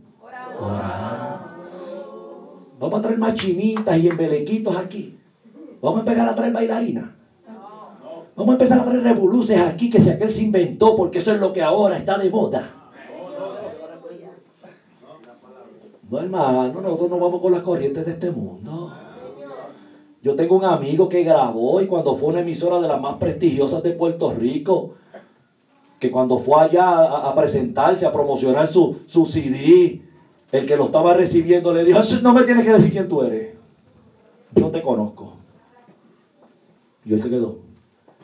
Orando. 0.61 1.39
Vamos 2.79 2.99
a 2.99 3.01
traer 3.03 3.19
machinitas 3.19 3.97
y 3.99 4.09
embelequitos 4.09 4.77
aquí. 4.77 5.18
Vamos 5.81 5.99
a 5.99 6.01
empezar 6.01 6.29
a 6.29 6.35
traer 6.35 6.53
bailarinas. 6.53 7.11
Vamos 8.37 8.51
a 8.51 8.53
empezar 8.53 8.81
a 8.81 8.85
traer 8.85 9.03
revoluces 9.03 9.61
aquí 9.61 9.91
que 9.91 10.01
si 10.01 10.11
aquel 10.11 10.33
se 10.33 10.45
inventó, 10.45 10.97
porque 10.97 11.19
eso 11.19 11.33
es 11.33 11.41
lo 11.41 11.53
que 11.53 11.63
ahora 11.63 11.97
está 11.97 12.19
de 12.19 12.31
moda. 12.31 12.75
No, 16.11 16.21
hermano, 16.21 16.81
nosotros 16.81 17.11
no 17.11 17.19
vamos 17.19 17.41
con 17.41 17.53
las 17.53 17.63
corrientes 17.63 18.05
de 18.07 18.13
este 18.13 18.31
mundo. 18.31 18.93
Yo 20.23 20.35
tengo 20.35 20.57
un 20.57 20.65
amigo 20.65 21.09
que 21.09 21.23
grabó 21.23 21.81
y 21.81 21.87
cuando 21.87 22.17
fue 22.17 22.31
una 22.31 22.41
emisora 22.41 22.81
de 22.81 22.89
las 22.89 23.01
más 23.01 23.17
prestigiosas 23.17 23.83
de 23.83 23.93
Puerto 23.93 24.33
Rico, 24.33 24.95
que 25.99 26.11
cuando 26.11 26.39
fue 26.39 26.63
allá 26.63 27.03
a, 27.03 27.35
presentarse, 27.35 28.07
a 28.07 28.13
promocionar 28.13 28.69
su 28.69 29.27
CD, 29.27 30.01
el 30.51 30.67
que 30.67 30.77
lo 30.77 30.87
estaba 30.87 31.13
recibiendo 31.15 31.73
le 31.73 31.85
dijo, 31.85 32.01
no 32.23 32.33
me 32.33 32.45
tienes 32.45 32.65
que 32.65 32.73
decir 32.73 32.93
quién 32.93 33.09
tú 33.09 33.23
eres. 33.23 33.55
Yo 34.55 34.71
te 34.71 34.81
conozco. 34.81 35.38
Y 37.09 37.15
él 37.15 37.23
se 37.23 37.31
quedó. 37.31 37.59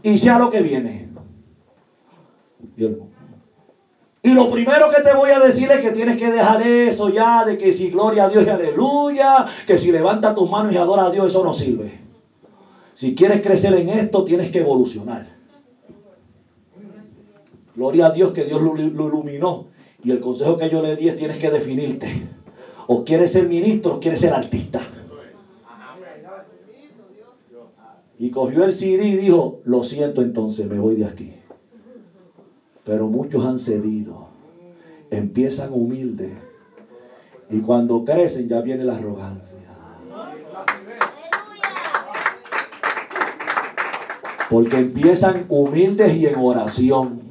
Y 0.03 0.19
sea 0.19 0.39
lo 0.39 0.51
que 0.51 0.61
viene. 0.61 1.09
Y 2.77 2.85
él, 2.85 3.01
y 4.23 4.33
lo 4.33 4.51
primero 4.51 4.89
que 4.89 5.03
te 5.03 5.15
voy 5.15 5.31
a 5.31 5.39
decir 5.39 5.71
es 5.71 5.81
que 5.81 5.91
tienes 5.91 6.17
que 6.17 6.33
dejar 6.33 6.67
eso 6.67 7.11
ya 7.11 7.45
de 7.45 7.59
que 7.59 7.75
si 7.75 7.91
gloria 7.91 8.25
a 8.25 8.29
Dios 8.31 8.47
y 8.47 8.49
aleluya, 8.49 9.47
que 9.67 9.77
si 9.77 9.93
levanta 9.93 10.35
tus 10.35 10.51
manos 10.51 10.73
y 10.73 10.79
adora 10.79 11.05
a 11.05 11.11
Dios, 11.11 11.27
eso 11.27 11.45
no 11.45 11.53
sirve. 11.53 12.01
Si 12.95 13.15
quieres 13.15 13.43
crecer 13.43 13.75
en 13.75 13.91
esto, 13.91 14.25
tienes 14.25 14.51
que 14.51 14.61
evolucionar. 14.61 15.27
Gloria 17.77 18.07
a 18.07 18.11
Dios 18.13 18.33
que 18.33 18.45
Dios 18.45 18.63
lo, 18.63 18.75
lo 18.75 19.09
iluminó. 19.09 19.67
Y 20.03 20.11
el 20.11 20.21
consejo 20.21 20.57
que 20.57 20.71
yo 20.71 20.81
le 20.81 20.97
di 20.97 21.09
es 21.09 21.17
tienes 21.17 21.37
que 21.37 21.51
definirte. 21.51 22.23
O 22.87 23.05
quieres 23.05 23.33
ser 23.33 23.47
ministro 23.47 23.97
o 23.97 24.01
quieres 24.01 24.21
ser 24.21 24.33
artista. 24.33 24.81
Y 28.19 28.31
cogió 28.31 28.65
el 28.65 28.73
CD 28.73 29.09
y 29.09 29.17
dijo, 29.17 29.61
lo 29.65 29.83
siento 29.83 30.23
entonces, 30.23 30.69
me 30.69 30.79
voy 30.79 30.97
de 30.97 31.07
aquí. 31.07 31.33
Pero 32.85 33.09
muchos 33.09 33.45
han 33.45 33.59
cedido. 33.59 34.29
Empiezan 35.11 35.73
humildes. 35.73 36.31
Y 37.51 37.61
cuando 37.61 38.05
crecen 38.05 38.49
ya 38.49 38.61
viene 38.61 38.85
la 38.85 38.97
arrogancia. 38.97 39.59
Porque 44.49 44.79
empiezan 44.79 45.47
humildes 45.49 46.17
y 46.17 46.27
en 46.27 46.37
oración. 46.37 47.24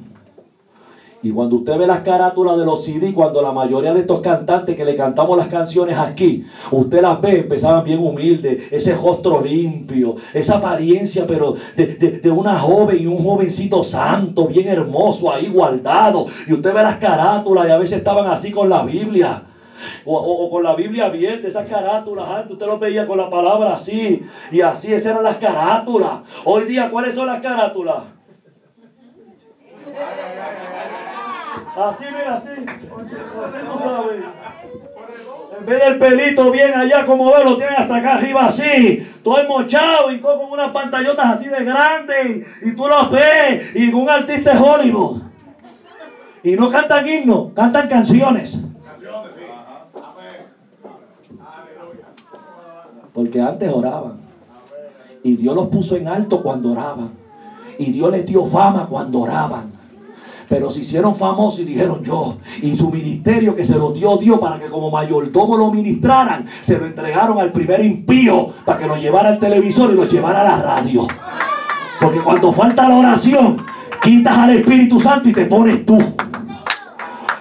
Y 1.24 1.30
cuando 1.30 1.56
usted 1.56 1.78
ve 1.78 1.86
las 1.86 2.00
carátulas 2.00 2.58
de 2.58 2.66
los 2.66 2.84
CD, 2.84 3.14
cuando 3.14 3.40
la 3.40 3.50
mayoría 3.50 3.94
de 3.94 4.00
estos 4.00 4.20
cantantes 4.20 4.76
que 4.76 4.84
le 4.84 4.94
cantamos 4.94 5.38
las 5.38 5.48
canciones 5.48 5.96
aquí, 5.96 6.44
usted 6.70 7.00
las 7.00 7.18
ve, 7.22 7.40
empezaban 7.40 7.82
bien 7.82 8.00
humildes, 8.00 8.70
ese 8.70 8.94
rostro 8.94 9.40
limpio, 9.40 10.16
esa 10.34 10.56
apariencia, 10.56 11.26
pero 11.26 11.56
de, 11.76 11.86
de, 11.86 12.10
de, 12.18 12.30
una 12.30 12.58
joven 12.58 13.00
y 13.00 13.06
un 13.06 13.24
jovencito 13.24 13.82
santo, 13.82 14.48
bien 14.48 14.68
hermoso, 14.68 15.32
ahí 15.32 15.48
guardado. 15.48 16.26
Y 16.46 16.52
usted 16.52 16.74
ve 16.74 16.82
las 16.82 16.98
carátulas 16.98 17.68
y 17.68 17.70
a 17.70 17.78
veces 17.78 17.98
estaban 17.98 18.26
así 18.26 18.50
con 18.50 18.68
la 18.68 18.82
Biblia. 18.82 19.44
O, 20.04 20.18
o, 20.18 20.44
o, 20.44 20.50
con 20.50 20.62
la 20.62 20.74
Biblia 20.74 21.06
abierta, 21.06 21.48
esas 21.48 21.66
carátulas 21.66 22.28
antes 22.28 22.52
usted 22.52 22.66
lo 22.66 22.78
veía 22.78 23.06
con 23.06 23.16
la 23.16 23.30
palabra 23.30 23.72
así, 23.72 24.22
y 24.52 24.60
así, 24.60 24.92
esas 24.92 25.12
eran 25.12 25.22
las 25.22 25.36
carátulas. 25.36 26.20
Hoy 26.44 26.64
día, 26.64 26.90
¿cuáles 26.90 27.14
son 27.14 27.28
las 27.28 27.40
carátulas? 27.40 28.02
Así, 31.76 32.04
mira, 32.04 32.36
así. 32.36 32.48
En 35.58 35.66
vez 35.66 35.84
del 35.84 35.98
pelito 35.98 36.50
bien 36.50 36.72
allá, 36.72 37.04
como 37.04 37.32
ve, 37.32 37.44
lo 37.44 37.56
tienen 37.56 37.76
hasta 37.76 37.96
acá 37.96 38.14
arriba 38.14 38.46
así. 38.46 39.06
Todo 39.24 39.42
mochado 39.48 40.12
y 40.12 40.20
todo 40.20 40.38
con 40.38 40.52
unas 40.52 40.70
pantallotas 40.70 41.26
así 41.26 41.48
de 41.48 41.64
grandes. 41.64 42.46
Y 42.62 42.72
tú 42.76 42.86
los 42.86 43.10
ves. 43.10 43.74
Y 43.74 43.92
un 43.92 44.08
artista 44.08 44.54
de 44.54 44.60
Hollywood. 44.60 45.22
Y 46.44 46.56
no 46.56 46.70
cantan 46.70 47.08
himnos, 47.08 47.52
cantan 47.54 47.88
canciones. 47.88 48.60
Porque 53.12 53.40
antes 53.40 53.72
oraban. 53.72 54.20
Y 55.22 55.36
Dios 55.36 55.56
los 55.56 55.68
puso 55.68 55.96
en 55.96 56.06
alto 56.06 56.42
cuando 56.42 56.72
oraban. 56.72 57.10
Y 57.78 57.90
Dios 57.90 58.12
les 58.12 58.26
dio 58.26 58.44
fama 58.46 58.86
cuando 58.88 59.20
oraban. 59.22 59.73
Pero 60.48 60.70
se 60.70 60.80
hicieron 60.80 61.16
famosos 61.16 61.60
y 61.60 61.64
dijeron 61.64 62.02
yo. 62.02 62.36
Y 62.62 62.76
su 62.76 62.90
ministerio 62.90 63.56
que 63.56 63.64
se 63.64 63.78
los 63.78 63.94
dio 63.94 64.16
Dios 64.16 64.38
para 64.38 64.58
que 64.58 64.66
como 64.66 64.90
mayordomo 64.90 65.56
lo 65.56 65.70
ministraran, 65.70 66.46
se 66.62 66.78
lo 66.78 66.86
entregaron 66.86 67.38
al 67.38 67.52
primer 67.52 67.84
impío 67.84 68.52
para 68.64 68.78
que 68.78 68.86
lo 68.86 68.96
llevara 68.96 69.30
al 69.30 69.38
televisor 69.38 69.90
y 69.92 69.96
lo 69.96 70.06
llevara 70.06 70.40
a 70.42 70.56
la 70.56 70.62
radio. 70.62 71.06
Porque 72.00 72.20
cuando 72.20 72.52
falta 72.52 72.88
la 72.88 72.96
oración, 72.96 73.64
quitas 74.02 74.36
al 74.36 74.50
Espíritu 74.50 75.00
Santo 75.00 75.28
y 75.28 75.32
te 75.32 75.46
pones 75.46 75.86
tú. 75.86 75.98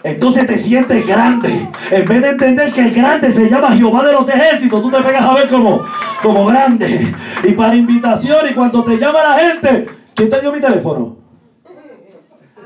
Entonces 0.03 0.45
te 0.47 0.57
sientes 0.57 1.05
grande. 1.07 1.69
En 1.91 2.05
vez 2.05 2.21
de 2.21 2.29
entender 2.29 2.73
que 2.73 2.81
el 2.81 2.93
grande 2.93 3.31
se 3.31 3.49
llama 3.49 3.75
Jehová 3.75 4.05
de 4.05 4.13
los 4.13 4.27
ejércitos, 4.27 4.81
tú 4.81 4.91
te 4.91 5.01
pegas 5.01 5.23
a 5.23 5.33
ver 5.33 5.49
como, 5.49 5.81
como 6.21 6.45
grande. 6.45 7.13
Y 7.43 7.51
para 7.53 7.75
invitación, 7.75 8.49
y 8.49 8.53
cuando 8.53 8.83
te 8.83 8.97
llama 8.97 9.19
la 9.23 9.35
gente, 9.35 9.87
¿quién 10.13 10.29
te 10.29 10.41
dio 10.41 10.51
mi 10.51 10.59
teléfono? 10.59 11.22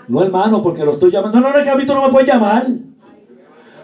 No, 0.07 0.23
hermano, 0.23 0.61
porque 0.61 0.85
lo 0.85 0.93
estoy 0.93 1.11
llamando. 1.11 1.39
No, 1.41 1.51
no, 1.51 1.57
es 1.57 1.63
que 1.63 1.69
a 1.69 1.75
mí 1.75 1.85
tú 1.85 1.93
no 1.93 2.03
me 2.03 2.09
puedes 2.09 2.27
llamar. 2.27 2.65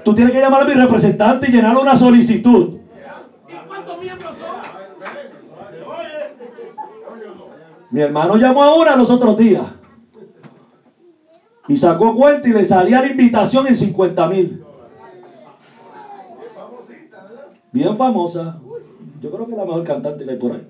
Tú 0.04 0.16
tienes 0.16 0.34
que 0.34 0.42
llamar 0.42 0.62
a 0.62 0.66
mi 0.66 0.74
representante 0.74 1.48
y 1.48 1.52
llenarle 1.52 1.82
una 1.82 1.96
solicitud. 1.96 2.78
Mi 7.92 8.02
hermano 8.02 8.38
llamó 8.38 8.64
a 8.64 8.76
una 8.76 8.96
los 8.96 9.10
otros 9.10 9.38
días. 9.38 9.66
Y 11.68 11.78
sacó 11.78 12.16
cuenta 12.16 12.48
y 12.48 12.54
le 12.54 12.66
salía 12.66 13.02
la 13.02 13.08
invitación 13.08 13.68
en 13.68 13.76
50 13.76 14.28
mil. 14.28 14.64
Bien 17.72 17.98
famosa. 17.98 18.60
Yo 19.22 19.32
creo 19.32 19.46
que 19.46 19.52
es 19.52 19.58
la 19.58 19.66
mejor 19.66 19.84
cantante 19.84 20.26
que 20.26 20.32
hay 20.32 20.38
por 20.38 20.54
ahí. 20.54 20.68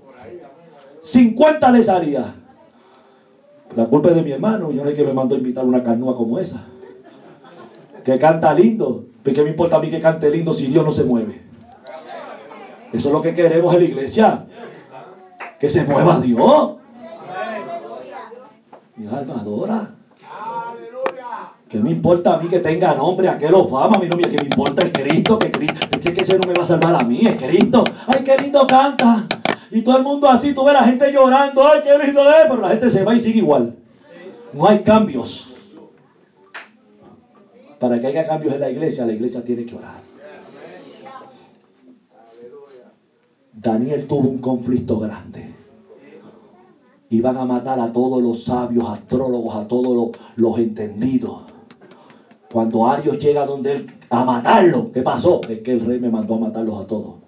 50 1.01 1.71
le 1.71 1.84
salía. 1.84 2.35
La 3.76 3.86
culpa 3.86 4.10
es 4.10 4.16
de 4.16 4.22
mi 4.22 4.32
hermano. 4.32 4.72
Yo 4.72 4.84
no 4.84 4.90
sé 4.90 4.95
quién 4.95 5.08
le 5.08 5.14
mandó 5.14 5.36
a 5.36 5.38
invitar 5.38 5.66
una 5.66 5.84
carnúa 5.84 6.16
como 6.16 6.40
esa. 6.40 6.64
Que 8.04 8.20
canta 8.20 8.54
lindo. 8.54 9.06
¿Pero 9.24 9.36
qué 9.36 9.44
me 9.44 9.50
importa 9.52 9.78
a 9.78 9.80
mí 9.80 9.90
que 9.90 10.00
cante 10.00 10.30
lindo 10.30 10.54
si 10.54 10.68
Dios 10.68 10.86
no 10.86 10.91
se 10.91 11.04
mueve? 11.04 11.41
Eso 12.91 13.08
es 13.08 13.14
lo 13.14 13.22
que 13.22 13.34
queremos 13.34 13.74
en 13.74 13.80
la 13.80 13.86
iglesia. 13.86 14.45
Que 15.60 15.70
se 15.70 15.86
mueva 15.86 16.20
Dios. 16.20 16.76
Mi 18.95 19.08
alma 19.08 19.36
adora. 19.40 19.90
¿Qué 21.70 21.80
me 21.80 21.90
importa 21.90 22.36
a 22.36 22.38
mí 22.38 22.50
que 22.50 22.60
tenga 22.60 22.94
nombre, 22.94 23.28
a 23.28 23.40
que 23.40 23.50
lo 23.50 23.68
fama? 23.68 23.95
A 23.95 24.00
mí 24.00 24.08
no 24.08 24.16
me, 24.16 24.22
que 24.22 24.38
me 24.38 24.44
importa 24.44 24.86
es 24.86 24.91
Cristo, 24.91 25.40
que 25.40 25.50
Cristo, 25.50 25.88
es 25.91 26.00
que 26.12 26.22
ese 26.22 26.38
no 26.38 26.48
me 26.48 26.54
va 26.54 26.64
a 26.64 26.68
salvar 26.68 26.94
a 26.94 27.04
mí, 27.04 27.22
es 27.26 27.36
Cristo. 27.36 27.84
Ay, 28.06 28.24
qué 28.24 28.38
lindo 28.38 28.68
canta. 28.68 29.26
Y 29.74 29.82
todo 29.82 29.98
el 29.98 30.04
mundo 30.04 30.30
así, 30.30 30.54
tú 30.54 30.64
ves 30.64 30.76
la 30.76 30.84
gente 30.84 31.12
llorando, 31.12 31.66
ay, 31.66 31.82
qué 31.84 31.98
lindo 31.98 32.30
es, 32.30 32.45
pero 32.48 32.62
la 32.62 32.70
gente 32.70 32.91
se 32.91 33.04
va 33.04 33.16
y 33.16 33.20
sigue 33.20 33.40
igual. 33.40 33.76
No 34.54 34.68
hay 34.68 34.84
cambios. 34.84 35.52
Para 37.80 38.00
que 38.00 38.06
haya 38.06 38.28
cambios 38.28 38.54
en 38.54 38.62
la 38.62 38.70
iglesia, 38.70 39.04
la 39.04 39.14
iglesia 39.14 39.44
tiene 39.44 39.66
que 39.66 39.76
orar. 39.76 40.02
Daniel 43.52 44.06
tuvo 44.08 44.30
un 44.30 44.38
conflicto 44.38 45.00
grande. 45.00 45.56
Iban 47.10 47.38
a 47.38 47.45
matar 47.45 47.80
a 47.80 47.91
todos 47.91 48.22
los 48.22 48.44
sabios, 48.44 48.88
astrólogos, 48.88 49.56
a 49.56 49.68
todos 49.68 50.16
los, 50.36 50.60
entendidos. 50.60 51.41
Cuando 52.52 52.88
Arios 52.88 53.18
llega 53.18 53.48
donde 53.48 53.74
él 53.74 53.91
a 54.12 54.24
matarlo, 54.24 54.91
¿qué 54.91 55.02
pasó? 55.02 55.41
Es 55.50 55.62
que 55.62 55.72
el 55.72 55.80
rey 55.80 56.00
me 56.00 56.12
mandó 56.12 56.36
a 56.36 56.40
matarlos 56.40 56.84
a 56.84 56.86
todos. 56.86 57.23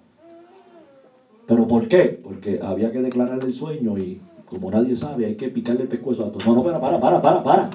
¿Pero 1.46 1.68
por 1.68 1.86
qué? 1.88 2.20
Porque 2.22 2.60
había 2.62 2.90
que 2.90 3.00
declarar 3.00 3.38
el 3.42 3.52
sueño 3.52 3.96
y 3.98 4.20
como 4.46 4.70
nadie 4.70 4.96
sabe, 4.96 5.26
hay 5.26 5.36
que 5.36 5.48
picarle 5.48 5.82
el 5.82 5.88
pescuezo 5.88 6.24
a 6.24 6.32
todos. 6.32 6.46
No, 6.46 6.54
no, 6.54 6.62
para, 6.62 6.80
para, 6.80 7.00
para, 7.00 7.22
para, 7.22 7.42
para. 7.42 7.70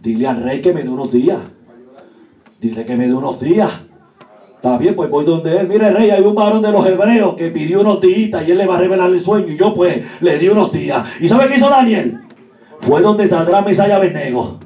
Dile 0.00 0.26
al 0.26 0.42
rey 0.42 0.60
que 0.60 0.72
me 0.72 0.82
dé 0.82 0.88
unos 0.88 1.10
días. 1.10 1.38
Dile 2.60 2.84
que 2.84 2.96
me 2.96 3.06
dé 3.06 3.14
unos 3.14 3.40
días. 3.40 3.70
Está 4.56 4.76
bien, 4.78 4.96
pues 4.96 5.10
voy 5.10 5.24
donde 5.24 5.56
él. 5.56 5.68
Mire, 5.68 5.92
rey, 5.92 6.10
hay 6.10 6.22
un 6.22 6.34
varón 6.34 6.62
de 6.62 6.72
los 6.72 6.84
hebreos 6.86 7.34
que 7.34 7.50
pidió 7.50 7.80
unos 7.80 8.00
días 8.00 8.46
y 8.46 8.50
él 8.50 8.58
le 8.58 8.66
va 8.66 8.76
a 8.76 8.80
revelar 8.80 9.10
el 9.10 9.20
sueño. 9.20 9.52
Y 9.52 9.56
yo, 9.56 9.74
pues, 9.74 10.04
le 10.20 10.38
di 10.38 10.48
unos 10.48 10.72
días. 10.72 11.08
¿Y 11.20 11.28
sabe 11.28 11.48
qué 11.48 11.56
hizo 11.56 11.70
Daniel? 11.70 12.20
Fue 12.80 13.00
donde 13.00 13.28
saldrá 13.28 13.62
Mesaya 13.62 13.98
Benego. 13.98 14.58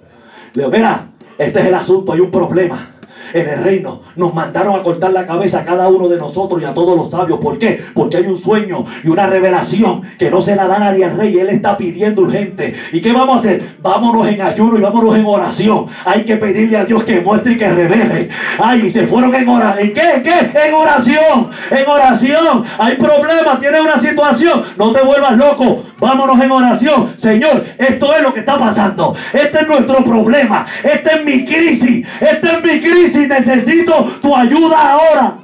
Le 0.55 0.63
digo, 0.63 0.71
mira, 0.71 1.13
este 1.39 1.61
es 1.61 1.67
el 1.67 1.75
asunto, 1.75 2.13
hay 2.13 2.21
un 2.21 2.31
problema. 2.31 2.92
En 3.33 3.49
el 3.49 3.65
reino. 3.65 4.03
Nos 4.17 4.35
mandaron 4.35 4.79
a 4.79 4.83
cortar 4.83 5.13
la 5.13 5.27
cabeza 5.27 5.61
a 5.61 5.65
cada 5.65 5.89
uno 5.89 6.09
de 6.09 6.19
nosotros 6.19 6.61
y 6.63 6.65
a 6.65 6.75
todos 6.75 6.97
los 6.97 7.11
sabios. 7.11 7.41
¿Por 7.41 7.59
qué? 7.59 7.81
Porque 7.95 8.19
hay 8.19 8.27
un 8.27 8.39
sueño 8.39 8.85
y 9.03 9.09
una 9.09 9.27
revelación 9.27 10.03
que 10.19 10.31
no 10.31 10.41
se 10.41 10.57
la 10.57 10.67
da 10.67 10.79
nadie 10.79 11.05
al 11.05 11.17
rey. 11.17 11.39
Él 11.39 11.49
está 11.49 11.77
pidiendo 11.77 12.23
urgente. 12.23 12.75
¿Y 12.93 13.01
qué 13.01 13.13
vamos 13.13 13.37
a 13.37 13.41
hacer? 13.41 13.63
Vámonos 13.81 14.27
en 14.29 14.41
ayuno 14.41 14.79
y 14.79 14.81
vámonos 14.81 15.17
en 15.17 15.27
oración. 15.27 15.87
Hay 16.05 16.25
que 16.25 16.37
pedirle 16.37 16.77
a 16.77 16.85
Dios 16.85 17.05
que 17.05 17.21
muestre 17.21 17.53
y 17.53 17.59
que 17.59 17.69
revele. 17.69 18.29
Ay, 18.59 18.87
y 18.87 18.91
se 18.91 19.07
fueron 19.07 19.35
en 19.35 19.49
oración. 19.49 19.87
¿En 19.87 19.95
qué? 19.95 20.11
¿En 20.17 20.23
qué? 20.23 20.67
En 20.67 20.75
oración. 20.75 21.51
En 21.71 21.89
oración. 21.89 22.65
Hay 22.79 22.97
problemas, 22.97 23.61
tienes 23.61 23.81
una 23.81 24.01
situación. 24.01 24.65
No 24.77 24.93
te 24.93 25.03
vuelvas 25.03 25.37
loco. 25.37 25.83
Vámonos 26.03 26.41
en 26.41 26.51
oración. 26.51 27.15
Señor, 27.17 27.65
esto 27.79 28.13
es 28.13 28.23
lo 28.23 28.35
que 28.35 28.41
está 28.41 28.59
pasando. 28.59 29.15
Este 29.33 29.61
es 29.61 29.69
nuestro 29.69 30.05
problema. 30.05 30.67
Esta 30.83 31.11
es 31.13 31.25
mi 31.25 31.45
crisis. 31.45 32.05
Esta 32.21 32.59
es 32.59 32.65
mi 32.65 32.81
crisis. 32.81 33.29
Necesito 33.29 34.11
tu 34.21 34.35
ayuda 34.35 34.95
ahora. 34.95 35.37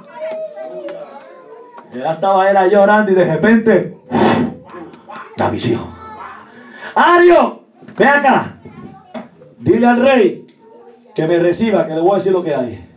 Ya 1.94 2.10
estaba 2.10 2.51
él 2.51 2.56
ahí 2.56 2.70
llorando 2.72 3.12
y 3.12 3.14
de 3.14 3.24
repente 3.24 3.97
la 5.36 5.51
visión. 5.51 5.86
Ario, 6.97 7.62
ve 7.97 8.09
acá. 8.09 8.56
Dile 9.60 9.86
al 9.86 10.01
rey 10.01 10.44
que 11.14 11.26
me 11.28 11.39
reciba, 11.39 11.86
que 11.86 11.94
le 11.94 12.01
voy 12.01 12.12
a 12.12 12.16
decir 12.16 12.32
lo 12.32 12.43
que 12.43 12.55
hay. 12.56 12.88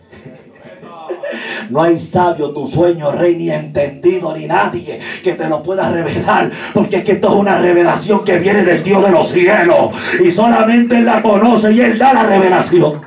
No 1.70 1.82
hay 1.82 2.00
sabio 2.00 2.52
tu 2.52 2.68
sueño, 2.68 3.12
rey, 3.12 3.36
ni 3.36 3.50
entendido, 3.50 4.36
ni 4.36 4.46
nadie 4.48 5.00
que 5.24 5.34
te 5.34 5.48
lo 5.48 5.64
pueda 5.64 5.90
revelar. 5.92 6.52
Porque 6.74 6.98
es 6.98 7.06
que 7.06 7.14
esto 7.14 7.30
es 7.30 7.36
una 7.36 7.60
revelación 7.60 8.26
que 8.26 8.40
viene 8.40 8.64
del 8.64 8.84
Dios 8.84 9.04
de 9.04 9.12
los 9.12 9.30
cielos. 9.30 9.92
Y 10.24 10.32
solamente 10.32 10.98
Él 10.98 11.06
la 11.06 11.22
conoce 11.22 11.72
y 11.72 11.82
Él 11.82 11.98
da 11.98 12.14
la 12.14 12.24
revelación. 12.24 13.02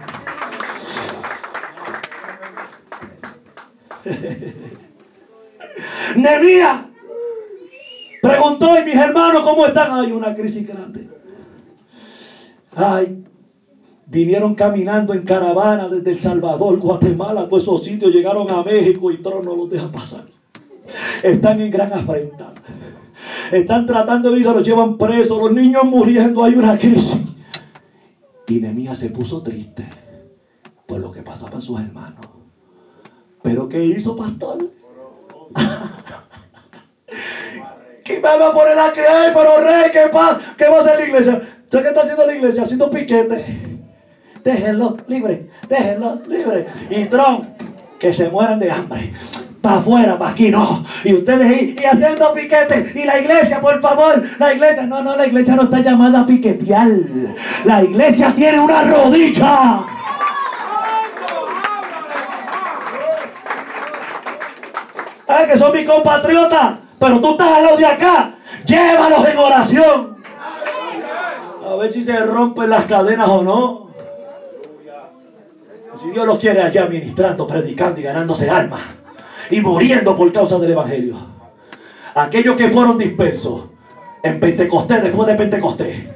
Nemía 6.16 6.86
preguntó 8.22 8.78
y 8.78 8.84
mis 8.84 8.96
hermanos 8.96 9.42
cómo 9.42 9.66
están. 9.66 9.92
Hay 9.92 10.12
una 10.12 10.34
crisis 10.34 10.66
grande. 10.66 11.08
Ay, 12.76 13.24
vinieron 14.06 14.54
caminando 14.54 15.14
en 15.14 15.22
caravana 15.22 15.88
desde 15.88 16.12
El 16.12 16.20
Salvador, 16.20 16.78
Guatemala, 16.78 17.48
todos 17.48 17.62
esos 17.62 17.84
sitios, 17.84 18.12
llegaron 18.12 18.50
a 18.50 18.62
México 18.62 19.10
y 19.10 19.18
Tron 19.18 19.44
no 19.44 19.56
los 19.56 19.70
deja 19.70 19.90
pasar. 19.90 20.24
Están 21.22 21.60
en 21.60 21.70
gran 21.70 21.92
afrenta. 21.92 22.52
Están 23.50 23.86
tratando 23.86 24.30
de 24.30 24.40
ir, 24.40 24.46
los 24.46 24.66
llevan 24.66 24.98
presos, 24.98 25.38
los 25.38 25.52
niños 25.52 25.84
muriendo, 25.84 26.44
hay 26.44 26.54
una 26.54 26.78
crisis. 26.78 27.22
Y 28.46 28.60
Nemía 28.60 28.94
se 28.94 29.08
puso 29.10 29.42
triste 29.42 29.86
por 30.86 31.00
lo 31.00 31.10
que 31.10 31.22
pasaba 31.22 31.58
a 31.58 31.60
sus 31.60 31.80
hermanos. 31.80 32.26
Pero 33.42 33.68
¿qué 33.68 33.84
hizo, 33.84 34.16
pastor? 34.16 34.70
¿Qué 38.04 38.16
me 38.16 38.20
va 38.20 38.48
a 38.48 38.52
poner 38.52 38.78
a 38.78 38.92
creer? 38.92 39.32
Pero 39.34 39.60
rey, 39.60 39.90
¿qué, 39.92 40.08
pa 40.12 40.38
¿qué 40.58 40.68
va 40.68 40.78
a 40.78 40.80
hacer 40.80 40.98
la 40.98 41.06
iglesia? 41.06 41.48
¿Sabes 41.70 41.86
qué 41.86 41.88
está 41.88 42.02
haciendo 42.02 42.26
la 42.26 42.34
iglesia? 42.34 42.62
Haciendo 42.64 42.90
piquete. 42.90 43.73
Déjenlo 44.44 44.98
libre, 45.06 45.48
déjenlo 45.68 46.20
libre. 46.28 46.66
Y 46.90 47.06
Trump, 47.06 47.46
que 47.98 48.12
se 48.12 48.28
mueran 48.28 48.60
de 48.60 48.70
hambre. 48.70 49.14
Para 49.62 49.78
afuera, 49.78 50.18
para 50.18 50.32
aquí 50.32 50.50
no. 50.50 50.84
Y 51.02 51.14
ustedes 51.14 51.46
ahí, 51.46 51.74
y 51.80 51.84
haciendo 51.84 52.34
piquete. 52.34 52.92
Y 52.94 53.04
la 53.04 53.18
iglesia, 53.18 53.62
por 53.62 53.80
favor, 53.80 54.22
la 54.38 54.52
iglesia. 54.52 54.82
No, 54.82 55.02
no, 55.02 55.16
la 55.16 55.26
iglesia 55.26 55.56
no 55.56 55.62
está 55.62 55.80
llamada 55.80 56.20
a 56.20 56.26
piquetear. 56.26 56.90
La 57.64 57.82
iglesia 57.82 58.34
tiene 58.36 58.60
una 58.60 58.82
rodilla. 58.82 59.84
Ay, 65.26 65.46
que 65.50 65.56
son 65.56 65.72
mis 65.72 65.88
compatriotas. 65.88 66.80
Pero 66.98 67.20
tú 67.20 67.30
estás 67.30 67.48
al 67.50 67.62
lado 67.62 67.76
de 67.78 67.86
acá. 67.86 68.34
Llévalos 68.66 69.26
en 69.26 69.38
oración. 69.38 70.16
A 71.66 71.76
ver 71.76 71.90
si 71.90 72.04
se 72.04 72.18
rompen 72.18 72.68
las 72.68 72.84
cadenas 72.84 73.28
o 73.30 73.42
no. 73.42 73.83
Si 76.04 76.10
Dios 76.10 76.26
los 76.26 76.38
quiere 76.38 76.60
allá 76.60 76.84
ministrando, 76.84 77.48
predicando 77.48 77.98
y 77.98 78.02
ganándose 78.02 78.50
almas. 78.50 78.82
Y 79.50 79.62
muriendo 79.62 80.14
por 80.14 80.30
causa 80.34 80.58
del 80.58 80.72
Evangelio. 80.72 81.16
Aquellos 82.14 82.56
que 82.56 82.68
fueron 82.68 82.98
dispersos 82.98 83.62
en 84.22 84.38
Pentecostés, 84.38 85.02
después 85.02 85.26
de 85.28 85.34
Pentecostés. 85.34 86.13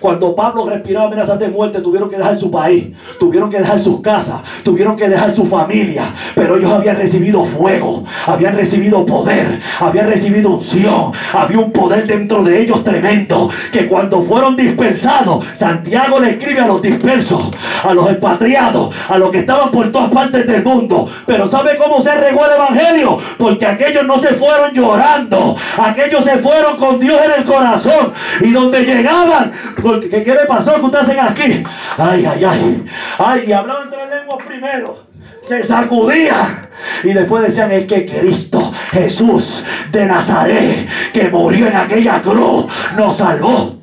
Cuando 0.00 0.34
Pablo 0.34 0.68
respiraba 0.68 1.06
amenazas 1.06 1.38
de 1.38 1.48
muerte, 1.48 1.80
tuvieron 1.80 2.10
que 2.10 2.16
dejar 2.16 2.38
su 2.38 2.50
país, 2.50 2.88
tuvieron 3.18 3.50
que 3.50 3.58
dejar 3.58 3.80
sus 3.80 4.00
casas, 4.00 4.40
tuvieron 4.62 4.96
que 4.96 5.08
dejar 5.08 5.34
su 5.34 5.46
familia. 5.46 6.04
Pero 6.34 6.56
ellos 6.56 6.72
habían 6.72 6.96
recibido 6.96 7.44
fuego, 7.44 8.04
habían 8.26 8.56
recibido 8.56 9.04
poder, 9.06 9.60
habían 9.80 10.08
recibido 10.08 10.50
unción. 10.50 11.12
Había 11.32 11.58
un 11.58 11.72
poder 11.72 12.06
dentro 12.06 12.42
de 12.42 12.62
ellos 12.62 12.84
tremendo. 12.84 13.50
Que 13.72 13.86
cuando 13.86 14.22
fueron 14.22 14.56
dispersados, 14.56 15.44
Santiago 15.56 16.20
le 16.20 16.30
escribe 16.30 16.60
a 16.60 16.66
los 16.66 16.82
dispersos, 16.82 17.50
a 17.82 17.94
los 17.94 18.10
expatriados, 18.10 18.94
a 19.08 19.18
los 19.18 19.30
que 19.30 19.38
estaban 19.38 19.70
por 19.70 19.90
todas 19.92 20.10
partes 20.10 20.46
del 20.46 20.64
mundo. 20.64 21.10
Pero 21.26 21.48
¿sabe 21.48 21.76
cómo 21.76 22.00
se 22.00 22.14
regó 22.14 22.44
el 22.46 22.52
evangelio? 22.52 23.18
Porque 23.38 23.66
aquellos 23.66 24.06
no 24.06 24.18
se 24.18 24.28
fueron 24.34 24.72
llorando, 24.72 25.56
aquellos 25.78 26.24
se 26.24 26.38
fueron 26.38 26.76
con 26.76 27.00
Dios 27.00 27.18
en 27.24 27.40
el 27.40 27.44
corazón. 27.44 28.12
Y 28.40 28.50
donde 28.50 28.84
llegaban, 28.84 29.52
porque, 29.86 30.08
¿qué, 30.08 30.24
¿qué 30.24 30.34
le 30.34 30.46
pasó 30.46 30.74
que 30.74 30.80
ustedes 30.80 31.04
hacen 31.04 31.20
aquí? 31.20 31.64
Ay, 31.96 32.26
ay, 32.26 32.44
ay. 32.44 32.84
Ay, 33.18 33.44
y 33.46 33.52
hablaban 33.52 33.88
tres 33.88 34.10
lenguas 34.10 34.44
primero. 34.44 34.98
Se 35.42 35.62
sacudía. 35.62 36.68
Y 37.04 37.12
después 37.12 37.44
decían, 37.46 37.70
es 37.70 37.86
que 37.86 38.04
Cristo, 38.04 38.72
Jesús 38.90 39.64
de 39.92 40.06
Nazaret, 40.06 40.88
que 41.12 41.28
murió 41.28 41.68
en 41.68 41.76
aquella 41.76 42.20
cruz, 42.20 42.66
nos 42.96 43.16
salvó. 43.16 43.76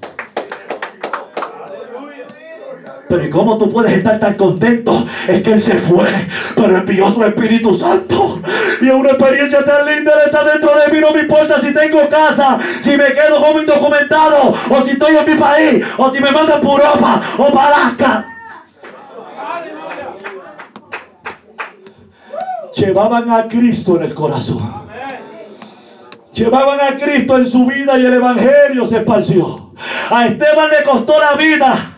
Pero 3.14 3.26
¿y 3.28 3.30
cómo 3.30 3.60
tú 3.60 3.72
puedes 3.72 3.92
estar 3.92 4.20
tan 4.20 4.34
contento? 4.34 5.06
Es 5.28 5.44
que 5.44 5.54
Él 5.54 5.62
se 5.62 5.78
fue, 5.78 6.08
pero 6.56 6.78
envió 6.80 7.12
su 7.12 7.24
Espíritu 7.24 7.76
Santo. 7.76 8.40
Y 8.82 8.88
es 8.88 8.92
una 8.92 9.12
experiencia 9.12 9.64
tan 9.64 9.86
linda, 9.86 10.14
Él 10.14 10.22
está 10.26 10.44
dentro 10.44 10.72
de 10.76 10.92
mí, 10.92 11.00
no 11.00 11.12
me 11.12 11.20
importa 11.20 11.62
si 11.62 11.72
tengo 11.72 12.10
casa, 12.10 12.58
si 12.82 12.98
me 12.98 13.14
quedo 13.14 13.40
como 13.40 13.60
indocumentado, 13.60 14.56
o 14.68 14.82
si 14.82 14.94
estoy 14.94 15.16
en 15.16 15.32
mi 15.32 15.40
país, 15.40 15.86
o 15.96 16.12
si 16.12 16.20
me 16.22 16.32
mandan 16.32 16.60
por 16.62 16.82
Europa 16.82 17.22
o 17.38 17.54
para 17.54 17.68
Alaska. 17.68 18.26
Llevaban 22.76 23.30
a 23.30 23.48
Cristo 23.48 23.98
en 23.98 24.04
el 24.06 24.16
corazón. 24.16 24.74
Llevaban 26.34 26.80
a 26.82 26.98
Cristo 26.98 27.38
en 27.38 27.48
su 27.48 27.68
vida 27.68 27.96
y 28.00 28.08
el 28.08 28.14
Evangelio 28.16 28.88
se 28.88 28.98
esparció. 28.98 29.70
A 30.10 30.26
Esteban 30.26 30.70
le 30.72 30.84
costó 30.84 31.20
la 31.20 31.36
vida. 31.36 31.93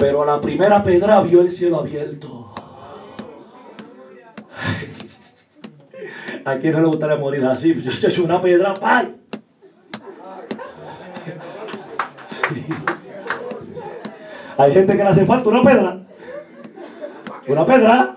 Pero 0.00 0.22
a 0.22 0.26
la 0.26 0.40
primera 0.40 0.82
pedra 0.82 1.20
vio 1.20 1.42
el 1.42 1.52
cielo 1.52 1.80
abierto. 1.80 2.54
¿A 6.42 6.56
quién 6.56 6.72
no 6.72 6.80
le 6.80 6.86
gustaría 6.86 7.16
morir 7.16 7.44
así? 7.44 7.74
Yo 7.82 7.90
he 7.90 8.10
hecho 8.10 8.24
una 8.24 8.40
pedra, 8.40 8.72
¡pay! 8.72 9.14
Hay 14.56 14.72
gente 14.72 14.96
que 14.96 15.04
le 15.04 15.08
hace 15.10 15.26
falta 15.26 15.50
una 15.50 15.62
pedra. 15.62 16.00
Una 17.46 17.66
pedra. 17.66 18.16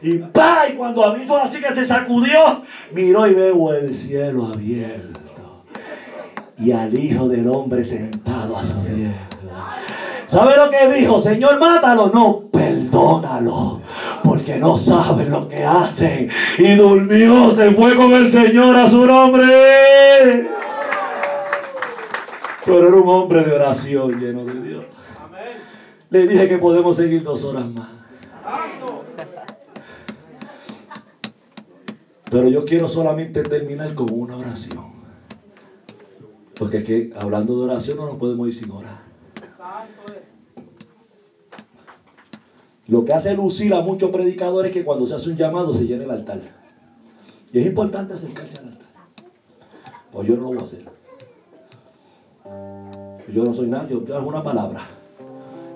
Y 0.00 0.18
¡pay! 0.18 0.74
Cuando 0.76 1.16
fue 1.26 1.40
así 1.42 1.60
que 1.60 1.74
se 1.74 1.86
sacudió, 1.86 2.62
miró 2.92 3.26
y 3.26 3.34
veo 3.34 3.74
el 3.74 3.94
cielo 3.94 4.46
abierto. 4.46 5.20
Y 6.56 6.72
al 6.72 6.98
Hijo 6.98 7.28
del 7.28 7.46
Hombre 7.48 7.84
sentado 7.84 8.56
a 8.56 8.64
su 8.64 8.80
diestra. 8.84 10.03
¿Sabe 10.34 10.56
lo 10.56 10.68
que 10.68 10.92
dijo? 10.92 11.20
Señor, 11.20 11.60
mátalo. 11.60 12.10
No, 12.12 12.48
perdónalo. 12.50 13.80
Porque 14.24 14.56
no 14.56 14.76
saben 14.76 15.30
lo 15.30 15.48
que 15.48 15.64
hacen. 15.64 16.28
Y 16.58 16.74
durmió, 16.74 17.52
se 17.52 17.70
fue 17.70 17.94
con 17.94 18.12
el 18.14 18.32
Señor 18.32 18.74
a 18.74 18.90
su 18.90 19.06
nombre. 19.06 20.48
Pero 22.64 22.88
era 22.88 22.96
un 22.96 23.08
hombre 23.08 23.44
de 23.44 23.52
oración 23.52 24.18
lleno 24.18 24.44
de 24.44 24.60
Dios. 24.60 24.84
Le 26.10 26.26
dije 26.26 26.48
que 26.48 26.58
podemos 26.58 26.96
seguir 26.96 27.22
dos 27.22 27.44
horas 27.44 27.66
más. 27.66 27.90
Pero 32.28 32.48
yo 32.48 32.64
quiero 32.64 32.88
solamente 32.88 33.44
terminar 33.44 33.94
con 33.94 34.08
una 34.10 34.36
oración. 34.36 34.94
Porque 36.58 36.78
es 36.78 36.84
que 36.84 37.12
hablando 37.20 37.56
de 37.56 37.66
oración 37.66 37.98
no 37.98 38.06
nos 38.06 38.16
podemos 38.16 38.48
ir 38.48 38.54
sin 38.56 38.72
orar. 38.72 39.04
Lo 42.86 43.04
que 43.04 43.14
hace 43.14 43.34
lucir 43.34 43.72
a 43.72 43.80
muchos 43.80 44.10
predicadores 44.10 44.70
es 44.70 44.76
que 44.76 44.84
cuando 44.84 45.06
se 45.06 45.14
hace 45.14 45.30
un 45.30 45.36
llamado 45.36 45.72
se 45.72 45.84
llena 45.84 46.04
el 46.04 46.10
altar. 46.10 46.40
Y 47.52 47.58
es 47.60 47.66
importante 47.66 48.14
acercarse 48.14 48.58
al 48.58 48.68
altar. 48.68 48.88
Pues 50.12 50.28
yo 50.28 50.36
no 50.36 50.42
lo 50.42 50.48
voy 50.48 50.58
a 50.58 50.62
hacer. 50.62 50.84
Yo 53.32 53.44
no 53.44 53.54
soy 53.54 53.68
nadie, 53.68 53.98
yo 54.06 54.16
hago 54.16 54.28
una 54.28 54.42
palabra. 54.42 54.86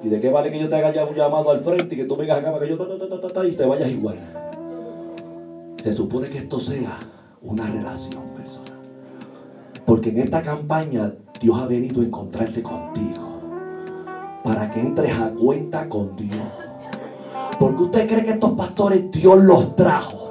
¿Y 0.04 0.08
de 0.08 0.20
qué 0.20 0.30
vale 0.30 0.50
que 0.50 0.60
yo 0.60 0.68
te 0.68 0.76
haga 0.76 0.92
ya 0.92 1.04
un 1.04 1.14
llamado 1.14 1.50
al 1.50 1.64
frente 1.64 1.94
y 1.94 1.98
que 1.98 2.04
tú 2.04 2.14
vengas 2.14 2.38
acá 2.38 2.52
para 2.52 2.64
que 2.64 2.70
yo 2.70 2.78
ta, 2.78 3.20
ta, 3.20 3.28
ta, 3.28 3.46
y 3.46 3.52
te 3.52 3.64
vayas 3.64 3.90
igual? 3.90 4.16
Se 5.82 5.92
supone 5.92 6.28
que 6.28 6.38
esto 6.38 6.60
sea 6.60 6.98
una 7.42 7.66
relación 7.66 8.22
personal. 8.36 8.78
Porque 9.86 10.10
en 10.10 10.18
esta 10.18 10.42
campaña 10.42 11.14
Dios 11.40 11.58
ha 11.58 11.66
venido 11.66 12.02
a 12.02 12.04
encontrarse 12.04 12.62
contigo 12.62 13.40
para 14.44 14.70
que 14.70 14.80
entres 14.80 15.18
a 15.18 15.30
cuenta 15.30 15.88
con 15.88 16.14
Dios. 16.16 16.67
Porque 17.58 17.82
usted 17.82 18.08
cree 18.08 18.24
que 18.24 18.32
estos 18.32 18.52
pastores 18.52 19.10
Dios 19.10 19.42
los 19.42 19.74
trajo. 19.76 20.30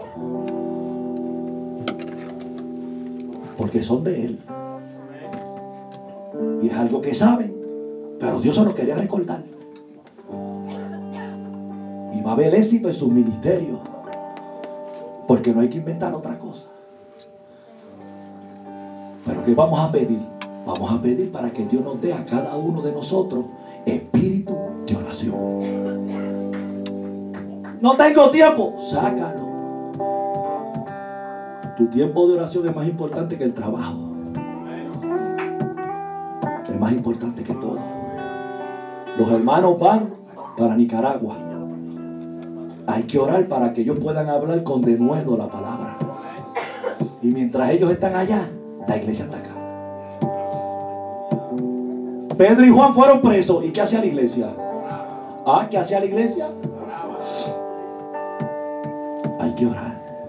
Porque 3.57 3.83
son 3.83 4.03
de 4.03 4.25
Él. 4.25 4.39
Y 6.61 6.67
es 6.67 6.73
algo 6.73 7.01
que 7.01 7.13
saben. 7.13 7.53
Pero 8.19 8.39
Dios 8.39 8.55
se 8.55 8.63
lo 8.63 8.73
quería 8.73 8.95
recordar. 8.95 9.43
Y 12.13 12.21
va 12.21 12.31
a 12.31 12.33
haber 12.33 12.55
éxito 12.55 12.87
en 12.87 12.95
sus 12.95 13.11
ministerios. 13.11 13.79
Porque 15.27 15.53
no 15.53 15.61
hay 15.61 15.69
que 15.69 15.77
inventar 15.77 16.13
otra 16.13 16.39
cosa. 16.39 16.67
Pero 19.25 19.43
¿qué 19.43 19.53
vamos 19.53 19.79
a 19.79 19.91
pedir? 19.91 20.21
Vamos 20.65 20.91
a 20.91 21.01
pedir 21.01 21.31
para 21.31 21.51
que 21.51 21.65
Dios 21.65 21.83
nos 21.83 22.01
dé 22.01 22.13
a 22.13 22.25
cada 22.25 22.55
uno 22.55 22.81
de 22.81 22.93
nosotros 22.93 23.45
espíritu 23.85 24.53
de 24.85 24.95
oración. 24.95 25.66
No 27.81 27.95
tengo 27.95 28.31
tiempo, 28.31 28.75
sácalo. 28.89 29.47
Tu 31.77 31.85
tiempo 31.87 32.27
de 32.27 32.33
oración 32.33 32.67
es 32.67 32.75
más 32.75 32.87
importante 32.87 33.37
que 33.37 33.43
el 33.43 33.53
trabajo. 33.53 33.97
Es 36.67 36.79
más 36.79 36.91
importante 36.91 37.43
que 37.43 37.53
todo. 37.53 37.77
Los 39.17 39.31
hermanos 39.31 39.79
van 39.79 40.09
para 40.57 40.75
Nicaragua. 40.75 41.35
Hay 42.87 43.03
que 43.03 43.19
orar 43.19 43.45
para 43.45 43.73
que 43.73 43.81
ellos 43.81 43.99
puedan 43.99 44.27
hablar 44.27 44.63
con 44.63 44.81
denuedo 44.81 45.37
la 45.37 45.47
palabra. 45.47 45.97
Y 47.21 47.27
mientras 47.27 47.69
ellos 47.69 47.91
están 47.91 48.15
allá, 48.15 48.49
la 48.87 48.97
iglesia 48.97 49.25
está 49.25 49.37
acá. 49.37 49.51
Pedro 52.37 52.65
y 52.65 52.69
Juan 52.69 52.95
fueron 52.95 53.21
presos. 53.21 53.63
¿Y 53.63 53.71
qué 53.71 53.81
hacía 53.81 53.99
la 53.99 54.05
iglesia? 54.05 54.51
Ah, 55.45 55.67
¿qué 55.69 55.77
hacía 55.77 55.99
la 55.99 56.05
iglesia? 56.05 56.49
Que 59.57 59.65
orar. 59.65 60.27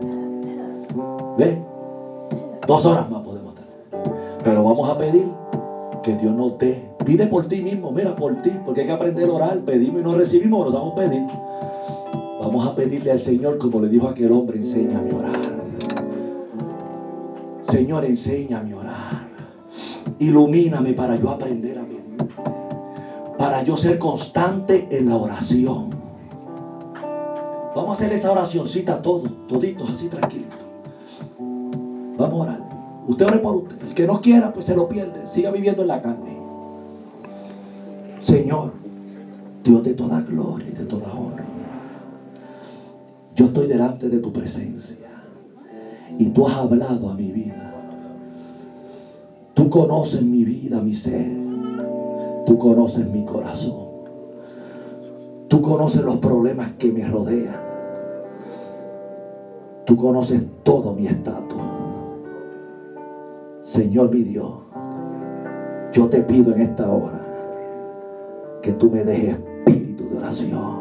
¿Ve? 1.37 1.63
Dos 2.67 2.87
horas 2.87 3.11
más 3.11 3.23
podemos 3.23 3.55
estar. 3.55 3.67
Pero 4.43 4.65
vamos 4.65 4.89
a 4.89 4.97
pedir 4.97 5.27
que 6.03 6.17
Dios 6.17 6.35
nos 6.35 6.59
dé. 6.59 6.83
Pide 7.05 7.27
por 7.27 7.47
ti 7.47 7.61
mismo, 7.61 7.93
mira 7.93 8.15
por 8.17 8.41
ti, 8.41 8.51
porque 8.65 8.81
hay 8.81 8.87
que 8.87 8.93
aprender 8.95 9.29
a 9.29 9.33
orar. 9.35 9.59
Pedimos 9.59 10.01
y 10.01 10.05
no 10.05 10.13
recibimos, 10.13 10.67
pero 10.67 10.79
vamos 10.79 10.93
a 10.95 10.97
pedir. 10.97 11.27
Vamos 12.41 12.67
a 12.67 12.75
pedirle 12.75 13.13
al 13.13 13.21
Señor, 13.21 13.59
como 13.59 13.81
le 13.81 13.89
dijo 13.89 14.09
aquel 14.09 14.33
hombre, 14.33 14.59
enséñame 14.59 15.11
a 15.11 15.17
orar. 15.17 15.41
Señor, 17.69 18.07
enséñame 18.07 18.73
a 18.73 18.77
orar. 18.77 19.29
Ilumíname 20.21 20.95
para 20.95 21.17
yo 21.17 21.29
aprender 21.29 21.79
a 21.79 21.83
vivir. 21.83 22.17
Para 23.37 23.63
yo 23.63 23.77
ser 23.77 23.99
constante 23.99 24.89
en 24.91 25.11
la 25.11 25.17
oración. 25.17 25.98
Vamos 27.75 27.91
a 27.91 27.93
hacer 27.93 28.13
esa 28.13 28.33
oracioncita 28.33 29.03
todos, 29.03 29.31
toditos 29.47 29.91
así 29.91 30.09
tranquilos. 30.09 30.49
Vamos 32.17 32.41
a 32.41 32.43
orar. 32.43 32.69
Usted 33.07 33.27
ore 33.27 33.39
por 33.39 33.57
usted. 33.57 33.77
El 33.83 33.95
que 33.95 34.07
no 34.07 34.21
quiera, 34.21 34.53
pues 34.53 34.67
se 34.67 34.75
lo 34.75 34.89
pierde. 34.89 35.27
Siga 35.29 35.51
viviendo 35.51 35.83
en 35.83 35.89
la 35.89 36.03
carne. 36.03 36.37
Señor, 38.21 38.73
Dios 39.65 39.83
de 39.85 39.95
toda 39.95 40.21
gloria 40.21 40.69
y 40.69 40.75
de 40.75 40.85
toda 40.85 41.13
honra. 41.13 41.45
Yo 43.37 43.47
estoy 43.47 43.67
delante 43.67 44.09
de 44.09 44.19
tu 44.19 44.33
presencia. 44.33 44.97
Y 46.19 46.31
tú 46.31 46.47
has 46.47 46.57
hablado 46.57 47.11
a 47.11 47.15
mi 47.15 47.31
vida. 47.31 47.73
Tú 49.55 49.71
conoces 49.71 50.23
mi 50.23 50.45
vida, 50.45 50.81
mi 50.81 50.93
ser. 50.93 51.31
Tú 52.47 52.59
conoces 52.59 53.07
mi 53.07 53.25
corazón. 53.25 53.88
Tú 55.59 55.63
conoces 55.63 56.05
los 56.05 56.19
problemas 56.19 56.71
que 56.79 56.93
me 56.93 57.05
rodean. 57.05 57.61
Tú 59.87 59.97
conoces 59.97 60.41
todo 60.63 60.93
mi 60.93 61.09
estatus. 61.09 61.61
Señor 63.63 64.11
mi 64.11 64.23
Dios, 64.23 64.53
yo 65.93 66.07
te 66.07 66.23
pido 66.23 66.53
en 66.53 66.63
esta 66.63 66.89
hora 66.89 67.21
que 68.63 68.71
tú 68.75 68.89
me 68.89 69.03
dejes 69.03 69.31
espíritu 69.31 70.09
de 70.09 70.19
oración. 70.19 70.77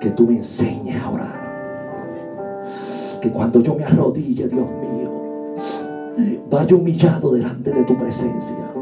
Que 0.00 0.10
tú 0.10 0.26
me 0.26 0.38
enseñes 0.38 1.00
a 1.00 1.10
orar. 1.10 2.00
Que 3.20 3.30
cuando 3.30 3.60
yo 3.60 3.76
me 3.76 3.84
arrodille, 3.84 4.48
Dios 4.48 4.66
mío, 4.72 6.42
vaya 6.50 6.74
humillado 6.74 7.30
delante 7.30 7.70
de 7.70 7.84
tu 7.84 7.96
presencia. 7.96 8.81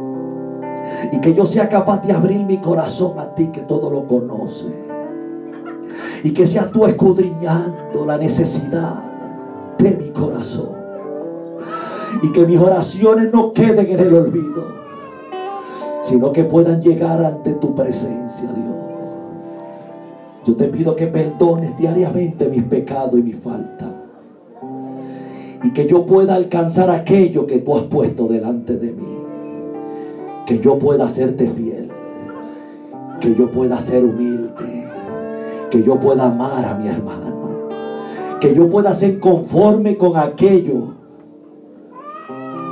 Y 1.12 1.20
que 1.20 1.34
yo 1.34 1.46
sea 1.46 1.68
capaz 1.68 2.02
de 2.06 2.12
abrir 2.12 2.44
mi 2.44 2.58
corazón 2.58 3.18
a 3.18 3.34
ti 3.34 3.46
que 3.48 3.60
todo 3.62 3.90
lo 3.90 4.04
conoce. 4.04 4.66
Y 6.22 6.32
que 6.32 6.46
seas 6.46 6.70
tú 6.70 6.86
escudriñando 6.86 8.04
la 8.06 8.18
necesidad 8.18 9.02
de 9.78 9.90
mi 9.90 10.10
corazón. 10.10 10.70
Y 12.22 12.32
que 12.32 12.44
mis 12.44 12.60
oraciones 12.60 13.32
no 13.32 13.52
queden 13.52 13.86
en 13.86 13.98
el 13.98 14.14
olvido, 14.14 14.64
sino 16.02 16.32
que 16.32 16.44
puedan 16.44 16.82
llegar 16.82 17.24
ante 17.24 17.52
tu 17.54 17.74
presencia, 17.74 18.52
Dios. 18.52 18.70
Yo 20.44 20.56
te 20.56 20.64
pido 20.68 20.96
que 20.96 21.06
perdones 21.06 21.76
diariamente 21.76 22.48
mis 22.48 22.64
pecados 22.64 23.18
y 23.18 23.22
mis 23.22 23.36
faltas. 23.36 23.88
Y 25.62 25.70
que 25.70 25.86
yo 25.86 26.06
pueda 26.06 26.34
alcanzar 26.34 26.90
aquello 26.90 27.46
que 27.46 27.58
tú 27.58 27.76
has 27.76 27.84
puesto 27.84 28.26
delante 28.26 28.76
de 28.76 28.92
mí. 28.92 29.19
Que 30.50 30.58
yo 30.58 30.80
pueda 30.80 31.04
hacerte 31.04 31.46
fiel. 31.46 31.88
Que 33.20 33.36
yo 33.36 33.48
pueda 33.52 33.78
ser 33.78 34.04
humilde. 34.04 34.50
Que 35.70 35.80
yo 35.84 36.00
pueda 36.00 36.26
amar 36.26 36.64
a 36.64 36.74
mi 36.74 36.88
hermano. 36.88 37.50
Que 38.40 38.52
yo 38.52 38.68
pueda 38.68 38.92
ser 38.92 39.20
conforme 39.20 39.96
con 39.96 40.16
aquello 40.16 40.94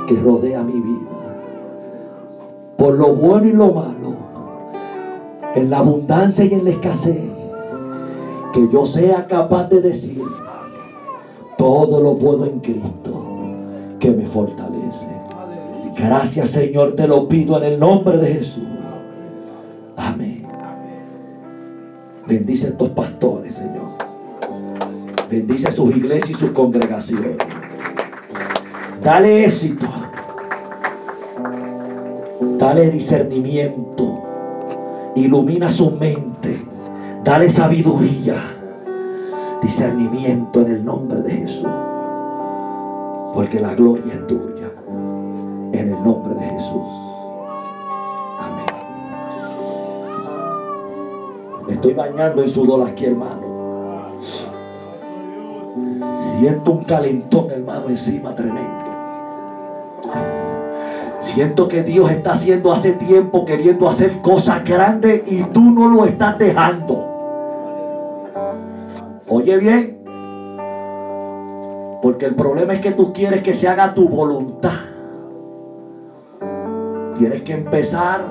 que 0.09 0.15
rodea 0.21 0.61
mi 0.61 0.81
vida. 0.81 1.07
Por 2.77 2.97
lo 2.97 3.13
bueno 3.13 3.47
y 3.47 3.53
lo 3.53 3.71
malo. 3.71 4.13
En 5.55 5.69
la 5.69 5.77
abundancia 5.77 6.43
y 6.43 6.55
en 6.55 6.65
la 6.65 6.71
escasez. 6.71 7.31
Que 8.51 8.67
yo 8.73 8.85
sea 8.85 9.25
capaz 9.25 9.69
de 9.69 9.79
decir, 9.79 10.21
todo 11.57 12.01
lo 12.01 12.17
puedo 12.17 12.43
en 12.43 12.59
Cristo 12.59 13.23
que 14.01 14.11
me 14.11 14.25
fortalece. 14.25 15.18
Gracias 16.01 16.51
Señor, 16.51 16.95
te 16.95 17.07
lo 17.07 17.27
pido 17.27 17.57
en 17.57 17.73
el 17.73 17.79
nombre 17.79 18.17
de 18.17 18.27
Jesús. 18.35 18.63
Amén. 19.97 20.45
Bendice 22.25 22.67
a 22.67 22.69
estos 22.69 22.89
pastores, 22.91 23.53
Señor. 23.53 23.89
Bendice 25.29 25.67
a 25.67 25.71
sus 25.73 25.95
iglesias 25.95 26.29
y 26.29 26.33
sus 26.35 26.51
congregaciones. 26.51 27.37
Dale 29.03 29.45
éxito. 29.45 29.87
Dale 32.57 32.91
discernimiento. 32.91 34.23
Ilumina 35.15 35.71
su 35.71 35.91
mente. 35.91 36.65
Dale 37.25 37.49
sabiduría. 37.49 38.55
Discernimiento 39.61 40.61
en 40.61 40.71
el 40.71 40.85
nombre 40.85 41.21
de 41.23 41.31
Jesús. 41.31 41.67
Porque 43.33 43.59
la 43.59 43.75
gloria 43.75 44.13
es 44.13 44.27
tuya. 44.27 44.78
En 45.79 45.93
el 45.93 46.03
nombre 46.03 46.35
de 46.35 46.41
Jesús. 46.41 46.87
Amén. 48.37 48.65
Me 51.67 51.73
estoy 51.73 51.93
bañando 51.93 52.43
en 52.43 52.49
sudor 52.49 52.85
aquí, 52.85 53.05
hermano. 53.05 53.39
Siento 56.37 56.71
un 56.71 56.83
calentón, 56.83 57.49
hermano, 57.51 57.87
encima 57.87 58.35
tremendo. 58.35 58.89
Siento 61.21 61.69
que 61.69 61.83
Dios 61.83 62.11
está 62.11 62.33
haciendo 62.33 62.73
hace 62.73 62.91
tiempo 62.91 63.45
queriendo 63.45 63.87
hacer 63.87 64.21
cosas 64.21 64.65
grandes 64.65 65.21
y 65.27 65.43
tú 65.43 65.61
no 65.61 65.87
lo 65.87 66.03
estás 66.03 66.37
dejando. 66.37 67.05
Oye 69.29 69.57
bien, 69.57 69.97
porque 72.01 72.25
el 72.25 72.35
problema 72.35 72.73
es 72.73 72.81
que 72.81 72.91
tú 72.91 73.13
quieres 73.13 73.43
que 73.43 73.53
se 73.53 73.69
haga 73.69 73.93
tu 73.93 74.09
voluntad. 74.09 74.88
Tienes 77.19 77.41
que 77.41 77.51
empezar 77.51 78.21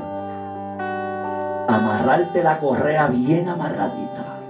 a 0.80 1.76
amarrarte 1.76 2.42
la 2.42 2.58
correa 2.58 3.08
bien 3.08 3.46
amarradita. 3.46 4.40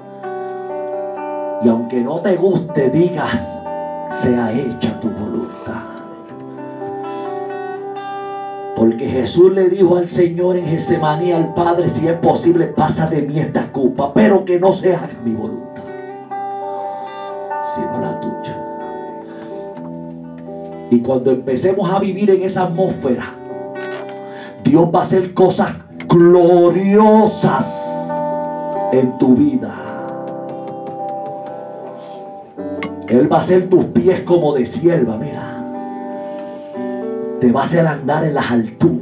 Y 1.64 1.68
aunque 1.68 2.00
no 2.02 2.20
te 2.20 2.36
guste, 2.36 2.88
digas, 2.88 3.36
sea 4.10 4.52
hecha 4.52 5.00
tu 5.00 5.10
voluntad. 5.10 5.82
Porque 8.76 9.08
Jesús 9.08 9.52
le 9.52 9.70
dijo 9.70 9.96
al 9.96 10.06
Señor 10.06 10.56
en 10.56 10.66
Getsemaní 10.66 11.32
al 11.32 11.52
Padre, 11.54 11.88
si 11.88 12.06
es 12.06 12.16
posible, 12.18 12.66
pasa 12.66 13.08
de 13.08 13.22
mí 13.22 13.40
esta 13.40 13.72
culpa, 13.72 14.12
pero 14.14 14.44
que 14.44 14.60
no 14.60 14.72
se 14.72 14.94
haga 14.94 15.10
mi 15.24 15.34
voluntad, 15.34 15.82
sino 17.74 18.00
la 18.00 18.20
tuya. 18.20 18.56
Y 20.90 21.00
cuando 21.00 21.32
empecemos 21.32 21.92
a 21.92 21.98
vivir 21.98 22.30
en 22.30 22.44
esa 22.44 22.66
atmósfera, 22.66 23.34
Dios 24.64 24.88
va 24.94 25.00
a 25.00 25.02
hacer 25.02 25.34
cosas 25.34 25.72
gloriosas 26.08 27.66
en 28.92 29.18
tu 29.18 29.34
vida. 29.34 29.74
Él 33.08 33.32
va 33.32 33.38
a 33.38 33.40
hacer 33.40 33.68
tus 33.68 33.84
pies 33.86 34.20
como 34.20 34.52
de 34.52 34.66
sierva, 34.66 35.16
mira. 35.16 35.64
Te 37.40 37.52
va 37.52 37.62
a 37.62 37.64
hacer 37.64 37.86
andar 37.86 38.24
en 38.24 38.34
las 38.34 38.50
alturas. 38.50 38.98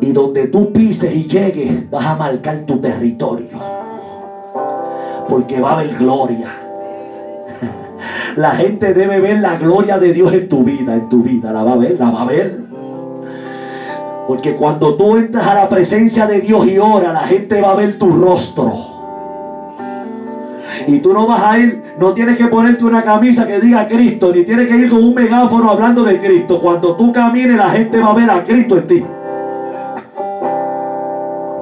Y 0.00 0.12
donde 0.12 0.48
tú 0.48 0.72
pises 0.72 1.14
y 1.14 1.24
llegues, 1.24 1.90
vas 1.90 2.06
a 2.06 2.16
marcar 2.16 2.60
tu 2.66 2.78
territorio. 2.78 3.58
Porque 5.28 5.60
va 5.60 5.70
a 5.70 5.72
haber 5.80 5.96
gloria. 5.96 6.54
La 8.36 8.52
gente 8.52 8.94
debe 8.94 9.20
ver 9.20 9.40
la 9.40 9.56
gloria 9.56 9.98
de 9.98 10.12
Dios 10.12 10.32
en 10.32 10.48
tu 10.48 10.64
vida, 10.64 10.94
en 10.94 11.08
tu 11.08 11.22
vida. 11.22 11.52
La 11.52 11.64
va 11.64 11.74
a 11.74 11.76
ver, 11.76 11.98
la 11.98 12.10
va 12.10 12.22
a 12.22 12.26
ver. 12.26 12.63
Porque 14.26 14.56
cuando 14.56 14.94
tú 14.94 15.16
entras 15.16 15.46
a 15.46 15.54
la 15.54 15.68
presencia 15.68 16.26
de 16.26 16.40
Dios 16.40 16.66
y 16.66 16.78
ora, 16.78 17.12
la 17.12 17.26
gente 17.26 17.60
va 17.60 17.72
a 17.72 17.76
ver 17.76 17.98
tu 17.98 18.10
rostro. 18.10 18.72
Y 20.86 20.98
tú 20.98 21.12
no 21.12 21.26
vas 21.26 21.42
a 21.42 21.58
ir, 21.58 21.82
no 21.98 22.14
tienes 22.14 22.38
que 22.38 22.46
ponerte 22.46 22.84
una 22.84 23.04
camisa 23.04 23.46
que 23.46 23.60
diga 23.60 23.86
Cristo, 23.86 24.32
ni 24.34 24.44
tienes 24.44 24.68
que 24.68 24.76
ir 24.76 24.90
con 24.90 25.04
un 25.04 25.14
megáfono 25.14 25.70
hablando 25.70 26.04
de 26.04 26.18
Cristo. 26.20 26.60
Cuando 26.60 26.96
tú 26.96 27.12
camines, 27.12 27.56
la 27.56 27.70
gente 27.70 28.00
va 28.00 28.10
a 28.10 28.14
ver 28.14 28.30
a 28.30 28.44
Cristo 28.44 28.78
en 28.78 28.86
ti. 28.86 29.04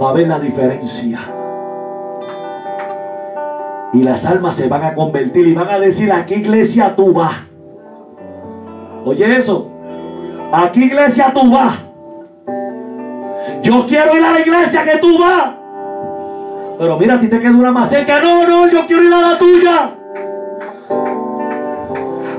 Va 0.01 0.11
a 0.11 0.13
ver 0.13 0.29
la 0.29 0.39
diferencia. 0.39 1.21
Y 3.93 4.03
las 4.03 4.25
almas 4.25 4.57
se 4.57 4.69
van 4.69 4.85
a 4.85 4.95
convertir 4.95 5.47
y 5.47 5.55
van 5.55 5.69
a 5.69 5.79
decir, 5.79 6.11
¿a 6.13 6.25
qué 6.25 6.37
iglesia 6.37 6.95
tú 6.97 7.13
vas? 7.13 7.35
Oye 9.05 9.37
eso. 9.37 9.69
¿A 10.53 10.71
qué 10.73 10.81
iglesia 10.87 11.33
tú 11.35 11.51
vas? 11.51 11.92
Yo 13.63 13.87
quiero 13.87 14.17
ir 14.17 14.25
a 14.25 14.33
la 14.33 14.41
iglesia 14.41 14.85
que 14.85 14.99
tú 14.99 15.19
vas. 15.19 15.55
Pero 16.79 16.99
mira, 16.99 17.15
a 17.15 17.21
ti 17.21 17.29
te 17.29 17.41
queda 17.41 17.53
una 17.53 17.71
más 17.71 17.91
cerca. 17.91 18.21
No, 18.21 18.47
no, 18.47 18.69
yo 18.69 18.87
quiero 18.87 19.05
ir 19.05 19.13
a 19.13 19.21
la 19.21 19.39
tuya. 19.39 19.91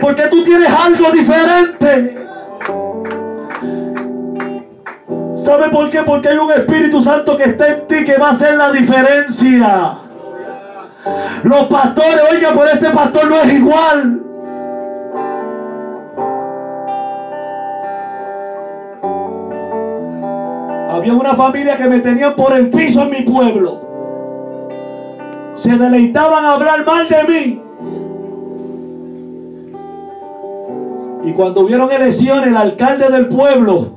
Porque 0.01 0.23
tú 0.23 0.43
tienes 0.43 0.69
algo 0.69 1.11
diferente. 1.11 2.17
¿Sabe 5.45 5.69
por 5.69 5.89
qué? 5.89 6.03
Porque 6.03 6.29
hay 6.29 6.37
un 6.37 6.51
Espíritu 6.51 7.01
Santo 7.01 7.37
que 7.37 7.43
está 7.43 7.67
en 7.67 7.87
ti 7.87 8.05
que 8.05 8.17
va 8.17 8.29
a 8.29 8.31
hacer 8.31 8.55
la 8.55 8.71
diferencia. 8.71 9.97
Los 11.43 11.67
pastores, 11.67 12.21
oiga, 12.31 12.51
por 12.51 12.67
este 12.67 12.89
pastor 12.89 13.29
no 13.29 13.35
es 13.41 13.53
igual. 13.53 14.22
Había 21.03 21.15
una 21.15 21.33
familia 21.33 21.75
que 21.75 21.89
me 21.89 21.99
tenían 21.99 22.33
por 22.33 22.53
el 22.53 22.69
piso 22.69 23.01
en 23.01 23.09
mi 23.09 23.23
pueblo. 23.23 23.81
Se 25.55 25.75
deleitaban 25.75 26.45
a 26.45 26.53
hablar 26.53 26.85
mal 26.85 27.09
de 27.09 27.23
mí. 27.25 27.61
Y 31.25 31.33
cuando 31.33 31.59
hubieron 31.59 31.91
elecciones, 31.91 32.47
el 32.47 32.55
alcalde 32.55 33.09
del 33.09 33.27
pueblo 33.27 33.89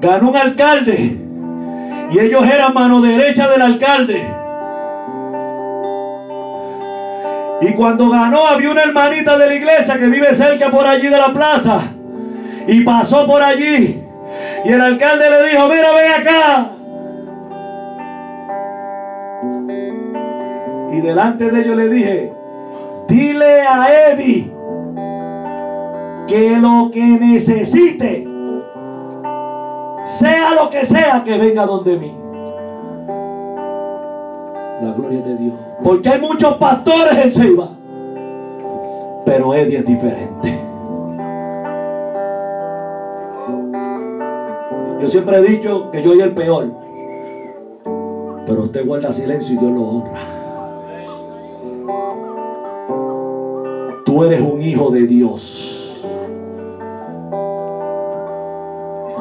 ganó 0.00 0.30
un 0.30 0.36
alcalde. 0.36 1.18
Y 2.12 2.18
ellos 2.20 2.46
eran 2.46 2.74
mano 2.74 3.00
derecha 3.00 3.48
del 3.48 3.62
alcalde. 3.62 4.32
Y 7.60 7.72
cuando 7.72 8.08
ganó, 8.08 8.46
había 8.46 8.70
una 8.70 8.84
hermanita 8.84 9.36
de 9.36 9.46
la 9.48 9.54
iglesia 9.56 9.98
que 9.98 10.06
vive 10.06 10.32
cerca 10.36 10.70
por 10.70 10.86
allí 10.86 11.08
de 11.08 11.18
la 11.18 11.32
plaza. 11.32 11.80
Y 12.68 12.84
pasó 12.84 13.26
por 13.26 13.42
allí. 13.42 14.06
Y 14.64 14.72
el 14.72 14.80
alcalde 14.80 15.30
le 15.30 15.50
dijo, 15.50 15.68
mira, 15.68 15.88
ven 15.94 16.12
acá. 16.20 16.72
Y 20.92 21.00
delante 21.00 21.50
de 21.50 21.60
ellos 21.60 21.76
le 21.76 21.88
dije, 21.88 22.32
dile 23.08 23.62
a 23.62 24.10
Eddie 24.10 24.52
que 26.26 26.58
lo 26.60 26.90
que 26.92 27.02
necesite, 27.02 28.28
sea 30.04 30.54
lo 30.54 30.68
que 30.70 30.84
sea, 30.84 31.22
que 31.24 31.38
venga 31.38 31.64
donde 31.66 31.96
mí. 31.96 32.16
La 34.82 34.92
gloria 34.92 35.20
de 35.20 35.36
Dios. 35.36 35.54
Porque 35.82 36.08
hay 36.08 36.20
muchos 36.20 36.56
pastores 36.56 37.16
en 37.16 37.30
Ceiba. 37.30 37.70
Pero 39.24 39.54
Eddie 39.54 39.78
es 39.78 39.86
diferente. 39.86 40.69
Yo 45.00 45.08
siempre 45.08 45.38
he 45.38 45.42
dicho 45.42 45.90
que 45.90 46.02
yo 46.02 46.10
soy 46.10 46.20
el 46.20 46.34
peor. 46.34 46.66
Pero 48.46 48.62
usted 48.64 48.86
guarda 48.86 49.12
silencio 49.12 49.54
y 49.54 49.58
Dios 49.58 49.72
lo 49.72 49.82
honra. 49.82 50.40
Tú 54.04 54.24
eres 54.24 54.40
un 54.40 54.60
hijo 54.60 54.90
de 54.90 55.06
Dios. 55.06 55.66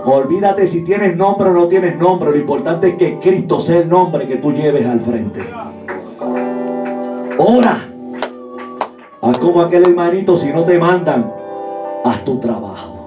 Olvídate 0.06 0.68
si 0.68 0.84
tienes 0.84 1.16
nombre 1.16 1.50
o 1.50 1.54
no 1.54 1.68
tienes 1.68 1.98
nombre. 1.98 2.32
Lo 2.32 2.38
importante 2.38 2.90
es 2.90 2.96
que 2.96 3.20
Cristo 3.20 3.60
sea 3.60 3.80
el 3.80 3.90
nombre 3.90 4.28
que 4.28 4.38
tú 4.38 4.52
lleves 4.52 4.86
al 4.86 5.00
frente. 5.02 5.40
Ora. 7.38 7.86
Haz 9.22 9.38
como 9.38 9.62
aquel 9.62 9.84
hermanito, 9.84 10.36
si 10.36 10.52
no 10.52 10.64
te 10.64 10.80
mandan, 10.80 11.32
haz 12.06 12.24
tu 12.24 12.40
trabajo. 12.40 12.99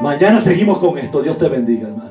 Mañana 0.00 0.40
seguimos 0.40 0.78
con 0.78 0.96
esto. 0.96 1.20
Dios 1.20 1.36
te 1.36 1.48
bendiga, 1.48 1.88
hermano. 1.88 2.10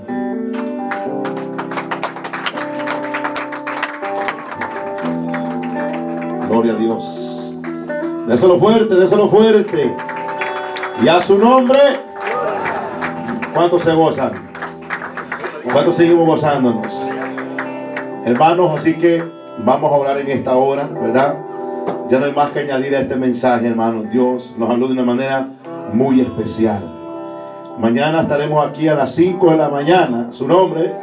Gloria 6.48 6.74
a 6.74 6.76
Dios. 6.76 7.58
Déselo 8.28 8.60
fuerte, 8.60 8.94
déselo 8.94 9.28
fuerte. 9.28 9.92
Y 11.02 11.08
a 11.08 11.20
su 11.20 11.40
nombre, 11.40 11.80
¿cuántos 13.56 13.82
se 13.82 13.94
gozan? 13.94 14.34
¿Cuántos 15.72 15.96
seguimos 15.96 16.28
gozándonos? 16.28 16.94
Hermanos, 18.26 18.78
así 18.78 18.94
que 18.94 19.24
vamos 19.66 19.92
a 19.92 19.96
orar 19.96 20.20
en 20.20 20.30
esta 20.30 20.56
hora, 20.56 20.88
¿verdad? 20.88 21.40
Ya 22.10 22.20
no 22.20 22.26
hay 22.26 22.34
más 22.34 22.52
que 22.52 22.60
añadir 22.60 22.96
a 22.96 23.00
este 23.00 23.16
mensaje, 23.16 23.68
hermanos. 23.68 24.12
Dios 24.12 24.54
nos 24.60 24.70
habló 24.70 24.88
de 24.88 24.94
una 24.94 25.06
manera 25.06 25.48
muy 25.94 26.22
especial. 26.22 26.99
Mañana 27.80 28.24
estaremos 28.24 28.68
aquí 28.68 28.90
a 28.90 28.96
las 28.96 29.16
5 29.16 29.52
de 29.52 29.58
la 29.58 29.70
mañana. 29.70 30.28
Su 30.32 30.46
nombre. 30.46 30.94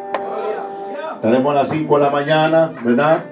Estaremos 1.15 1.51
a 1.53 1.55
las 1.55 1.71
5 1.71 1.99
de 1.99 2.05
la 2.05 2.11
mañana, 2.11 2.71
¿verdad? 2.85 3.25